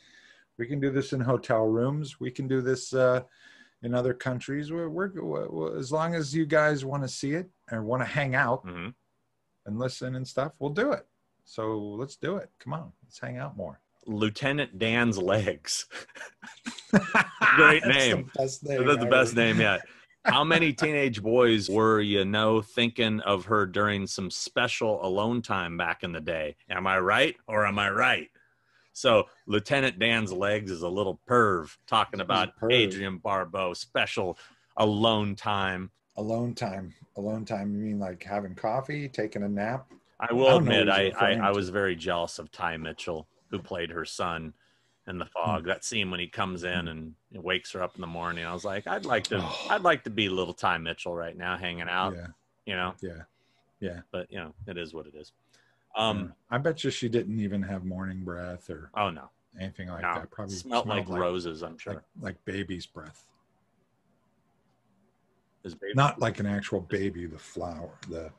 we 0.57 0.65
can 0.67 0.79
do 0.79 0.89
this 0.89 1.11
in 1.13 1.19
hotel 1.19 1.65
rooms 1.65 2.19
we 2.21 2.31
can 2.31 2.47
do 2.47 2.61
this 2.61 2.93
uh 2.93 3.21
in 3.83 3.93
other 3.93 4.13
countries 4.13 4.71
we're, 4.71 4.89
we're, 4.89 5.11
we 5.21 5.77
as 5.79 5.91
long 5.91 6.15
as 6.15 6.33
you 6.35 6.45
guys 6.45 6.83
want 6.85 7.03
to 7.03 7.09
see 7.09 7.31
it 7.33 7.49
and 7.69 7.85
want 7.85 8.01
to 8.01 8.05
hang 8.05 8.33
out 8.35 8.65
Mhm. 8.65 8.93
and 9.65 9.79
listen 9.79 10.15
and 10.15 10.27
stuff 10.27 10.53
we'll 10.59 10.69
do 10.71 10.91
it 10.93 11.05
so 11.45 11.77
let's 11.77 12.15
do 12.15 12.37
it 12.37 12.49
come 12.59 12.73
on 12.73 12.91
let's 13.03 13.19
hang 13.19 13.37
out 13.37 13.55
more 13.57 13.79
Lieutenant 14.05 14.77
Dan's 14.79 15.17
legs. 15.17 15.85
Great 17.55 17.85
name. 17.85 18.29
best 18.35 18.63
name 18.65 18.85
That's 18.85 18.99
the 18.99 19.05
best 19.05 19.35
name 19.35 19.59
yet. 19.61 19.81
How 20.25 20.43
many 20.43 20.71
teenage 20.73 21.21
boys 21.21 21.69
were 21.69 21.99
you 22.01 22.23
know 22.25 22.61
thinking 22.61 23.19
of 23.21 23.45
her 23.45 23.65
during 23.65 24.07
some 24.07 24.29
special 24.29 25.05
alone 25.05 25.41
time 25.41 25.77
back 25.77 26.03
in 26.03 26.11
the 26.11 26.21
day? 26.21 26.55
Am 26.69 26.85
I 26.87 26.99
right 26.99 27.35
or 27.47 27.65
am 27.65 27.79
I 27.79 27.89
right? 27.91 28.29
So 28.93 29.27
Lieutenant 29.47 29.99
Dan's 29.99 30.31
legs 30.31 30.71
is 30.71 30.83
a 30.83 30.89
little 30.89 31.19
perv 31.27 31.75
talking 31.87 32.21
about 32.21 32.57
perv. 32.57 32.87
Adrienne 32.87 33.17
Barbeau 33.17 33.73
special 33.73 34.37
alone 34.77 35.35
time. 35.35 35.91
alone 36.17 36.53
time 36.55 36.93
alone 37.15 37.45
time 37.45 37.73
you 37.73 37.79
mean 37.79 37.99
like 37.99 38.23
having 38.23 38.55
coffee 38.55 39.07
taking 39.07 39.43
a 39.43 39.49
nap 39.49 39.85
I 40.19 40.27
I 40.29 40.33
will 40.33 40.45
don't 40.45 40.63
admit, 40.63 40.89
I, 40.89 41.11
I, 41.19 41.31
I 41.33 41.51
was 41.51 41.69
very 41.69 41.95
jealous 41.95 42.39
of 42.39 42.51
Ty 42.51 42.77
Mitchell, 42.77 43.27
who 43.49 43.59
played 43.59 43.89
her 43.89 44.05
son 44.05 44.53
in 45.07 45.17
the 45.17 45.25
fog. 45.25 45.63
Hmm. 45.63 45.67
That 45.67 45.83
scene 45.83 46.09
when 46.11 46.19
he 46.19 46.27
comes 46.27 46.63
in 46.63 46.87
and 46.87 47.13
wakes 47.33 47.71
her 47.73 47.83
up 47.83 47.95
in 47.95 48.01
the 48.01 48.07
morning, 48.07 48.45
I 48.45 48.53
was 48.53 48.63
like, 48.63 48.87
I'd 48.87 49.05
like 49.05 49.25
to, 49.25 49.43
I'd 49.69 49.81
like 49.81 50.05
to 50.05 50.09
be 50.09 50.29
little 50.29 50.53
Ty 50.53 50.77
Mitchell 50.77 51.13
right 51.13 51.35
now, 51.35 51.57
hanging 51.57 51.89
out, 51.89 52.13
yeah 52.15 52.27
you 52.65 52.75
know. 52.75 52.93
Yeah. 53.01 53.23
Yeah 53.79 54.01
But 54.11 54.31
you 54.31 54.37
know, 54.37 54.53
it 54.67 54.77
is 54.77 54.93
what 54.93 55.07
it 55.07 55.15
is. 55.15 55.31
Um, 55.95 56.33
I 56.49 56.57
bet 56.57 56.83
you 56.83 56.89
she 56.89 57.07
didn't 57.09 57.39
even 57.39 57.61
have 57.61 57.85
morning 57.85 58.23
breath 58.23 58.69
or 58.69 58.89
oh 58.95 59.09
no, 59.09 59.29
anything 59.59 59.89
like 59.89 60.01
no, 60.01 60.15
that. 60.15 60.31
Probably 60.31 60.55
smelled 60.55 60.87
like 60.87 61.07
roses. 61.07 61.61
I'm 61.61 61.77
sure. 61.77 61.93
like, 61.93 62.03
like 62.21 62.45
baby's 62.45 62.85
breath. 62.85 63.25
Is 65.63 65.75
baby- 65.75 65.93
Not 65.95 66.19
like 66.19 66.39
an 66.39 66.45
actual 66.45 66.81
baby, 66.81 67.25
the 67.25 67.37
flower. 67.37 67.91
The 68.09 68.31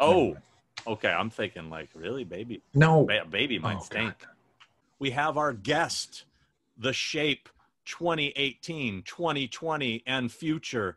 oh, 0.00 0.36
okay. 0.86 1.10
I'm 1.10 1.28
thinking 1.28 1.68
like 1.68 1.90
really, 1.94 2.24
baby, 2.24 2.62
no, 2.72 3.04
ba- 3.04 3.26
baby 3.28 3.58
might 3.58 3.78
Oh, 3.78 3.82
stink. 3.82 4.18
God. 4.20 4.28
we 4.98 5.10
have 5.10 5.36
our 5.36 5.52
guest, 5.52 6.24
the 6.78 6.92
shape 6.92 7.48
2018, 7.86 9.02
2020, 9.02 10.02
and 10.06 10.32
future 10.32 10.96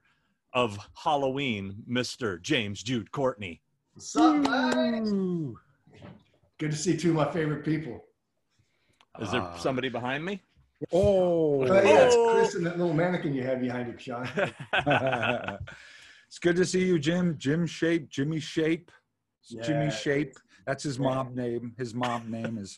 of 0.54 0.78
Halloween, 1.04 1.84
Mr. 1.90 2.42
James 2.42 2.82
Jude 2.82 3.12
Courtney. 3.12 3.62
What's 3.98 4.16
up, 4.16 4.44
guys? 4.44 5.10
Good 6.60 6.70
to 6.70 6.78
see 6.78 6.96
two 6.96 7.10
of 7.10 7.16
my 7.16 7.32
favorite 7.32 7.66
people. 7.66 8.06
Is 9.20 9.32
there 9.32 9.42
Ah. 9.42 9.58
somebody 9.58 9.90
behind 9.90 10.24
me? 10.24 10.44
Oh, 10.92 11.64
Oh, 11.64 11.66
yeah, 11.66 12.06
it's 12.06 12.14
Oh. 12.16 12.36
Chris 12.36 12.54
and 12.54 12.64
that 12.68 12.78
little 12.78 12.94
mannequin 12.94 13.34
you 13.34 13.42
have 13.42 13.60
behind 13.60 13.88
you, 13.92 13.98
Sean. 13.98 14.30
it's 16.28 16.38
good 16.40 16.56
to 16.58 16.64
see 16.66 16.86
you, 16.86 17.00
Jim. 17.00 17.40
Jim 17.40 17.66
Shape, 17.66 18.08
Jimmy 18.12 18.40
Shape, 18.40 18.92
Jimmy 19.64 19.90
Shape. 19.90 20.36
That's 20.68 20.84
his 20.84 21.00
mob 21.00 21.34
name. 21.34 21.74
His 21.80 21.96
mob 21.96 22.28
name 22.28 22.60
is 22.60 22.78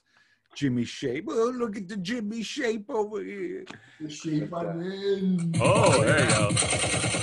Jimmy 0.55 0.85
Shape. 0.85 1.25
Oh, 1.27 1.49
look 1.53 1.75
at 1.75 1.89
the 1.89 1.97
Jimmy 1.97 2.43
Shape 2.43 2.89
over 2.89 3.21
here. 3.21 3.65
The 3.99 4.09
shape 4.09 4.53
I'm 4.53 4.81
in. 4.81 5.53
Oh, 5.59 6.01
there 6.01 6.21
you 6.23 6.29
go. 6.29 6.47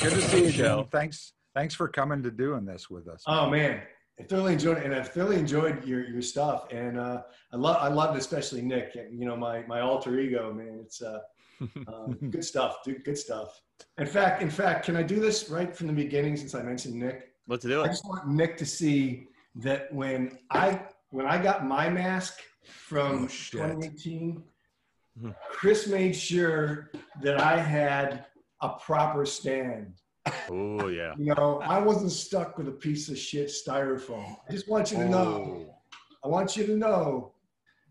Good 0.03 0.13
to 0.13 0.21
see 0.21 0.45
you, 0.45 0.51
Show. 0.51 0.81
Jim. 0.83 0.89
Thanks, 0.91 1.33
thanks 1.57 1.75
for 1.75 1.89
coming 1.89 2.23
to 2.23 2.31
doing 2.31 2.65
this 2.65 2.89
with 2.91 3.09
us. 3.09 3.25
Oh 3.27 3.49
man, 3.51 3.81
I 4.21 4.23
thoroughly 4.25 4.53
enjoyed 4.53 4.79
it, 4.79 4.85
and 4.85 4.95
I 4.95 5.03
thoroughly 5.03 5.39
enjoyed 5.39 5.85
your 5.85 6.07
your 6.07 6.23
stuff, 6.23 6.71
and 6.71 7.01
uh, 7.01 7.23
I 7.53 7.57
love 7.57 7.79
I 7.81 7.89
loved 7.89 8.17
especially 8.19 8.63
Nick. 8.63 8.95
You 8.95 9.25
know, 9.25 9.37
my 9.37 9.65
my 9.67 9.81
alter 9.81 10.19
ego, 10.21 10.53
man. 10.53 10.79
It's 10.85 11.03
uh, 11.03 11.21
uh, 11.89 12.07
good 12.31 12.45
stuff, 12.45 12.79
dude. 12.85 13.05
Good 13.05 13.19
stuff. 13.19 13.61
In 13.99 14.07
fact, 14.07 14.43
in 14.43 14.51
fact, 14.51 14.85
can 14.85 14.97
I 14.97 15.03
do 15.03 15.19
this 15.19 15.49
right 15.51 15.75
from 15.75 15.87
the 15.89 15.93
beginning 15.93 16.37
since 16.37 16.55
I 16.55 16.63
mentioned 16.63 16.95
Nick? 16.95 17.33
Let's 17.49 17.65
do 17.65 17.81
it. 17.81 17.85
I 17.85 17.89
just 17.89 18.05
want 18.05 18.29
Nick 18.29 18.57
to 18.59 18.67
see 18.67 19.29
that 19.57 19.93
when 19.93 20.39
I 20.51 20.83
when 21.11 21.27
I 21.27 21.43
got 21.43 21.67
my 21.67 21.89
mask 21.89 22.41
from 22.65 23.25
Oh, 23.25 23.29
2018, 23.29 24.43
Mhm. 25.19 25.35
Chris 25.49 25.87
made 25.87 26.15
sure 26.15 26.91
that 27.23 27.41
I 27.41 27.57
had 27.57 28.27
a 28.61 28.69
proper 28.89 29.25
stand. 29.25 29.95
Oh, 30.51 30.89
yeah. 30.89 31.15
You 31.19 31.35
know, 31.35 31.61
I 31.63 31.79
wasn't 31.79 32.13
stuck 32.13 32.59
with 32.59 32.69
a 32.69 32.73
piece 32.73 33.09
of 33.09 33.19
shit 33.19 33.49
styrofoam. 33.49 34.37
I 34.49 34.53
just 34.53 34.69
want 34.69 34.91
you 34.91 34.99
to 34.99 35.09
know. 35.09 35.67
Oh. 35.69 35.75
I 36.25 36.29
want 36.29 36.57
you 36.57 36.67
to 36.67 36.77
know. 36.77 37.33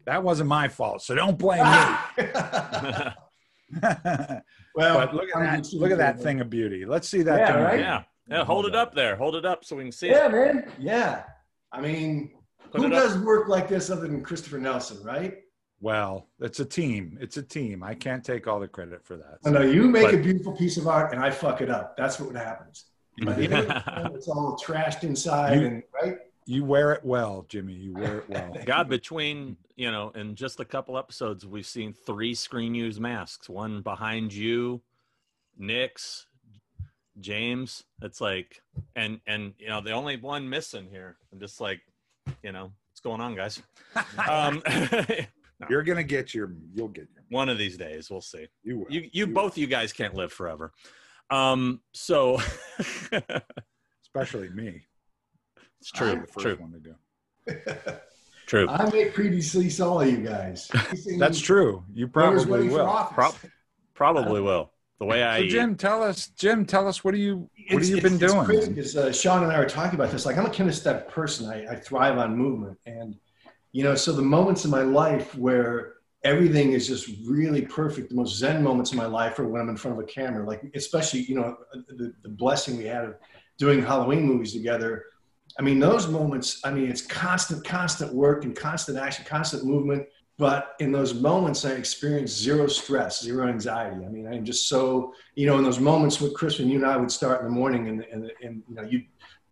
That 0.06 0.24
wasn't 0.24 0.50
my 0.50 0.68
fault, 0.68 1.02
so 1.02 1.16
don't 1.16 1.38
blame 1.38 1.64
me. 1.64 1.72
well, 3.82 5.00
but 5.00 5.16
look 5.16 5.30
at 5.36 5.38
I'm 5.38 5.62
that! 5.62 5.74
Look 5.74 5.92
at 5.92 5.98
that 5.98 6.20
thing 6.20 6.42
of 6.42 6.50
beauty. 6.50 6.86
Let's 6.86 7.10
see 7.10 7.24
that. 7.24 7.40
Yeah, 7.40 7.54
thing 7.54 7.64
right? 7.64 7.80
yeah. 7.80 8.04
Yeah. 8.30 8.44
Hold 8.44 8.66
it 8.66 8.76
up 8.76 8.94
there. 8.94 9.16
Hold 9.16 9.36
it 9.36 9.46
up 9.46 9.64
so 9.64 9.76
we 9.76 9.84
can 9.84 9.92
see 9.92 10.10
it. 10.10 10.12
Yeah, 10.12 10.28
it. 10.28 10.32
man. 10.32 10.72
Yeah. 10.80 11.24
I 11.72 11.82
mean, 11.82 12.32
Put 12.72 12.82
who 12.82 12.88
it 12.88 12.94
up. 12.94 13.04
does 13.04 13.18
work 13.20 13.48
like 13.48 13.68
this 13.68 13.90
other 13.90 14.02
than 14.02 14.22
Christopher 14.22 14.58
Nelson, 14.58 15.04
right? 15.04 15.38
Well, 15.86 16.30
it's 16.40 16.60
a 16.60 16.66
team. 16.66 17.16
It's 17.22 17.38
a 17.38 17.44
team. 17.44 17.84
I 17.84 17.94
can't 17.94 18.26
take 18.26 18.48
all 18.48 18.60
the 18.60 18.68
credit 18.68 19.06
for 19.06 19.18
that. 19.18 19.38
I 19.46 19.52
know 19.52 19.62
you 19.62 19.84
make 19.84 20.06
But- 20.06 20.16
a 20.16 20.18
beautiful 20.18 20.58
piece 20.58 20.78
of 20.78 20.88
art 20.88 21.14
and 21.14 21.24
I 21.24 21.30
fuck 21.30 21.62
it 21.62 21.70
up. 21.70 21.96
That's 21.96 22.20
what 22.20 22.36
happens. 22.36 22.86
But 23.24 23.38
it 23.40 23.52
it's 23.52 24.28
all 24.28 24.58
trashed 24.58 25.04
inside 25.04 25.60
You- 25.62 25.68
and 25.68 25.84
right. 25.94 26.18
You 26.48 26.66
wear 26.66 26.92
it 26.94 27.06
well, 27.06 27.46
Jimmy. 27.50 27.74
You 27.74 27.94
wear 27.94 28.18
it 28.18 28.28
well. 28.28 28.56
God, 28.66 28.90
between 28.90 29.58
you 29.76 29.92
know, 29.92 30.10
in 30.16 30.34
just 30.34 30.60
a 30.60 30.66
couple 30.66 30.98
episodes, 30.98 31.46
we've 31.46 31.68
seen 31.68 31.94
three 31.94 32.34
screen 32.34 32.74
use 32.74 33.00
masks. 33.00 33.48
One 33.48 33.84
behind 33.84 34.34
you, 34.34 34.82
Nick's, 35.56 36.26
James. 37.20 37.84
It's 38.02 38.20
like, 38.20 38.64
and 38.96 39.22
and 39.28 39.54
you 39.60 39.68
know, 39.68 39.82
the 39.82 39.92
only 39.92 40.18
one 40.18 40.50
missing 40.50 40.88
here. 40.90 41.18
I'm 41.32 41.40
just 41.40 41.62
like, 41.62 41.82
you 42.42 42.52
know, 42.52 42.72
what's 42.90 43.02
going 43.04 43.22
on, 43.22 43.36
guys? 43.36 43.62
um, 44.28 44.64
You're 45.70 45.84
gonna 45.84 46.04
get 46.04 46.34
your. 46.34 46.54
You'll 46.74 46.90
get 46.90 47.08
your. 47.14 47.24
one 47.30 47.50
of 47.50 47.58
these 47.58 47.78
days, 47.78 48.10
we'll 48.10 48.22
see. 48.22 48.48
You 48.64 48.80
will. 48.80 48.86
You 48.90 49.10
you 49.14 49.28
both 49.28 49.58
you 49.58 49.68
guys 49.68 49.94
can't 49.94 50.14
live 50.14 50.32
forever. 50.34 50.72
Um, 51.30 51.82
so 51.94 52.40
especially 54.04 54.50
me. 54.50 54.82
it's 55.80 55.92
I'm 55.96 55.98
true, 56.00 56.22
the 56.22 56.28
first 56.28 56.40
true, 56.40 56.56
one 56.58 56.72
to 56.74 56.80
go. 56.80 57.94
true. 58.48 58.68
I 58.70 58.90
may 58.92 59.10
previously 59.10 59.70
saw 59.70 60.02
you 60.02 60.18
guys. 60.18 60.70
That's 61.20 61.40
true. 61.40 61.84
You 61.94 62.08
probably 62.08 62.70
will. 62.70 62.86
office. 62.88 63.14
Prob- 63.16 63.36
Probably 63.94 64.42
will. 64.42 64.72
The 65.00 65.06
way 65.06 65.24
I 65.24 65.40
So 65.40 65.44
eat. 65.46 65.50
Jim, 65.50 65.76
tell 65.76 66.04
us. 66.04 66.28
Jim, 66.28 66.66
tell 66.66 66.88
us. 66.88 67.04
What 67.04 67.14
do 67.14 67.18
you? 67.20 67.50
What 67.72 67.82
It's- 67.82 67.82
have 67.82 67.90
you 67.90 67.98
it's- 67.98 68.12
been 68.12 68.22
it's 68.24 68.34
doing? 68.34 68.46
crazy 68.46 68.70
because 68.74 68.96
uh, 68.98 69.12
Sean 69.12 69.44
and 69.44 69.52
I 69.52 69.60
were 69.60 69.66
talking 69.66 69.96
about 70.00 70.12
this. 70.12 70.26
Like, 70.26 70.38
I'm 70.38 70.46
a 70.46 70.50
kinesthetic 70.50 71.08
person. 71.08 71.50
I, 71.50 71.66
I 71.72 71.76
thrive 71.76 72.18
on 72.18 72.38
movement, 72.38 72.78
and 72.86 73.16
you 73.76 73.84
know, 73.84 73.94
so 73.94 74.14
the 74.14 74.22
moments 74.22 74.64
in 74.64 74.72
my 74.72 74.84
life 74.84 75.36
where 75.36 75.96
everything 76.24 76.72
is 76.72 76.88
just 76.88 77.10
really 77.28 77.62
perfect, 77.62 78.08
the 78.08 78.16
most 78.16 78.38
zen 78.38 78.64
moments 78.64 78.94
in 78.94 78.98
my 78.98 79.06
life 79.06 79.38
are 79.38 79.46
when 79.50 79.62
I'm 79.62 79.68
in 79.68 79.76
front 79.76 80.00
of 80.00 80.04
a 80.06 80.08
camera. 80.08 80.48
Like, 80.48 80.62
especially, 80.76 81.24
you 81.24 81.36
know, 81.36 81.58
the, 81.90 82.14
the 82.24 82.30
blessing 82.30 82.78
we 82.78 82.86
had 82.86 83.04
of 83.04 83.16
doing 83.58 83.82
Halloween 83.82 84.24
movies 84.24 84.54
together. 84.54 85.04
I 85.60 85.62
mean, 85.62 85.80
those 85.80 86.08
moments. 86.08 86.62
I 86.64 86.72
mean, 86.72 86.90
it's 86.90 87.02
constant, 87.02 87.66
constant 87.66 88.14
work 88.14 88.46
and 88.46 88.56
constant 88.56 88.98
action, 88.98 89.26
constant 89.26 89.66
movement. 89.66 90.08
But 90.38 90.76
in 90.80 90.94
those 90.94 91.14
moments, 91.14 91.66
I 91.66 91.72
experience 91.72 92.32
zero 92.32 92.68
stress, 92.68 93.22
zero 93.22 93.50
anxiety. 93.50 94.06
I 94.06 94.10
mean, 94.10 94.26
I'm 94.26 94.46
just 94.46 94.70
so, 94.70 95.14
you 95.36 95.48
know, 95.48 95.58
in 95.58 95.66
those 95.66 95.80
moments 95.82 96.22
with 96.22 96.34
Chris, 96.34 96.60
when 96.60 96.70
you 96.70 96.78
and 96.78 96.86
I 96.86 96.96
would 96.96 97.12
start 97.12 97.42
in 97.42 97.48
the 97.48 97.54
morning 97.54 97.90
and, 97.90 98.06
and, 98.12 98.32
and 98.42 98.64
you 98.70 98.76
know, 98.76 98.84
you 98.84 99.04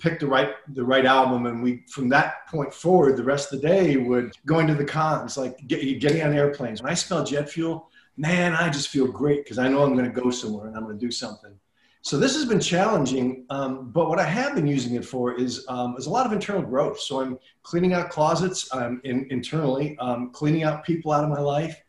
pick 0.04 0.20
the 0.20 0.28
right, 0.28 0.50
the 0.76 0.84
right 0.84 1.06
album. 1.06 1.46
And 1.46 1.64
we, 1.64 1.86
from 1.88 2.10
that 2.10 2.46
point 2.48 2.74
forward, 2.74 3.16
the 3.16 3.24
rest 3.24 3.54
of 3.54 3.62
the 3.62 3.68
day 3.68 3.96
would 3.96 4.34
going 4.46 4.68
to 4.68 4.76
the 4.76 4.84
cons, 4.84 5.38
like 5.38 5.66
get, 5.68 6.00
getting 6.02 6.22
on 6.22 6.34
airplanes. 6.34 6.84
When 6.84 6.92
I 6.92 6.94
smell 6.94 7.24
jet 7.24 7.50
fuel, 7.50 7.90
man, 8.18 8.54
I 8.54 8.70
just 8.70 8.90
feel 8.90 9.08
great 9.08 9.46
because 9.46 9.58
I 9.58 9.70
know 9.70 9.82
I'm 9.82 9.94
going 9.94 10.12
to 10.14 10.22
go 10.22 10.30
somewhere 10.30 10.68
and 10.68 10.76
I'm 10.76 10.84
going 10.84 11.00
to 11.00 11.06
do 11.06 11.12
something. 11.12 11.58
So 12.02 12.18
this 12.18 12.36
has 12.36 12.44
been 12.44 12.60
challenging, 12.60 13.46
um, 13.50 13.90
but 13.92 14.10
what 14.10 14.20
I 14.20 14.26
have 14.26 14.56
been 14.56 14.68
using 14.68 14.96
it 14.96 15.06
for 15.06 15.40
is 15.40 15.66
um, 15.70 15.96
is 15.98 16.06
a 16.06 16.10
lot 16.10 16.26
of 16.26 16.34
internal 16.34 16.62
growth. 16.62 17.00
So 17.00 17.22
I'm 17.22 17.40
cleaning 17.64 17.94
out 17.94 18.10
closets 18.10 18.68
um, 18.74 19.00
in, 19.06 19.26
internally, 19.30 19.98
um, 20.00 20.30
cleaning 20.32 20.64
out 20.64 20.84
people 20.84 21.14
out 21.14 21.24
of 21.24 21.30
my 21.30 21.40
life, 21.40 21.82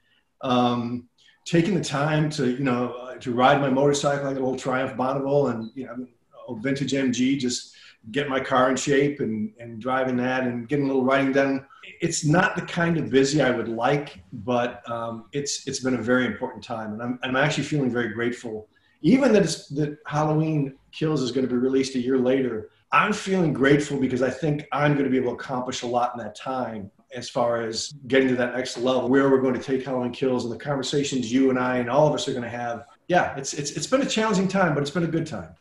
um, 0.43 1.09
taking 1.45 1.75
the 1.75 1.83
time 1.83 2.31
to 2.31 2.49
you 2.49 2.63
know 2.63 2.93
uh, 2.93 3.17
to 3.17 3.33
ride 3.33 3.61
my 3.61 3.69
motorcycle 3.69 4.29
like 4.29 4.37
an 4.37 4.45
old 4.45 4.61
Triumph 4.61 4.97
Bonneville 4.97 5.49
and 5.49 5.73
you 5.75 5.87
know 5.87 6.07
a 6.49 6.61
vintage 6.61 6.93
MG, 6.93 7.37
just 7.37 7.74
get 8.11 8.29
my 8.29 8.41
car 8.41 8.71
in 8.71 8.77
shape 8.77 9.21
and 9.21 9.53
and 9.59 9.81
driving 9.81 10.17
that 10.17 10.45
and 10.45 10.69
getting 10.69 10.85
a 10.85 10.89
little 10.89 11.05
writing 11.05 11.33
done. 11.33 11.67
It's 12.01 12.25
not 12.25 12.57
the 12.57 12.63
kind 12.63 12.97
of 12.97 13.11
busy 13.11 13.43
I 13.43 13.51
would 13.51 13.69
like, 13.69 14.23
but 14.33 14.89
um, 14.91 15.27
it's 15.33 15.67
it's 15.67 15.81
been 15.81 15.95
a 15.95 16.03
very 16.03 16.27
important 16.27 16.65
time, 16.65 16.93
and 16.93 17.03
I'm 17.03 17.19
I'm 17.23 17.37
actually 17.37 17.65
feeling 17.65 17.91
very 17.91 18.09
grateful 18.09 18.69
even 19.05 19.35
that, 19.35 19.43
it's, 19.43 19.69
that 19.69 19.99
Halloween 20.07 20.79
Kills 20.91 21.21
is 21.21 21.31
going 21.31 21.47
to 21.47 21.53
be 21.53 21.59
released 21.59 21.95
a 21.95 22.01
year 22.01 22.19
later, 22.19 22.71
I'm 22.91 23.13
feeling 23.13 23.53
grateful 23.53 24.01
because 24.01 24.23
I 24.23 24.31
think 24.31 24.67
I'm 24.73 24.95
going 24.95 25.05
to 25.05 25.11
be 25.11 25.19
able 25.19 25.33
to 25.33 25.35
accomplish 25.35 25.83
a 25.83 25.87
lot 25.87 26.13
in 26.15 26.25
that 26.25 26.35
time 26.35 26.91
as 27.15 27.29
far 27.29 27.61
as 27.61 27.93
getting 28.09 28.29
to 28.29 28.37
that 28.37 28.55
next 28.55 28.79
level 28.79 29.09
where 29.09 29.29
we're 29.29 29.43
going 29.43 29.55
to 29.55 29.63
take 29.63 29.85
Halloween 29.85 30.11
Kills 30.11 30.45
and 30.45 30.53
the 30.53 30.59
conversations 30.59 31.31
you 31.31 31.51
and 31.51 31.59
I 31.59 31.79
and 31.79 31.91
all 31.91 32.09
of 32.09 32.15
us 32.15 32.27
are 32.27 32.33
going 32.33 32.45
to 32.45 32.49
have. 32.49 32.87
Yeah, 33.09 33.37
it's, 33.37 33.53
it's, 33.53 33.73
it's 33.73 33.87
been 33.87 34.01
a 34.01 34.07
challenging 34.07 34.49
time, 34.49 34.73
but 34.73 34.81
it's 34.81 34.91
been 34.91 35.05
a 35.05 35.09
good 35.09 35.27
time. 35.27 35.55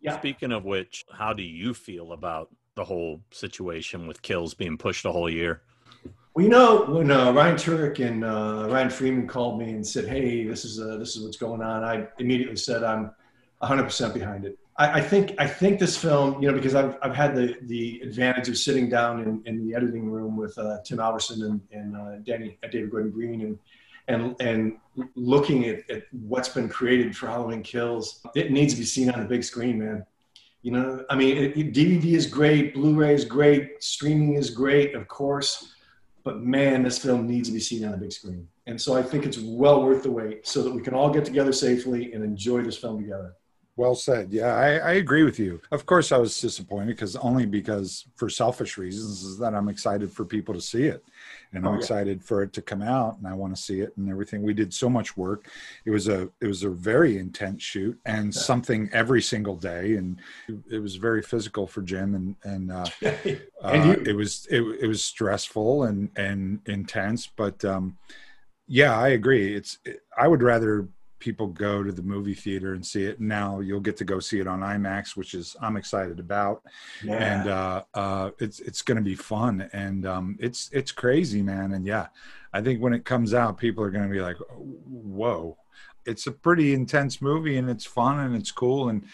Yeah. 0.00 0.18
Speaking 0.18 0.52
of 0.52 0.64
which, 0.64 1.04
how 1.10 1.32
do 1.32 1.42
you 1.42 1.74
feel 1.74 2.12
about 2.12 2.50
the 2.74 2.84
whole 2.84 3.22
situation 3.30 4.06
with 4.06 4.22
kills 4.22 4.54
being 4.54 4.76
pushed 4.76 5.04
a 5.04 5.12
whole 5.12 5.30
year? 5.30 5.62
Well, 6.34 6.44
you 6.44 6.50
know, 6.50 6.84
when 6.84 7.10
uh, 7.10 7.32
Ryan 7.32 7.56
Turek 7.56 8.06
and 8.06 8.22
uh, 8.22 8.68
Ryan 8.70 8.90
Freeman 8.90 9.26
called 9.26 9.58
me 9.58 9.70
and 9.70 9.86
said, 9.86 10.06
"Hey, 10.06 10.44
this 10.44 10.66
is 10.66 10.78
uh, 10.78 10.98
this 10.98 11.16
is 11.16 11.24
what's 11.24 11.38
going 11.38 11.62
on," 11.62 11.82
I 11.82 12.06
immediately 12.18 12.56
said, 12.56 12.84
"I'm 12.84 13.10
100% 13.62 14.12
behind 14.12 14.44
it." 14.44 14.58
I, 14.76 14.98
I 14.98 15.00
think 15.00 15.34
I 15.38 15.46
think 15.46 15.78
this 15.78 15.96
film, 15.96 16.42
you 16.42 16.48
know, 16.48 16.54
because 16.54 16.74
I've 16.74 16.96
I've 17.00 17.14
had 17.14 17.34
the 17.34 17.56
the 17.62 18.00
advantage 18.02 18.48
of 18.50 18.58
sitting 18.58 18.90
down 18.90 19.22
in, 19.22 19.42
in 19.46 19.66
the 19.66 19.74
editing 19.74 20.10
room 20.10 20.36
with 20.36 20.56
uh, 20.58 20.78
Tim 20.84 20.98
Alverson 20.98 21.42
and 21.42 21.60
and 21.72 21.96
uh, 21.96 22.16
Danny 22.22 22.58
uh, 22.62 22.68
David 22.68 22.90
Gordon 22.90 23.10
Green 23.10 23.40
and 23.40 23.58
and 24.08 24.36
and 24.40 24.78
looking 25.14 25.66
at, 25.66 25.88
at 25.90 26.04
what's 26.12 26.48
been 26.48 26.68
created 26.68 27.16
for 27.16 27.26
Halloween 27.26 27.62
Kills. 27.62 28.24
It 28.34 28.50
needs 28.50 28.72
to 28.74 28.80
be 28.80 28.86
seen 28.86 29.10
on 29.10 29.20
the 29.20 29.26
big 29.26 29.44
screen, 29.44 29.78
man. 29.78 30.06
You 30.62 30.72
know, 30.72 31.04
I 31.10 31.16
mean, 31.16 31.36
it, 31.36 31.56
it- 31.56 31.72
DVD 31.74 32.14
is 32.14 32.26
great, 32.26 32.74
Blu-ray 32.74 33.14
is 33.14 33.24
great, 33.24 33.82
streaming 33.82 34.34
is 34.34 34.50
great, 34.50 34.94
of 34.94 35.06
course 35.06 35.72
but 36.26 36.40
man, 36.40 36.82
this 36.82 36.98
film 36.98 37.28
needs 37.28 37.48
to 37.48 37.54
be 37.54 37.60
seen 37.60 37.84
on 37.84 37.92
the 37.92 37.96
big 37.96 38.10
screen. 38.10 38.48
And 38.66 38.82
so 38.82 38.96
I 38.96 39.02
think 39.02 39.24
it's 39.24 39.38
well 39.38 39.84
worth 39.84 40.02
the 40.02 40.10
wait 40.10 40.44
so 40.44 40.60
that 40.64 40.74
we 40.74 40.82
can 40.82 40.92
all 40.92 41.08
get 41.08 41.24
together 41.24 41.52
safely 41.52 42.12
and 42.12 42.24
enjoy 42.24 42.62
this 42.62 42.76
film 42.76 43.00
together. 43.00 43.32
Well 43.76 43.94
said. 43.94 44.32
Yeah, 44.32 44.54
I, 44.54 44.76
I 44.76 44.92
agree 44.94 45.22
with 45.22 45.38
you. 45.38 45.60
Of 45.70 45.84
course, 45.84 46.10
I 46.10 46.16
was 46.16 46.40
disappointed 46.40 46.86
because 46.88 47.14
only 47.16 47.44
because, 47.44 48.06
for 48.16 48.30
selfish 48.30 48.78
reasons, 48.78 49.22
is 49.22 49.38
that 49.38 49.54
I'm 49.54 49.68
excited 49.68 50.10
for 50.10 50.24
people 50.24 50.54
to 50.54 50.60
see 50.62 50.84
it, 50.84 51.04
and 51.52 51.64
I'm 51.66 51.72
Oh, 51.72 51.74
yeah. 51.74 51.80
excited 51.80 52.24
for 52.24 52.42
it 52.42 52.54
to 52.54 52.62
come 52.62 52.80
out, 52.80 53.18
and 53.18 53.26
I 53.26 53.34
want 53.34 53.54
to 53.54 53.60
see 53.60 53.80
it 53.80 53.92
and 53.98 54.08
everything. 54.08 54.42
We 54.42 54.54
did 54.54 54.72
so 54.72 54.88
much 54.88 55.16
work. 55.16 55.48
It 55.84 55.90
was 55.90 56.08
a 56.08 56.28
it 56.40 56.46
was 56.46 56.62
a 56.62 56.70
very 56.70 57.18
intense 57.18 57.62
shoot 57.62 57.98
and 58.06 58.34
something 58.34 58.88
every 58.94 59.20
single 59.20 59.56
day, 59.56 59.96
and 59.96 60.20
it 60.70 60.78
was 60.78 60.96
very 60.96 61.22
physical 61.22 61.66
for 61.66 61.82
Jim 61.82 62.14
and 62.14 62.36
and. 62.44 62.72
Uh, 62.72 62.86
and 63.02 63.36
uh, 63.62 63.96
it 64.06 64.14
was 64.14 64.46
it, 64.50 64.62
it 64.80 64.86
was 64.86 65.02
stressful 65.02 65.84
and 65.84 66.10
and 66.16 66.60
intense 66.66 67.26
but 67.26 67.64
um 67.64 67.96
yeah 68.68 68.98
i 68.98 69.08
agree 69.08 69.54
it's 69.54 69.78
i 70.16 70.28
would 70.28 70.42
rather 70.42 70.86
people 71.18 71.46
go 71.46 71.82
to 71.82 71.92
the 71.92 72.02
movie 72.02 72.34
theater 72.34 72.74
and 72.74 72.84
see 72.84 73.04
it. 73.04 73.20
Now 73.20 73.60
you'll 73.60 73.80
get 73.80 73.96
to 73.98 74.04
go 74.04 74.20
see 74.20 74.40
it 74.40 74.46
on 74.46 74.60
imax 74.60 75.16
which 75.16 75.34
is 75.34 75.56
i'm 75.60 75.76
excited 75.76 76.20
about. 76.20 76.62
Yeah. 77.02 77.14
and 77.14 77.48
uh 77.48 77.82
uh 77.94 78.30
it's 78.38 78.60
it's 78.60 78.82
gonna 78.82 79.02
be 79.02 79.14
fun. 79.14 79.68
And 79.72 80.06
um 80.06 80.36
it's 80.38 80.70
it's 80.72 80.92
crazy 80.92 81.42
man. 81.42 81.72
And 81.72 81.86
yeah 81.86 82.08
i 82.52 82.60
think 82.60 82.80
when 82.80 82.92
it 82.92 83.04
comes 83.04 83.34
out 83.34 83.58
people 83.58 83.82
are 83.84 83.90
gonna 83.90 84.08
be 84.08 84.20
like 84.20 84.36
whoa. 84.56 85.56
It's 86.04 86.26
a 86.28 86.32
pretty 86.32 86.72
intense 86.72 87.20
movie 87.20 87.56
and 87.56 87.68
it's 87.68 87.84
fun 87.84 88.20
and 88.20 88.36
it's 88.36 88.52
cool. 88.52 88.88
And 88.90 89.04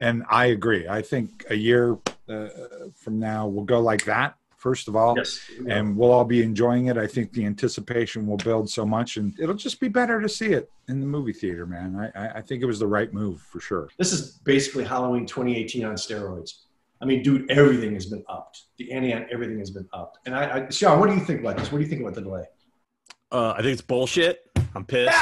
and 0.00 0.24
i 0.30 0.46
agree. 0.46 0.88
I 0.88 1.02
think 1.02 1.44
a 1.50 1.56
year 1.56 1.98
uh, 2.28 2.48
from 2.94 3.18
now 3.18 3.46
we'll 3.46 3.64
go 3.64 3.80
like 3.80 4.04
that 4.06 4.36
first 4.60 4.88
of 4.88 4.94
all 4.94 5.16
yes. 5.16 5.40
and 5.68 5.96
we'll 5.96 6.12
all 6.12 6.24
be 6.24 6.42
enjoying 6.42 6.86
it 6.86 6.96
i 6.96 7.06
think 7.06 7.32
the 7.32 7.44
anticipation 7.44 8.26
will 8.26 8.36
build 8.36 8.70
so 8.70 8.84
much 8.84 9.16
and 9.16 9.34
it'll 9.40 9.54
just 9.54 9.80
be 9.80 9.88
better 9.88 10.20
to 10.20 10.28
see 10.28 10.52
it 10.52 10.70
in 10.88 11.00
the 11.00 11.06
movie 11.06 11.32
theater 11.32 11.66
man 11.66 11.96
i 11.96 12.24
i 12.24 12.30
I 12.40 12.42
think 12.42 12.62
it 12.62 12.66
was 12.66 12.78
the 12.78 12.86
right 12.86 13.12
move 13.12 13.40
for 13.40 13.60
sure 13.60 13.88
this 13.98 14.12
is 14.12 14.38
basically 14.44 14.84
Halloween 14.84 15.26
2018 15.26 15.84
on 15.84 15.94
steroids. 15.94 16.64
I 17.00 17.06
mean, 17.06 17.22
dude, 17.22 17.50
everything 17.50 17.94
has 17.94 18.06
been 18.06 18.22
upped. 18.28 18.64
The 18.78 18.92
ante 18.92 19.14
on 19.14 19.26
everything 19.32 19.58
has 19.58 19.70
been 19.70 19.88
upped. 19.92 20.18
And 20.26 20.34
I, 20.34 20.66
I, 20.66 20.68
Sean, 20.68 21.00
what 21.00 21.08
do 21.08 21.14
you 21.14 21.24
think 21.24 21.40
about 21.40 21.56
this? 21.56 21.72
What 21.72 21.78
do 21.78 21.84
you 21.84 21.90
think 21.90 22.02
about 22.02 22.14
the 22.14 22.20
delay? 22.20 22.44
Uh, 23.32 23.52
I 23.52 23.62
think 23.62 23.72
it's 23.72 23.80
bullshit. 23.80 24.44
I'm 24.74 24.84
pissed. 24.84 25.16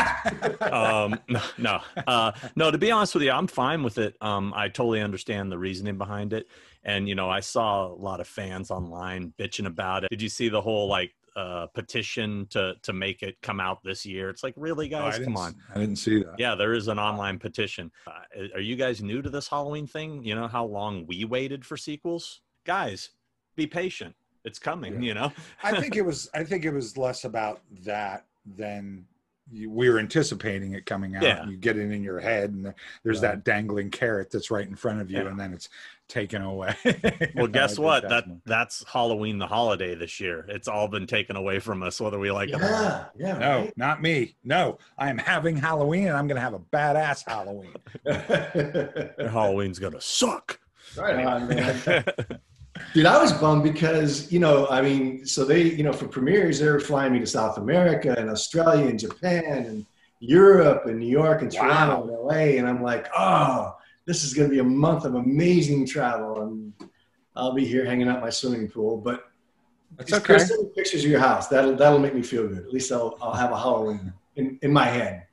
um, 0.62 1.18
no, 1.28 1.40
no, 1.56 1.80
uh, 2.06 2.32
no. 2.56 2.70
To 2.70 2.78
be 2.78 2.90
honest 2.90 3.14
with 3.14 3.22
you, 3.22 3.30
I'm 3.30 3.46
fine 3.46 3.82
with 3.82 3.98
it. 3.98 4.16
Um, 4.20 4.52
I 4.56 4.68
totally 4.68 5.00
understand 5.00 5.52
the 5.52 5.58
reasoning 5.58 5.98
behind 5.98 6.32
it, 6.32 6.48
and 6.84 7.08
you 7.08 7.14
know, 7.14 7.30
I 7.30 7.40
saw 7.40 7.86
a 7.86 7.94
lot 7.94 8.20
of 8.20 8.26
fans 8.28 8.70
online 8.70 9.32
bitching 9.38 9.66
about 9.66 10.04
it. 10.04 10.10
Did 10.10 10.22
you 10.22 10.28
see 10.28 10.48
the 10.48 10.60
whole 10.60 10.88
like 10.88 11.12
uh, 11.36 11.66
petition 11.68 12.46
to 12.50 12.74
to 12.82 12.92
make 12.92 13.22
it 13.22 13.36
come 13.42 13.60
out 13.60 13.78
this 13.84 14.04
year? 14.04 14.28
It's 14.30 14.42
like, 14.42 14.54
really, 14.56 14.86
Oh, 14.86 14.98
guys, 14.98 15.14
didn't 15.14 15.26
come 15.26 15.36
on. 15.36 15.54
i 15.74 15.78
didn't 15.78 15.96
see 15.96 16.22
that 16.22 16.34
Yeah, 16.38 16.54
there 16.54 16.74
is 16.74 16.88
an 16.88 16.98
online 16.98 17.38
petition. 17.38 17.90
Uh, 18.06 18.48
are 18.54 18.60
you 18.60 18.76
guys 18.76 19.02
new 19.02 19.22
to 19.22 19.30
this 19.30 19.48
Halloween 19.48 19.86
thing? 19.86 20.22
You 20.24 20.34
know 20.34 20.48
how 20.48 20.64
long 20.64 21.06
we 21.06 21.24
waited 21.24 21.64
for 21.64 21.76
sequels, 21.76 22.40
guys. 22.64 23.10
Be 23.56 23.66
patient. 23.66 24.14
It's 24.44 24.58
coming. 24.58 24.94
Yeah. 24.94 25.08
You 25.08 25.14
know. 25.14 25.32
I 25.62 25.80
think 25.80 25.96
it 25.96 26.02
was 26.10 26.28
I 26.34 26.44
think 26.44 26.64
it 26.64 26.72
was 26.72 26.96
less 26.96 27.24
about 27.24 27.60
that 27.84 28.26
than 28.56 29.04
you, 29.50 29.70
we 29.70 29.88
were 29.88 29.98
anticipating 29.98 30.74
it 30.74 30.86
coming 30.86 31.16
out. 31.16 31.22
Yeah. 31.22 31.42
And 31.42 31.50
you 31.50 31.56
get 31.56 31.76
it 31.76 31.90
in 31.90 32.02
your 32.02 32.20
head, 32.20 32.50
and 32.50 32.74
there's 33.04 33.20
that 33.22 33.44
dangling 33.44 33.90
carrot 33.90 34.30
that's 34.30 34.50
right 34.50 34.66
in 34.66 34.74
front 34.76 35.00
of 35.00 35.10
you, 35.10 35.18
Yeah. 35.18 35.28
and 35.28 35.38
then 35.40 35.52
it's 35.52 35.68
taken 36.08 36.40
away. 36.42 36.74
Well, 37.34 37.46
guess 37.46 37.74
think 37.76 37.84
what? 37.84 38.02
that's 38.02 38.12
That 38.12 38.28
one. 38.28 38.42
that's 38.46 38.84
Halloween, 38.90 39.38
the 39.38 39.46
holiday 39.46 39.94
this 39.94 40.18
year. 40.20 40.44
It's 40.48 40.66
all 40.68 40.88
been 40.88 41.06
taken 41.06 41.36
away 41.36 41.58
from 41.60 41.82
us, 41.82 42.00
whether 42.00 42.18
we 42.18 42.30
like 42.30 42.48
it 42.48 42.54
or 42.56 42.58
not. 42.60 43.12
Yeah, 43.16 43.26
yeah. 43.28 43.38
No, 43.38 43.70
not 43.76 44.00
me. 44.02 44.34
No, 44.42 44.78
I 44.96 45.10
am 45.10 45.18
having 45.18 45.56
Halloween, 45.56 46.08
and 46.08 46.16
I'm 46.16 46.26
going 46.26 46.36
to 46.36 46.40
have 46.42 46.54
a 46.54 46.58
badass 46.58 47.24
Halloween. 47.28 47.74
Halloween's 49.30 49.78
gonna 49.78 50.00
suck. 50.00 50.58
right 50.96 51.24
on, 51.24 51.48
man. 51.48 52.04
Dude, 52.94 53.06
I 53.06 53.20
was 53.20 53.32
bummed 53.32 53.62
because, 53.62 54.30
you 54.32 54.38
know, 54.38 54.66
I 54.68 54.80
mean, 54.80 55.26
so 55.26 55.44
they, 55.44 55.62
you 55.62 55.82
know, 55.82 55.92
for 55.92 56.08
premieres, 56.08 56.58
they 56.58 56.70
were 56.70 56.80
flying 56.80 57.12
me 57.12 57.18
to 57.20 57.26
South 57.26 57.58
America 57.58 58.14
and 58.18 58.30
Australia 58.30 58.86
and 58.86 58.98
Japan 58.98 59.66
and 59.66 59.86
Europe 60.20 60.86
and 60.86 60.98
New 60.98 61.06
York 61.06 61.42
and 61.42 61.52
Toronto 61.52 62.02
and 62.02 62.10
LA. 62.10 62.58
And 62.58 62.66
I'm 62.66 62.82
like, 62.82 63.08
oh, 63.16 63.76
this 64.04 64.24
is 64.24 64.34
going 64.34 64.48
to 64.48 64.52
be 64.52 64.60
a 64.60 64.64
month 64.64 65.04
of 65.04 65.14
amazing 65.14 65.86
travel. 65.86 66.42
And 66.42 66.72
I'll 67.36 67.54
be 67.54 67.64
here 67.64 67.84
hanging 67.84 68.08
out 68.08 68.20
my 68.20 68.30
swimming 68.30 68.68
pool. 68.68 68.96
But 68.96 69.28
just 70.04 70.28
okay. 70.28 70.38
Send 70.38 70.62
me 70.64 70.70
pictures 70.74 71.04
of 71.04 71.10
your 71.10 71.20
house. 71.20 71.48
That'll, 71.48 71.76
that'll 71.76 71.98
make 71.98 72.14
me 72.14 72.22
feel 72.22 72.48
good. 72.48 72.58
At 72.58 72.72
least 72.72 72.90
I'll, 72.92 73.16
I'll 73.20 73.34
have 73.34 73.52
a 73.52 73.58
Halloween 73.58 74.12
in, 74.36 74.58
in 74.62 74.72
my 74.72 74.86
head. 74.86 75.26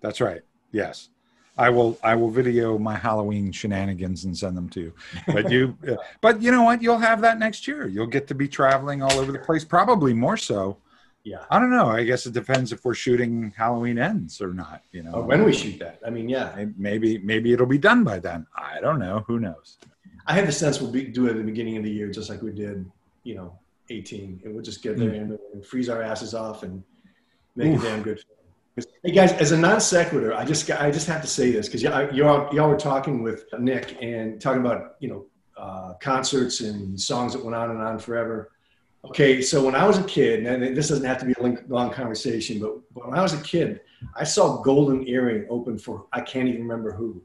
That's 0.00 0.20
right. 0.20 0.42
Yes. 0.72 1.10
I 1.58 1.70
will 1.70 1.98
I 2.02 2.14
will 2.14 2.30
video 2.30 2.78
my 2.78 2.94
Halloween 2.94 3.50
shenanigans 3.50 4.24
and 4.24 4.36
send 4.36 4.56
them 4.56 4.68
to 4.70 4.80
you. 4.80 4.92
But 5.26 5.50
you 5.50 5.76
but 6.20 6.42
you 6.42 6.50
know 6.50 6.62
what? 6.62 6.82
You'll 6.82 6.98
have 6.98 7.20
that 7.22 7.38
next 7.38 7.66
year. 7.66 7.88
You'll 7.88 8.06
get 8.06 8.26
to 8.28 8.34
be 8.34 8.48
traveling 8.48 9.02
all 9.02 9.12
over 9.12 9.32
the 9.32 9.38
place, 9.38 9.64
probably 9.64 10.12
more 10.12 10.36
so. 10.36 10.78
Yeah. 11.24 11.44
I 11.50 11.58
don't 11.58 11.70
know. 11.70 11.88
I 11.88 12.04
guess 12.04 12.24
it 12.26 12.34
depends 12.34 12.70
if 12.70 12.84
we're 12.84 12.94
shooting 12.94 13.52
Halloween 13.56 13.98
ends 13.98 14.40
or 14.40 14.54
not, 14.54 14.82
you 14.92 15.02
know. 15.02 15.10
Or 15.10 15.22
when 15.22 15.42
we 15.42 15.52
shoot 15.52 15.76
that. 15.80 15.98
I 16.06 16.10
mean, 16.10 16.28
yeah. 16.28 16.66
Maybe 16.76 17.18
maybe 17.18 17.52
it'll 17.52 17.66
be 17.66 17.78
done 17.78 18.04
by 18.04 18.20
then. 18.20 18.46
I 18.56 18.80
don't 18.80 19.00
know. 19.00 19.24
Who 19.26 19.40
knows? 19.40 19.78
I 20.26 20.34
have 20.34 20.46
the 20.46 20.52
sense 20.52 20.80
we'll 20.80 20.90
be, 20.92 21.04
do 21.04 21.26
it 21.26 21.30
at 21.30 21.36
the 21.36 21.42
beginning 21.42 21.76
of 21.76 21.84
the 21.84 21.90
year, 21.90 22.10
just 22.10 22.30
like 22.30 22.42
we 22.42 22.52
did, 22.52 22.88
you 23.22 23.34
know, 23.34 23.58
18. 23.90 24.42
And 24.44 24.54
we'll 24.54 24.62
just 24.62 24.82
get 24.82 24.96
there 24.98 25.10
and, 25.10 25.38
and 25.52 25.64
freeze 25.66 25.88
our 25.88 26.02
asses 26.02 26.34
off 26.34 26.62
and 26.62 26.82
make 27.54 27.72
Oof. 27.72 27.82
a 27.82 27.86
damn 27.86 28.02
good 28.02 28.20
film. 28.20 28.35
Hey 29.02 29.12
guys, 29.12 29.32
as 29.32 29.52
a 29.52 29.56
non 29.56 29.80
sequitur, 29.80 30.34
I 30.34 30.44
just 30.44 30.70
I 30.70 30.90
just 30.90 31.06
have 31.06 31.22
to 31.22 31.26
say 31.26 31.50
this 31.50 31.66
because 31.66 31.82
y'all, 31.82 32.12
y'all 32.14 32.54
y'all 32.54 32.68
were 32.68 32.76
talking 32.76 33.22
with 33.22 33.46
Nick 33.58 33.96
and 34.02 34.38
talking 34.38 34.60
about 34.60 34.96
you 35.00 35.08
know 35.08 35.26
uh, 35.56 35.94
concerts 35.94 36.60
and 36.60 37.00
songs 37.00 37.32
that 37.32 37.42
went 37.42 37.54
on 37.56 37.70
and 37.70 37.80
on 37.80 37.98
forever. 37.98 38.52
Okay, 39.06 39.40
so 39.40 39.64
when 39.64 39.74
I 39.74 39.86
was 39.86 39.96
a 39.98 40.04
kid, 40.04 40.44
and 40.44 40.76
this 40.76 40.88
doesn't 40.88 41.06
have 41.06 41.18
to 41.18 41.24
be 41.24 41.32
a 41.38 41.42
long, 41.42 41.58
long 41.68 41.90
conversation, 41.90 42.58
but 42.58 42.76
when 42.92 43.18
I 43.18 43.22
was 43.22 43.32
a 43.32 43.40
kid, 43.42 43.80
I 44.14 44.24
saw 44.24 44.60
Golden 44.60 45.06
Earring 45.08 45.46
open 45.48 45.78
for 45.78 46.06
I 46.12 46.20
can't 46.20 46.48
even 46.48 46.62
remember 46.62 46.92
who. 46.92 47.22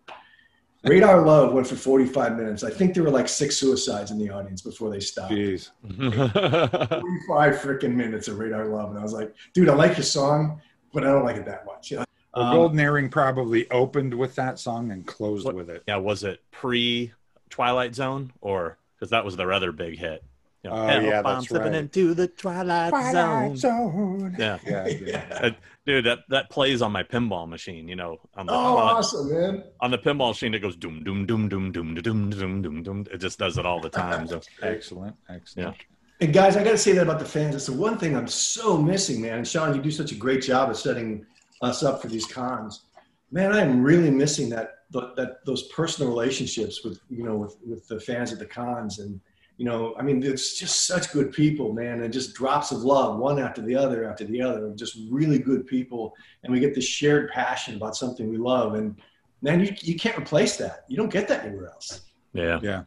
Radar 0.84 1.24
Love 1.26 1.54
went 1.54 1.68
for 1.68 1.76
45 1.76 2.38
minutes. 2.38 2.64
I 2.64 2.72
think 2.72 2.96
there 2.96 3.04
were 3.04 3.12
like 3.12 3.28
six 3.28 3.58
suicides 3.58 4.10
in 4.10 4.18
the 4.18 4.32
audience 4.32 4.62
before 4.62 4.90
they 4.90 5.00
stopped. 5.00 5.32
Jeez. 5.32 5.70
45 5.84 7.56
freaking 7.56 7.94
minutes 7.94 8.28
of 8.28 8.40
Radar 8.40 8.66
Love. 8.66 8.90
And 8.90 8.98
I 8.98 9.04
was 9.04 9.14
like, 9.14 9.36
dude, 9.54 9.70
I 9.70 9.76
like 9.76 9.96
your 9.96 10.04
song, 10.04 10.60
but 10.94 11.04
I 11.04 11.08
don't 11.12 11.24
like 11.24 11.38
it 11.38 11.46
that 11.46 11.66
much. 11.66 11.92
You 11.92 11.98
know? 11.98 12.06
Well, 12.36 12.46
Um, 12.46 12.56
Golden 12.56 12.80
Earring 12.80 13.10
probably 13.10 13.70
opened 13.72 14.14
with 14.14 14.36
that 14.36 14.58
song 14.60 14.92
and 14.92 15.06
closed 15.06 15.46
What- 15.46 15.56
with 15.56 15.70
it. 15.70 15.84
yeah, 15.88 15.98
was 15.98 16.24
it 16.24 16.40
pre 16.52 17.12
Twilight 17.50 17.94
Zone 17.96 18.32
or 18.42 18.78
because 18.96 19.10
that 19.10 19.26
was 19.26 19.36
their 19.36 19.52
other 19.52 19.72
big 19.72 19.98
hit? 19.98 20.24
You 20.64 20.70
know, 20.70 20.76
Oh, 20.76 20.86
yeah, 21.00 21.18
I'm 21.18 21.24
that's 21.24 21.52
right. 21.52 21.74
into 21.74 22.14
the 22.14 22.28
Twilight, 22.28 22.94
Zone. 23.12 23.58
Zone. 23.58 24.36
Yeah. 24.38 24.60
Yeah, 24.66 24.88
yeah. 25.06 25.40
Uh, 25.42 25.50
dude, 25.88 26.06
that, 26.06 26.20
that 26.30 26.52
plays 26.52 26.84
on 26.84 26.92
my 26.92 27.02
pinball 27.02 27.50
machine. 27.50 27.88
You 27.88 27.96
know, 27.96 28.20
on 28.36 28.46
the 28.46 28.54
Oh, 28.54 28.78
on, 28.78 28.96
awesome, 28.98 29.32
man. 29.34 29.64
on 29.80 29.90
the 29.90 29.98
pinball 29.98 30.30
machine, 30.30 30.54
it 30.54 30.60
goes 30.60 30.76
doom 30.76 31.04
doom 31.04 31.26
doom 31.26 31.50
doom 31.50 31.72
doom 31.72 31.96
doom 31.96 32.30
doom 32.30 32.62
doom 32.62 32.84
doom. 32.84 33.06
It 33.12 33.18
just 33.18 33.40
does 33.40 33.58
it 33.58 33.66
all 33.66 33.80
the 33.82 33.90
time. 33.90 34.28
So 34.28 34.40
Excellent. 34.62 35.16
Excellent. 35.28 35.78
And 36.22 36.32
guys, 36.32 36.56
I 36.56 36.64
got 36.64 36.72
to 36.72 36.78
say 36.78 36.92
that 36.92 37.02
about 37.02 37.18
the 37.18 37.26
fans. 37.26 37.56
It's 37.56 37.66
the 37.66 37.74
one 37.74 37.98
thing 37.98 38.16
I'm 38.16 38.28
so 38.28 38.78
missing, 38.78 39.20
man. 39.22 39.40
And 39.40 39.48
Sean, 39.48 39.76
you 39.76 39.82
do 39.82 39.90
such 39.90 40.12
a 40.12 40.16
great 40.16 40.44
job 40.44 40.70
of 40.70 40.78
setting 40.78 41.26
us 41.64 41.82
up 41.82 42.00
for 42.00 42.10
these 42.10 42.28
cons. 42.28 42.84
Man, 43.32 43.52
I 43.52 43.62
am 43.62 43.82
really 43.82 44.12
missing 44.12 44.48
that 44.50 44.76
that 44.92 45.38
those 45.46 45.64
personal 45.70 46.12
relationships 46.12 46.84
with 46.84 47.00
you 47.10 47.24
know 47.24 47.38
with 47.38 47.58
with 47.66 47.88
the 47.88 48.00
fans 48.00 48.34
at 48.34 48.40
the 48.40 48.46
cons 48.46 49.00
and 49.00 49.22
you 49.56 49.64
know 49.64 49.96
I 49.98 50.02
mean 50.02 50.22
it's 50.22 50.60
just 50.60 50.86
such 50.86 51.12
good 51.12 51.32
people, 51.32 51.74
man, 51.74 52.04
and 52.04 52.14
just 52.14 52.36
drops 52.36 52.72
of 52.72 52.80
love 52.80 53.18
one 53.18 53.40
after 53.40 53.62
the 53.62 53.76
other 53.76 54.08
after 54.08 54.26
the 54.26 54.42
other 54.42 54.68
of 54.68 54.76
just 54.76 55.00
really 55.10 55.40
good 55.40 55.66
people, 55.66 56.14
and 56.44 56.54
we 56.54 56.60
get 56.60 56.76
this 56.76 56.86
shared 56.86 57.32
passion 57.32 57.78
about 57.78 57.96
something 57.96 58.30
we 58.30 58.38
love, 58.38 58.76
and 58.76 58.96
man, 59.42 59.60
you 59.60 59.74
you 59.82 59.96
can't 59.96 60.18
replace 60.18 60.58
that. 60.58 60.84
You 60.88 60.98
don't 60.98 61.12
get 61.12 61.28
that 61.30 61.46
anywhere 61.46 61.70
else. 61.70 62.02
yeah, 62.34 62.60
Yeah. 62.62 62.84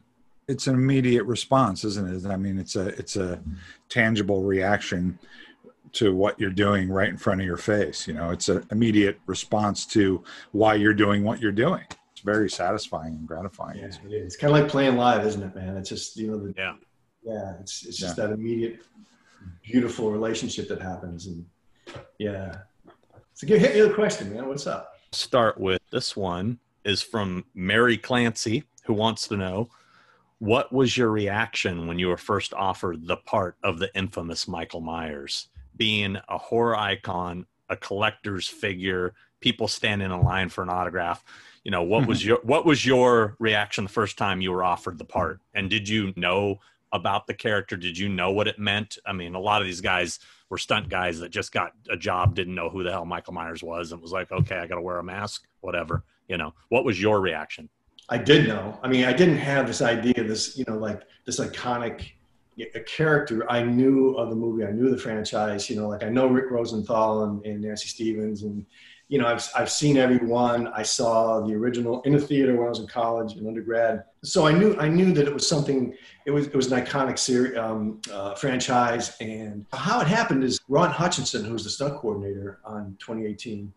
It's 0.49 0.67
an 0.67 0.75
immediate 0.75 1.25
response, 1.25 1.85
isn't 1.85 2.25
it? 2.25 2.29
I 2.29 2.37
mean, 2.37 2.59
it's 2.59 2.77
a 2.77 2.89
it's 2.89 3.17
a 3.17 3.41
tangible 3.89 4.43
reaction 4.43 5.19
to 5.93 6.15
what 6.15 6.39
you're 6.41 6.51
doing 6.51 6.89
right 6.89 7.09
in 7.09 7.17
front 7.17 7.41
of 7.41 7.47
your 7.47 7.57
face. 7.57 8.07
You 8.07 8.15
know, 8.15 8.31
it's 8.31 8.49
an 8.49 8.67
immediate 8.71 9.19
response 9.27 9.87
to 9.87 10.23
why 10.53 10.75
you're 10.75 10.95
doing 10.95 11.25
what 11.25 11.41
you're 11.41 11.53
doing. 11.53 11.85
It's 12.13 12.21
very 12.21 12.51
satisfying 12.51 13.15
and 13.15 13.27
gratifying. 13.27 13.79
Yeah, 13.79 13.87
it 13.87 14.13
is. 14.13 14.27
It's 14.27 14.37
kind 14.37 14.55
of 14.55 14.61
like 14.61 14.71
playing 14.71 14.97
live, 14.97 15.25
isn't 15.27 15.43
it, 15.43 15.55
man? 15.55 15.77
It's 15.77 15.89
just 15.89 16.17
you 16.17 16.31
know 16.31 16.39
the 16.39 16.55
yeah. 16.57 16.75
yeah 17.23 17.55
it's 17.61 17.87
it's 17.87 17.97
just 17.97 18.17
that 18.17 18.31
immediate 18.31 18.81
beautiful 19.63 20.11
relationship 20.11 20.69
that 20.69 20.81
happens 20.81 21.27
and 21.27 21.45
yeah 22.19 22.57
so 23.35 23.47
get 23.47 23.61
hit 23.61 23.75
me 23.75 23.81
the 23.83 23.93
question 23.93 24.33
man 24.33 24.49
what's 24.49 24.67
up 24.67 24.95
Start 25.15 25.59
with 25.59 25.81
this 25.93 26.17
one 26.17 26.59
is 26.85 27.01
from 27.01 27.45
Mary 27.55 27.97
Clancy, 27.97 28.65
who 28.85 28.93
wants 28.93 29.29
to 29.29 29.37
know 29.37 29.69
what 30.39 30.73
was 30.73 30.97
your 30.97 31.11
reaction 31.11 31.87
when 31.87 31.99
you 31.99 32.09
were 32.09 32.17
first 32.17 32.53
offered 32.55 33.07
the 33.07 33.17
part 33.17 33.57
of 33.63 33.79
the 33.79 33.95
infamous 33.95 34.49
Michael 34.49 34.81
Myers, 34.81 35.49
being 35.77 36.17
a 36.29 36.39
horror 36.39 36.77
icon, 36.77 37.47
a 37.69 37.77
collector's 37.77 38.47
figure, 38.47 39.15
people 39.41 39.69
standing 39.69 40.11
in 40.11 40.23
line 40.23 40.49
for 40.49 40.63
an 40.63 40.71
autograph. 40.71 41.25
You 41.65 41.71
know, 41.71 41.83
what 41.83 42.07
was 42.07 42.21
mm-hmm. 42.21 42.29
your 42.29 42.41
what 42.43 42.67
was 42.67 42.85
your 42.85 43.37
reaction 43.39 43.85
the 43.85 43.91
first 43.91 44.19
time 44.19 44.41
you 44.41 44.53
were 44.53 44.65
offered 44.65 44.99
the 44.99 45.05
part? 45.05 45.41
And 45.55 45.71
did 45.71 45.89
you 45.89 46.13
know 46.17 46.61
about 46.93 47.27
the 47.27 47.35
character? 47.35 47.77
Did 47.77 47.99
you 47.99 48.09
know 48.09 48.31
what 48.31 48.49
it 48.49 48.59
meant? 48.59 48.99
I 49.05 49.13
mean, 49.13 49.35
a 49.35 49.41
lot 49.41 49.61
of 49.61 49.67
these 49.67 49.81
guys 49.81 50.19
were 50.51 50.59
stunt 50.59 50.89
guys 50.89 51.21
that 51.21 51.31
just 51.31 51.53
got 51.53 51.73
a 51.91 51.97
job, 51.97 52.35
didn't 52.35 52.55
know 52.55 52.71
who 52.71 52.83
the 52.83 52.91
hell 52.91 53.05
Michael 53.05 53.33
Myers 53.33 53.63
was, 53.63 53.93
and 53.93 54.01
was 54.01 54.13
like, 54.13 54.31
okay, 54.31 54.57
I 54.57 54.67
got 54.67 54.77
to 54.77 54.83
wear 54.83 54.99
a 54.99 55.05
mask, 55.05 55.47
whatever. 55.61 56.05
You 56.29 56.39
know, 56.39 56.55
what 56.69 56.85
was 56.85 57.01
your 57.01 57.21
reaction? 57.21 57.69
I 58.09 58.19
did 58.19 58.49
know. 58.49 58.79
I 58.83 58.89
mean 58.89 59.05
i 59.05 59.13
didn't 59.13 59.39
have 59.39 59.67
this 59.67 59.83
idea 59.83 60.23
this 60.25 60.57
you 60.59 60.65
know 60.69 60.77
like 60.77 61.03
this 61.25 61.41
iconic 61.41 62.13
character. 62.87 63.51
I 63.51 63.63
knew 63.63 64.15
of 64.15 64.31
the 64.31 64.37
movie. 64.37 64.65
I 64.65 64.71
knew 64.71 64.91
the 64.91 64.99
franchise 64.99 65.69
you 65.71 65.77
know 65.77 65.89
like 65.89 66.03
i 66.05 66.09
know 66.09 66.27
rick 66.27 66.51
rosenthal 66.51 67.25
and, 67.25 67.45
and 67.45 67.63
nancy 67.63 67.89
stephens 67.89 68.43
and 68.43 68.65
you 69.09 69.19
know 69.19 69.27
I've, 69.27 69.47
I've 69.57 69.71
seen 69.71 69.97
every 69.97 70.19
one. 70.19 70.69
I 70.69 70.83
saw 70.83 71.41
the 71.41 71.55
original 71.55 72.03
in 72.03 72.13
the 72.13 72.21
theater 72.21 72.55
when 72.57 72.67
i 72.67 72.69
was 72.69 72.81
in 72.81 72.87
college 72.87 73.33
and 73.35 73.47
undergrad. 73.47 74.05
So 74.23 74.47
i 74.47 74.53
knew 74.53 74.77
i 74.79 74.89
knew 74.89 75.13
that 75.13 75.27
it 75.27 75.33
was 75.33 75.49
something 75.49 75.95
it 76.27 76.31
was 76.31 76.47
it 76.47 76.55
was 76.55 76.71
an 76.71 76.85
iconic 76.85 77.19
series 77.19 77.57
um, 77.57 78.01
uh, 78.13 78.35
franchise. 78.35 79.17
And 79.21 79.65
how 79.73 80.01
it 80.01 80.07
happened 80.07 80.45
is 80.45 80.61
ron 80.69 80.91
hutchinson 80.91 81.45
who's 81.45 81.65
the 81.65 81.71
stunt 81.71 81.97
coordinator 81.97 82.61
on 82.65 82.97
2018 83.01 83.73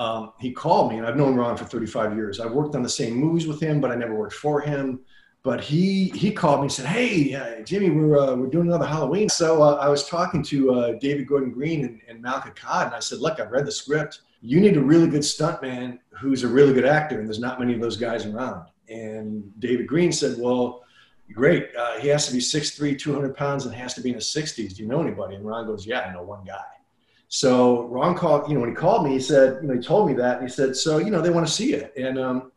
um, 0.00 0.32
he 0.40 0.50
called 0.50 0.90
me, 0.90 0.96
and 0.96 1.06
I've 1.06 1.16
known 1.16 1.34
Ron 1.34 1.58
for 1.58 1.66
35 1.66 2.16
years. 2.16 2.40
I've 2.40 2.52
worked 2.52 2.74
on 2.74 2.82
the 2.82 2.88
same 2.88 3.16
movies 3.16 3.46
with 3.46 3.60
him, 3.60 3.82
but 3.82 3.90
I 3.90 3.96
never 3.96 4.14
worked 4.14 4.32
for 4.32 4.58
him. 4.58 5.00
But 5.42 5.60
he 5.60 6.08
he 6.08 6.32
called 6.32 6.60
me 6.60 6.64
and 6.64 6.72
said, 6.72 6.86
"Hey, 6.86 7.34
uh, 7.34 7.62
Jimmy, 7.64 7.90
we're 7.90 8.18
uh, 8.18 8.34
we're 8.34 8.46
doing 8.46 8.68
another 8.68 8.86
Halloween." 8.86 9.28
So 9.28 9.62
uh, 9.62 9.74
I 9.74 9.90
was 9.90 10.08
talking 10.08 10.42
to 10.44 10.72
uh, 10.72 10.92
David 11.00 11.26
Gordon 11.26 11.50
Green 11.50 11.84
and, 11.84 12.00
and 12.08 12.22
Malek 12.22 12.56
Akkad, 12.56 12.86
and 12.86 12.94
I 12.94 12.98
said, 13.00 13.18
"Look, 13.18 13.40
I've 13.40 13.50
read 13.50 13.66
the 13.66 13.72
script. 13.72 14.22
You 14.40 14.58
need 14.58 14.78
a 14.78 14.82
really 14.82 15.06
good 15.06 15.20
stuntman 15.20 15.98
who's 16.18 16.44
a 16.44 16.48
really 16.48 16.72
good 16.72 16.86
actor, 16.86 17.18
and 17.18 17.28
there's 17.28 17.38
not 17.38 17.60
many 17.60 17.74
of 17.74 17.80
those 17.82 17.98
guys 17.98 18.24
around." 18.24 18.68
And 18.88 19.52
David 19.60 19.86
Green 19.86 20.12
said, 20.12 20.36
"Well." 20.38 20.82
Great. 21.32 21.68
Uh, 21.78 21.96
he 22.00 22.08
has 22.08 22.26
to 22.26 22.32
be 22.32 22.40
6'3", 22.40 22.98
200 22.98 23.36
pounds, 23.36 23.64
and 23.64 23.72
has 23.72 23.94
to 23.94 24.00
be 24.00 24.08
in 24.08 24.16
his 24.16 24.26
60s. 24.34 24.74
Do 24.74 24.82
you 24.82 24.88
know 24.88 25.00
anybody? 25.00 25.36
And 25.36 25.46
Ron 25.46 25.64
goes, 25.64 25.86
Yeah, 25.86 26.00
I 26.00 26.12
know 26.12 26.24
one 26.24 26.42
guy. 26.44 26.58
So 27.32 27.84
Ron 27.86 28.16
called, 28.16 28.48
you 28.48 28.54
know, 28.54 28.60
when 28.60 28.70
he 28.70 28.74
called 28.74 29.04
me, 29.04 29.12
he 29.12 29.20
said, 29.20 29.62
you 29.62 29.68
know, 29.68 29.74
he 29.74 29.80
told 29.80 30.08
me 30.08 30.14
that. 30.14 30.42
He 30.42 30.48
said, 30.48 30.74
so, 30.74 30.98
you 30.98 31.12
know, 31.12 31.22
they 31.22 31.30
want 31.30 31.46
to 31.46 31.52
see 31.52 31.74
it. 31.74 31.94
And 31.96 32.18
um, 32.18 32.50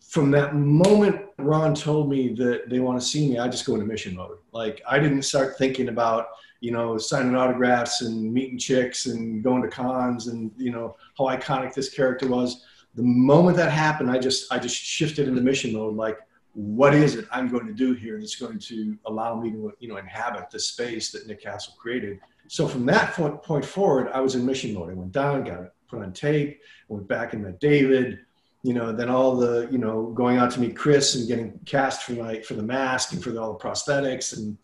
from 0.00 0.30
that 0.30 0.54
moment, 0.54 1.20
Ron 1.36 1.74
told 1.74 2.08
me 2.08 2.32
that 2.32 2.70
they 2.70 2.80
want 2.80 2.98
to 2.98 3.06
see 3.06 3.28
me, 3.28 3.38
I 3.38 3.46
just 3.46 3.66
go 3.66 3.74
into 3.74 3.84
mission 3.84 4.16
mode. 4.16 4.38
Like 4.52 4.80
I 4.88 4.98
didn't 4.98 5.20
start 5.22 5.58
thinking 5.58 5.90
about, 5.90 6.28
you 6.60 6.70
know, 6.70 6.96
signing 6.96 7.36
autographs 7.36 8.00
and 8.00 8.32
meeting 8.32 8.56
chicks 8.58 9.04
and 9.04 9.44
going 9.44 9.60
to 9.60 9.68
cons 9.68 10.28
and, 10.28 10.50
you 10.56 10.72
know, 10.72 10.96
how 11.18 11.24
iconic 11.24 11.74
this 11.74 11.90
character 11.90 12.26
was. 12.26 12.64
The 12.94 13.02
moment 13.02 13.58
that 13.58 13.70
happened, 13.70 14.10
I 14.10 14.18
just, 14.18 14.50
I 14.50 14.58
just 14.58 14.76
shifted 14.76 15.28
into 15.28 15.42
mission 15.42 15.74
mode. 15.74 15.94
Like, 15.94 16.20
what 16.54 16.94
is 16.94 17.16
it 17.16 17.26
I'm 17.30 17.48
going 17.48 17.66
to 17.66 17.74
do 17.74 17.92
here 17.92 18.18
that's 18.18 18.36
going 18.36 18.60
to 18.60 18.96
allow 19.04 19.38
me 19.38 19.50
to, 19.50 19.74
you 19.78 19.88
know, 19.88 19.98
inhabit 19.98 20.50
the 20.50 20.58
space 20.58 21.12
that 21.12 21.26
Nick 21.26 21.42
Castle 21.42 21.74
created? 21.78 22.18
So 22.48 22.68
from 22.68 22.86
that 22.86 23.14
point, 23.14 23.64
forward, 23.64 24.10
I 24.12 24.20
was 24.20 24.34
in 24.34 24.44
mission 24.44 24.74
mode. 24.74 24.90
I 24.90 24.94
went 24.94 25.12
down, 25.12 25.44
got 25.44 25.70
put 25.88 26.02
on 26.02 26.12
tape, 26.12 26.60
went 26.88 27.08
back 27.08 27.32
and 27.32 27.42
met 27.42 27.60
David. 27.60 28.20
You 28.62 28.74
know, 28.74 28.92
then 28.92 29.10
all 29.10 29.36
the 29.36 29.68
you 29.70 29.78
know 29.78 30.06
going 30.14 30.38
out 30.38 30.50
to 30.52 30.60
meet 30.60 30.76
Chris 30.76 31.14
and 31.14 31.28
getting 31.28 31.58
cast 31.66 32.02
for 32.02 32.12
my 32.12 32.40
for 32.40 32.54
the 32.54 32.62
mask 32.62 33.12
and 33.12 33.22
for 33.22 33.30
the, 33.30 33.40
all 33.40 33.52
the 33.52 33.58
prosthetics 33.58 34.36
and 34.36 34.56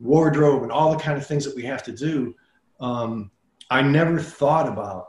wardrobe 0.00 0.62
and 0.62 0.70
all 0.70 0.92
the 0.92 1.02
kind 1.02 1.18
of 1.18 1.26
things 1.26 1.44
that 1.44 1.56
we 1.56 1.64
have 1.64 1.82
to 1.84 1.92
do. 1.92 2.34
Um, 2.80 3.30
I 3.70 3.82
never 3.82 4.18
thought 4.18 4.68
about. 4.68 5.06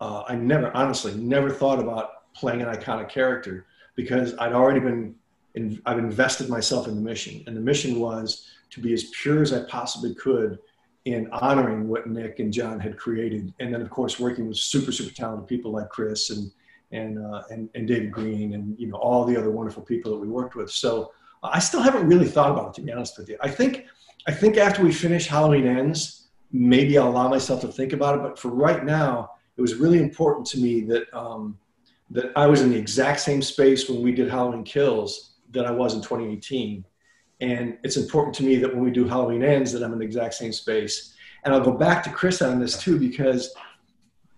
Uh, 0.00 0.22
I 0.28 0.36
never, 0.36 0.74
honestly, 0.76 1.12
never 1.14 1.50
thought 1.50 1.80
about 1.80 2.32
playing 2.34 2.62
an 2.62 2.68
iconic 2.68 3.08
character 3.08 3.66
because 3.96 4.34
I'd 4.38 4.52
already 4.52 4.80
been. 4.80 5.14
In, 5.54 5.80
I've 5.86 5.98
invested 5.98 6.48
myself 6.48 6.86
in 6.86 6.94
the 6.94 7.00
mission, 7.00 7.42
and 7.46 7.56
the 7.56 7.60
mission 7.60 7.98
was 7.98 8.48
to 8.70 8.80
be 8.80 8.92
as 8.92 9.04
pure 9.22 9.42
as 9.42 9.52
I 9.52 9.64
possibly 9.64 10.14
could 10.14 10.58
in 11.12 11.30
honoring 11.30 11.88
what 11.88 12.06
Nick 12.06 12.38
and 12.38 12.52
John 12.52 12.78
had 12.78 12.98
created, 12.98 13.54
and 13.60 13.72
then 13.72 13.80
of 13.80 13.90
course 13.90 14.20
working 14.20 14.46
with 14.46 14.56
super 14.56 14.92
super 14.92 15.14
talented 15.14 15.48
people 15.48 15.72
like 15.72 15.88
Chris 15.88 16.30
and 16.30 16.50
and 16.92 17.18
uh, 17.18 17.42
and, 17.50 17.68
and 17.74 17.86
David 17.88 18.12
Green 18.12 18.54
and 18.54 18.78
you 18.78 18.88
know 18.88 18.96
all 18.96 19.24
the 19.24 19.36
other 19.36 19.50
wonderful 19.50 19.82
people 19.82 20.12
that 20.12 20.18
we 20.18 20.28
worked 20.28 20.54
with. 20.54 20.70
So 20.70 21.12
uh, 21.42 21.50
I 21.52 21.58
still 21.58 21.80
haven't 21.80 22.06
really 22.06 22.26
thought 22.26 22.50
about 22.50 22.68
it 22.68 22.74
to 22.74 22.82
be 22.82 22.92
honest 22.92 23.18
with 23.18 23.28
you. 23.28 23.36
I 23.40 23.48
think 23.48 23.86
I 24.26 24.32
think 24.32 24.56
after 24.56 24.82
we 24.82 24.92
finish 24.92 25.26
Halloween 25.26 25.66
Ends, 25.66 26.28
maybe 26.52 26.98
I'll 26.98 27.08
allow 27.08 27.28
myself 27.28 27.60
to 27.62 27.68
think 27.68 27.92
about 27.92 28.16
it. 28.16 28.22
But 28.22 28.38
for 28.38 28.48
right 28.48 28.84
now, 28.84 29.30
it 29.56 29.60
was 29.60 29.74
really 29.74 30.00
important 30.00 30.46
to 30.48 30.58
me 30.58 30.82
that 30.82 31.12
um, 31.14 31.58
that 32.10 32.32
I 32.36 32.46
was 32.46 32.60
in 32.62 32.70
the 32.70 32.78
exact 32.78 33.20
same 33.20 33.42
space 33.42 33.88
when 33.88 34.02
we 34.02 34.12
did 34.12 34.28
Halloween 34.28 34.64
Kills 34.64 35.36
that 35.50 35.64
I 35.64 35.70
was 35.70 35.94
in 35.94 36.00
2018 36.00 36.84
and 37.40 37.78
it's 37.84 37.96
important 37.96 38.34
to 38.36 38.42
me 38.42 38.56
that 38.56 38.74
when 38.74 38.82
we 38.82 38.90
do 38.90 39.06
Halloween 39.06 39.42
Ends, 39.42 39.72
that 39.72 39.82
I'm 39.82 39.92
in 39.92 39.98
the 39.98 40.04
exact 40.04 40.34
same 40.34 40.52
space. 40.52 41.14
And 41.44 41.54
I'll 41.54 41.60
go 41.60 41.72
back 41.72 42.02
to 42.04 42.10
Chris 42.10 42.42
on 42.42 42.58
this 42.58 42.76
too, 42.78 42.98
because 42.98 43.54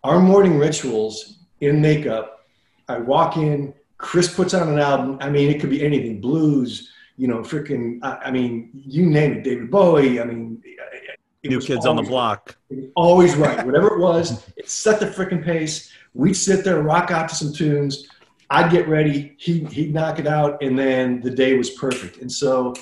our 0.04 0.20
morning 0.20 0.58
rituals 0.58 1.38
in 1.60 1.80
makeup, 1.80 2.46
I 2.88 2.98
walk 2.98 3.36
in, 3.36 3.72
Chris 3.96 4.32
puts 4.32 4.54
on 4.54 4.68
an 4.68 4.78
album. 4.78 5.18
I 5.20 5.30
mean, 5.30 5.50
it 5.50 5.60
could 5.60 5.70
be 5.70 5.84
anything 5.84 6.20
blues, 6.20 6.90
you 7.16 7.28
know, 7.28 7.38
freaking, 7.38 7.98
I, 8.02 8.16
I 8.26 8.30
mean, 8.30 8.70
you 8.72 9.06
name 9.06 9.32
it, 9.32 9.44
David 9.44 9.70
Bowie. 9.70 10.20
I 10.20 10.24
mean, 10.24 10.62
New 11.42 11.60
Kids 11.60 11.86
on 11.86 11.96
the 11.96 12.02
Block. 12.02 12.56
Always 12.96 13.34
right. 13.34 13.64
Whatever 13.64 13.94
it 13.94 14.00
was, 14.00 14.46
it 14.56 14.68
set 14.68 15.00
the 15.00 15.06
freaking 15.06 15.42
pace. 15.42 15.90
We'd 16.12 16.34
sit 16.34 16.64
there, 16.64 16.82
rock 16.82 17.10
out 17.10 17.28
to 17.30 17.34
some 17.34 17.52
tunes. 17.52 18.06
I'd 18.50 18.70
get 18.70 18.88
ready. 18.88 19.36
He, 19.38 19.64
he'd 19.64 19.94
knock 19.94 20.18
it 20.18 20.26
out. 20.26 20.62
And 20.62 20.78
then 20.78 21.20
the 21.20 21.30
day 21.30 21.56
was 21.56 21.70
perfect. 21.70 22.18
And 22.18 22.30
so 22.30 22.74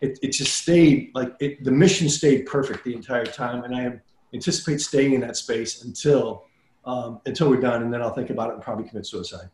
it, 0.00 0.18
it 0.22 0.28
just 0.28 0.58
stayed 0.58 1.10
like 1.14 1.34
it, 1.40 1.64
the 1.64 1.70
mission 1.70 2.08
stayed 2.08 2.46
perfect 2.46 2.84
the 2.84 2.94
entire 2.94 3.24
time, 3.24 3.64
and 3.64 3.74
I 3.74 4.00
anticipate 4.34 4.80
staying 4.80 5.14
in 5.14 5.20
that 5.20 5.36
space 5.36 5.84
until 5.84 6.44
um, 6.84 7.20
until 7.26 7.50
we're 7.50 7.60
done, 7.60 7.82
and 7.82 7.92
then 7.92 8.02
I'll 8.02 8.12
think 8.12 8.30
about 8.30 8.50
it 8.50 8.54
and 8.54 8.62
probably 8.62 8.88
commit 8.88 9.06
suicide. 9.06 9.48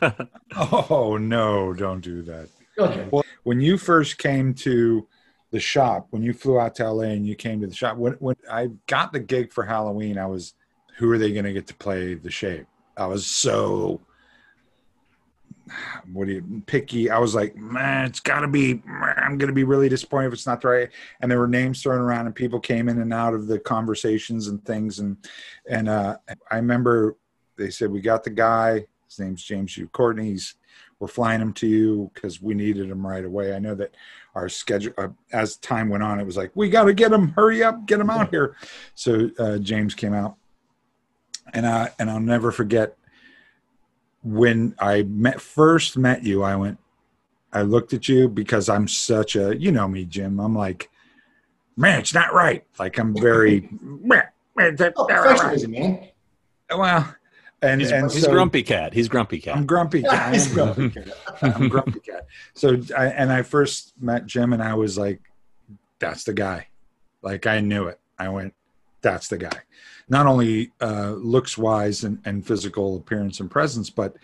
oh 0.56 1.16
no! 1.20 1.72
Don't 1.72 2.00
do 2.00 2.22
that. 2.22 2.48
Okay. 2.78 3.08
Well, 3.10 3.24
when 3.42 3.60
you 3.60 3.76
first 3.76 4.18
came 4.18 4.54
to 4.54 5.06
the 5.50 5.60
shop, 5.60 6.06
when 6.10 6.22
you 6.22 6.32
flew 6.32 6.58
out 6.58 6.74
to 6.76 6.90
LA 6.90 7.04
and 7.04 7.26
you 7.26 7.34
came 7.34 7.60
to 7.60 7.66
the 7.66 7.74
shop, 7.74 7.96
when 7.96 8.14
when 8.14 8.36
I 8.50 8.70
got 8.86 9.12
the 9.12 9.20
gig 9.20 9.52
for 9.52 9.64
Halloween, 9.64 10.18
I 10.18 10.26
was, 10.26 10.54
who 10.96 11.10
are 11.10 11.18
they 11.18 11.32
going 11.32 11.44
to 11.44 11.52
get 11.52 11.66
to 11.66 11.74
play 11.74 12.14
the 12.14 12.30
shape? 12.30 12.66
I 12.96 13.06
was 13.06 13.26
so 13.26 14.00
what 16.12 16.26
do 16.26 16.34
you 16.34 16.62
picky? 16.66 17.10
I 17.10 17.18
was 17.18 17.34
like, 17.34 17.56
man, 17.56 18.06
it's 18.06 18.20
got 18.20 18.40
to 18.40 18.48
be. 18.48 18.82
I'm 18.86 19.38
going 19.38 19.48
to 19.48 19.54
be 19.54 19.64
really 19.64 19.88
disappointed 19.88 20.28
if 20.28 20.32
it's 20.34 20.46
not 20.46 20.60
the 20.60 20.68
right. 20.68 20.88
And 21.20 21.30
there 21.30 21.38
were 21.38 21.48
names 21.48 21.82
thrown 21.82 22.00
around, 22.00 22.26
and 22.26 22.34
people 22.34 22.60
came 22.60 22.88
in 22.88 23.00
and 23.00 23.12
out 23.12 23.34
of 23.34 23.46
the 23.46 23.58
conversations 23.58 24.48
and 24.48 24.64
things. 24.64 24.98
And 24.98 25.16
and 25.68 25.88
uh, 25.88 26.16
I 26.50 26.56
remember 26.56 27.16
they 27.56 27.70
said 27.70 27.90
we 27.90 28.00
got 28.00 28.24
the 28.24 28.30
guy. 28.30 28.86
His 29.08 29.18
name's 29.18 29.42
James 29.42 29.72
Jude 29.72 29.92
Courtney's. 29.92 30.54
We're 30.98 31.08
flying 31.08 31.40
him 31.40 31.52
to 31.54 31.66
you 31.66 32.10
because 32.14 32.40
we 32.40 32.54
needed 32.54 32.88
him 32.88 33.04
right 33.04 33.24
away. 33.24 33.54
I 33.54 33.58
know 33.58 33.74
that 33.74 33.94
our 34.36 34.48
schedule, 34.48 34.92
uh, 34.96 35.08
as 35.32 35.56
time 35.56 35.88
went 35.88 36.04
on, 36.04 36.20
it 36.20 36.26
was 36.26 36.36
like 36.36 36.52
we 36.54 36.70
got 36.70 36.84
to 36.84 36.94
get 36.94 37.12
him. 37.12 37.28
Hurry 37.28 37.62
up, 37.62 37.86
get 37.86 38.00
him 38.00 38.08
out 38.08 38.30
here. 38.30 38.56
So 38.94 39.30
uh, 39.38 39.58
James 39.58 39.94
came 39.94 40.14
out, 40.14 40.36
and 41.52 41.66
I 41.66 41.90
and 41.98 42.10
I'll 42.10 42.20
never 42.20 42.52
forget 42.52 42.96
when 44.22 44.74
I 44.78 45.02
met 45.02 45.40
first 45.40 45.96
met 45.96 46.22
you, 46.22 46.42
I 46.42 46.56
went, 46.56 46.78
I 47.52 47.62
looked 47.62 47.92
at 47.92 48.08
you 48.08 48.28
because 48.28 48.68
I'm 48.68 48.88
such 48.88 49.36
a, 49.36 49.56
you 49.56 49.72
know 49.72 49.88
me, 49.88 50.04
Jim. 50.04 50.40
I'm 50.40 50.54
like, 50.54 50.90
man, 51.76 52.00
it's 52.00 52.14
not 52.14 52.32
right. 52.32 52.64
Like 52.78 52.98
I'm 52.98 53.14
very, 53.14 53.68
man, 53.70 54.28
oh, 54.58 55.06
right. 55.08 55.68
man. 55.68 56.08
Well, 56.70 57.14
and 57.60 57.80
he's, 57.80 57.92
and 57.92 58.10
he's 58.10 58.24
so, 58.24 58.32
grumpy 58.32 58.62
cat. 58.62 58.92
He's 58.94 59.08
grumpy 59.08 59.38
cat. 59.38 59.56
I'm 59.56 59.66
grumpy 59.66 60.02
cat. 60.02 60.32
he's 60.32 60.52
grumpy 60.52 60.90
cat. 60.90 61.08
I'm 61.42 61.68
grumpy 61.68 62.00
cat. 62.00 62.26
So, 62.54 62.80
I, 62.96 63.06
and 63.06 63.32
I 63.32 63.42
first 63.42 63.92
met 64.00 64.26
Jim, 64.26 64.52
and 64.52 64.62
I 64.62 64.74
was 64.74 64.96
like, 64.96 65.20
that's 65.98 66.24
the 66.24 66.32
guy. 66.32 66.68
Like 67.22 67.46
I 67.46 67.60
knew 67.60 67.86
it. 67.86 68.00
I 68.18 68.28
went, 68.30 68.54
that's 69.00 69.28
the 69.28 69.38
guy 69.38 69.62
not 70.08 70.26
only 70.26 70.72
uh, 70.80 71.12
looks 71.12 71.56
wise 71.56 72.04
and, 72.04 72.20
and, 72.24 72.46
physical 72.46 72.96
appearance 72.96 73.40
and 73.40 73.50
presence, 73.50 73.90
but 73.90 74.16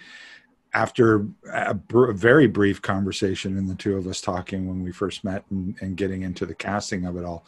after 0.75 1.27
a, 1.53 1.75
br- 1.75 2.11
a, 2.11 2.15
very 2.15 2.47
brief 2.47 2.83
conversation 2.83 3.57
and 3.57 3.69
the 3.69 3.75
two 3.75 3.97
of 3.97 4.07
us 4.07 4.21
talking 4.21 4.69
when 4.69 4.83
we 4.83 4.93
first 4.93 5.25
met 5.25 5.45
and, 5.51 5.77
and, 5.81 5.97
getting 5.97 6.23
into 6.23 6.45
the 6.45 6.55
casting 6.55 7.07
of 7.07 7.17
it 7.17 7.25
all, 7.25 7.47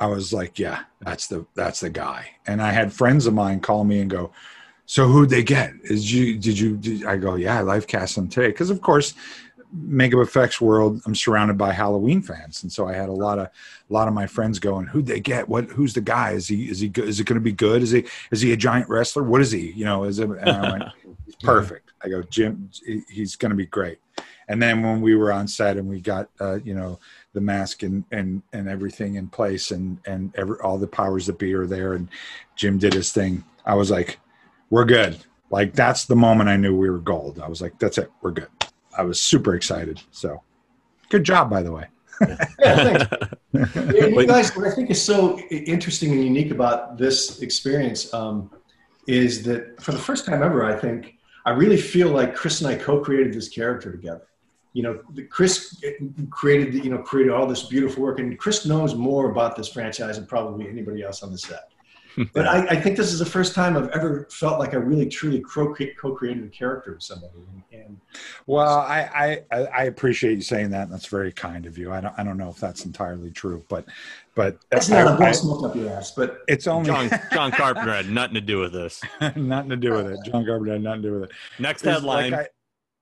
I 0.00 0.06
was 0.06 0.32
like, 0.32 0.58
yeah, 0.58 0.82
that's 1.00 1.26
the 1.26 1.44
that's 1.54 1.80
the 1.80 1.90
guy. 1.90 2.30
And 2.46 2.62
I 2.62 2.70
had 2.70 2.92
friends 2.92 3.26
of 3.26 3.34
mine 3.34 3.60
call 3.60 3.84
me 3.84 4.00
and 4.00 4.10
go, 4.10 4.32
so 4.86 5.06
who'd 5.06 5.28
they 5.28 5.42
get? 5.42 5.72
Is 5.82 6.12
you 6.12 6.38
did 6.38 6.58
you? 6.58 6.76
Did, 6.76 7.04
I 7.04 7.16
go, 7.16 7.34
yeah, 7.34 7.58
I 7.58 7.62
live 7.62 7.86
cast 7.86 8.14
them 8.14 8.28
today 8.28 8.48
because 8.48 8.70
of 8.70 8.80
course 8.80 9.14
makeup 9.72 10.20
effects 10.20 10.60
world 10.60 11.00
i'm 11.06 11.14
surrounded 11.14 11.58
by 11.58 11.72
halloween 11.72 12.22
fans. 12.22 12.62
And 12.62 12.72
so 12.72 12.88
i 12.88 12.94
had 12.94 13.08
a 13.08 13.12
lot 13.12 13.38
of 13.38 13.46
a 13.46 13.92
lot 13.92 14.08
of 14.08 14.14
my 14.14 14.26
friends 14.26 14.58
going 14.58 14.86
who'd 14.86 15.06
they 15.06 15.20
get? 15.20 15.48
What 15.48 15.66
who's 15.66 15.94
the 15.94 16.00
guy? 16.00 16.32
Is 16.32 16.48
he 16.48 16.68
is 16.68 16.80
he 16.80 16.88
good 16.88 17.08
is 17.08 17.20
it 17.20 17.24
going 17.24 17.38
to 17.38 17.40
be 17.40 17.52
good? 17.52 17.82
Is 17.82 17.90
he 17.90 18.04
is 18.30 18.40
he 18.40 18.52
a 18.52 18.56
giant 18.56 18.88
wrestler? 18.88 19.22
What 19.22 19.40
is 19.40 19.50
he? 19.50 19.72
You 19.72 19.84
know 19.84 20.04
is 20.04 20.18
it 20.18 20.28
and 20.28 20.48
i 20.48 20.72
went 20.72 20.84
he's 21.26 21.36
perfect. 21.36 21.92
I 22.02 22.08
go 22.08 22.22
jim 22.22 22.70
he's 23.08 23.36
going 23.36 23.50
to 23.50 23.56
be 23.56 23.66
great. 23.66 23.98
And 24.50 24.62
then 24.62 24.82
when 24.82 25.02
we 25.02 25.14
were 25.14 25.30
on 25.30 25.46
set 25.46 25.76
and 25.76 25.88
we 25.88 26.00
got 26.00 26.28
uh, 26.40 26.58
you 26.64 26.74
know 26.74 26.98
the 27.34 27.40
mask 27.40 27.82
and 27.82 28.04
and 28.10 28.42
and 28.52 28.68
everything 28.68 29.16
in 29.16 29.28
place 29.28 29.70
and 29.70 29.98
and 30.06 30.34
every, 30.36 30.58
all 30.60 30.78
the 30.78 30.86
powers 30.86 31.26
that 31.26 31.38
be 31.38 31.52
are 31.54 31.66
there 31.66 31.92
and 31.92 32.08
jim 32.56 32.78
did 32.78 32.94
his 32.94 33.12
thing 33.12 33.44
i 33.66 33.74
was 33.74 33.90
like 33.90 34.18
we're 34.70 34.84
good. 34.84 35.18
Like 35.50 35.72
that's 35.72 36.04
the 36.04 36.16
moment 36.16 36.50
i 36.50 36.56
knew 36.56 36.76
we 36.76 36.90
were 36.90 36.98
gold. 36.98 37.40
I 37.40 37.48
was 37.48 37.62
like 37.62 37.78
that's 37.78 37.98
it. 37.98 38.10
We're 38.22 38.32
good 38.32 38.57
I 38.96 39.02
was 39.02 39.20
super 39.20 39.54
excited. 39.54 40.02
So 40.10 40.42
good 41.08 41.24
job, 41.24 41.50
by 41.50 41.62
the 41.62 41.72
way. 41.72 41.86
yeah, 42.58 43.06
thanks. 43.54 43.94
you 43.94 44.26
guys, 44.26 44.56
what 44.56 44.66
I 44.66 44.74
think 44.74 44.90
is 44.90 45.00
so 45.00 45.38
interesting 45.50 46.12
and 46.12 46.24
unique 46.24 46.50
about 46.50 46.98
this 46.98 47.40
experience 47.42 48.12
um, 48.12 48.50
is 49.06 49.42
that 49.44 49.80
for 49.80 49.92
the 49.92 49.98
first 49.98 50.26
time 50.26 50.42
ever, 50.42 50.64
I 50.64 50.76
think 50.76 51.14
I 51.46 51.50
really 51.50 51.76
feel 51.76 52.08
like 52.08 52.34
Chris 52.34 52.60
and 52.60 52.68
I 52.68 52.74
co-created 52.76 53.32
this 53.32 53.48
character 53.48 53.92
together. 53.92 54.26
You 54.72 54.82
know, 54.82 55.00
Chris 55.30 55.82
created, 56.30 56.74
you 56.84 56.90
know, 56.90 56.98
created 56.98 57.32
all 57.32 57.46
this 57.46 57.64
beautiful 57.64 58.02
work, 58.02 58.18
and 58.18 58.38
Chris 58.38 58.66
knows 58.66 58.94
more 58.94 59.30
about 59.30 59.56
this 59.56 59.68
franchise 59.68 60.16
than 60.16 60.26
probably 60.26 60.68
anybody 60.68 61.02
else 61.02 61.22
on 61.22 61.32
the 61.32 61.38
set 61.38 61.70
but 62.32 62.46
I, 62.46 62.66
I, 62.66 62.80
think 62.80 62.96
this 62.96 63.12
is 63.12 63.18
the 63.18 63.26
first 63.26 63.54
time 63.54 63.76
I've 63.76 63.88
ever 63.90 64.26
felt 64.30 64.58
like 64.58 64.74
I 64.74 64.76
really 64.76 65.06
truly 65.06 65.40
co-created 65.40 66.44
a 66.44 66.48
character 66.48 66.92
with 66.92 67.02
somebody. 67.02 67.32
And, 67.72 67.80
and 67.84 68.00
well, 68.46 68.78
I, 68.78 69.42
I, 69.50 69.56
I 69.56 69.84
appreciate 69.84 70.34
you 70.34 70.40
saying 70.40 70.70
that. 70.70 70.84
And 70.84 70.92
that's 70.92 71.06
very 71.06 71.32
kind 71.32 71.66
of 71.66 71.78
you. 71.78 71.92
I 71.92 72.00
don't 72.00 72.14
I 72.18 72.24
don't 72.24 72.36
know 72.36 72.48
if 72.48 72.58
that's 72.58 72.84
entirely 72.84 73.30
true, 73.30 73.64
but 73.68 73.84
but 74.34 74.58
that's 74.70 74.88
not 74.88 75.20
I, 75.20 75.30
a 75.30 75.34
smoke 75.34 75.64
up 75.64 75.76
your 75.76 75.90
ass. 75.90 76.12
But 76.12 76.40
it's 76.48 76.66
only 76.66 76.86
John, 76.86 77.10
John 77.32 77.50
Carpenter 77.50 77.92
had 77.92 78.10
nothing 78.10 78.34
to 78.34 78.40
do 78.40 78.60
with 78.60 78.72
this. 78.72 79.00
nothing 79.36 79.70
to 79.70 79.76
do 79.76 79.92
with 79.92 80.06
it. 80.06 80.18
John 80.24 80.44
Carpenter 80.44 80.72
had 80.72 80.82
nothing 80.82 81.02
to 81.02 81.08
do 81.08 81.14
with 81.20 81.30
it. 81.30 81.36
Next 81.58 81.82
headline. 81.82 82.32
Like 82.32 82.52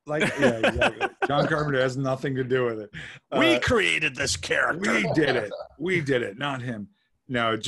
like 0.06 0.22
yeah, 0.38 0.68
exactly. 0.68 1.08
John 1.26 1.48
Carpenter 1.48 1.80
has 1.80 1.96
nothing 1.96 2.34
to 2.36 2.44
do 2.44 2.64
with 2.64 2.78
it. 2.78 2.90
We 3.36 3.56
uh, 3.56 3.60
created 3.60 4.14
this 4.14 4.36
character. 4.36 4.78
We 4.78 5.12
did 5.14 5.36
it. 5.36 5.52
We 5.78 6.00
did 6.00 6.22
it, 6.22 6.38
not 6.38 6.62
him. 6.62 6.88
No, 7.28 7.58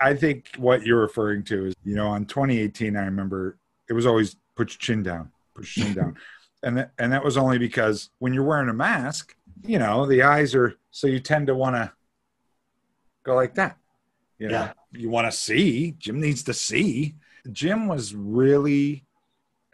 I 0.00 0.14
think 0.14 0.50
what 0.56 0.84
you're 0.84 1.00
referring 1.00 1.42
to 1.44 1.66
is, 1.66 1.74
you 1.84 1.94
know, 1.94 2.08
on 2.08 2.24
2018, 2.24 2.96
I 2.96 3.04
remember 3.04 3.58
it 3.88 3.92
was 3.92 4.06
always 4.06 4.36
put 4.56 4.70
your 4.70 4.78
chin 4.78 5.02
down, 5.02 5.30
put 5.54 5.76
your 5.76 5.86
chin 5.86 5.94
down. 5.94 6.16
And 6.64 6.76
that, 6.76 6.92
and 6.96 7.12
that 7.12 7.24
was 7.24 7.36
only 7.36 7.58
because 7.58 8.10
when 8.20 8.32
you're 8.32 8.44
wearing 8.44 8.68
a 8.68 8.72
mask, 8.72 9.34
you 9.66 9.80
know, 9.80 10.06
the 10.06 10.22
eyes 10.22 10.54
are, 10.54 10.76
so 10.92 11.08
you 11.08 11.18
tend 11.18 11.48
to 11.48 11.56
want 11.56 11.74
to 11.74 11.90
go 13.24 13.34
like 13.34 13.56
that. 13.56 13.78
You 14.38 14.46
know, 14.46 14.54
yeah. 14.54 14.72
you 14.92 15.10
want 15.10 15.26
to 15.26 15.36
see. 15.36 15.96
Jim 15.98 16.20
needs 16.20 16.44
to 16.44 16.54
see. 16.54 17.16
Jim 17.50 17.88
was 17.88 18.14
really 18.14 19.04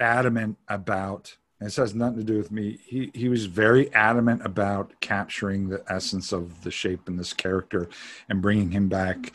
adamant 0.01 0.57
about 0.67 1.37
This 1.61 1.75
has 1.77 1.93
nothing 1.93 2.19
to 2.19 2.25
do 2.25 2.39
with 2.39 2.53
me. 2.53 2.79
He 2.87 3.11
he 3.15 3.29
was 3.29 3.47
very 3.47 3.93
adamant 3.93 4.43
about 4.45 4.93
capturing 5.01 5.69
the 5.69 5.83
essence 5.89 6.31
of 6.31 6.63
the 6.63 6.71
shape 6.71 7.09
in 7.09 7.17
this 7.17 7.33
character 7.33 7.89
and 8.29 8.41
bringing 8.41 8.71
him 8.71 8.89
back 8.89 9.33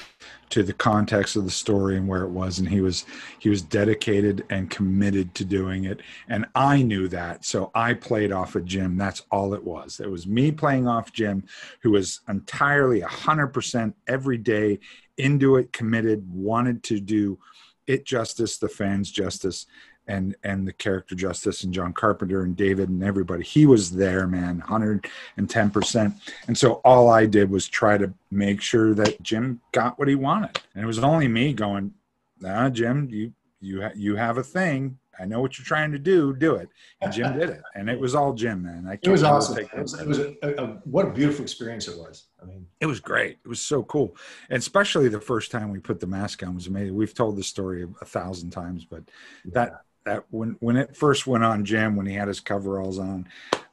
to 0.51 0.63
the 0.63 0.71
context 0.71 1.36
of 1.36 1.43
the 1.43 1.51
story 1.51 1.97
and 1.97 2.07
where 2.07 2.24
it 2.24 2.30
was. 2.30 2.59
And 2.59 2.69
he 2.69 2.80
was 2.80 3.05
he 3.39 3.49
was 3.49 3.61
dedicated 3.61 4.45
and 4.49 4.69
committed 4.69 5.36
to 5.36 5.43
doing 5.43 5.84
it. 5.84 5.99
And 6.30 6.45
I 6.55 6.82
knew 6.82 7.09
that. 7.09 7.43
So 7.43 7.71
I 7.76 7.93
played 7.93 8.32
off 8.32 8.55
of 8.55 8.63
Jim. 8.63 8.97
That's 8.97 9.24
all 9.30 9.53
it 9.53 9.63
was. 9.63 9.99
It 9.99 10.09
was 10.09 10.26
me 10.26 10.49
playing 10.51 10.88
off 10.88 11.11
Jim 11.11 11.43
who 11.82 11.91
was 11.91 12.21
entirely 12.30 13.01
100% 13.01 13.93
every 14.07 14.38
day 14.38 14.80
into 15.17 15.57
it 15.57 15.74
committed 15.74 16.26
wanted 16.32 16.84
to 16.84 17.01
do 17.01 17.38
it 17.86 18.05
justice 18.05 18.57
the 18.57 18.69
fans 18.69 19.11
justice 19.11 19.65
and 20.07 20.35
and 20.43 20.67
the 20.67 20.73
character 20.73 21.15
justice 21.15 21.63
and 21.63 21.73
John 21.73 21.93
Carpenter 21.93 22.43
and 22.43 22.55
David 22.55 22.89
and 22.89 23.03
everybody. 23.03 23.43
He 23.43 23.65
was 23.65 23.91
there, 23.91 24.27
man, 24.27 24.61
110%. 24.67 26.13
And 26.47 26.57
so 26.57 26.73
all 26.85 27.09
I 27.09 27.25
did 27.25 27.49
was 27.49 27.67
try 27.67 27.97
to 27.97 28.13
make 28.31 28.61
sure 28.61 28.93
that 28.95 29.21
Jim 29.21 29.61
got 29.71 29.97
what 29.97 30.07
he 30.07 30.15
wanted. 30.15 30.59
And 30.75 30.83
it 30.83 30.87
was 30.87 30.99
only 30.99 31.27
me 31.27 31.53
going, 31.53 31.93
"Nah, 32.39 32.69
Jim, 32.69 33.07
you 33.09 33.33
you 33.61 33.81
ha- 33.81 33.91
you 33.95 34.15
have 34.15 34.37
a 34.37 34.43
thing. 34.43 34.97
I 35.19 35.25
know 35.25 35.41
what 35.41 35.57
you're 35.57 35.65
trying 35.65 35.91
to 35.91 35.99
do. 35.99 36.33
Do 36.33 36.55
it." 36.55 36.69
And 37.01 37.13
Jim 37.13 37.37
did 37.37 37.49
it. 37.49 37.61
And 37.75 37.89
it 37.89 37.99
was 37.99 38.15
all 38.15 38.33
Jim, 38.33 38.63
man. 38.63 38.85
I 38.87 38.97
It 39.01 39.09
was 39.09 39.23
awesome. 39.23 39.59
It 39.59 39.69
was, 39.73 39.93
it 39.93 40.07
was 40.07 40.19
a, 40.19 40.35
a, 40.41 40.67
what 40.83 41.05
a 41.05 41.11
beautiful 41.11 41.43
experience 41.43 41.87
it 41.87 41.97
was. 41.97 42.25
I 42.41 42.45
mean, 42.45 42.67
It 42.81 42.87
was 42.87 42.99
great. 42.99 43.37
It 43.45 43.47
was 43.47 43.61
so 43.61 43.83
cool, 43.83 44.17
and 44.49 44.59
especially 44.59 45.07
the 45.07 45.21
first 45.21 45.51
time 45.51 45.69
we 45.69 45.79
put 45.79 45.99
the 45.99 46.07
mask 46.07 46.43
on 46.43 46.55
was 46.55 46.67
amazing. 46.67 46.95
We've 46.95 47.13
told 47.13 47.37
the 47.37 47.43
story 47.43 47.87
a 48.01 48.05
thousand 48.05 48.49
times, 48.49 48.83
but 48.85 49.03
that 49.45 49.83
that 50.05 50.25
when 50.31 50.57
when 50.59 50.75
it 50.75 50.95
first 50.95 51.27
went 51.27 51.43
on 51.43 51.65
Jim 51.65 51.95
when 51.95 52.05
he 52.05 52.13
had 52.13 52.27
his 52.27 52.39
coveralls 52.39 52.99
on, 52.99 53.27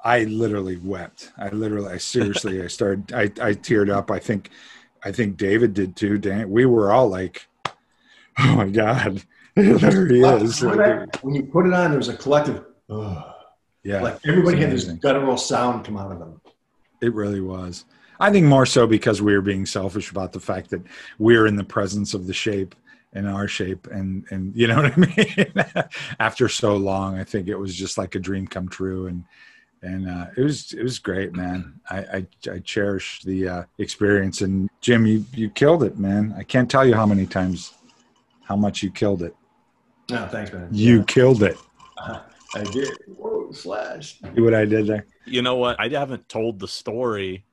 I 0.04 0.24
literally 0.24 0.76
wept. 0.76 1.32
I 1.36 1.48
literally, 1.48 1.92
I 1.92 1.98
seriously, 1.98 2.62
I 2.62 2.68
started, 2.68 3.12
I 3.12 3.22
I 3.22 3.54
teared 3.54 3.90
up. 3.90 4.10
I 4.10 4.18
think, 4.18 4.50
I 5.04 5.12
think 5.12 5.36
David 5.36 5.74
did 5.74 5.96
too. 5.96 6.18
Dan, 6.18 6.50
we 6.50 6.66
were 6.66 6.92
all 6.92 7.08
like, 7.08 7.46
"Oh 8.38 8.56
my 8.56 8.68
god, 8.68 9.22
there 9.54 10.06
he 10.06 10.22
is!" 10.22 10.60
That? 10.60 11.18
when 11.22 11.34
you 11.34 11.44
put 11.44 11.66
it 11.66 11.72
on, 11.72 11.90
there 11.90 11.98
was 11.98 12.08
a 12.08 12.16
collective, 12.16 12.64
"Ugh." 12.88 13.24
Yeah, 13.82 14.02
like 14.02 14.20
everybody 14.26 14.58
had 14.58 14.70
this 14.70 14.84
guttural 14.84 15.38
sound 15.38 15.84
come 15.84 15.96
out 15.96 16.12
of 16.12 16.18
them. 16.18 16.40
It 17.00 17.14
really 17.14 17.40
was. 17.40 17.86
I 18.22 18.30
think 18.30 18.44
more 18.44 18.66
so 18.66 18.86
because 18.86 19.22
we 19.22 19.32
were 19.32 19.40
being 19.40 19.64
selfish 19.64 20.10
about 20.10 20.32
the 20.32 20.40
fact 20.40 20.68
that 20.70 20.82
we're 21.18 21.46
in 21.46 21.56
the 21.56 21.64
presence 21.64 22.12
of 22.12 22.26
the 22.26 22.34
shape 22.34 22.74
in 23.12 23.26
our 23.26 23.48
shape 23.48 23.86
and 23.88 24.24
and 24.30 24.54
you 24.54 24.66
know 24.68 24.76
what 24.82 24.92
I 24.92 24.96
mean 24.96 25.54
after 26.20 26.48
so 26.48 26.76
long 26.76 27.18
I 27.18 27.24
think 27.24 27.48
it 27.48 27.56
was 27.56 27.74
just 27.74 27.98
like 27.98 28.14
a 28.14 28.18
dream 28.20 28.46
come 28.46 28.68
true 28.68 29.06
and 29.08 29.24
and 29.82 30.08
uh, 30.08 30.26
it 30.36 30.42
was 30.42 30.72
it 30.72 30.82
was 30.82 30.98
great 30.98 31.34
man 31.34 31.80
I 31.90 31.98
I, 31.98 32.26
I 32.52 32.58
cherish 32.60 33.22
the 33.22 33.48
uh, 33.48 33.64
experience 33.78 34.42
and 34.42 34.68
Jim 34.80 35.06
you 35.06 35.24
you 35.34 35.50
killed 35.50 35.82
it 35.82 35.98
man 35.98 36.34
I 36.38 36.42
can't 36.44 36.70
tell 36.70 36.86
you 36.86 36.94
how 36.94 37.06
many 37.06 37.26
times 37.26 37.74
how 38.42 38.56
much 38.56 38.82
you 38.82 38.90
killed 38.90 39.22
it 39.22 39.34
No, 40.10 40.26
thanks, 40.28 40.52
man. 40.52 40.68
you 40.70 41.02
killed 41.04 41.42
it 41.42 41.56
I 42.52 42.64
did. 42.72 42.88
Whoa, 43.06 43.52
slash. 43.52 44.18
see 44.34 44.40
what 44.40 44.54
I 44.54 44.64
did 44.64 44.86
there 44.86 45.06
You 45.24 45.42
know 45.42 45.56
what? 45.56 45.78
I 45.78 45.88
haven't 45.88 46.28
told 46.28 46.58
the 46.58 46.66
story, 46.66 47.44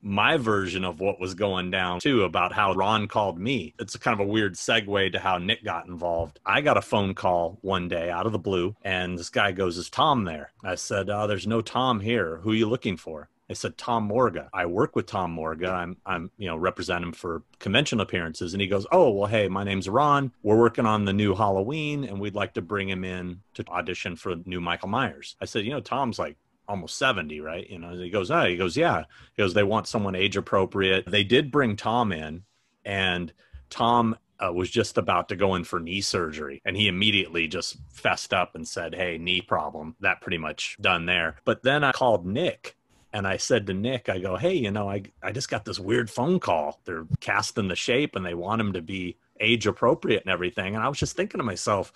my 0.00 0.36
version 0.36 0.84
of 0.84 1.00
what 1.00 1.20
was 1.20 1.34
going 1.34 1.70
down 1.70 2.00
too, 2.00 2.24
about 2.24 2.52
how 2.52 2.74
Ron 2.74 3.08
called 3.08 3.38
me. 3.38 3.74
It's 3.78 3.96
kind 3.96 4.18
of 4.18 4.26
a 4.26 4.30
weird 4.30 4.54
segue 4.54 5.12
to 5.12 5.18
how 5.18 5.38
Nick 5.38 5.64
got 5.64 5.86
involved. 5.86 6.40
I 6.46 6.60
got 6.60 6.76
a 6.76 6.82
phone 6.82 7.14
call 7.14 7.58
one 7.62 7.88
day 7.88 8.10
out 8.10 8.26
of 8.26 8.32
the 8.32 8.38
blue, 8.38 8.76
and 8.82 9.18
this 9.18 9.30
guy 9.30 9.52
goes, 9.52 9.76
Is 9.76 9.90
Tom 9.90 10.24
there? 10.24 10.52
I 10.64 10.76
said, 10.76 11.10
Oh, 11.10 11.26
there's 11.26 11.46
no 11.46 11.60
Tom 11.60 12.00
here. 12.00 12.38
Who 12.38 12.50
are 12.50 12.56
you 12.56 12.68
looking 12.68 12.96
for? 12.96 13.28
I 13.50 13.54
said 13.54 13.78
Tom 13.78 14.04
Morga. 14.04 14.50
I 14.52 14.66
work 14.66 14.94
with 14.94 15.06
Tom 15.06 15.30
Morga. 15.30 15.70
I'm 15.70 15.96
I'm 16.04 16.30
you 16.36 16.48
know 16.48 16.56
represent 16.56 17.02
him 17.02 17.12
for 17.12 17.42
convention 17.58 17.98
appearances, 18.00 18.52
and 18.52 18.60
he 18.60 18.68
goes, 18.68 18.86
"Oh 18.92 19.10
well, 19.10 19.26
hey, 19.26 19.48
my 19.48 19.64
name's 19.64 19.88
Ron. 19.88 20.32
We're 20.42 20.58
working 20.58 20.84
on 20.84 21.06
the 21.06 21.14
new 21.14 21.34
Halloween, 21.34 22.04
and 22.04 22.20
we'd 22.20 22.34
like 22.34 22.54
to 22.54 22.62
bring 22.62 22.90
him 22.90 23.04
in 23.04 23.40
to 23.54 23.64
audition 23.68 24.16
for 24.16 24.36
new 24.44 24.60
Michael 24.60 24.88
Myers." 24.88 25.34
I 25.40 25.46
said, 25.46 25.64
"You 25.64 25.70
know, 25.70 25.80
Tom's 25.80 26.18
like 26.18 26.36
almost 26.68 26.98
70, 26.98 27.40
right? 27.40 27.68
You 27.68 27.78
know, 27.78 27.96
he 27.96 28.10
goes, 28.10 28.30
"Oh, 28.30 28.44
he 28.44 28.56
goes, 28.56 28.76
yeah." 28.76 29.04
He 29.34 29.42
goes, 29.42 29.54
"They 29.54 29.62
want 29.62 29.88
someone 29.88 30.14
age 30.14 30.36
appropriate." 30.36 31.06
They 31.06 31.24
did 31.24 31.50
bring 31.50 31.76
Tom 31.76 32.12
in, 32.12 32.44
and 32.84 33.32
Tom 33.70 34.16
uh, 34.38 34.52
was 34.52 34.70
just 34.70 34.98
about 34.98 35.28
to 35.30 35.36
go 35.36 35.54
in 35.54 35.64
for 35.64 35.80
knee 35.80 36.00
surgery 36.00 36.62
and 36.64 36.76
he 36.76 36.86
immediately 36.86 37.48
just 37.48 37.76
fessed 37.90 38.32
up 38.32 38.54
and 38.54 38.68
said 38.68 38.94
hey 38.94 39.18
knee 39.18 39.40
problem 39.40 39.96
that 39.98 40.20
pretty 40.20 40.38
much 40.38 40.76
done 40.80 41.06
there 41.06 41.34
but 41.44 41.64
then 41.64 41.82
i 41.82 41.90
called 41.90 42.24
nick 42.24 42.76
and 43.12 43.26
I 43.26 43.38
said 43.38 43.66
to 43.66 43.74
Nick, 43.74 44.08
I 44.08 44.18
go, 44.18 44.36
hey, 44.36 44.54
you 44.54 44.70
know, 44.70 44.88
I, 44.88 45.02
I 45.22 45.32
just 45.32 45.48
got 45.48 45.64
this 45.64 45.78
weird 45.78 46.10
phone 46.10 46.40
call. 46.40 46.80
They're 46.84 47.06
casting 47.20 47.68
the 47.68 47.76
shape 47.76 48.16
and 48.16 48.24
they 48.24 48.34
want 48.34 48.60
him 48.60 48.74
to 48.74 48.82
be 48.82 49.16
age 49.40 49.66
appropriate 49.66 50.22
and 50.24 50.32
everything. 50.32 50.74
And 50.74 50.84
I 50.84 50.88
was 50.88 50.98
just 50.98 51.16
thinking 51.16 51.38
to 51.38 51.44
myself, 51.44 51.92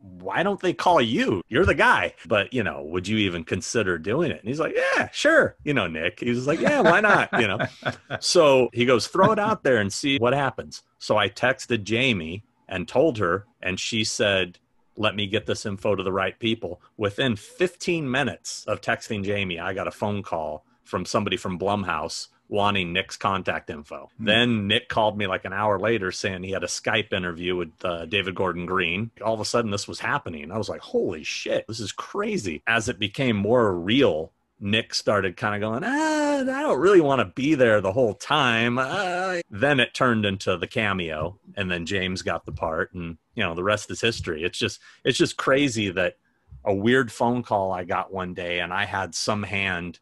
why 0.00 0.42
don't 0.42 0.60
they 0.60 0.72
call 0.72 1.00
you? 1.00 1.42
You're 1.48 1.66
the 1.66 1.74
guy. 1.74 2.14
But, 2.26 2.52
you 2.52 2.62
know, 2.62 2.82
would 2.82 3.06
you 3.06 3.18
even 3.18 3.44
consider 3.44 3.98
doing 3.98 4.30
it? 4.30 4.40
And 4.40 4.48
he's 4.48 4.60
like, 4.60 4.74
yeah, 4.74 5.08
sure. 5.12 5.56
You 5.64 5.74
know, 5.74 5.86
Nick, 5.86 6.20
he 6.20 6.30
was 6.30 6.46
like, 6.46 6.60
yeah, 6.60 6.80
why 6.80 7.00
not? 7.00 7.28
You 7.38 7.48
know, 7.48 7.58
so 8.20 8.70
he 8.72 8.84
goes, 8.86 9.06
throw 9.06 9.32
it 9.32 9.38
out 9.38 9.62
there 9.62 9.78
and 9.78 9.92
see 9.92 10.18
what 10.18 10.32
happens. 10.32 10.82
So 10.98 11.16
I 11.16 11.28
texted 11.28 11.82
Jamie 11.82 12.44
and 12.68 12.86
told 12.86 13.18
her, 13.18 13.46
and 13.62 13.78
she 13.78 14.04
said, 14.04 14.58
let 14.96 15.16
me 15.16 15.26
get 15.26 15.46
this 15.46 15.66
info 15.66 15.94
to 15.94 16.02
the 16.02 16.12
right 16.12 16.38
people. 16.38 16.80
Within 16.96 17.36
15 17.36 18.10
minutes 18.10 18.64
of 18.66 18.80
texting 18.80 19.24
Jamie, 19.24 19.58
I 19.58 19.72
got 19.72 19.88
a 19.88 19.92
phone 19.92 20.22
call 20.22 20.64
from 20.84 21.04
somebody 21.04 21.36
from 21.36 21.58
Blumhouse 21.58 22.28
wanting 22.50 22.92
Nick's 22.92 23.16
contact 23.16 23.70
info. 23.70 24.10
Hmm. 24.18 24.24
Then 24.24 24.66
Nick 24.66 24.88
called 24.88 25.16
me 25.16 25.26
like 25.26 25.44
an 25.44 25.52
hour 25.52 25.78
later 25.78 26.12
saying 26.12 26.42
he 26.42 26.50
had 26.50 26.64
a 26.64 26.68
Skype 26.68 27.12
interview 27.12 27.56
with 27.56 27.72
uh, 27.84 28.06
David 28.06 28.34
Gordon 28.34 28.66
Green. 28.66 29.10
All 29.24 29.32
of 29.32 29.40
a 29.40 29.44
sudden, 29.44 29.70
this 29.70 29.88
was 29.88 30.00
happening. 30.00 30.50
I 30.50 30.58
was 30.58 30.68
like, 30.68 30.80
holy 30.80 31.22
shit, 31.22 31.66
this 31.68 31.80
is 31.80 31.92
crazy. 31.92 32.62
As 32.66 32.88
it 32.88 32.98
became 32.98 33.36
more 33.36 33.72
real, 33.72 34.32
Nick 34.58 34.94
started 34.94 35.36
kind 35.36 35.54
of 35.54 35.60
going, 35.60 35.84
ah, 35.84 36.40
I 36.40 36.62
don't 36.62 36.80
really 36.80 37.00
want 37.00 37.20
to 37.20 37.24
be 37.24 37.54
there 37.54 37.80
the 37.80 37.92
whole 37.92 38.14
time. 38.14 38.78
Uh, 38.78 39.38
then 39.50 39.80
it 39.80 39.94
turned 39.94 40.26
into 40.26 40.56
the 40.56 40.66
cameo, 40.66 41.38
and 41.56 41.70
then 41.70 41.86
James 41.86 42.22
got 42.22 42.44
the 42.44 42.52
part, 42.52 42.92
and 42.92 43.16
you 43.34 43.42
know 43.42 43.54
the 43.54 43.64
rest 43.64 43.90
is 43.90 44.00
history. 44.00 44.42
It's 44.42 44.58
just 44.58 44.80
it's 45.04 45.16
just 45.16 45.36
crazy 45.36 45.90
that 45.92 46.16
a 46.64 46.74
weird 46.74 47.10
phone 47.10 47.42
call 47.42 47.72
I 47.72 47.84
got 47.84 48.12
one 48.12 48.34
day, 48.34 48.60
and 48.60 48.72
I 48.72 48.84
had 48.84 49.14
some 49.14 49.44
hand 49.44 49.98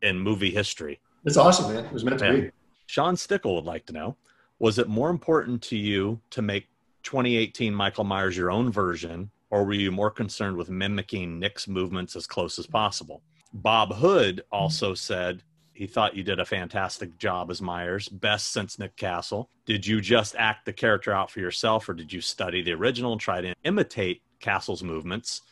in 0.00 0.20
movie 0.20 0.52
history. 0.52 1.00
It's 1.28 1.36
awesome, 1.36 1.74
man. 1.74 1.84
It 1.84 1.92
was 1.92 2.04
meant 2.04 2.20
to 2.20 2.32
be. 2.32 2.50
Sean 2.86 3.14
Stickle 3.14 3.54
would 3.56 3.66
like 3.66 3.84
to 3.86 3.92
know: 3.92 4.16
Was 4.58 4.78
it 4.78 4.88
more 4.88 5.10
important 5.10 5.60
to 5.64 5.76
you 5.76 6.22
to 6.30 6.40
make 6.40 6.68
2018 7.02 7.74
Michael 7.74 8.04
Myers 8.04 8.34
your 8.34 8.50
own 8.50 8.72
version, 8.72 9.30
or 9.50 9.64
were 9.64 9.74
you 9.74 9.92
more 9.92 10.10
concerned 10.10 10.56
with 10.56 10.70
mimicking 10.70 11.38
Nick's 11.38 11.68
movements 11.68 12.16
as 12.16 12.26
close 12.26 12.58
as 12.58 12.66
possible? 12.66 13.22
Bob 13.52 13.92
Hood 13.92 14.42
also 14.50 14.94
said 14.94 15.42
he 15.74 15.86
thought 15.86 16.16
you 16.16 16.24
did 16.24 16.40
a 16.40 16.46
fantastic 16.46 17.18
job 17.18 17.50
as 17.50 17.60
Myers, 17.60 18.08
best 18.08 18.50
since 18.50 18.78
Nick 18.78 18.96
Castle. 18.96 19.50
Did 19.66 19.86
you 19.86 20.00
just 20.00 20.34
act 20.38 20.64
the 20.64 20.72
character 20.72 21.12
out 21.12 21.30
for 21.30 21.40
yourself, 21.40 21.90
or 21.90 21.94
did 21.94 22.10
you 22.10 22.22
study 22.22 22.62
the 22.62 22.72
original 22.72 23.12
and 23.12 23.20
try 23.20 23.42
to 23.42 23.54
imitate 23.64 24.22
Castle's 24.40 24.82
movements? 24.82 25.42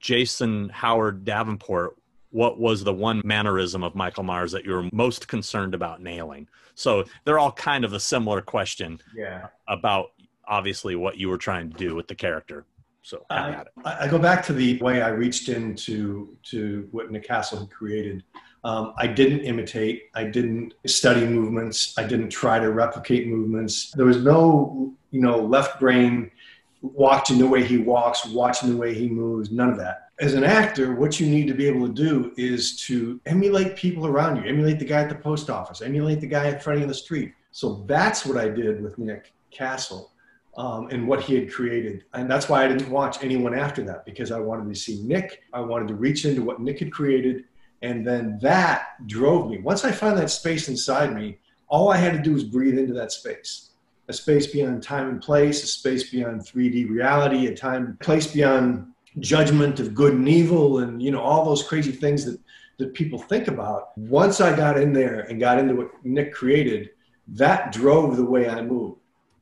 Jason 0.00 0.70
Howard 0.70 1.26
Davenport, 1.26 1.98
what 2.30 2.58
was 2.58 2.84
the 2.84 2.92
one 2.92 3.20
mannerism 3.24 3.82
of 3.82 3.94
Michael 3.94 4.22
Myers 4.22 4.52
that 4.52 4.64
you 4.64 4.72
were 4.72 4.88
most 4.92 5.28
concerned 5.28 5.74
about 5.74 6.00
nailing? 6.00 6.48
So 6.74 7.04
they're 7.24 7.38
all 7.38 7.52
kind 7.52 7.84
of 7.84 7.92
a 7.92 8.00
similar 8.00 8.40
question 8.40 9.00
Yeah. 9.16 9.48
about 9.68 10.12
obviously 10.46 10.96
what 10.96 11.16
you 11.16 11.28
were 11.28 11.38
trying 11.38 11.70
to 11.70 11.76
do 11.76 11.94
with 11.94 12.08
the 12.08 12.14
character. 12.14 12.64
So 13.02 13.24
I, 13.30 13.64
I 13.84 14.08
go 14.08 14.18
back 14.18 14.44
to 14.46 14.52
the 14.52 14.78
way 14.78 15.00
I 15.00 15.08
reached 15.08 15.48
into 15.48 16.36
to 16.50 16.86
what 16.92 17.10
Nick 17.10 17.24
Castle 17.26 17.60
had 17.60 17.70
created. 17.70 18.22
Um, 18.62 18.92
I 18.98 19.06
didn't 19.06 19.40
imitate. 19.40 20.10
I 20.14 20.24
didn't 20.24 20.74
study 20.86 21.24
movements. 21.26 21.96
I 21.96 22.04
didn't 22.04 22.28
try 22.28 22.58
to 22.58 22.70
replicate 22.70 23.26
movements. 23.26 23.90
There 23.92 24.04
was 24.04 24.22
no, 24.22 24.92
you 25.10 25.22
know, 25.22 25.40
left 25.40 25.80
brain 25.80 26.30
watching 26.82 27.38
the 27.38 27.46
way 27.46 27.64
he 27.64 27.78
walks, 27.78 28.26
watching 28.26 28.68
the 28.70 28.76
way 28.76 28.92
he 28.92 29.08
moves. 29.08 29.50
None 29.50 29.70
of 29.70 29.78
that. 29.78 30.09
As 30.20 30.34
an 30.34 30.44
actor, 30.44 30.94
what 30.94 31.18
you 31.18 31.26
need 31.26 31.46
to 31.46 31.54
be 31.54 31.66
able 31.66 31.86
to 31.86 31.94
do 31.94 32.32
is 32.36 32.76
to 32.82 33.18
emulate 33.24 33.74
people 33.74 34.06
around 34.06 34.36
you. 34.36 34.42
Emulate 34.46 34.78
the 34.78 34.84
guy 34.84 35.00
at 35.00 35.08
the 35.08 35.14
post 35.14 35.48
office. 35.48 35.80
Emulate 35.80 36.20
the 36.20 36.26
guy 36.26 36.48
in 36.48 36.60
front 36.60 36.82
of 36.82 36.88
the 36.88 36.94
street. 36.94 37.32
So 37.52 37.84
that's 37.88 38.26
what 38.26 38.36
I 38.36 38.48
did 38.50 38.82
with 38.82 38.98
Nick 38.98 39.32
Castle 39.50 40.12
um, 40.58 40.88
and 40.90 41.08
what 41.08 41.22
he 41.22 41.36
had 41.36 41.50
created. 41.50 42.04
And 42.12 42.30
that's 42.30 42.50
why 42.50 42.62
I 42.62 42.68
didn't 42.68 42.90
watch 42.90 43.24
anyone 43.24 43.54
after 43.54 43.82
that 43.84 44.04
because 44.04 44.30
I 44.30 44.38
wanted 44.38 44.68
to 44.68 44.78
see 44.78 45.02
Nick. 45.04 45.40
I 45.54 45.60
wanted 45.60 45.88
to 45.88 45.94
reach 45.94 46.26
into 46.26 46.42
what 46.42 46.60
Nick 46.60 46.80
had 46.80 46.92
created. 46.92 47.44
And 47.80 48.06
then 48.06 48.38
that 48.42 49.06
drove 49.06 49.50
me. 49.50 49.56
Once 49.56 49.86
I 49.86 49.90
found 49.90 50.18
that 50.18 50.30
space 50.30 50.68
inside 50.68 51.14
me, 51.14 51.38
all 51.68 51.88
I 51.88 51.96
had 51.96 52.12
to 52.12 52.18
do 52.18 52.34
was 52.34 52.44
breathe 52.44 52.78
into 52.78 52.92
that 52.92 53.10
space. 53.10 53.70
A 54.08 54.12
space 54.12 54.48
beyond 54.48 54.82
time 54.82 55.08
and 55.08 55.22
place, 55.22 55.64
a 55.64 55.66
space 55.66 56.10
beyond 56.10 56.42
3D 56.42 56.90
reality, 56.90 57.46
a 57.46 57.56
time 57.56 57.96
place 58.02 58.26
beyond 58.26 58.86
judgment 59.18 59.80
of 59.80 59.94
good 59.94 60.14
and 60.14 60.28
evil 60.28 60.78
and 60.78 61.02
you 61.02 61.10
know 61.10 61.20
all 61.20 61.44
those 61.44 61.62
crazy 61.62 61.92
things 61.92 62.24
that 62.24 62.38
that 62.78 62.94
people 62.94 63.18
think 63.18 63.48
about. 63.48 63.96
Once 63.98 64.40
i 64.40 64.54
got 64.54 64.78
in 64.78 64.92
there 64.92 65.20
and 65.20 65.40
got 65.40 65.58
into 65.58 65.74
what 65.74 65.90
nick 66.04 66.32
created 66.32 66.90
that 67.28 67.72
drove 67.72 68.16
the 68.16 68.24
way 68.24 68.48
i 68.48 68.60
moved. 68.62 68.98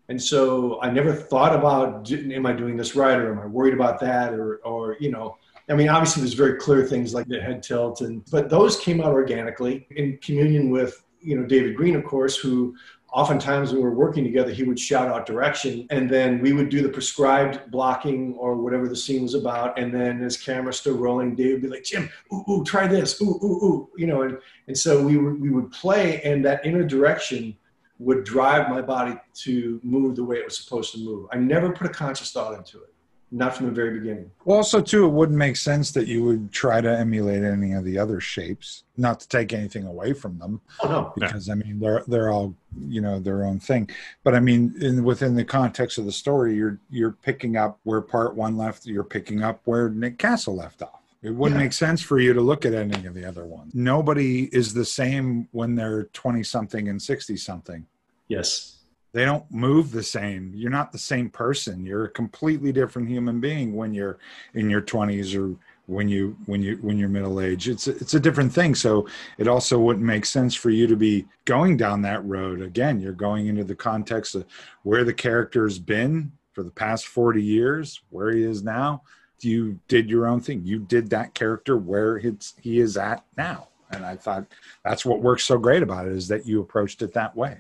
And 0.09 0.21
so 0.21 0.81
i 0.81 0.91
never 0.91 1.13
thought 1.13 1.55
about 1.55 2.11
am 2.11 2.47
i 2.47 2.53
doing 2.53 2.77
this 2.77 2.97
right 2.97 3.19
or 3.19 3.33
am 3.33 3.41
i 3.41 3.47
worried 3.47 3.75
about 3.75 4.01
that 4.01 4.33
or 4.33 4.57
or 4.65 4.97
you 5.01 5.11
know 5.11 5.37
i 5.69 5.75
mean 5.75 5.89
obviously 5.89 6.23
there's 6.23 6.33
very 6.33 6.59
clear 6.59 6.87
things 6.87 7.13
like 7.13 7.29
the 7.29 7.41
head 7.41 7.63
tilt 7.63 8.01
and 8.01 8.25
but 8.31 8.49
those 8.49 8.81
came 8.81 9.03
out 9.03 9.13
organically 9.13 9.87
in 9.91 10.19
communion 10.23 10.71
with 10.71 11.05
you 11.21 11.39
know 11.39 11.45
david 11.47 11.77
green 11.77 11.95
of 11.95 12.05
course 12.05 12.37
who 12.37 12.75
oftentimes 13.13 13.73
when 13.73 13.83
we 13.83 13.89
were 13.89 13.95
working 13.95 14.25
together, 14.25 14.51
he 14.51 14.63
would 14.63 14.79
shout 14.79 15.09
out 15.09 15.27
direction, 15.27 15.87
and 15.91 16.11
then 16.11 16.41
we 16.41 16.53
would 16.53 16.69
do 16.69 16.83
the 16.83 16.89
prescribed 16.89 17.71
blocking 17.71 18.35
or 18.35 18.57
whatever 18.57 18.89
the 18.89 18.97
scene 18.97 19.23
was 19.23 19.35
about. 19.35 19.79
And 19.79 19.93
then 19.93 20.23
as 20.23 20.37
camera 20.37 20.73
still 20.73 20.97
rolling, 20.97 21.35
Dave 21.35 21.53
would 21.53 21.63
be 21.63 21.69
like, 21.69 21.85
"Jim, 21.85 22.11
ooh, 22.33 22.45
ooh, 22.49 22.65
try 22.65 22.87
this, 22.87 23.21
ooh, 23.23 23.39
ooh, 23.43 23.65
ooh," 23.65 23.91
you 23.97 24.07
know. 24.07 24.23
And 24.23 24.39
and 24.67 24.77
so 24.77 25.03
we 25.03 25.17
would 25.17 25.41
we 25.41 25.51
would 25.51 25.71
play, 25.71 26.21
and 26.23 26.45
that 26.45 26.65
inner 26.65 26.85
direction 26.85 27.57
would 27.99 28.25
drive 28.25 28.69
my 28.69 28.81
body 28.81 29.19
to 29.35 29.81
move 29.83 30.15
the 30.15 30.25
way 30.25 30.37
it 30.37 30.45
was 30.45 30.57
supposed 30.57 30.93
to 30.93 31.01
move. 31.01 31.29
I 31.33 31.37
never 31.37 31.73
put 31.73 31.89
a 31.89 31.93
conscious 31.93 32.31
thought 32.31 32.57
into 32.57 32.79
it 32.79 32.95
not 33.31 33.57
from 33.57 33.67
the 33.67 33.73
very 33.73 33.99
beginning. 33.99 34.31
Well, 34.45 34.57
also 34.57 34.81
too, 34.81 35.05
it 35.05 35.11
wouldn't 35.11 35.37
make 35.37 35.57
sense 35.57 35.91
that 35.93 36.07
you 36.07 36.25
would 36.25 36.51
try 36.51 36.81
to 36.81 36.89
emulate 36.89 37.43
any 37.43 37.73
of 37.73 37.85
the 37.85 37.99
other 37.99 38.21
shapes. 38.21 38.85
Not 38.97 39.21
to 39.21 39.29
take 39.29 39.53
anything 39.53 39.87
away 39.87 40.13
from 40.13 40.39
them, 40.39 40.61
oh, 40.83 40.89
no. 40.89 41.13
because 41.15 41.49
I 41.49 41.55
mean 41.55 41.79
they're 41.79 42.03
they're 42.09 42.31
all 42.31 42.55
you 42.89 43.01
know 43.01 43.21
their 43.21 43.45
own 43.45 43.61
thing. 43.61 43.91
But 44.25 44.35
I 44.35 44.41
mean, 44.41 44.75
in 44.81 45.05
within 45.05 45.35
the 45.35 45.45
context 45.45 45.99
of 45.99 46.05
the 46.05 46.13
story, 46.13 46.55
you're 46.55 46.79
you're 46.91 47.13
picking 47.13 47.57
up 47.57 47.79
where 47.85 48.01
part 48.01 48.35
one 48.35 48.57
left. 48.57 48.87
You're 48.87 49.05
picking 49.05 49.43
up 49.43 49.61
where 49.65 49.91
Nick 49.91 50.19
Castle 50.19 50.57
left 50.57 50.83
off. 50.83 51.03
It 51.23 51.31
wouldn't 51.31 51.59
yeah. 51.59 51.65
make 51.65 51.73
sense 51.73 52.01
for 52.01 52.19
you 52.19 52.33
to 52.33 52.41
look 52.41 52.65
at 52.65 52.75
any 52.75 53.07
of 53.07 53.15
the 53.15 53.25
other 53.25 53.45
ones. 53.45 53.75
Nobody 53.75 54.45
is 54.55 54.73
the 54.73 54.85
same 54.85 55.49
when 55.53 55.75
they're 55.75 56.05
twenty 56.05 56.43
something 56.43 56.89
and 56.89 57.01
sixty 57.01 57.37
something. 57.37 57.87
Yes 58.29 58.78
they 59.13 59.25
don't 59.25 59.51
move 59.51 59.91
the 59.91 60.03
same. 60.03 60.53
You're 60.55 60.71
not 60.71 60.93
the 60.93 60.99
same 60.99 61.31
person. 61.31 61.85
You're 61.85 62.05
a 62.05 62.11
completely 62.11 62.73
different 62.73 63.09
human 63.09 63.41
being 63.41 63.75
when 63.75 63.95
you're 63.95 64.19
in 64.55 64.69
your 64.69 64.83
20s 64.83 65.35
or 65.35 65.57
when 65.87 66.07
you 66.07 66.37
when 66.45 66.63
you 66.63 66.77
when 66.83 66.99
you're 66.99 67.09
middle 67.09 67.41
age. 67.41 67.69
It's 67.69 67.89
it's 67.89 68.15
a 68.15 68.21
different 68.21 68.53
thing. 68.53 68.75
So 68.75 69.09
it 69.39 69.49
also 69.49 69.79
wouldn't 69.79 70.05
make 70.05 70.27
sense 70.27 70.55
for 70.55 70.71
you 70.71 70.87
to 70.87 70.97
be 70.97 71.27
going 71.47 71.79
down 71.79 72.03
that 72.03 72.25
road. 72.25 72.61
Again 72.61 73.01
you're 73.01 73.13
going 73.13 73.47
into 73.47 73.65
the 73.65 73.75
context 73.75 74.35
of 74.35 74.45
where 74.83 75.05
the 75.05 75.15
character's 75.15 75.79
been 75.79 76.33
for 76.53 76.63
the 76.63 76.71
past 76.71 77.07
40 77.07 77.43
years 77.43 78.03
where 78.11 78.31
he 78.31 78.43
is 78.43 78.63
now. 78.63 79.03
You 79.41 79.79
did 79.87 80.11
your 80.11 80.27
own 80.27 80.41
thing. 80.41 80.63
You 80.65 80.81
did 80.81 81.11
that 81.11 81.33
character 81.33 81.77
where 81.79 82.17
it's 82.17 82.55
he 82.61 82.81
is 82.81 82.97
at 82.97 83.25
now. 83.37 83.69
And 83.91 84.05
i 84.05 84.17
thought 84.17 84.45
that's 84.85 85.07
what 85.07 85.23
works 85.23 85.45
so 85.45 85.57
great 85.57 85.83
about 85.83 86.07
it 86.07 86.13
is 86.13 86.29
that 86.29 86.47
you 86.47 86.61
approached 86.61 87.01
it 87.01 87.15
that 87.15 87.35
way 87.35 87.59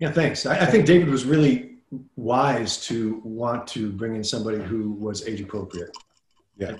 yeah, 0.00 0.10
thanks. 0.10 0.46
I, 0.46 0.60
I, 0.60 0.66
think 0.66 0.86
David 0.86 1.08
was 1.08 1.24
really 1.24 1.76
wise 2.16 2.84
to 2.86 3.20
want 3.22 3.66
to 3.68 3.92
bring 3.92 4.16
in 4.16 4.24
somebody 4.24 4.58
who 4.58 4.92
was 4.92 5.26
age 5.28 5.42
appropriate. 5.42 5.94
Yeah. 6.56 6.76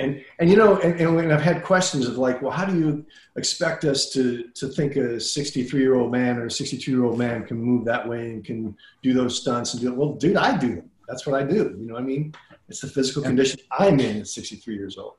And 0.00 0.24
and 0.40 0.50
you 0.50 0.56
know, 0.56 0.78
and, 0.80 1.00
and 1.00 1.32
I've 1.32 1.40
had 1.40 1.62
questions 1.62 2.08
of 2.08 2.18
like, 2.18 2.42
well, 2.42 2.50
how 2.50 2.64
do 2.64 2.76
you 2.76 3.06
expect 3.36 3.84
us 3.84 4.10
to 4.10 4.48
to 4.54 4.68
think 4.68 4.96
a 4.96 5.20
63 5.20 5.80
year 5.80 5.94
old 5.94 6.10
man 6.10 6.36
or 6.36 6.46
a 6.46 6.50
62 6.50 6.90
year 6.90 7.04
old 7.04 7.16
man 7.16 7.44
can 7.44 7.58
move 7.58 7.84
that 7.84 8.08
way 8.08 8.30
and 8.30 8.44
can 8.44 8.76
do 9.02 9.12
those 9.12 9.40
stunts 9.40 9.74
and 9.74 9.82
do 9.82 9.92
it? 9.92 9.96
Well, 9.96 10.14
dude, 10.14 10.36
I 10.36 10.56
do 10.56 10.76
them. 10.76 10.90
That's 11.06 11.26
what 11.26 11.40
I 11.40 11.44
do. 11.44 11.76
You 11.78 11.86
know 11.86 11.94
what 11.94 12.02
I 12.02 12.06
mean? 12.06 12.34
It's 12.68 12.80
the 12.80 12.88
physical 12.88 13.22
condition 13.22 13.60
I'm 13.70 14.00
in 14.00 14.20
at 14.20 14.26
63 14.26 14.74
years 14.74 14.98
old 14.98 15.14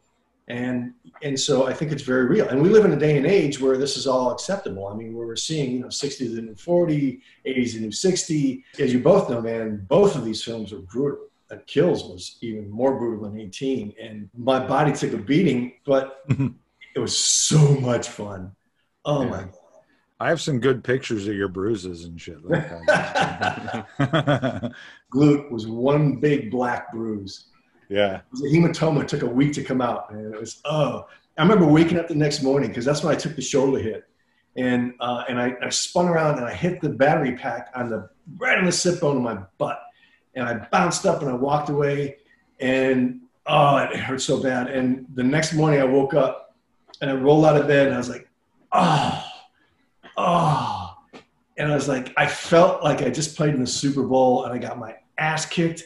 and 0.48 0.94
and 1.24 1.40
so 1.40 1.66
I 1.66 1.74
think 1.74 1.92
it's 1.92 2.04
very 2.04 2.26
real. 2.26 2.48
And 2.48 2.62
we 2.62 2.70
live 2.70 2.86
in 2.86 2.92
a 2.92 3.00
day 3.00 3.18
and 3.18 3.26
age 3.26 3.60
where 3.60 3.78
this 3.78 3.98
is 3.98 4.06
all 4.06 4.32
acceptable. 4.32 4.88
I 4.88 4.94
mean, 4.96 5.16
where 5.16 5.26
we're 5.26 5.36
seeing 5.36 5.72
you 5.72 5.80
know 5.80 5.90
60 5.90 6.36
the 6.36 6.42
new 6.42 6.56
40, 6.56 7.22
80s 7.48 7.74
the 7.74 7.80
new 7.80 7.92
60. 7.92 8.64
As 8.80 8.94
you 8.94 9.00
both 9.00 9.30
know, 9.30 9.42
man, 9.42 9.86
both 9.90 10.16
of 10.16 10.24
these 10.24 10.44
films 10.44 10.72
are 10.72 10.80
brutal. 10.80 11.28
And 11.50 11.66
Kills 11.68 12.04
was 12.04 12.38
even 12.42 12.70
more 12.70 12.98
brutal 12.98 13.30
than 13.30 13.40
18, 13.40 13.94
and 14.02 14.30
my 14.36 14.66
body 14.66 14.92
took 14.92 15.14
a 15.14 15.18
beating, 15.18 15.74
but 15.86 16.28
mm-hmm. 16.28 16.48
it 16.96 17.00
was 17.00 17.16
so 17.16 17.60
much 17.80 18.10
fun. 18.10 18.52
Oh 19.06 19.24
yeah. 19.24 19.30
my 19.30 19.42
god. 19.42 19.54
I 20.20 20.30
have 20.30 20.42
some 20.42 20.60
good 20.60 20.84
pictures 20.84 21.28
of 21.28 21.36
your 21.36 21.50
bruises 21.50 22.06
and 22.06 22.20
shit 22.20 22.44
like 22.44 22.68
that. 22.88 23.86
Glute 25.14 25.52
was 25.52 25.68
one 25.68 26.16
big 26.16 26.50
black 26.50 26.92
bruise. 26.92 27.48
Yeah. 27.90 28.22
The 28.34 28.50
hematoma 28.50 29.04
it 29.04 29.08
took 29.08 29.22
a 29.22 29.28
week 29.28 29.54
to 29.54 29.64
come 29.64 29.82
out, 29.82 30.12
and 30.12 30.34
it 30.34 30.40
was 30.40 30.62
oh. 30.66 31.08
I 31.38 31.42
remember 31.42 31.66
waking 31.66 32.00
up 32.00 32.08
the 32.08 32.16
next 32.16 32.44
morning 32.44 32.70
because 32.70 32.86
that's 32.86 33.04
when 33.04 33.14
I 33.14 33.18
took 33.18 33.36
the 33.36 33.42
shoulder 33.42 33.78
hit, 33.78 34.08
and 34.56 34.94
uh, 35.02 35.26
and 35.28 35.40
I, 35.40 35.54
I, 35.62 35.70
spun 35.70 36.08
around 36.08 36.38
and 36.38 36.46
I 36.46 36.54
hit 36.54 36.80
the 36.80 36.88
battery 36.88 37.36
pack 37.36 37.72
on 37.76 37.90
the 37.90 38.10
right 38.38 38.58
on 38.58 38.64
the 38.64 38.72
sit 38.72 39.02
bone 39.02 39.18
of 39.18 39.22
my 39.22 39.40
butt, 39.58 39.82
and 40.34 40.48
I 40.48 40.66
bounced 40.72 41.06
up 41.06 41.22
and 41.22 41.30
I 41.30 41.34
walked 41.34 41.70
away, 41.70 42.18
and 42.62 43.20
oh, 43.48 43.78
it 43.78 43.98
hurt 43.98 44.22
so 44.22 44.42
bad. 44.42 44.68
And 44.68 45.06
the 45.14 45.24
next 45.24 45.54
morning 45.54 45.82
I 45.82 45.84
woke 45.84 46.14
up 46.14 46.56
and 47.02 47.10
I 47.10 47.16
rolled 47.16 47.46
out 47.46 47.58
of 47.58 47.68
bed 47.68 47.88
and 47.88 47.96
I 47.96 47.98
was 47.98 48.10
like, 48.10 48.28
oh, 48.72 49.26
oh, 50.18 50.98
and 51.58 51.72
I 51.72 51.76
was 51.76 51.88
like, 51.88 52.14
I 52.18 52.28
felt 52.28 52.84
like 52.84 53.02
I 53.02 53.10
just 53.10 53.36
played 53.36 53.54
in 53.54 53.62
the 53.62 53.68
Super 53.68 54.04
Bowl 54.04 54.46
and 54.46 54.54
I 54.54 54.58
got 54.58 54.80
my 54.80 54.96
ass 55.18 55.46
kicked 55.46 55.84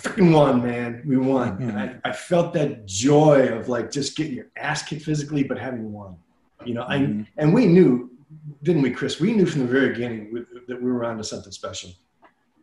freaking 0.00 0.32
won, 0.32 0.62
man. 0.62 1.02
We 1.06 1.16
won. 1.16 1.62
And 1.62 1.78
I, 1.78 1.96
I, 2.04 2.12
felt 2.12 2.52
that 2.54 2.86
joy 2.86 3.48
of 3.48 3.68
like 3.68 3.90
just 3.90 4.16
getting 4.16 4.34
your 4.34 4.46
ass 4.56 4.82
kicked 4.82 5.02
physically, 5.02 5.42
but 5.42 5.58
having 5.58 5.92
won. 5.92 6.16
You 6.64 6.74
know, 6.74 6.84
mm-hmm. 6.84 7.22
I, 7.22 7.26
and 7.36 7.52
we 7.52 7.66
knew, 7.66 8.10
didn't 8.62 8.82
we, 8.82 8.90
Chris? 8.90 9.20
We 9.20 9.32
knew 9.32 9.46
from 9.46 9.62
the 9.62 9.66
very 9.66 9.90
beginning 9.90 10.46
that 10.68 10.82
we 10.82 10.90
were 10.90 11.04
on 11.04 11.18
to 11.18 11.24
something 11.24 11.52
special. 11.52 11.90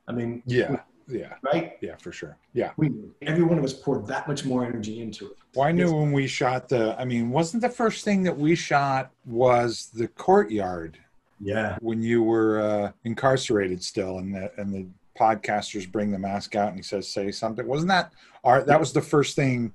I 0.07 0.11
mean, 0.11 0.43
yeah. 0.45 0.77
Yeah. 1.07 1.33
Right? 1.41 1.77
Yeah, 1.81 1.95
for 1.97 2.11
sure. 2.11 2.37
Yeah. 2.53 2.71
We 2.77 2.89
knew. 2.89 3.13
Every 3.21 3.43
one 3.43 3.57
of 3.57 3.63
us 3.63 3.73
poured 3.73 4.07
that 4.07 4.27
much 4.27 4.45
more 4.45 4.65
energy 4.65 5.01
into 5.01 5.27
it. 5.27 5.37
Well, 5.55 5.67
I 5.67 5.71
knew 5.71 5.85
yes. 5.85 5.93
when 5.93 6.11
we 6.11 6.27
shot 6.27 6.69
the, 6.69 6.95
I 6.99 7.05
mean, 7.05 7.29
wasn't 7.31 7.61
the 7.61 7.69
first 7.69 8.05
thing 8.05 8.23
that 8.23 8.37
we 8.37 8.55
shot 8.55 9.11
was 9.25 9.89
the 9.93 10.07
courtyard? 10.07 10.97
Yeah. 11.39 11.77
When 11.81 12.01
you 12.01 12.23
were 12.23 12.61
uh, 12.61 12.91
incarcerated 13.03 13.83
still 13.83 14.19
and 14.19 14.33
the, 14.33 14.51
and 14.57 14.73
the 14.73 14.87
podcasters 15.19 15.91
bring 15.91 16.11
the 16.11 16.19
mask 16.19 16.55
out 16.55 16.69
and 16.69 16.77
he 16.77 16.83
says 16.83 17.07
say 17.07 17.31
something. 17.31 17.67
Wasn't 17.67 17.89
that 17.89 18.13
our 18.43 18.63
that 18.63 18.79
was 18.79 18.93
the 18.93 19.01
first 19.01 19.35
thing 19.35 19.73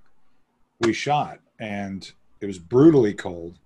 we 0.81 0.93
shot 0.93 1.39
and 1.59 2.11
it 2.41 2.47
was 2.47 2.59
brutally 2.59 3.15
cold. 3.15 3.59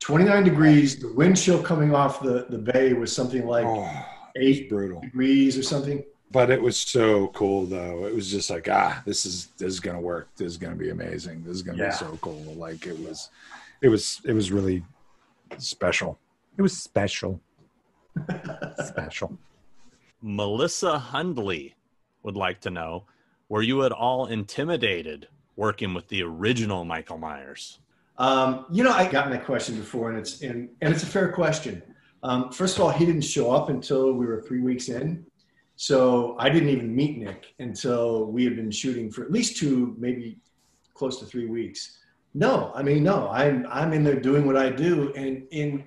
29 0.00 0.44
degrees 0.44 0.98
the 0.98 1.12
wind 1.14 1.36
chill 1.36 1.62
coming 1.62 1.94
off 1.94 2.20
the 2.20 2.46
the 2.50 2.58
bay 2.58 2.92
was 2.92 3.14
something 3.14 3.46
like 3.46 3.64
oh, 3.66 3.90
eight 4.36 4.68
brutal. 4.68 5.00
degrees 5.00 5.58
or 5.58 5.62
something. 5.62 6.04
But 6.32 6.50
it 6.50 6.60
was 6.60 6.76
so 6.76 7.28
cool 7.28 7.66
though. 7.66 8.06
It 8.06 8.14
was 8.14 8.30
just 8.30 8.50
like 8.50 8.68
ah 8.70 9.02
this 9.06 9.24
is 9.24 9.46
this 9.58 9.68
is 9.68 9.80
gonna 9.80 10.00
work. 10.00 10.28
This 10.36 10.48
is 10.48 10.56
gonna 10.56 10.76
be 10.76 10.90
amazing. 10.90 11.42
This 11.44 11.56
is 11.56 11.62
gonna 11.62 11.78
yeah. 11.78 11.90
be 11.90 11.96
so 11.96 12.18
cool. 12.20 12.54
Like 12.56 12.86
it 12.86 12.98
was 12.98 13.30
it 13.80 13.88
was 13.88 14.20
it 14.24 14.32
was 14.32 14.52
really 14.52 14.84
special. 15.58 16.18
It 16.58 16.62
was 16.62 16.76
special. 16.76 17.40
Special 18.82 19.36
Melissa 20.22 20.98
Hundley 20.98 21.74
would 22.22 22.36
like 22.36 22.60
to 22.60 22.70
know 22.70 23.04
Were 23.48 23.62
you 23.62 23.84
at 23.84 23.92
all 23.92 24.26
intimidated 24.26 25.28
working 25.54 25.94
with 25.94 26.08
the 26.08 26.22
original 26.22 26.84
Michael 26.84 27.18
Myers? 27.18 27.78
Um, 28.18 28.66
you 28.72 28.82
know, 28.82 28.92
I 28.92 29.10
got 29.10 29.30
that 29.30 29.44
question 29.44 29.76
before, 29.76 30.10
and 30.10 30.18
it's 30.18 30.42
and, 30.42 30.68
and 30.80 30.92
it's 30.92 31.02
a 31.02 31.06
fair 31.06 31.32
question. 31.32 31.82
Um, 32.22 32.50
first 32.50 32.76
of 32.76 32.82
all, 32.82 32.90
he 32.90 33.04
didn't 33.04 33.22
show 33.22 33.52
up 33.52 33.68
until 33.68 34.12
we 34.12 34.26
were 34.26 34.42
three 34.42 34.60
weeks 34.60 34.88
in, 34.88 35.24
so 35.76 36.34
I 36.38 36.48
didn't 36.48 36.70
even 36.70 36.94
meet 36.94 37.18
Nick 37.18 37.54
until 37.58 38.26
we 38.26 38.44
had 38.44 38.56
been 38.56 38.70
shooting 38.70 39.10
for 39.10 39.22
at 39.22 39.30
least 39.30 39.58
two, 39.58 39.94
maybe 39.98 40.38
close 40.94 41.20
to 41.20 41.26
three 41.26 41.46
weeks. 41.46 41.98
No, 42.32 42.72
I 42.74 42.82
mean, 42.82 43.04
no, 43.04 43.28
I'm 43.28 43.66
I'm 43.70 43.92
in 43.92 44.02
there 44.02 44.18
doing 44.18 44.46
what 44.46 44.56
I 44.56 44.70
do, 44.70 45.12
and 45.14 45.46
in 45.50 45.84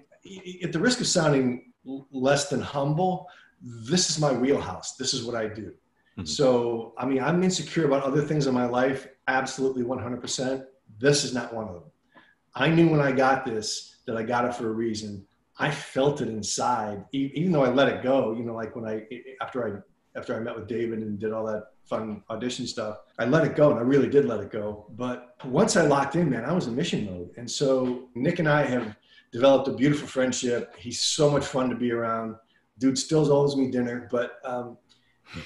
at 0.63 0.71
the 0.71 0.79
risk 0.79 0.99
of 0.99 1.07
sounding 1.07 1.73
less 2.11 2.49
than 2.49 2.61
humble, 2.61 3.27
this 3.61 4.09
is 4.09 4.19
my 4.19 4.31
wheelhouse. 4.31 4.95
This 4.95 5.13
is 5.13 5.23
what 5.23 5.35
I 5.35 5.47
do. 5.47 5.73
Mm-hmm. 6.17 6.25
So, 6.25 6.93
I 6.97 7.05
mean, 7.05 7.21
I'm 7.21 7.43
insecure 7.43 7.85
about 7.85 8.03
other 8.03 8.21
things 8.21 8.47
in 8.47 8.53
my 8.53 8.65
life, 8.65 9.07
absolutely 9.27 9.83
100%. 9.83 10.65
This 10.97 11.23
is 11.23 11.33
not 11.33 11.53
one 11.53 11.67
of 11.67 11.73
them. 11.75 11.83
I 12.55 12.69
knew 12.69 12.89
when 12.89 12.99
I 12.99 13.11
got 13.11 13.45
this 13.45 13.97
that 14.05 14.17
I 14.17 14.23
got 14.23 14.45
it 14.45 14.55
for 14.55 14.67
a 14.67 14.73
reason. 14.73 15.25
I 15.57 15.69
felt 15.69 16.21
it 16.21 16.29
inside, 16.29 17.05
even 17.11 17.51
though 17.51 17.63
I 17.63 17.69
let 17.69 17.89
it 17.89 18.01
go. 18.01 18.33
You 18.33 18.43
know, 18.43 18.55
like 18.55 18.75
when 18.75 18.85
I 18.85 19.05
after 19.41 19.67
I 19.67 20.17
after 20.17 20.35
I 20.35 20.39
met 20.39 20.55
with 20.55 20.67
David 20.67 20.99
and 20.99 21.19
did 21.19 21.33
all 21.33 21.45
that 21.45 21.65
fun 21.83 22.23
audition 22.29 22.65
stuff, 22.65 22.99
I 23.19 23.25
let 23.25 23.45
it 23.45 23.55
go, 23.55 23.69
and 23.69 23.79
I 23.79 23.83
really 23.83 24.09
did 24.09 24.25
let 24.25 24.39
it 24.39 24.51
go. 24.51 24.85
But 24.95 25.35
once 25.43 25.75
I 25.75 25.83
locked 25.83 26.15
in, 26.15 26.29
man, 26.29 26.45
I 26.45 26.53
was 26.53 26.67
in 26.67 26.75
mission 26.75 27.05
mode. 27.05 27.31
And 27.37 27.49
so 27.49 28.09
Nick 28.15 28.39
and 28.39 28.47
I 28.47 28.63
have 28.63 28.95
developed 29.31 29.67
a 29.67 29.73
beautiful 29.73 30.07
friendship. 30.07 30.73
He's 30.77 31.01
so 31.01 31.29
much 31.29 31.45
fun 31.45 31.69
to 31.69 31.75
be 31.75 31.91
around 31.91 32.35
dude 32.79 32.97
still 32.97 33.31
owes 33.31 33.55
me 33.55 33.69
dinner, 33.69 34.07
but 34.11 34.39
um, 34.43 34.77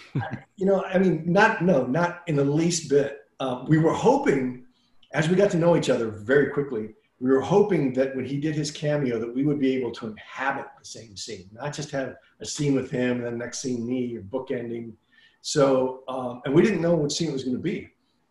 you 0.56 0.66
know, 0.66 0.84
I 0.86 0.98
mean, 0.98 1.24
not 1.26 1.64
no, 1.64 1.86
not 1.86 2.22
in 2.28 2.36
the 2.36 2.46
least 2.46 2.90
bit 2.90 3.20
uh, 3.44 3.66
we 3.68 3.78
were 3.78 3.94
hoping, 3.94 4.66
as 5.14 5.28
we 5.28 5.36
got 5.36 5.52
to 5.52 5.58
know 5.58 5.76
each 5.76 5.90
other 5.90 6.10
very 6.10 6.50
quickly, 6.52 6.94
we 7.20 7.30
were 7.30 7.42
hoping 7.42 7.94
that 7.94 8.16
when 8.16 8.26
he 8.26 8.38
did 8.38 8.56
his 8.56 8.72
cameo, 8.72 9.20
that 9.20 9.34
we 9.34 9.44
would 9.44 9.60
be 9.60 9.76
able 9.76 9.92
to 9.92 10.08
inhabit 10.08 10.66
the 10.80 10.86
same 10.86 11.16
scene, 11.16 11.50
not 11.52 11.74
just 11.74 11.92
have 11.92 12.16
a 12.40 12.46
scene 12.46 12.74
with 12.74 12.90
him 12.90 13.18
and 13.18 13.26
then 13.26 13.34
the 13.34 13.38
next 13.38 13.60
scene 13.60 13.86
me 13.86 14.18
or 14.18 14.22
bookending. 14.22 14.94
So, 15.42 16.04
um, 16.08 16.42
and 16.46 16.54
we 16.54 16.62
didn't 16.62 16.82
know 16.82 16.96
what 16.96 17.12
scene 17.12 17.30
it 17.30 17.34
was 17.34 17.44
going 17.44 17.58
to 17.58 17.62
be. 17.62 17.90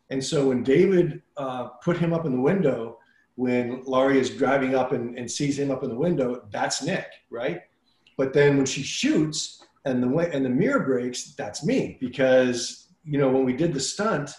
And 0.09 0.23
so 0.23 0.49
when 0.49 0.63
David 0.63 1.23
uh, 1.37 1.65
put 1.85 1.97
him 1.99 2.13
up 2.13 2.27
in 2.27 2.33
the 2.33 2.41
window, 2.41 2.99
when 3.37 3.83
Laurie 3.85 4.19
is 4.19 4.31
driving 4.31 4.75
up 4.75 4.93
and, 4.93 5.19
and 5.19 5.31
sees 5.31 5.59
him 5.59 5.71
up 5.71 5.83
in 5.83 5.91
the 5.91 5.97
window, 5.97 6.47
that's 6.51 6.83
Nick, 6.83 7.07
right? 7.31 7.63
But 8.23 8.33
then 8.33 8.57
when 8.57 8.67
she 8.67 8.85
shoots 8.85 9.65
and 9.85 10.01
the 10.01 10.07
way, 10.07 10.31
and 10.33 10.45
the 10.45 10.49
mirror 10.49 10.79
breaks, 10.79 11.35
that's 11.35 11.67
me 11.67 11.97
because 12.01 12.87
you 13.05 13.19
know 13.19 13.29
when 13.29 13.45
we 13.45 13.53
did 13.53 13.75
the 13.75 13.81
stunt, 13.81 14.31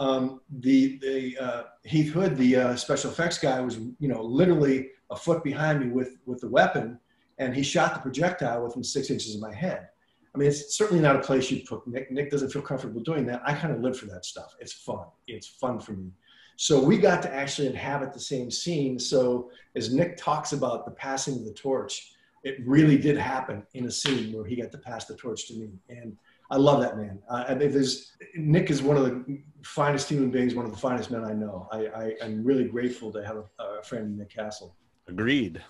um, 0.00 0.40
the 0.58 0.98
the 0.98 1.38
uh, 1.38 1.62
Heath 1.84 2.12
Hood, 2.12 2.36
the 2.36 2.56
uh, 2.56 2.74
special 2.74 3.12
effects 3.12 3.38
guy, 3.38 3.60
was 3.60 3.78
you 4.00 4.08
know 4.08 4.20
literally 4.20 4.88
a 5.12 5.14
foot 5.14 5.44
behind 5.44 5.78
me 5.78 5.92
with 5.92 6.16
with 6.26 6.40
the 6.40 6.48
weapon, 6.48 6.98
and 7.38 7.54
he 7.54 7.62
shot 7.62 7.94
the 7.94 8.00
projectile 8.00 8.64
within 8.64 8.82
six 8.82 9.08
inches 9.08 9.36
of 9.36 9.40
my 9.40 9.54
head. 9.54 9.86
I 10.34 10.38
mean, 10.38 10.48
it's 10.48 10.76
certainly 10.76 11.00
not 11.00 11.14
a 11.14 11.20
place 11.20 11.48
you'd 11.48 11.64
put 11.64 11.86
Nick. 11.86 12.10
Nick 12.10 12.32
doesn't 12.32 12.50
feel 12.50 12.62
comfortable 12.62 13.02
doing 13.02 13.24
that. 13.26 13.40
I 13.44 13.54
kind 13.54 13.72
of 13.72 13.82
live 13.82 13.96
for 13.96 14.06
that 14.06 14.24
stuff. 14.24 14.56
It's 14.58 14.72
fun. 14.72 15.06
It's 15.28 15.46
fun 15.46 15.78
for 15.78 15.92
me. 15.92 16.10
So 16.56 16.82
we 16.82 16.98
got 16.98 17.22
to 17.22 17.32
actually 17.32 17.68
inhabit 17.68 18.12
the 18.12 18.18
same 18.18 18.50
scene. 18.50 18.98
So 18.98 19.52
as 19.76 19.94
Nick 19.94 20.16
talks 20.16 20.52
about 20.52 20.86
the 20.86 20.90
passing 20.90 21.36
of 21.36 21.44
the 21.44 21.52
torch, 21.52 22.14
it 22.44 22.58
really 22.66 22.96
did 22.96 23.16
happen 23.16 23.66
in 23.74 23.86
a 23.86 23.90
scene 23.90 24.32
where 24.32 24.44
he 24.44 24.56
got 24.56 24.70
to 24.72 24.78
pass 24.78 25.04
the 25.06 25.16
torch 25.16 25.46
to 25.48 25.54
me. 25.54 25.70
And 25.88 26.16
I 26.50 26.56
love 26.56 26.80
that 26.80 26.96
man. 26.96 27.20
Uh, 27.28 27.44
I 27.48 27.54
mean, 27.54 27.70
there's, 27.70 28.12
Nick 28.34 28.70
is 28.70 28.82
one 28.82 28.96
of 28.96 29.04
the 29.04 29.40
finest 29.62 30.08
human 30.08 30.30
beings, 30.30 30.54
one 30.54 30.64
of 30.64 30.70
the 30.70 30.78
finest 30.78 31.10
men 31.10 31.24
I 31.24 31.32
know. 31.32 31.68
I, 31.70 31.86
I, 31.86 32.24
am 32.24 32.44
really 32.44 32.64
grateful 32.64 33.12
to 33.12 33.24
have 33.24 33.36
a, 33.36 33.62
a 33.62 33.82
friend, 33.82 34.16
Nick 34.16 34.30
Castle. 34.30 34.74
Agreed. 35.08 35.62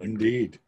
Indeed. 0.00 0.58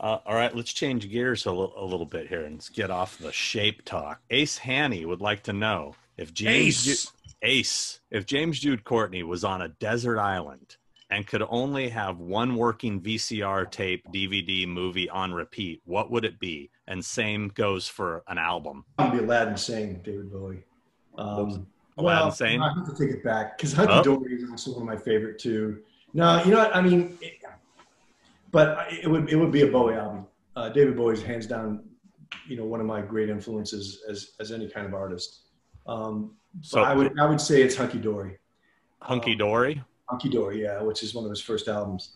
Uh, 0.00 0.18
all 0.26 0.34
right, 0.34 0.54
let's 0.54 0.72
change 0.72 1.08
gears 1.10 1.46
a, 1.46 1.50
l- 1.50 1.72
a 1.76 1.84
little 1.84 2.06
bit 2.06 2.28
here 2.28 2.44
and 2.44 2.56
let's 2.56 2.68
get 2.68 2.90
off 2.90 3.18
the 3.18 3.32
shape 3.32 3.84
talk. 3.84 4.20
Ace 4.30 4.58
Hanny 4.58 5.06
would 5.06 5.20
like 5.20 5.44
to 5.44 5.52
know 5.52 5.94
if 6.16 6.34
James 6.34 6.88
Ace. 6.88 7.04
Ju- 7.04 7.10
Ace, 7.44 8.00
if 8.10 8.24
James 8.24 8.60
Jude 8.60 8.84
Courtney 8.84 9.22
was 9.22 9.44
on 9.44 9.62
a 9.62 9.68
desert 9.68 10.18
island 10.18 10.76
and 11.12 11.26
could 11.26 11.44
only 11.50 11.90
have 11.90 12.20
one 12.20 12.56
working 12.56 12.98
VCR 12.98 13.70
tape, 13.70 14.02
DVD, 14.14 14.66
movie 14.66 15.10
on 15.10 15.30
repeat, 15.34 15.82
what 15.84 16.10
would 16.10 16.24
it 16.24 16.40
be? 16.40 16.70
And 16.88 17.04
same 17.04 17.48
goes 17.48 17.86
for 17.86 18.24
an 18.28 18.38
album. 18.38 18.86
I'd 18.96 19.12
be 19.12 19.18
Aladdin 19.18 19.58
Sane 19.58 20.00
David 20.02 20.32
Bowie. 20.32 20.64
Um, 21.18 21.66
Aladdin 21.98 22.24
well, 22.24 22.30
Sane? 22.30 22.62
I 22.62 22.72
have 22.72 22.86
to 22.86 22.94
take 22.96 23.14
it 23.14 23.22
back 23.22 23.58
because 23.58 23.74
Hunky 23.74 23.92
Oh. 23.92 24.02
Dory 24.02 24.36
is 24.36 24.50
also 24.50 24.72
one 24.72 24.82
of 24.82 24.88
my 24.88 24.96
favorite 24.96 25.38
too. 25.38 25.82
No, 26.14 26.42
you 26.44 26.50
know 26.50 26.58
what? 26.58 26.74
I 26.74 26.80
mean, 26.80 27.18
it, 27.20 27.34
but 28.50 28.90
it 28.90 29.08
would 29.08 29.28
it 29.30 29.36
would 29.36 29.52
be 29.52 29.62
a 29.62 29.66
Bowie 29.66 29.94
album. 29.94 30.26
Uh, 30.56 30.70
David 30.70 30.96
Bowie's 30.96 31.22
hands 31.22 31.46
down, 31.46 31.84
you 32.46 32.56
know, 32.56 32.64
one 32.64 32.80
of 32.80 32.86
my 32.86 33.02
great 33.02 33.28
influences 33.28 34.02
as 34.08 34.30
as 34.40 34.50
any 34.50 34.68
kind 34.68 34.86
of 34.86 34.94
artist. 34.94 35.40
Um, 35.86 36.36
So 36.62 36.78
so 36.78 36.82
I 36.84 36.94
would 36.94 37.18
I 37.20 37.26
would 37.26 37.40
say 37.40 37.62
it's 37.62 37.76
Hunky 37.76 37.98
Dory. 37.98 38.38
Hunky 39.02 39.34
Dory. 39.34 39.82
Hunky 40.12 40.28
Dory, 40.28 40.62
yeah, 40.62 40.82
which 40.82 41.02
is 41.02 41.14
one 41.14 41.24
of 41.24 41.30
his 41.30 41.40
first 41.40 41.68
albums. 41.68 42.12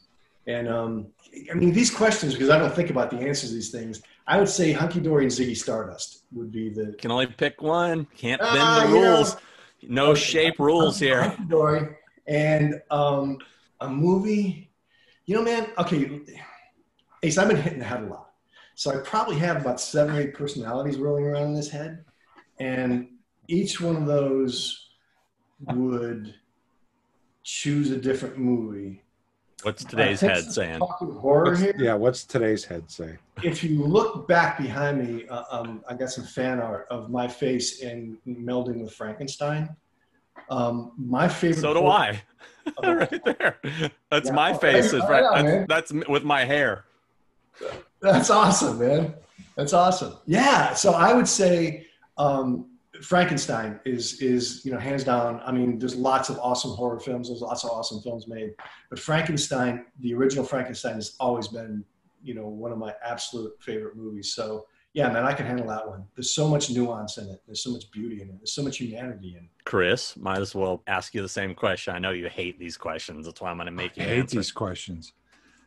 And 0.47 0.69
um, 0.69 1.07
I 1.51 1.55
mean, 1.55 1.73
these 1.73 1.91
questions, 1.91 2.35
because 2.35 2.51
I 2.51 2.59
don't 2.59 2.73
think 2.75 2.91
about 2.91 3.11
the 3.11 3.17
answers 3.17 3.49
to 3.49 3.55
these 3.55 3.71
things, 3.71 4.03
I 4.27 4.39
would 4.39 4.49
say 4.51 4.71
Hunky 4.73 5.01
Dory 5.01 5.25
and 5.25 5.33
Ziggy 5.33 5.57
Stardust 5.57 6.25
would 6.33 6.53
be 6.53 6.69
the. 6.69 6.95
Can 6.99 7.11
only 7.11 7.27
pick 7.27 7.63
one. 7.63 8.07
Can't 8.17 8.41
bend 8.41 8.53
Ah, 8.61 8.81
the 8.87 8.89
you 8.95 9.01
know. 9.03 9.15
rules. 9.17 9.37
No 9.89 10.15
shape 10.15 10.59
rules 10.59 10.99
here. 10.99 11.23
Hunky 11.23 11.45
Dory 11.45 11.97
and 12.27 12.75
um, 12.91 13.39
a 13.81 13.89
movie. 13.89 14.71
You 15.25 15.37
know, 15.37 15.43
man. 15.43 15.69
Okay, 15.79 16.21
Ace, 17.23 17.39
I've 17.39 17.49
been 17.49 17.57
hitting 17.57 17.79
the 17.79 17.85
head 17.85 18.03
a 18.03 18.07
lot, 18.07 18.31
so 18.75 18.91
I 18.93 18.99
probably 18.99 19.39
have 19.39 19.57
about 19.61 19.81
seven 19.81 20.15
or 20.15 20.21
eight 20.21 20.35
personalities 20.35 20.99
rolling 20.99 21.25
around 21.25 21.45
in 21.45 21.55
this 21.55 21.71
head, 21.71 22.05
and 22.61 23.09
each 23.49 23.81
one 23.81 23.97
of 23.97 24.07
those 24.07 24.91
would 25.75 26.35
choose 27.47 27.93
a 27.93 27.97
different 27.97 28.37
movie. 28.37 29.01
What's 29.63 29.85
today's 29.85 30.23
I 30.23 30.27
head 30.35 30.53
saying? 30.53 30.81
Talking 30.81 31.13
horror 31.13 31.51
What's, 31.51 31.61
here. 31.61 31.75
yeah, 31.79 31.95
what's 31.95 32.25
today's 32.25 32.65
head 32.65 32.91
say? 32.91 33.17
If 33.43 33.63
you 33.63 33.85
look 33.85 34.27
back 34.27 34.59
behind 34.59 34.99
me, 34.99 35.27
uh, 35.29 35.45
um, 35.51 35.83
I 35.89 35.95
got 35.95 36.11
some 36.11 36.25
fan 36.25 36.61
art 36.61 36.89
of 36.91 37.09
my 37.09 37.29
face 37.29 37.81
in 37.83 38.19
melding 38.29 38.83
with 38.83 38.93
Frankenstein. 38.93 39.75
Um, 40.51 40.93
my 40.99 41.29
favorite. 41.29 41.61
So 41.61 41.73
do 41.73 41.81
quote- 41.81 41.93
I. 41.93 42.23
right 42.83 43.25
there. 43.25 43.61
That's 44.11 44.29
Yeah. 44.29 44.35
my 44.35 44.53
face. 44.53 44.87
Is 44.87 44.95
yeah, 44.95 45.07
right. 45.09 45.45
yeah, 45.45 45.65
That's, 45.69 45.93
that's 45.93 46.09
with 46.09 46.25
my 46.25 46.45
hair. 46.45 46.85
That's 48.01 48.29
awesome, 48.29 48.81
man. 48.81 49.15
That's 49.57 49.73
awesome. 49.73 50.15
Yeah. 50.27 50.75
So 50.75 50.93
I 50.93 51.15
would 51.15 51.29
say 51.29 51.87
um, 52.19 52.67
Frankenstein 53.03 53.81
is 53.85 54.21
is 54.21 54.65
you 54.65 54.73
know 54.73 54.79
hands 54.79 55.05
down. 55.05 55.41
I 55.45 55.53
mean, 55.53 55.79
there's 55.79 55.97
lots 55.97 56.29
of 56.29 56.39
awesome 56.39 56.73
horror 56.73 57.01
films. 57.01 57.29
There's 57.29 57.41
lots 57.41 57.65
of 57.65 57.71
awesome 57.71 58.01
films 58.03 58.27
made, 58.29 58.51
but 58.91 58.99
Frankenstein, 58.99 59.87
the 60.01 60.15
original 60.15 60.45
Frankenstein, 60.45 60.95
has 60.95 61.17
always 61.21 61.49
been 61.49 61.85
you 62.23 62.35
know 62.35 62.47
one 62.49 62.73
of 62.73 62.79
my 62.79 62.95
absolute 63.05 63.53
favorite 63.61 63.97
movies. 63.97 64.33
So 64.33 64.67
yeah, 64.93 65.11
man, 65.11 65.25
I 65.25 65.35
can 65.35 65.45
handle 65.47 65.67
that 65.69 65.87
one. 65.87 66.05
There's 66.15 66.31
so 66.31 66.49
much 66.49 66.71
nuance 66.71 67.19
in 67.19 67.29
it. 67.29 67.43
There's 67.47 67.63
so 67.63 67.71
much 67.71 67.91
beauty 67.91 68.23
in 68.23 68.29
it. 68.31 68.37
There's 68.39 68.53
so 68.53 68.63
much 68.63 68.79
humanity 68.79 69.33
in 69.39 69.45
it. 69.45 69.51
Chris, 69.65 70.17
might 70.17 70.39
as 70.39 70.55
well 70.55 70.83
ask 70.87 71.15
you 71.15 71.21
the 71.21 71.29
same 71.29 71.55
question. 71.55 71.95
I 71.95 71.99
know 71.99 72.13
you 72.13 72.29
hate 72.29 72.59
these 72.59 72.77
questions. 72.79 73.27
That's 73.27 73.41
why 73.41 73.51
I'm 73.51 73.57
going 73.59 73.67
to 73.67 73.73
make 73.73 73.93
I 73.99 74.03
you 74.03 74.09
hate 74.09 74.19
answer. 74.21 74.37
these 74.37 74.53
questions. 74.53 75.13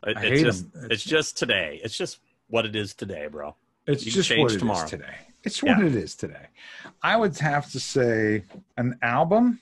It- 0.08 0.18
I 0.18 0.22
it's 0.22 0.30
hate 0.30 0.44
just 0.46 0.66
'em. 0.76 0.88
it's 0.90 1.04
just 1.04 1.38
today. 1.38 1.80
It's 1.84 1.96
just 1.96 2.20
what 2.48 2.66
it 2.66 2.76
is 2.76 2.96
today, 2.96 3.28
bro. 3.28 3.56
It's 3.86 4.04
You 4.06 4.12
just 4.12 4.30
change 4.30 4.42
what 4.42 4.52
it 4.52 4.56
is 4.56 4.60
tomorrow. 4.62 4.88
today. 4.88 5.16
It's 5.44 5.64
what 5.64 5.80
Yeah. 5.80 5.86
it 5.86 5.96
is 5.96 6.16
today. 6.16 6.48
I 7.02 7.16
would 7.18 7.38
have 7.40 7.72
to 7.72 7.80
say 7.80 8.44
an 8.78 8.98
album. 9.02 9.60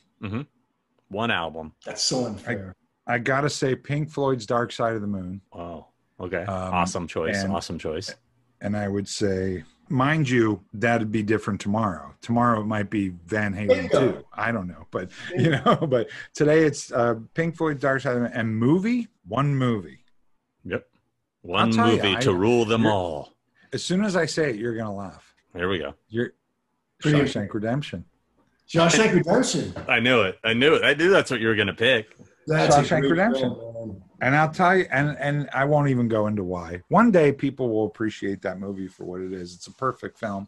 One 1.09 1.31
album. 1.31 1.73
That's 1.85 2.03
so 2.03 2.25
unfair. 2.25 2.75
I 3.05 3.19
gotta 3.19 3.49
say 3.49 3.75
Pink 3.75 4.09
Floyd's 4.09 4.45
Dark 4.45 4.71
Side 4.71 4.95
of 4.95 5.01
the 5.01 5.07
Moon, 5.07 5.39
Oh, 5.53 5.87
okay. 6.19 6.43
Um, 6.43 6.73
awesome 6.73 7.07
choice. 7.07 7.41
and- 7.43 7.53
awesome 7.53 7.79
choice. 7.79 8.13
and 8.59 8.75
I 8.75 8.87
would 8.87 9.07
say, 9.07 9.63
mind 9.87 10.27
you, 10.27 10.61
that'd 10.73 11.11
be 11.11 11.23
different 11.23 11.61
tomorrow. 11.61 12.13
Tomorrow 12.21 12.61
it 12.61 12.65
might 12.65 12.89
be 12.89 13.09
Van 13.27 13.53
Halen 13.55 13.89
too. 13.91 14.25
I 14.33 14.51
don't 14.51 14.67
know, 14.67 14.87
but 14.91 15.09
you 15.37 15.51
know, 15.51 15.75
but 15.87 16.09
today 16.33 16.63
it's 16.65 16.91
uh, 16.91 17.15
Pink 17.35 17.55
Floyd's 17.55 17.81
Dark 17.81 18.01
Side 18.01 18.15
of 18.17 18.23
the 18.23 18.29
Moon 18.29 18.31
and 18.33 18.57
movie. 18.57 19.07
One 19.27 19.55
movie. 19.55 19.99
Yep. 20.65 20.85
One 21.43 21.71
tell 21.71 21.89
you, 21.91 21.97
movie 21.97 22.15
I- 22.17 22.19
to 22.21 22.33
rule 22.33 22.65
them 22.65 22.85
all. 22.85 23.31
As 23.71 23.83
soon 23.83 24.03
as 24.03 24.15
I 24.17 24.25
say 24.25 24.49
it, 24.49 24.55
you're 24.57 24.75
gonna 24.75 24.93
laugh. 24.95 25.26
Here 25.57 25.67
we 25.69 25.79
go. 25.79 25.93
You're 26.09 26.33
Pretty- 26.99 27.19
Shawshank 27.19 27.53
Redemption. 27.53 28.05
Shawshank 28.69 29.13
Redemption. 29.13 29.73
I 29.87 29.99
knew 29.99 30.21
it. 30.21 30.37
I 30.43 30.53
knew 30.53 30.75
it. 30.75 30.83
I 30.83 30.93
knew 30.93 31.09
that's 31.09 31.31
what 31.31 31.39
you 31.39 31.47
were 31.47 31.55
going 31.55 31.67
to 31.67 31.73
pick. 31.73 32.15
That's 32.47 32.75
Shawshank 32.75 33.01
great 33.01 33.11
Redemption. 33.11 33.55
film. 33.55 34.03
And 34.21 34.35
I'll 34.35 34.51
tell 34.51 34.75
you, 34.75 34.85
and 34.91 35.15
and 35.19 35.49
I 35.53 35.65
won't 35.65 35.89
even 35.89 36.07
go 36.07 36.27
into 36.27 36.43
why. 36.43 36.81
One 36.89 37.11
day, 37.11 37.31
people 37.31 37.69
will 37.69 37.85
appreciate 37.85 38.41
that 38.41 38.59
movie 38.59 38.87
for 38.87 39.03
what 39.05 39.21
it 39.21 39.31
is. 39.33 39.53
It's 39.53 39.67
a 39.67 39.73
perfect 39.73 40.17
film, 40.19 40.47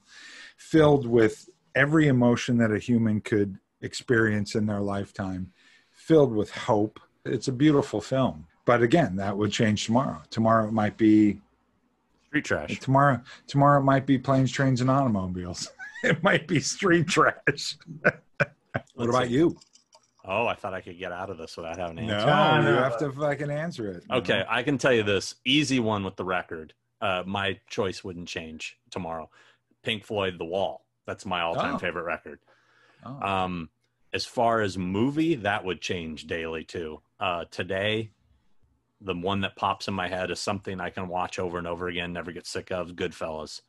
filled 0.58 1.06
with 1.06 1.50
every 1.76 2.08
emotion 2.08 2.58
that 2.58 2.72
a 2.72 2.80
human 2.80 3.22
could 3.22 3.58
experience 3.82 4.56
in 4.56 4.66
their 4.66 4.80
lifetime, 4.82 5.52
filled 5.92 6.34
with 6.34 6.50
hope. 6.52 7.00
It's 7.26 7.48
a 7.48 7.52
beautiful 7.52 8.02
film. 8.02 8.48
But 8.66 8.82
again, 8.82 9.16
that 9.18 9.38
would 9.38 9.52
change 9.52 9.86
tomorrow. 9.86 10.22
Tomorrow 10.32 10.68
it 10.68 10.74
might 10.74 10.98
be 10.98 11.40
Street 12.30 12.46
trash. 12.46 12.80
tomorrow. 12.80 13.22
Tomorrow 13.48 13.80
it 13.82 13.84
might 13.84 14.06
be 14.06 14.18
planes, 14.18 14.52
trains, 14.52 14.82
and 14.82 14.90
automobiles. 14.90 15.68
it 16.04 16.22
might 16.24 16.48
be 16.48 16.60
street 16.60 17.08
trash. 17.08 17.76
what 18.02 18.16
Let's 18.96 19.10
about 19.10 19.28
see. 19.28 19.34
you? 19.34 19.58
Oh, 20.24 20.46
I 20.46 20.54
thought 20.54 20.76
I 20.76 20.82
could 20.82 21.00
get 21.00 21.12
out 21.12 21.32
of 21.32 21.38
this 21.40 21.58
without 21.58 21.78
having 21.78 21.98
an 21.98 22.06
No, 22.08 22.14
answer. 22.18 22.62
No, 22.62 22.70
you 22.78 22.84
have 22.84 23.00
to 23.00 23.12
fucking 23.12 23.50
answer 23.50 23.92
it. 23.92 24.04
Okay, 24.12 24.46
I 24.48 24.62
can 24.62 24.78
tell 24.78 24.94
you 24.94 25.02
this 25.02 25.36
easy 25.44 25.80
one 25.80 26.04
with 26.04 26.18
the 26.18 26.24
record. 26.26 26.74
Uh, 27.02 27.24
my 27.26 27.60
choice 27.68 28.04
wouldn't 28.04 28.28
change 28.28 28.78
tomorrow. 28.92 29.30
Pink 29.82 30.04
Floyd, 30.06 30.38
The 30.38 30.46
Wall. 30.46 30.86
That's 31.08 31.26
my 31.26 31.42
all-time 31.42 31.76
Oh. 31.76 31.78
favorite 31.80 32.04
record. 32.04 32.40
Oh. 33.04 33.20
Um, 33.28 33.70
as 34.14 34.26
far 34.26 34.62
as 34.62 34.78
movie, 34.78 35.36
that 35.36 35.66
would 35.66 35.82
change 35.82 36.28
daily 36.28 36.64
too. 36.64 37.02
Uh, 37.20 37.46
today, 37.50 38.12
the 39.02 39.16
one 39.16 39.42
that 39.42 39.56
pops 39.56 39.88
in 39.88 39.94
my 39.94 40.08
head 40.08 40.30
is 40.32 40.40
something 40.40 40.80
I 40.82 40.90
can 40.90 41.08
watch 41.08 41.40
over 41.40 41.58
and 41.58 41.68
over 41.68 41.88
again, 41.88 42.12
never 42.14 42.32
get 42.32 42.46
sick 42.46 42.72
of. 42.72 42.92
Goodfellas. 42.92 43.62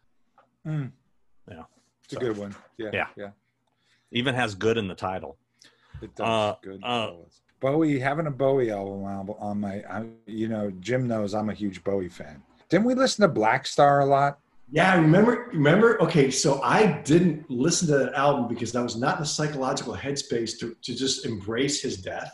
Mm. 0.67 0.91
Yeah. 1.49 1.63
It's 2.05 2.15
a 2.15 2.17
good 2.17 2.37
one. 2.37 2.55
Yeah. 2.79 2.91
Yeah. 2.93 3.07
Yeah. 3.17 3.31
Even 4.11 4.35
has 4.35 4.55
good 4.55 4.77
in 4.77 4.89
the 4.89 4.95
title. 4.95 5.37
It 6.03 6.15
does. 6.17 6.27
Uh, 6.27 6.55
good. 6.63 6.81
uh, 6.83 7.13
Bowie 7.61 7.99
having 8.01 8.27
a 8.27 8.31
Bowie 8.31 8.71
album 8.71 9.05
on- 9.05 9.29
on 9.39 9.61
my, 9.61 9.83
I, 9.89 10.07
you 10.27 10.49
know, 10.49 10.71
Jim 10.81 11.07
knows 11.07 11.35
I'm 11.35 11.51
a 11.51 11.55
huge 11.55 11.85
Bowie 11.85 12.09
fan. 12.09 12.43
Didn't 12.69 12.87
we 12.87 12.95
listen 12.95 13.23
to 13.29 13.41
Blackstar 13.41 14.03
a 14.03 14.05
lot 14.07 14.39
Yeah, 14.73 14.95
remember, 14.97 15.49
remember. 15.53 16.01
Okay, 16.03 16.31
so 16.31 16.61
I 16.63 16.87
didn't 17.03 17.49
listen 17.51 17.87
to 17.89 17.99
that 17.99 18.15
album 18.15 18.49
because 18.49 18.75
I 18.75 18.83
was 18.83 18.97
not 18.97 19.17
in 19.19 19.23
a 19.25 19.27
psychological 19.27 19.95
headspace 19.95 20.59
to, 20.61 20.75
to 20.83 20.95
just 20.95 21.27
embrace 21.27 21.83
his 21.83 21.97
death. 21.99 22.33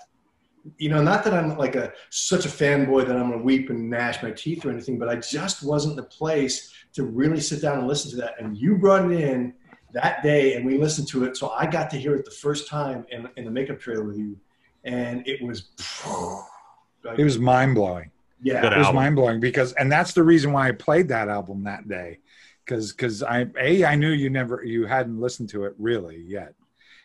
You 0.78 0.88
know, 0.88 1.02
not 1.02 1.24
that 1.24 1.34
I'm 1.34 1.56
like 1.56 1.76
a 1.76 1.92
such 2.10 2.44
a 2.44 2.48
fanboy 2.48 3.06
that 3.06 3.16
I'm 3.16 3.30
gonna 3.30 3.42
weep 3.42 3.70
and 3.70 3.88
gnash 3.90 4.22
my 4.22 4.30
teeth 4.30 4.64
or 4.64 4.70
anything, 4.70 4.98
but 4.98 5.08
I 5.08 5.16
just 5.16 5.62
wasn't 5.62 5.96
the 5.96 6.02
place 6.02 6.72
to 6.94 7.04
really 7.04 7.40
sit 7.40 7.60
down 7.62 7.78
and 7.78 7.86
listen 7.86 8.10
to 8.12 8.16
that. 8.18 8.34
And 8.40 8.56
you 8.56 8.76
brought 8.76 9.10
it 9.10 9.20
in 9.20 9.54
that 9.92 10.22
day, 10.22 10.54
and 10.54 10.66
we 10.66 10.78
listened 10.78 11.08
to 11.08 11.24
it. 11.24 11.36
So 11.36 11.50
I 11.50 11.66
got 11.66 11.90
to 11.90 11.96
hear 11.96 12.14
it 12.14 12.24
the 12.24 12.30
first 12.30 12.68
time 12.68 13.06
in, 13.10 13.28
in 13.36 13.44
the 13.44 13.50
makeup 13.50 13.78
trailer 13.78 14.04
with 14.04 14.18
you, 14.18 14.38
and 14.84 15.26
it 15.26 15.42
was. 15.42 15.68
It 17.16 17.22
was 17.22 17.38
mind 17.38 17.76
blowing. 17.76 18.10
Yeah, 18.42 18.62
Good 18.62 18.72
it 18.72 18.78
was 18.78 18.92
mind 18.92 19.14
blowing 19.14 19.38
because, 19.38 19.72
and 19.74 19.90
that's 19.90 20.12
the 20.12 20.24
reason 20.24 20.52
why 20.52 20.68
I 20.68 20.72
played 20.72 21.08
that 21.08 21.28
album 21.28 21.62
that 21.64 21.88
day, 21.88 22.18
because 22.64 22.92
because 22.92 23.22
I 23.22 23.46
a 23.58 23.84
I 23.84 23.94
knew 23.94 24.10
you 24.10 24.28
never 24.28 24.64
you 24.64 24.86
hadn't 24.86 25.20
listened 25.20 25.48
to 25.50 25.64
it 25.64 25.74
really 25.78 26.24
yet, 26.26 26.54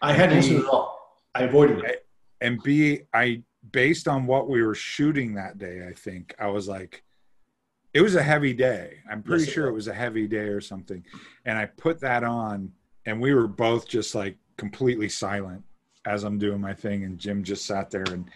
I 0.02 0.14
hadn't 0.14 0.38
listened 0.38 0.60
at 0.62 0.66
all. 0.66 1.20
I 1.36 1.44
avoided 1.44 1.84
it. 1.86 2.06
and 2.42 2.62
b 2.64 3.02
I 3.14 3.44
based 3.72 4.08
on 4.08 4.26
what 4.26 4.50
we 4.50 4.64
were 4.64 4.76
shooting 4.76 5.34
that 5.36 5.58
day, 5.58 5.88
I 5.88 5.94
think 5.94 6.36
I 6.40 6.48
was 6.48 6.68
like, 6.68 7.04
it 7.94 8.02
was 8.02 8.16
a 8.16 8.24
heavy 8.24 8.54
day. 8.54 9.00
I'm 9.10 9.22
pretty 9.22 9.44
Yes, 9.44 9.54
sure 9.54 9.68
it 9.68 9.74
was. 9.74 9.86
was 9.86 9.88
a 9.90 9.94
heavy 9.94 10.28
day 10.28 10.48
or 10.48 10.62
something, 10.62 11.04
and 11.46 11.58
I 11.58 11.66
put 11.66 12.00
that 12.02 12.24
on, 12.24 12.72
and 13.06 13.22
we 13.22 13.34
were 13.34 13.48
both 13.48 13.88
just 13.88 14.16
like 14.16 14.38
completely 14.58 15.10
silent 15.10 15.64
as 16.06 16.24
I'm 16.24 16.38
doing 16.38 16.62
my 16.62 16.74
thing, 16.74 17.04
and 17.04 17.20
Jim 17.20 17.44
just 17.44 17.66
sat 17.66 17.92
there 17.92 18.04
and 18.04 18.30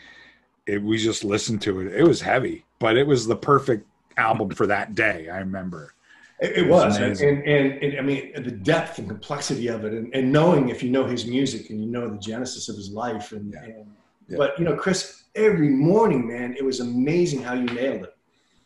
it, 0.67 0.81
we 0.81 0.97
just 0.97 1.23
listened 1.23 1.61
to 1.63 1.79
it. 1.81 1.93
It 1.93 2.03
was 2.03 2.21
heavy, 2.21 2.65
but 2.79 2.97
it 2.97 3.05
was 3.07 3.27
the 3.27 3.35
perfect 3.35 3.87
album 4.17 4.49
for 4.49 4.67
that 4.67 4.95
day. 4.95 5.29
I 5.29 5.37
remember. 5.39 5.93
It, 6.41 6.51
it 6.51 6.57
It 6.65 6.69
was 6.69 6.83
was, 6.85 6.97
and, 6.97 7.19
and, 7.21 7.43
and, 7.47 7.83
and 7.83 7.99
I 7.99 8.01
mean 8.01 8.33
the 8.43 8.51
depth 8.51 8.97
and 8.99 9.07
complexity 9.07 9.67
of 9.67 9.85
it, 9.85 9.93
and, 9.93 10.13
and 10.13 10.31
knowing 10.31 10.69
if 10.69 10.83
you 10.83 10.89
know 10.89 11.05
his 11.05 11.25
music 11.25 11.69
and 11.69 11.79
you 11.79 11.87
know 11.87 12.09
the 12.09 12.17
genesis 12.17 12.67
of 12.67 12.75
his 12.75 12.89
life, 12.91 13.31
and, 13.31 13.53
Yeah. 13.53 13.63
and 13.63 13.85
Yeah. 14.27 14.37
but 14.37 14.57
you 14.59 14.65
know, 14.65 14.75
Chris, 14.75 15.24
every 15.35 15.69
morning, 15.69 16.27
man, 16.27 16.55
it 16.57 16.63
was 16.63 16.79
amazing 16.79 17.43
how 17.43 17.53
you 17.53 17.65
nailed 17.65 18.03
it. 18.03 18.15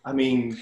I 0.05 0.13
mean, 0.13 0.61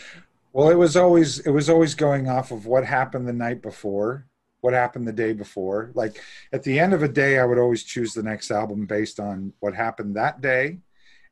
Well, 0.53 0.69
it 0.69 0.75
was 0.75 0.95
always 0.95 1.39
it 1.39 1.51
was 1.51 1.69
always 1.69 1.95
going 1.95 2.27
off 2.29 2.51
of 2.51 2.65
what 2.65 2.85
happened 2.85 3.27
the 3.27 3.33
night 3.33 3.61
before, 3.61 4.25
what 4.61 4.73
happened 4.73 5.07
the 5.07 5.13
day 5.13 5.33
before. 5.33 5.91
Like 5.93 6.21
at 6.51 6.63
the 6.63 6.79
end 6.79 6.93
of 6.93 7.03
a 7.03 7.07
day, 7.07 7.37
I 7.39 7.45
would 7.45 7.59
always 7.59 7.83
choose 7.83 8.13
the 8.13 8.23
next 8.23 8.49
album 8.51 8.85
based 8.85 9.19
on 9.19 9.53
what 9.59 9.75
happened 9.75 10.15
that 10.15 10.41
day 10.41 10.79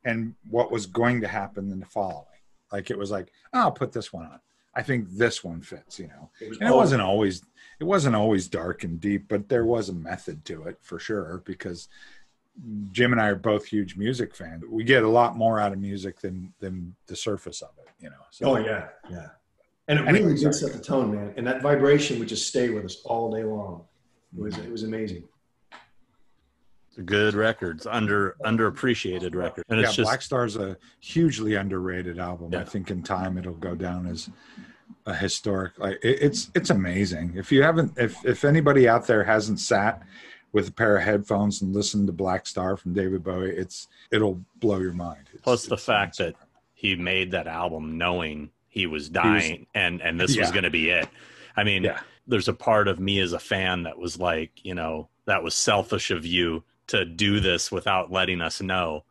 and 0.04 0.36
what 0.50 0.72
was 0.72 0.86
going 0.86 1.22
to 1.22 1.28
happen 1.28 1.72
in 1.72 1.80
the 1.80 1.86
following. 1.86 2.26
Like 2.72 2.92
it 2.92 2.98
was 2.98 3.12
like, 3.12 3.32
oh, 3.54 3.62
I'll 3.62 3.72
put 3.72 3.92
this 3.92 4.14
one 4.14 4.26
on. 4.26 4.40
I 4.76 4.84
think 4.84 5.10
this 5.10 5.44
one 5.44 5.62
fits, 5.62 5.98
you 6.00 6.08
know. 6.08 6.30
it 6.42 6.58
And 6.60 6.70
it 6.70 6.76
wasn't 6.76 7.02
always 7.02 7.44
it 7.80 7.86
wasn't 7.86 8.16
always 8.16 8.48
dark 8.48 8.84
and 8.84 9.00
deep, 9.02 9.28
but 9.28 9.50
there 9.50 9.66
was 9.66 9.90
a 9.90 9.94
method 9.94 10.46
to 10.46 10.64
it 10.64 10.78
for 10.82 11.00
sure 11.00 11.42
because 11.46 11.90
Jim 12.92 13.12
and 13.12 13.22
I 13.22 13.28
are 13.28 13.36
both 13.36 13.66
huge 13.66 13.98
music 13.98 14.36
fans. 14.36 14.64
We 14.70 14.84
get 14.84 15.04
a 15.04 15.10
lot 15.10 15.36
more 15.36 15.60
out 15.60 15.74
of 15.74 15.80
music 15.80 16.20
than 16.22 16.54
than 16.60 16.96
the 17.08 17.16
surface 17.16 17.62
of 17.62 17.70
it, 17.80 17.90
you 18.00 18.10
know. 18.10 18.16
So 18.32 18.52
Oh 18.52 18.58
yeah, 18.58 18.88
yeah. 19.10 19.28
And 19.88 20.00
it 20.00 20.12
really 20.12 20.36
did 20.36 20.56
set 20.56 20.74
the 20.74 20.80
tone, 20.80 21.14
man. 21.14 21.34
And 21.38 21.46
that 21.46 21.62
vibration 21.62 22.18
would 22.20 22.28
just 22.28 22.48
stay 22.48 22.70
with 22.70 22.86
us 22.86 23.02
all 23.06 23.32
day 23.32 23.44
long. 23.44 23.84
It 24.36 24.42
was 24.42 24.58
it 24.58 24.72
was 24.72 24.84
amazing. 24.84 25.24
Good 27.04 27.34
records, 27.34 27.86
under 27.86 28.38
underappreciated 28.46 29.36
record, 29.36 29.66
and 29.68 29.82
yeah, 29.82 29.88
it's 29.88 29.96
just 29.98 30.08
Black 30.08 30.22
Star's 30.22 30.56
a 30.56 30.78
hugely 31.02 31.56
underrated 31.56 32.20
album. 32.20 32.56
I 32.56 32.64
think 32.64 32.90
in 32.90 33.04
time 33.04 33.38
it'll 33.38 33.54
go 33.54 33.76
down 33.76 34.08
as 34.08 34.30
a 35.06 35.14
historic. 35.14 35.78
Like 35.78 36.00
it, 36.02 36.20
it's 36.22 36.52
it's 36.56 36.70
amazing. 36.70 37.34
If 37.36 37.52
you 37.52 37.64
haven't, 37.64 37.98
if 37.98 38.26
if 38.26 38.46
anybody 38.46 38.88
out 38.88 39.08
there 39.08 39.26
hasn't 39.26 39.60
sat 39.60 40.04
with 40.56 40.70
a 40.70 40.72
pair 40.72 40.96
of 40.96 41.04
headphones 41.04 41.62
and 41.62 41.76
listen 41.76 42.08
to 42.08 42.14
Blackstar 42.14 42.80
from 42.80 42.94
David 42.94 43.24
Bowie, 43.26 43.52
it's 43.52 43.90
it'll 44.10 44.40
blow 44.62 44.80
your 44.80 44.94
mind. 44.94 45.24
It's- 45.28 45.42
plus 45.44 45.66
the 45.66 45.78
fact 45.78 46.18
that 46.20 46.34
he 46.74 46.96
made 46.96 47.32
that 47.32 47.46
album 47.46 47.98
knowing 47.98 48.50
he 48.70 48.86
was 48.88 49.10
dying 49.10 49.68
and 49.76 50.02
and 50.02 50.18
this 50.20 50.38
was 50.38 50.52
going 50.52 50.64
to 50.64 50.70
be 50.70 50.90
it. 50.90 51.10
I 51.58 51.64
mean, 51.66 51.84
Yeah. 51.84 52.00
there's 52.26 52.48
a 52.48 52.54
part 52.54 52.88
of 52.88 53.00
me 53.02 53.20
as 53.20 53.34
a 53.34 53.40
fan 53.40 53.84
that 53.84 53.98
was 54.00 54.18
like, 54.18 54.52
you 54.64 54.74
know, 54.76 55.10
that 55.26 55.44
was 55.44 55.56
selfish 55.56 56.10
of 56.10 56.26
you 56.26 56.64
to 56.88 57.04
do 57.04 57.40
this 57.42 57.70
without 57.72 58.10
letting 58.12 58.40
us 58.42 58.62
know 58.62 59.04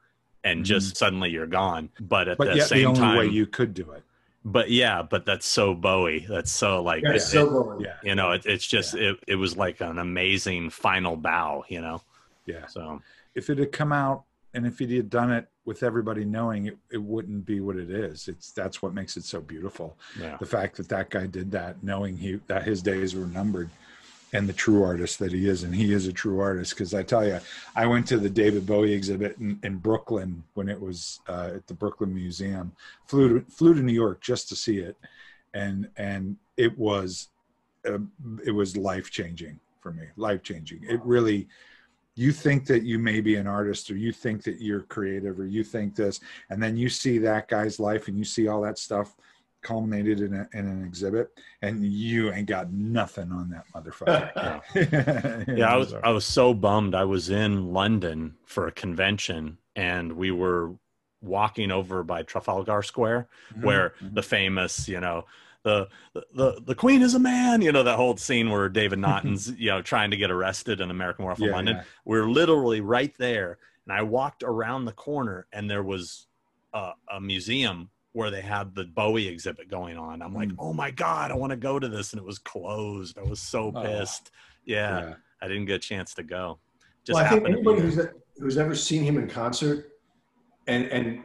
and 0.44 0.64
just 0.64 0.96
suddenly 0.96 1.28
you're 1.30 1.46
gone. 1.46 1.90
But 2.00 2.28
at 2.28 2.38
Mm-hmm. 2.38 2.44
but 2.48 2.54
the 2.54 2.60
the 2.60 2.66
same 2.66 2.86
only 2.88 3.00
time 3.00 3.18
way 3.18 3.26
you 3.26 3.46
could 3.46 3.74
do 3.74 3.90
it. 3.92 4.02
But 4.44 4.70
yeah, 4.70 5.02
but 5.02 5.24
that's 5.26 5.46
so 5.46 5.74
Bowie. 5.74 6.26
That's 6.28 6.50
so 6.50 6.82
like 6.82 7.02
Yeah, 7.02 7.12
it- 7.14 7.20
so 7.20 7.72
it- 7.78 7.82
Yeah, 7.84 7.96
you 8.02 8.14
know, 8.14 8.32
it, 8.32 8.44
it's 8.46 8.66
just 8.66 8.94
it, 8.94 9.18
it 9.26 9.36
was 9.36 9.56
like 9.56 9.80
an 9.80 9.98
amazing 9.98 10.70
final 10.70 11.16
bow, 11.16 11.64
you 11.68 11.80
know. 11.80 12.02
yeah. 12.46 12.66
So 12.66 13.00
If 13.34 13.50
it 13.50 13.58
had 13.58 13.72
come 13.72 13.92
out 13.92 14.24
and 14.52 14.66
if 14.66 14.78
he 14.78 14.96
had 14.96 15.10
done 15.10 15.32
it 15.32 15.48
with 15.64 15.82
everybody 15.82 16.24
knowing, 16.24 16.66
it, 16.66 16.76
it 16.92 17.02
wouldn't 17.02 17.44
be 17.46 17.60
what 17.60 17.76
it 17.76 17.90
is. 17.90 18.28
It's 18.28 18.52
that's 18.52 18.82
what 18.82 18.92
makes 18.94 19.16
it 19.16 19.24
so 19.24 19.40
beautiful. 19.40 19.96
yeah. 20.20 20.36
the 20.38 20.46
fact 20.46 20.76
that 20.76 20.88
that 20.90 21.08
guy 21.10 21.26
did 21.26 21.50
that 21.52 21.82
knowing 21.82 22.16
he 22.16 22.34
that 22.46 22.62
his 22.64 22.82
days 22.82 23.14
were 23.16 23.26
numbered 23.26 23.70
and 24.35 24.48
the 24.48 24.52
true 24.52 24.82
artist 24.82 25.19
that 25.20 25.32
he 25.32 25.48
is 25.48 25.62
and 25.62 25.74
he 25.74 25.93
is 25.93 26.06
a 26.06 26.12
true 26.12 26.40
artist. 26.40 26.74
Because 26.74 26.93
i 26.93 27.02
tell 27.02 27.27
you 27.27 27.39
i 27.74 27.86
went 27.86 28.06
to 28.09 28.19
the 28.19 28.28
david 28.28 28.66
bowie 28.66 28.93
exhibit 28.93 29.39
in, 29.39 29.59
in 29.62 29.77
brooklyn 29.77 30.43
when 30.55 30.69
it 30.69 30.78
was 30.78 31.20
uh, 31.28 31.52
at 31.55 31.66
the 31.66 31.74
brooklyn 31.74 32.15
museum. 32.15 32.73
Flew 33.06 33.40
to, 33.40 33.51
flew 33.51 33.74
to 33.74 33.81
new 33.81 33.93
york 33.93 34.20
just 34.20 34.48
to 34.51 34.56
see 34.56 34.78
it 34.78 34.97
and 35.55 35.89
and 35.97 36.36
it 36.56 36.77
was 36.77 37.28
uh, 37.89 37.98
it 38.44 38.51
was 38.51 38.77
life 38.77 39.11
changing 39.11 39.59
for 39.81 39.93
me 39.93 40.05
life 40.16 40.43
changing 40.43 40.81
it 40.82 41.01
really 41.05 41.48
you 42.16 42.31
think 42.31 42.65
that 42.66 42.85
you 42.85 42.98
may 42.98 43.20
be 43.20 43.35
an 43.36 43.47
artist 43.47 43.90
or 43.90 43.97
you 43.97 44.12
think 44.12 44.44
that 44.44 44.61
you're 44.61 44.82
creative 44.82 45.39
or 45.40 45.47
you 45.47 45.65
think 45.65 45.94
this 45.94 46.20
and 46.51 46.62
then 46.62 46.77
you 46.77 46.89
see 46.89 47.19
that 47.19 47.48
guy's 47.48 47.78
life 47.81 48.09
and 48.09 48.19
you 48.19 48.24
see 48.24 48.48
all 48.48 48.61
that 48.61 48.78
stuff 48.78 49.15
culminated 49.64 50.20
in, 50.20 50.34
a, 50.34 50.48
in 50.52 50.66
an 50.68 50.84
exhibit 50.84 51.30
and 51.62 51.84
you 51.84 52.30
ain't 52.32 52.46
got 52.46 52.72
nothing 52.72 53.32
on 53.32 53.50
that 53.50 53.64
motherfucker. 53.74 55.48
Yeah. 55.58 55.72
I 55.72 55.76
was 55.76 55.92
i 55.94 56.10
was 56.10 56.24
so 56.24 56.54
bummed. 56.54 56.94
I 56.94 57.04
was 57.04 57.30
in 57.30 57.72
london 57.72 58.36
for 58.46 58.66
a 58.68 58.72
convention 58.72 59.58
and 59.74 60.12
we 60.12 60.30
were 60.30 60.72
walking 61.22 61.70
over 61.72 62.02
by 62.04 62.22
trafalgar 62.22 62.82
square 62.82 63.26
Mm-hmm. 63.52 63.66
where 63.66 63.94
the 64.00 64.22
famous 64.22 64.88
you 64.88 65.00
know 65.00 65.24
the, 65.62 65.88
the 66.34 66.60
the 66.66 66.74
queen 66.74 67.00
is 67.02 67.14
a 67.14 67.18
man 67.18 67.62
you 67.62 67.72
know 67.72 67.82
that 67.82 67.96
whole 67.96 68.16
scene 68.18 68.50
where 68.50 68.68
david 68.68 68.98
naughton's 69.06 69.50
you 69.52 69.70
know 69.70 69.80
trying 69.80 70.10
to 70.10 70.16
get 70.18 70.30
arrested 70.30 70.80
in 70.82 70.90
american 70.90 71.24
war 71.24 71.34
in 71.38 71.42
Yeah, 71.44 71.52
london. 71.52 71.76
yeah. 71.76 71.82
we're 72.04 72.28
literally 72.28 72.80
right 72.82 73.14
there 73.16 73.56
and 73.86 73.96
i 73.96 74.02
walked 74.02 74.42
around 74.42 74.84
the 74.84 74.92
corner 74.92 75.46
and 75.52 75.70
there 75.70 75.82
was 75.82 76.26
a, 76.74 76.92
a 77.10 77.20
museum 77.20 77.88
where 78.14 78.30
they 78.30 78.40
had 78.40 78.74
the 78.74 78.84
bowie 78.84 79.28
exhibit 79.28 79.68
going 79.68 79.96
on 79.98 80.22
i'm 80.22 80.32
like 80.34 80.48
Mm. 80.48 80.56
oh 80.58 80.72
my 80.72 80.90
god 80.90 81.30
i 81.30 81.34
want 81.34 81.50
to 81.50 81.56
go 81.56 81.78
to 81.78 81.88
this 81.88 82.12
and 82.12 82.20
it 82.20 82.24
was 82.24 82.38
closed 82.38 83.18
i 83.18 83.22
was 83.22 83.40
so 83.40 83.70
Oh. 83.74 83.82
pissed 83.82 84.30
yeah, 84.64 85.00
yeah. 85.00 85.14
i 85.42 85.48
didn't 85.48 85.66
get 85.66 85.74
a 85.76 85.78
chance 85.78 86.14
to 86.14 86.22
go 86.22 86.58
just 87.04 87.14
well, 87.16 87.24
I 87.24 87.28
think 87.28 87.42
happened 87.42 87.56
to 87.56 87.62
be 87.62 87.70
anybody 87.76 87.94
who's, 87.94 88.06
who's 88.38 88.56
ever 88.58 88.74
seen 88.74 89.02
him 89.02 89.18
in 89.18 89.28
concert 89.28 89.90
and 90.66 90.86
and 90.86 91.22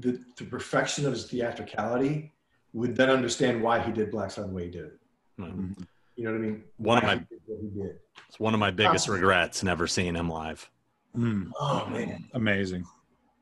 the, 0.00 0.18
the 0.36 0.44
perfection 0.44 1.04
of 1.06 1.12
his 1.12 1.26
theatricality 1.26 2.32
would 2.74 2.94
then 2.96 3.10
understand 3.10 3.62
why 3.62 3.80
he 3.80 3.90
did 3.92 4.10
Blackstar 4.12 4.46
the 4.46 4.52
way 4.52 4.64
he 4.66 4.70
did 4.70 4.84
it. 4.84 4.98
Mm. 5.40 5.74
You 6.16 6.24
know 6.24 6.32
what 6.32 6.36
I 6.38 6.40
mean? 6.40 6.64
One 6.76 6.98
of 6.98 7.04
my- 7.04 7.14
he 7.14 7.18
did 7.20 7.40
what 7.46 7.60
he 7.62 7.68
did. 7.80 7.96
it's 8.28 8.38
one 8.40 8.52
of 8.54 8.60
my 8.60 8.70
biggest 8.70 9.04
Awesome. 9.06 9.14
regrets 9.14 9.62
never 9.62 9.86
seeing 9.86 10.14
him 10.14 10.28
live 10.28 10.70
Mm, 11.16 11.50
Oh 11.60 11.86
man. 11.90 12.24
amazing 12.34 12.84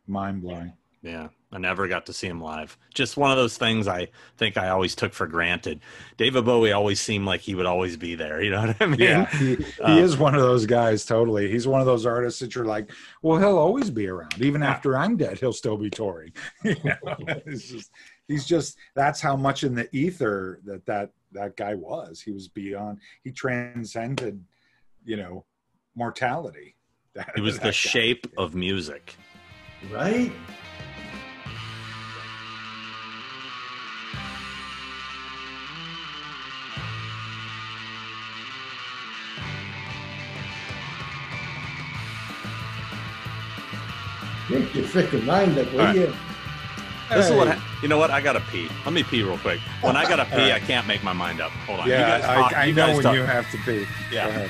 mind-blowing 0.09 0.73
Yeah, 1.03 1.29
I 1.53 1.59
never 1.59 1.89
got 1.89 2.07
to 2.07 2.13
see 2.13 2.29
him 2.29 2.41
live. 2.41 2.79
Just 2.95 3.17
one 3.17 3.33
of 3.33 3.37
those 3.37 3.59
things 3.59 3.89
I 3.89 4.09
think 4.37 4.57
I 4.57 4.69
always 4.69 4.95
took 4.95 5.13
for 5.13 5.27
granted. 5.27 5.81
David 6.17 6.45
Bowie 6.45 6.71
always 6.71 7.01
seemed 7.01 7.27
like 7.27 7.41
he 7.41 7.57
would 7.57 7.67
always 7.67 7.97
be 7.97 8.15
there. 8.15 8.41
You 8.41 8.53
know 8.53 8.67
what 8.69 8.77
I 8.81 8.87
mean? 8.87 9.01
yeah 9.01 9.27
he, 9.37 9.57
he 9.57 9.65
Uh, 9.83 9.97
is 9.97 10.17
one 10.17 10.37
of 10.37 10.43
those 10.43 10.65
guys 10.65 11.05
totally 11.05 11.51
he's 11.51 11.67
one 11.67 11.81
of 11.81 11.87
those 11.87 12.07
artists 12.07 12.39
that 12.41 12.55
you're 12.55 12.65
like 12.65 12.91
well 13.23 13.39
he'll 13.39 13.59
always 13.59 13.91
be 13.91 14.07
around 14.07 14.41
even 14.41 14.63
after 14.63 14.97
i'm 14.97 15.17
dead 15.17 15.39
he'll 15.41 15.53
still 15.53 15.77
be 15.77 15.91
touring 15.91 16.33
You 16.65 16.77
know, 16.85 16.99
it's 17.47 17.69
just 17.69 17.91
he's 18.29 18.47
just 18.47 18.79
that's 18.95 19.21
how 19.21 19.35
much 19.37 19.65
in 19.65 19.75
the 19.75 19.89
ether 19.97 20.61
that 20.65 20.87
that 20.87 21.11
that 21.33 21.57
guy 21.57 21.75
was 21.75 22.21
he 22.21 22.31
was 22.31 22.47
beyond 22.49 22.99
he 23.25 23.33
transcended 23.33 24.45
you 25.05 25.17
know 25.17 25.45
mortality 25.97 26.77
That- 27.15 27.33
He 27.35 27.41
was 27.41 27.59
the 27.59 27.65
guy. 27.67 27.71
shape 27.73 28.27
of 28.39 28.55
music. 28.55 29.17
Right? 29.91 30.31
Make 44.51 44.75
your 44.75 44.85
freaking 44.85 45.25
mind 45.25 45.57
up, 45.59 45.71
will 45.73 45.81
All 45.81 45.87
right. 45.87 45.97
you? 45.97 46.13
This 47.11 47.29
is 47.29 47.33
what 47.37 47.49
ha- 47.49 47.79
you 47.83 47.89
know. 47.89 47.99
What 47.99 48.11
I 48.11 48.21
gotta 48.21 48.41
pee. 48.53 48.69
Let 48.85 48.93
me 48.95 49.03
pee 49.03 49.23
real 49.23 49.39
quick. 49.39 49.59
When 49.81 49.97
I 49.97 50.09
gotta 50.09 50.25
pee, 50.37 50.53
I 50.53 50.61
can't 50.61 50.87
make 50.87 51.03
my 51.03 51.13
mind 51.13 51.41
up. 51.41 51.51
Hold 51.67 51.81
on. 51.81 51.87
you 51.87 51.93
Yeah, 51.93 52.21
guys 52.21 52.25
talk, 52.25 52.53
I, 52.53 52.63
I 52.63 52.65
you 52.67 52.75
know 52.75 52.87
guys 52.87 52.95
when 52.97 53.03
talk. 53.05 53.15
you 53.15 53.23
have 53.23 53.51
to 53.51 53.59
be. 53.67 53.87
Yeah. 54.13 54.49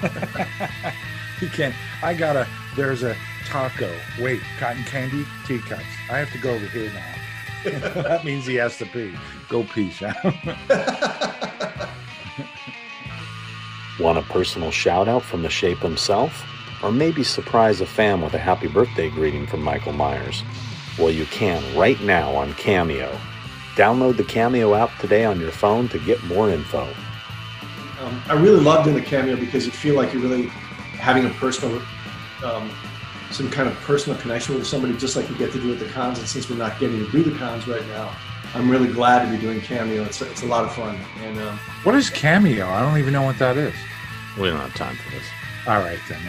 Go 0.00 0.08
ahead. 0.08 0.94
he 1.40 1.48
can't. 1.48 1.74
I 2.02 2.14
gotta. 2.14 2.46
There's 2.76 3.02
a 3.02 3.14
taco. 3.46 3.90
Wait, 4.20 4.40
cotton 4.58 4.82
candy, 4.84 5.26
teacups. 5.46 5.82
I 6.10 6.18
have 6.18 6.30
to 6.32 6.38
go 6.38 6.52
over 6.54 6.66
here 6.66 6.90
now. 6.92 7.14
that 8.02 8.24
means 8.24 8.46
he 8.46 8.54
has 8.56 8.76
to 8.78 8.86
pee. 8.86 9.14
Go 9.48 9.64
pee, 9.64 9.90
Sam. 9.90 10.14
Want 14.00 14.18
a 14.18 14.22
personal 14.22 14.70
shout 14.70 15.06
out 15.06 15.22
from 15.22 15.42
the 15.42 15.48
shape 15.50 15.78
himself? 15.78 16.44
Or 16.84 16.92
maybe 16.92 17.24
surprise 17.24 17.80
a 17.80 17.86
fan 17.86 18.20
with 18.20 18.34
a 18.34 18.38
happy 18.38 18.68
birthday 18.68 19.08
greeting 19.08 19.46
from 19.46 19.62
Michael 19.62 19.94
Myers? 19.94 20.42
Well, 20.98 21.10
you 21.10 21.24
can 21.24 21.62
right 21.74 21.98
now 22.02 22.36
on 22.36 22.52
Cameo. 22.54 23.18
Download 23.74 24.18
the 24.18 24.24
Cameo 24.24 24.74
app 24.74 24.90
today 24.98 25.24
on 25.24 25.40
your 25.40 25.50
phone 25.50 25.88
to 25.88 25.98
get 25.98 26.22
more 26.24 26.50
info. 26.50 26.86
Um, 28.00 28.22
I 28.28 28.34
really 28.34 28.60
love 28.60 28.84
doing 28.84 28.96
the 28.96 29.02
cameo 29.02 29.34
because 29.34 29.64
you 29.64 29.72
feel 29.72 29.96
like 29.96 30.12
you're 30.12 30.20
really 30.20 30.48
having 30.98 31.24
a 31.24 31.30
personal, 31.30 31.80
um, 32.44 32.70
some 33.30 33.50
kind 33.50 33.66
of 33.66 33.74
personal 33.76 34.20
connection 34.20 34.54
with 34.54 34.66
somebody, 34.66 34.94
just 34.98 35.16
like 35.16 35.26
you 35.30 35.38
get 35.38 35.52
to 35.52 35.60
do 35.60 35.72
at 35.72 35.78
the 35.78 35.88
cons. 35.88 36.18
And 36.18 36.28
since 36.28 36.50
we're 36.50 36.56
not 36.56 36.78
getting 36.78 36.98
to 36.98 37.10
do 37.10 37.22
the 37.22 37.36
cons 37.38 37.66
right 37.66 37.86
now, 37.88 38.14
I'm 38.54 38.70
really 38.70 38.92
glad 38.92 39.24
to 39.24 39.34
be 39.34 39.40
doing 39.40 39.62
cameo. 39.62 40.04
It's, 40.04 40.20
it's 40.20 40.42
a 40.42 40.46
lot 40.46 40.64
of 40.64 40.74
fun. 40.74 41.00
And 41.20 41.38
um, 41.38 41.58
what 41.82 41.94
is 41.94 42.10
cameo? 42.10 42.68
I 42.68 42.82
don't 42.82 42.98
even 42.98 43.14
know 43.14 43.22
what 43.22 43.38
that 43.38 43.56
is. 43.56 43.74
We 44.38 44.48
don't 44.48 44.60
have 44.60 44.74
time 44.74 44.96
for 44.96 45.10
this. 45.12 45.24
All 45.66 45.78
right 45.78 45.98
then. 46.10 46.20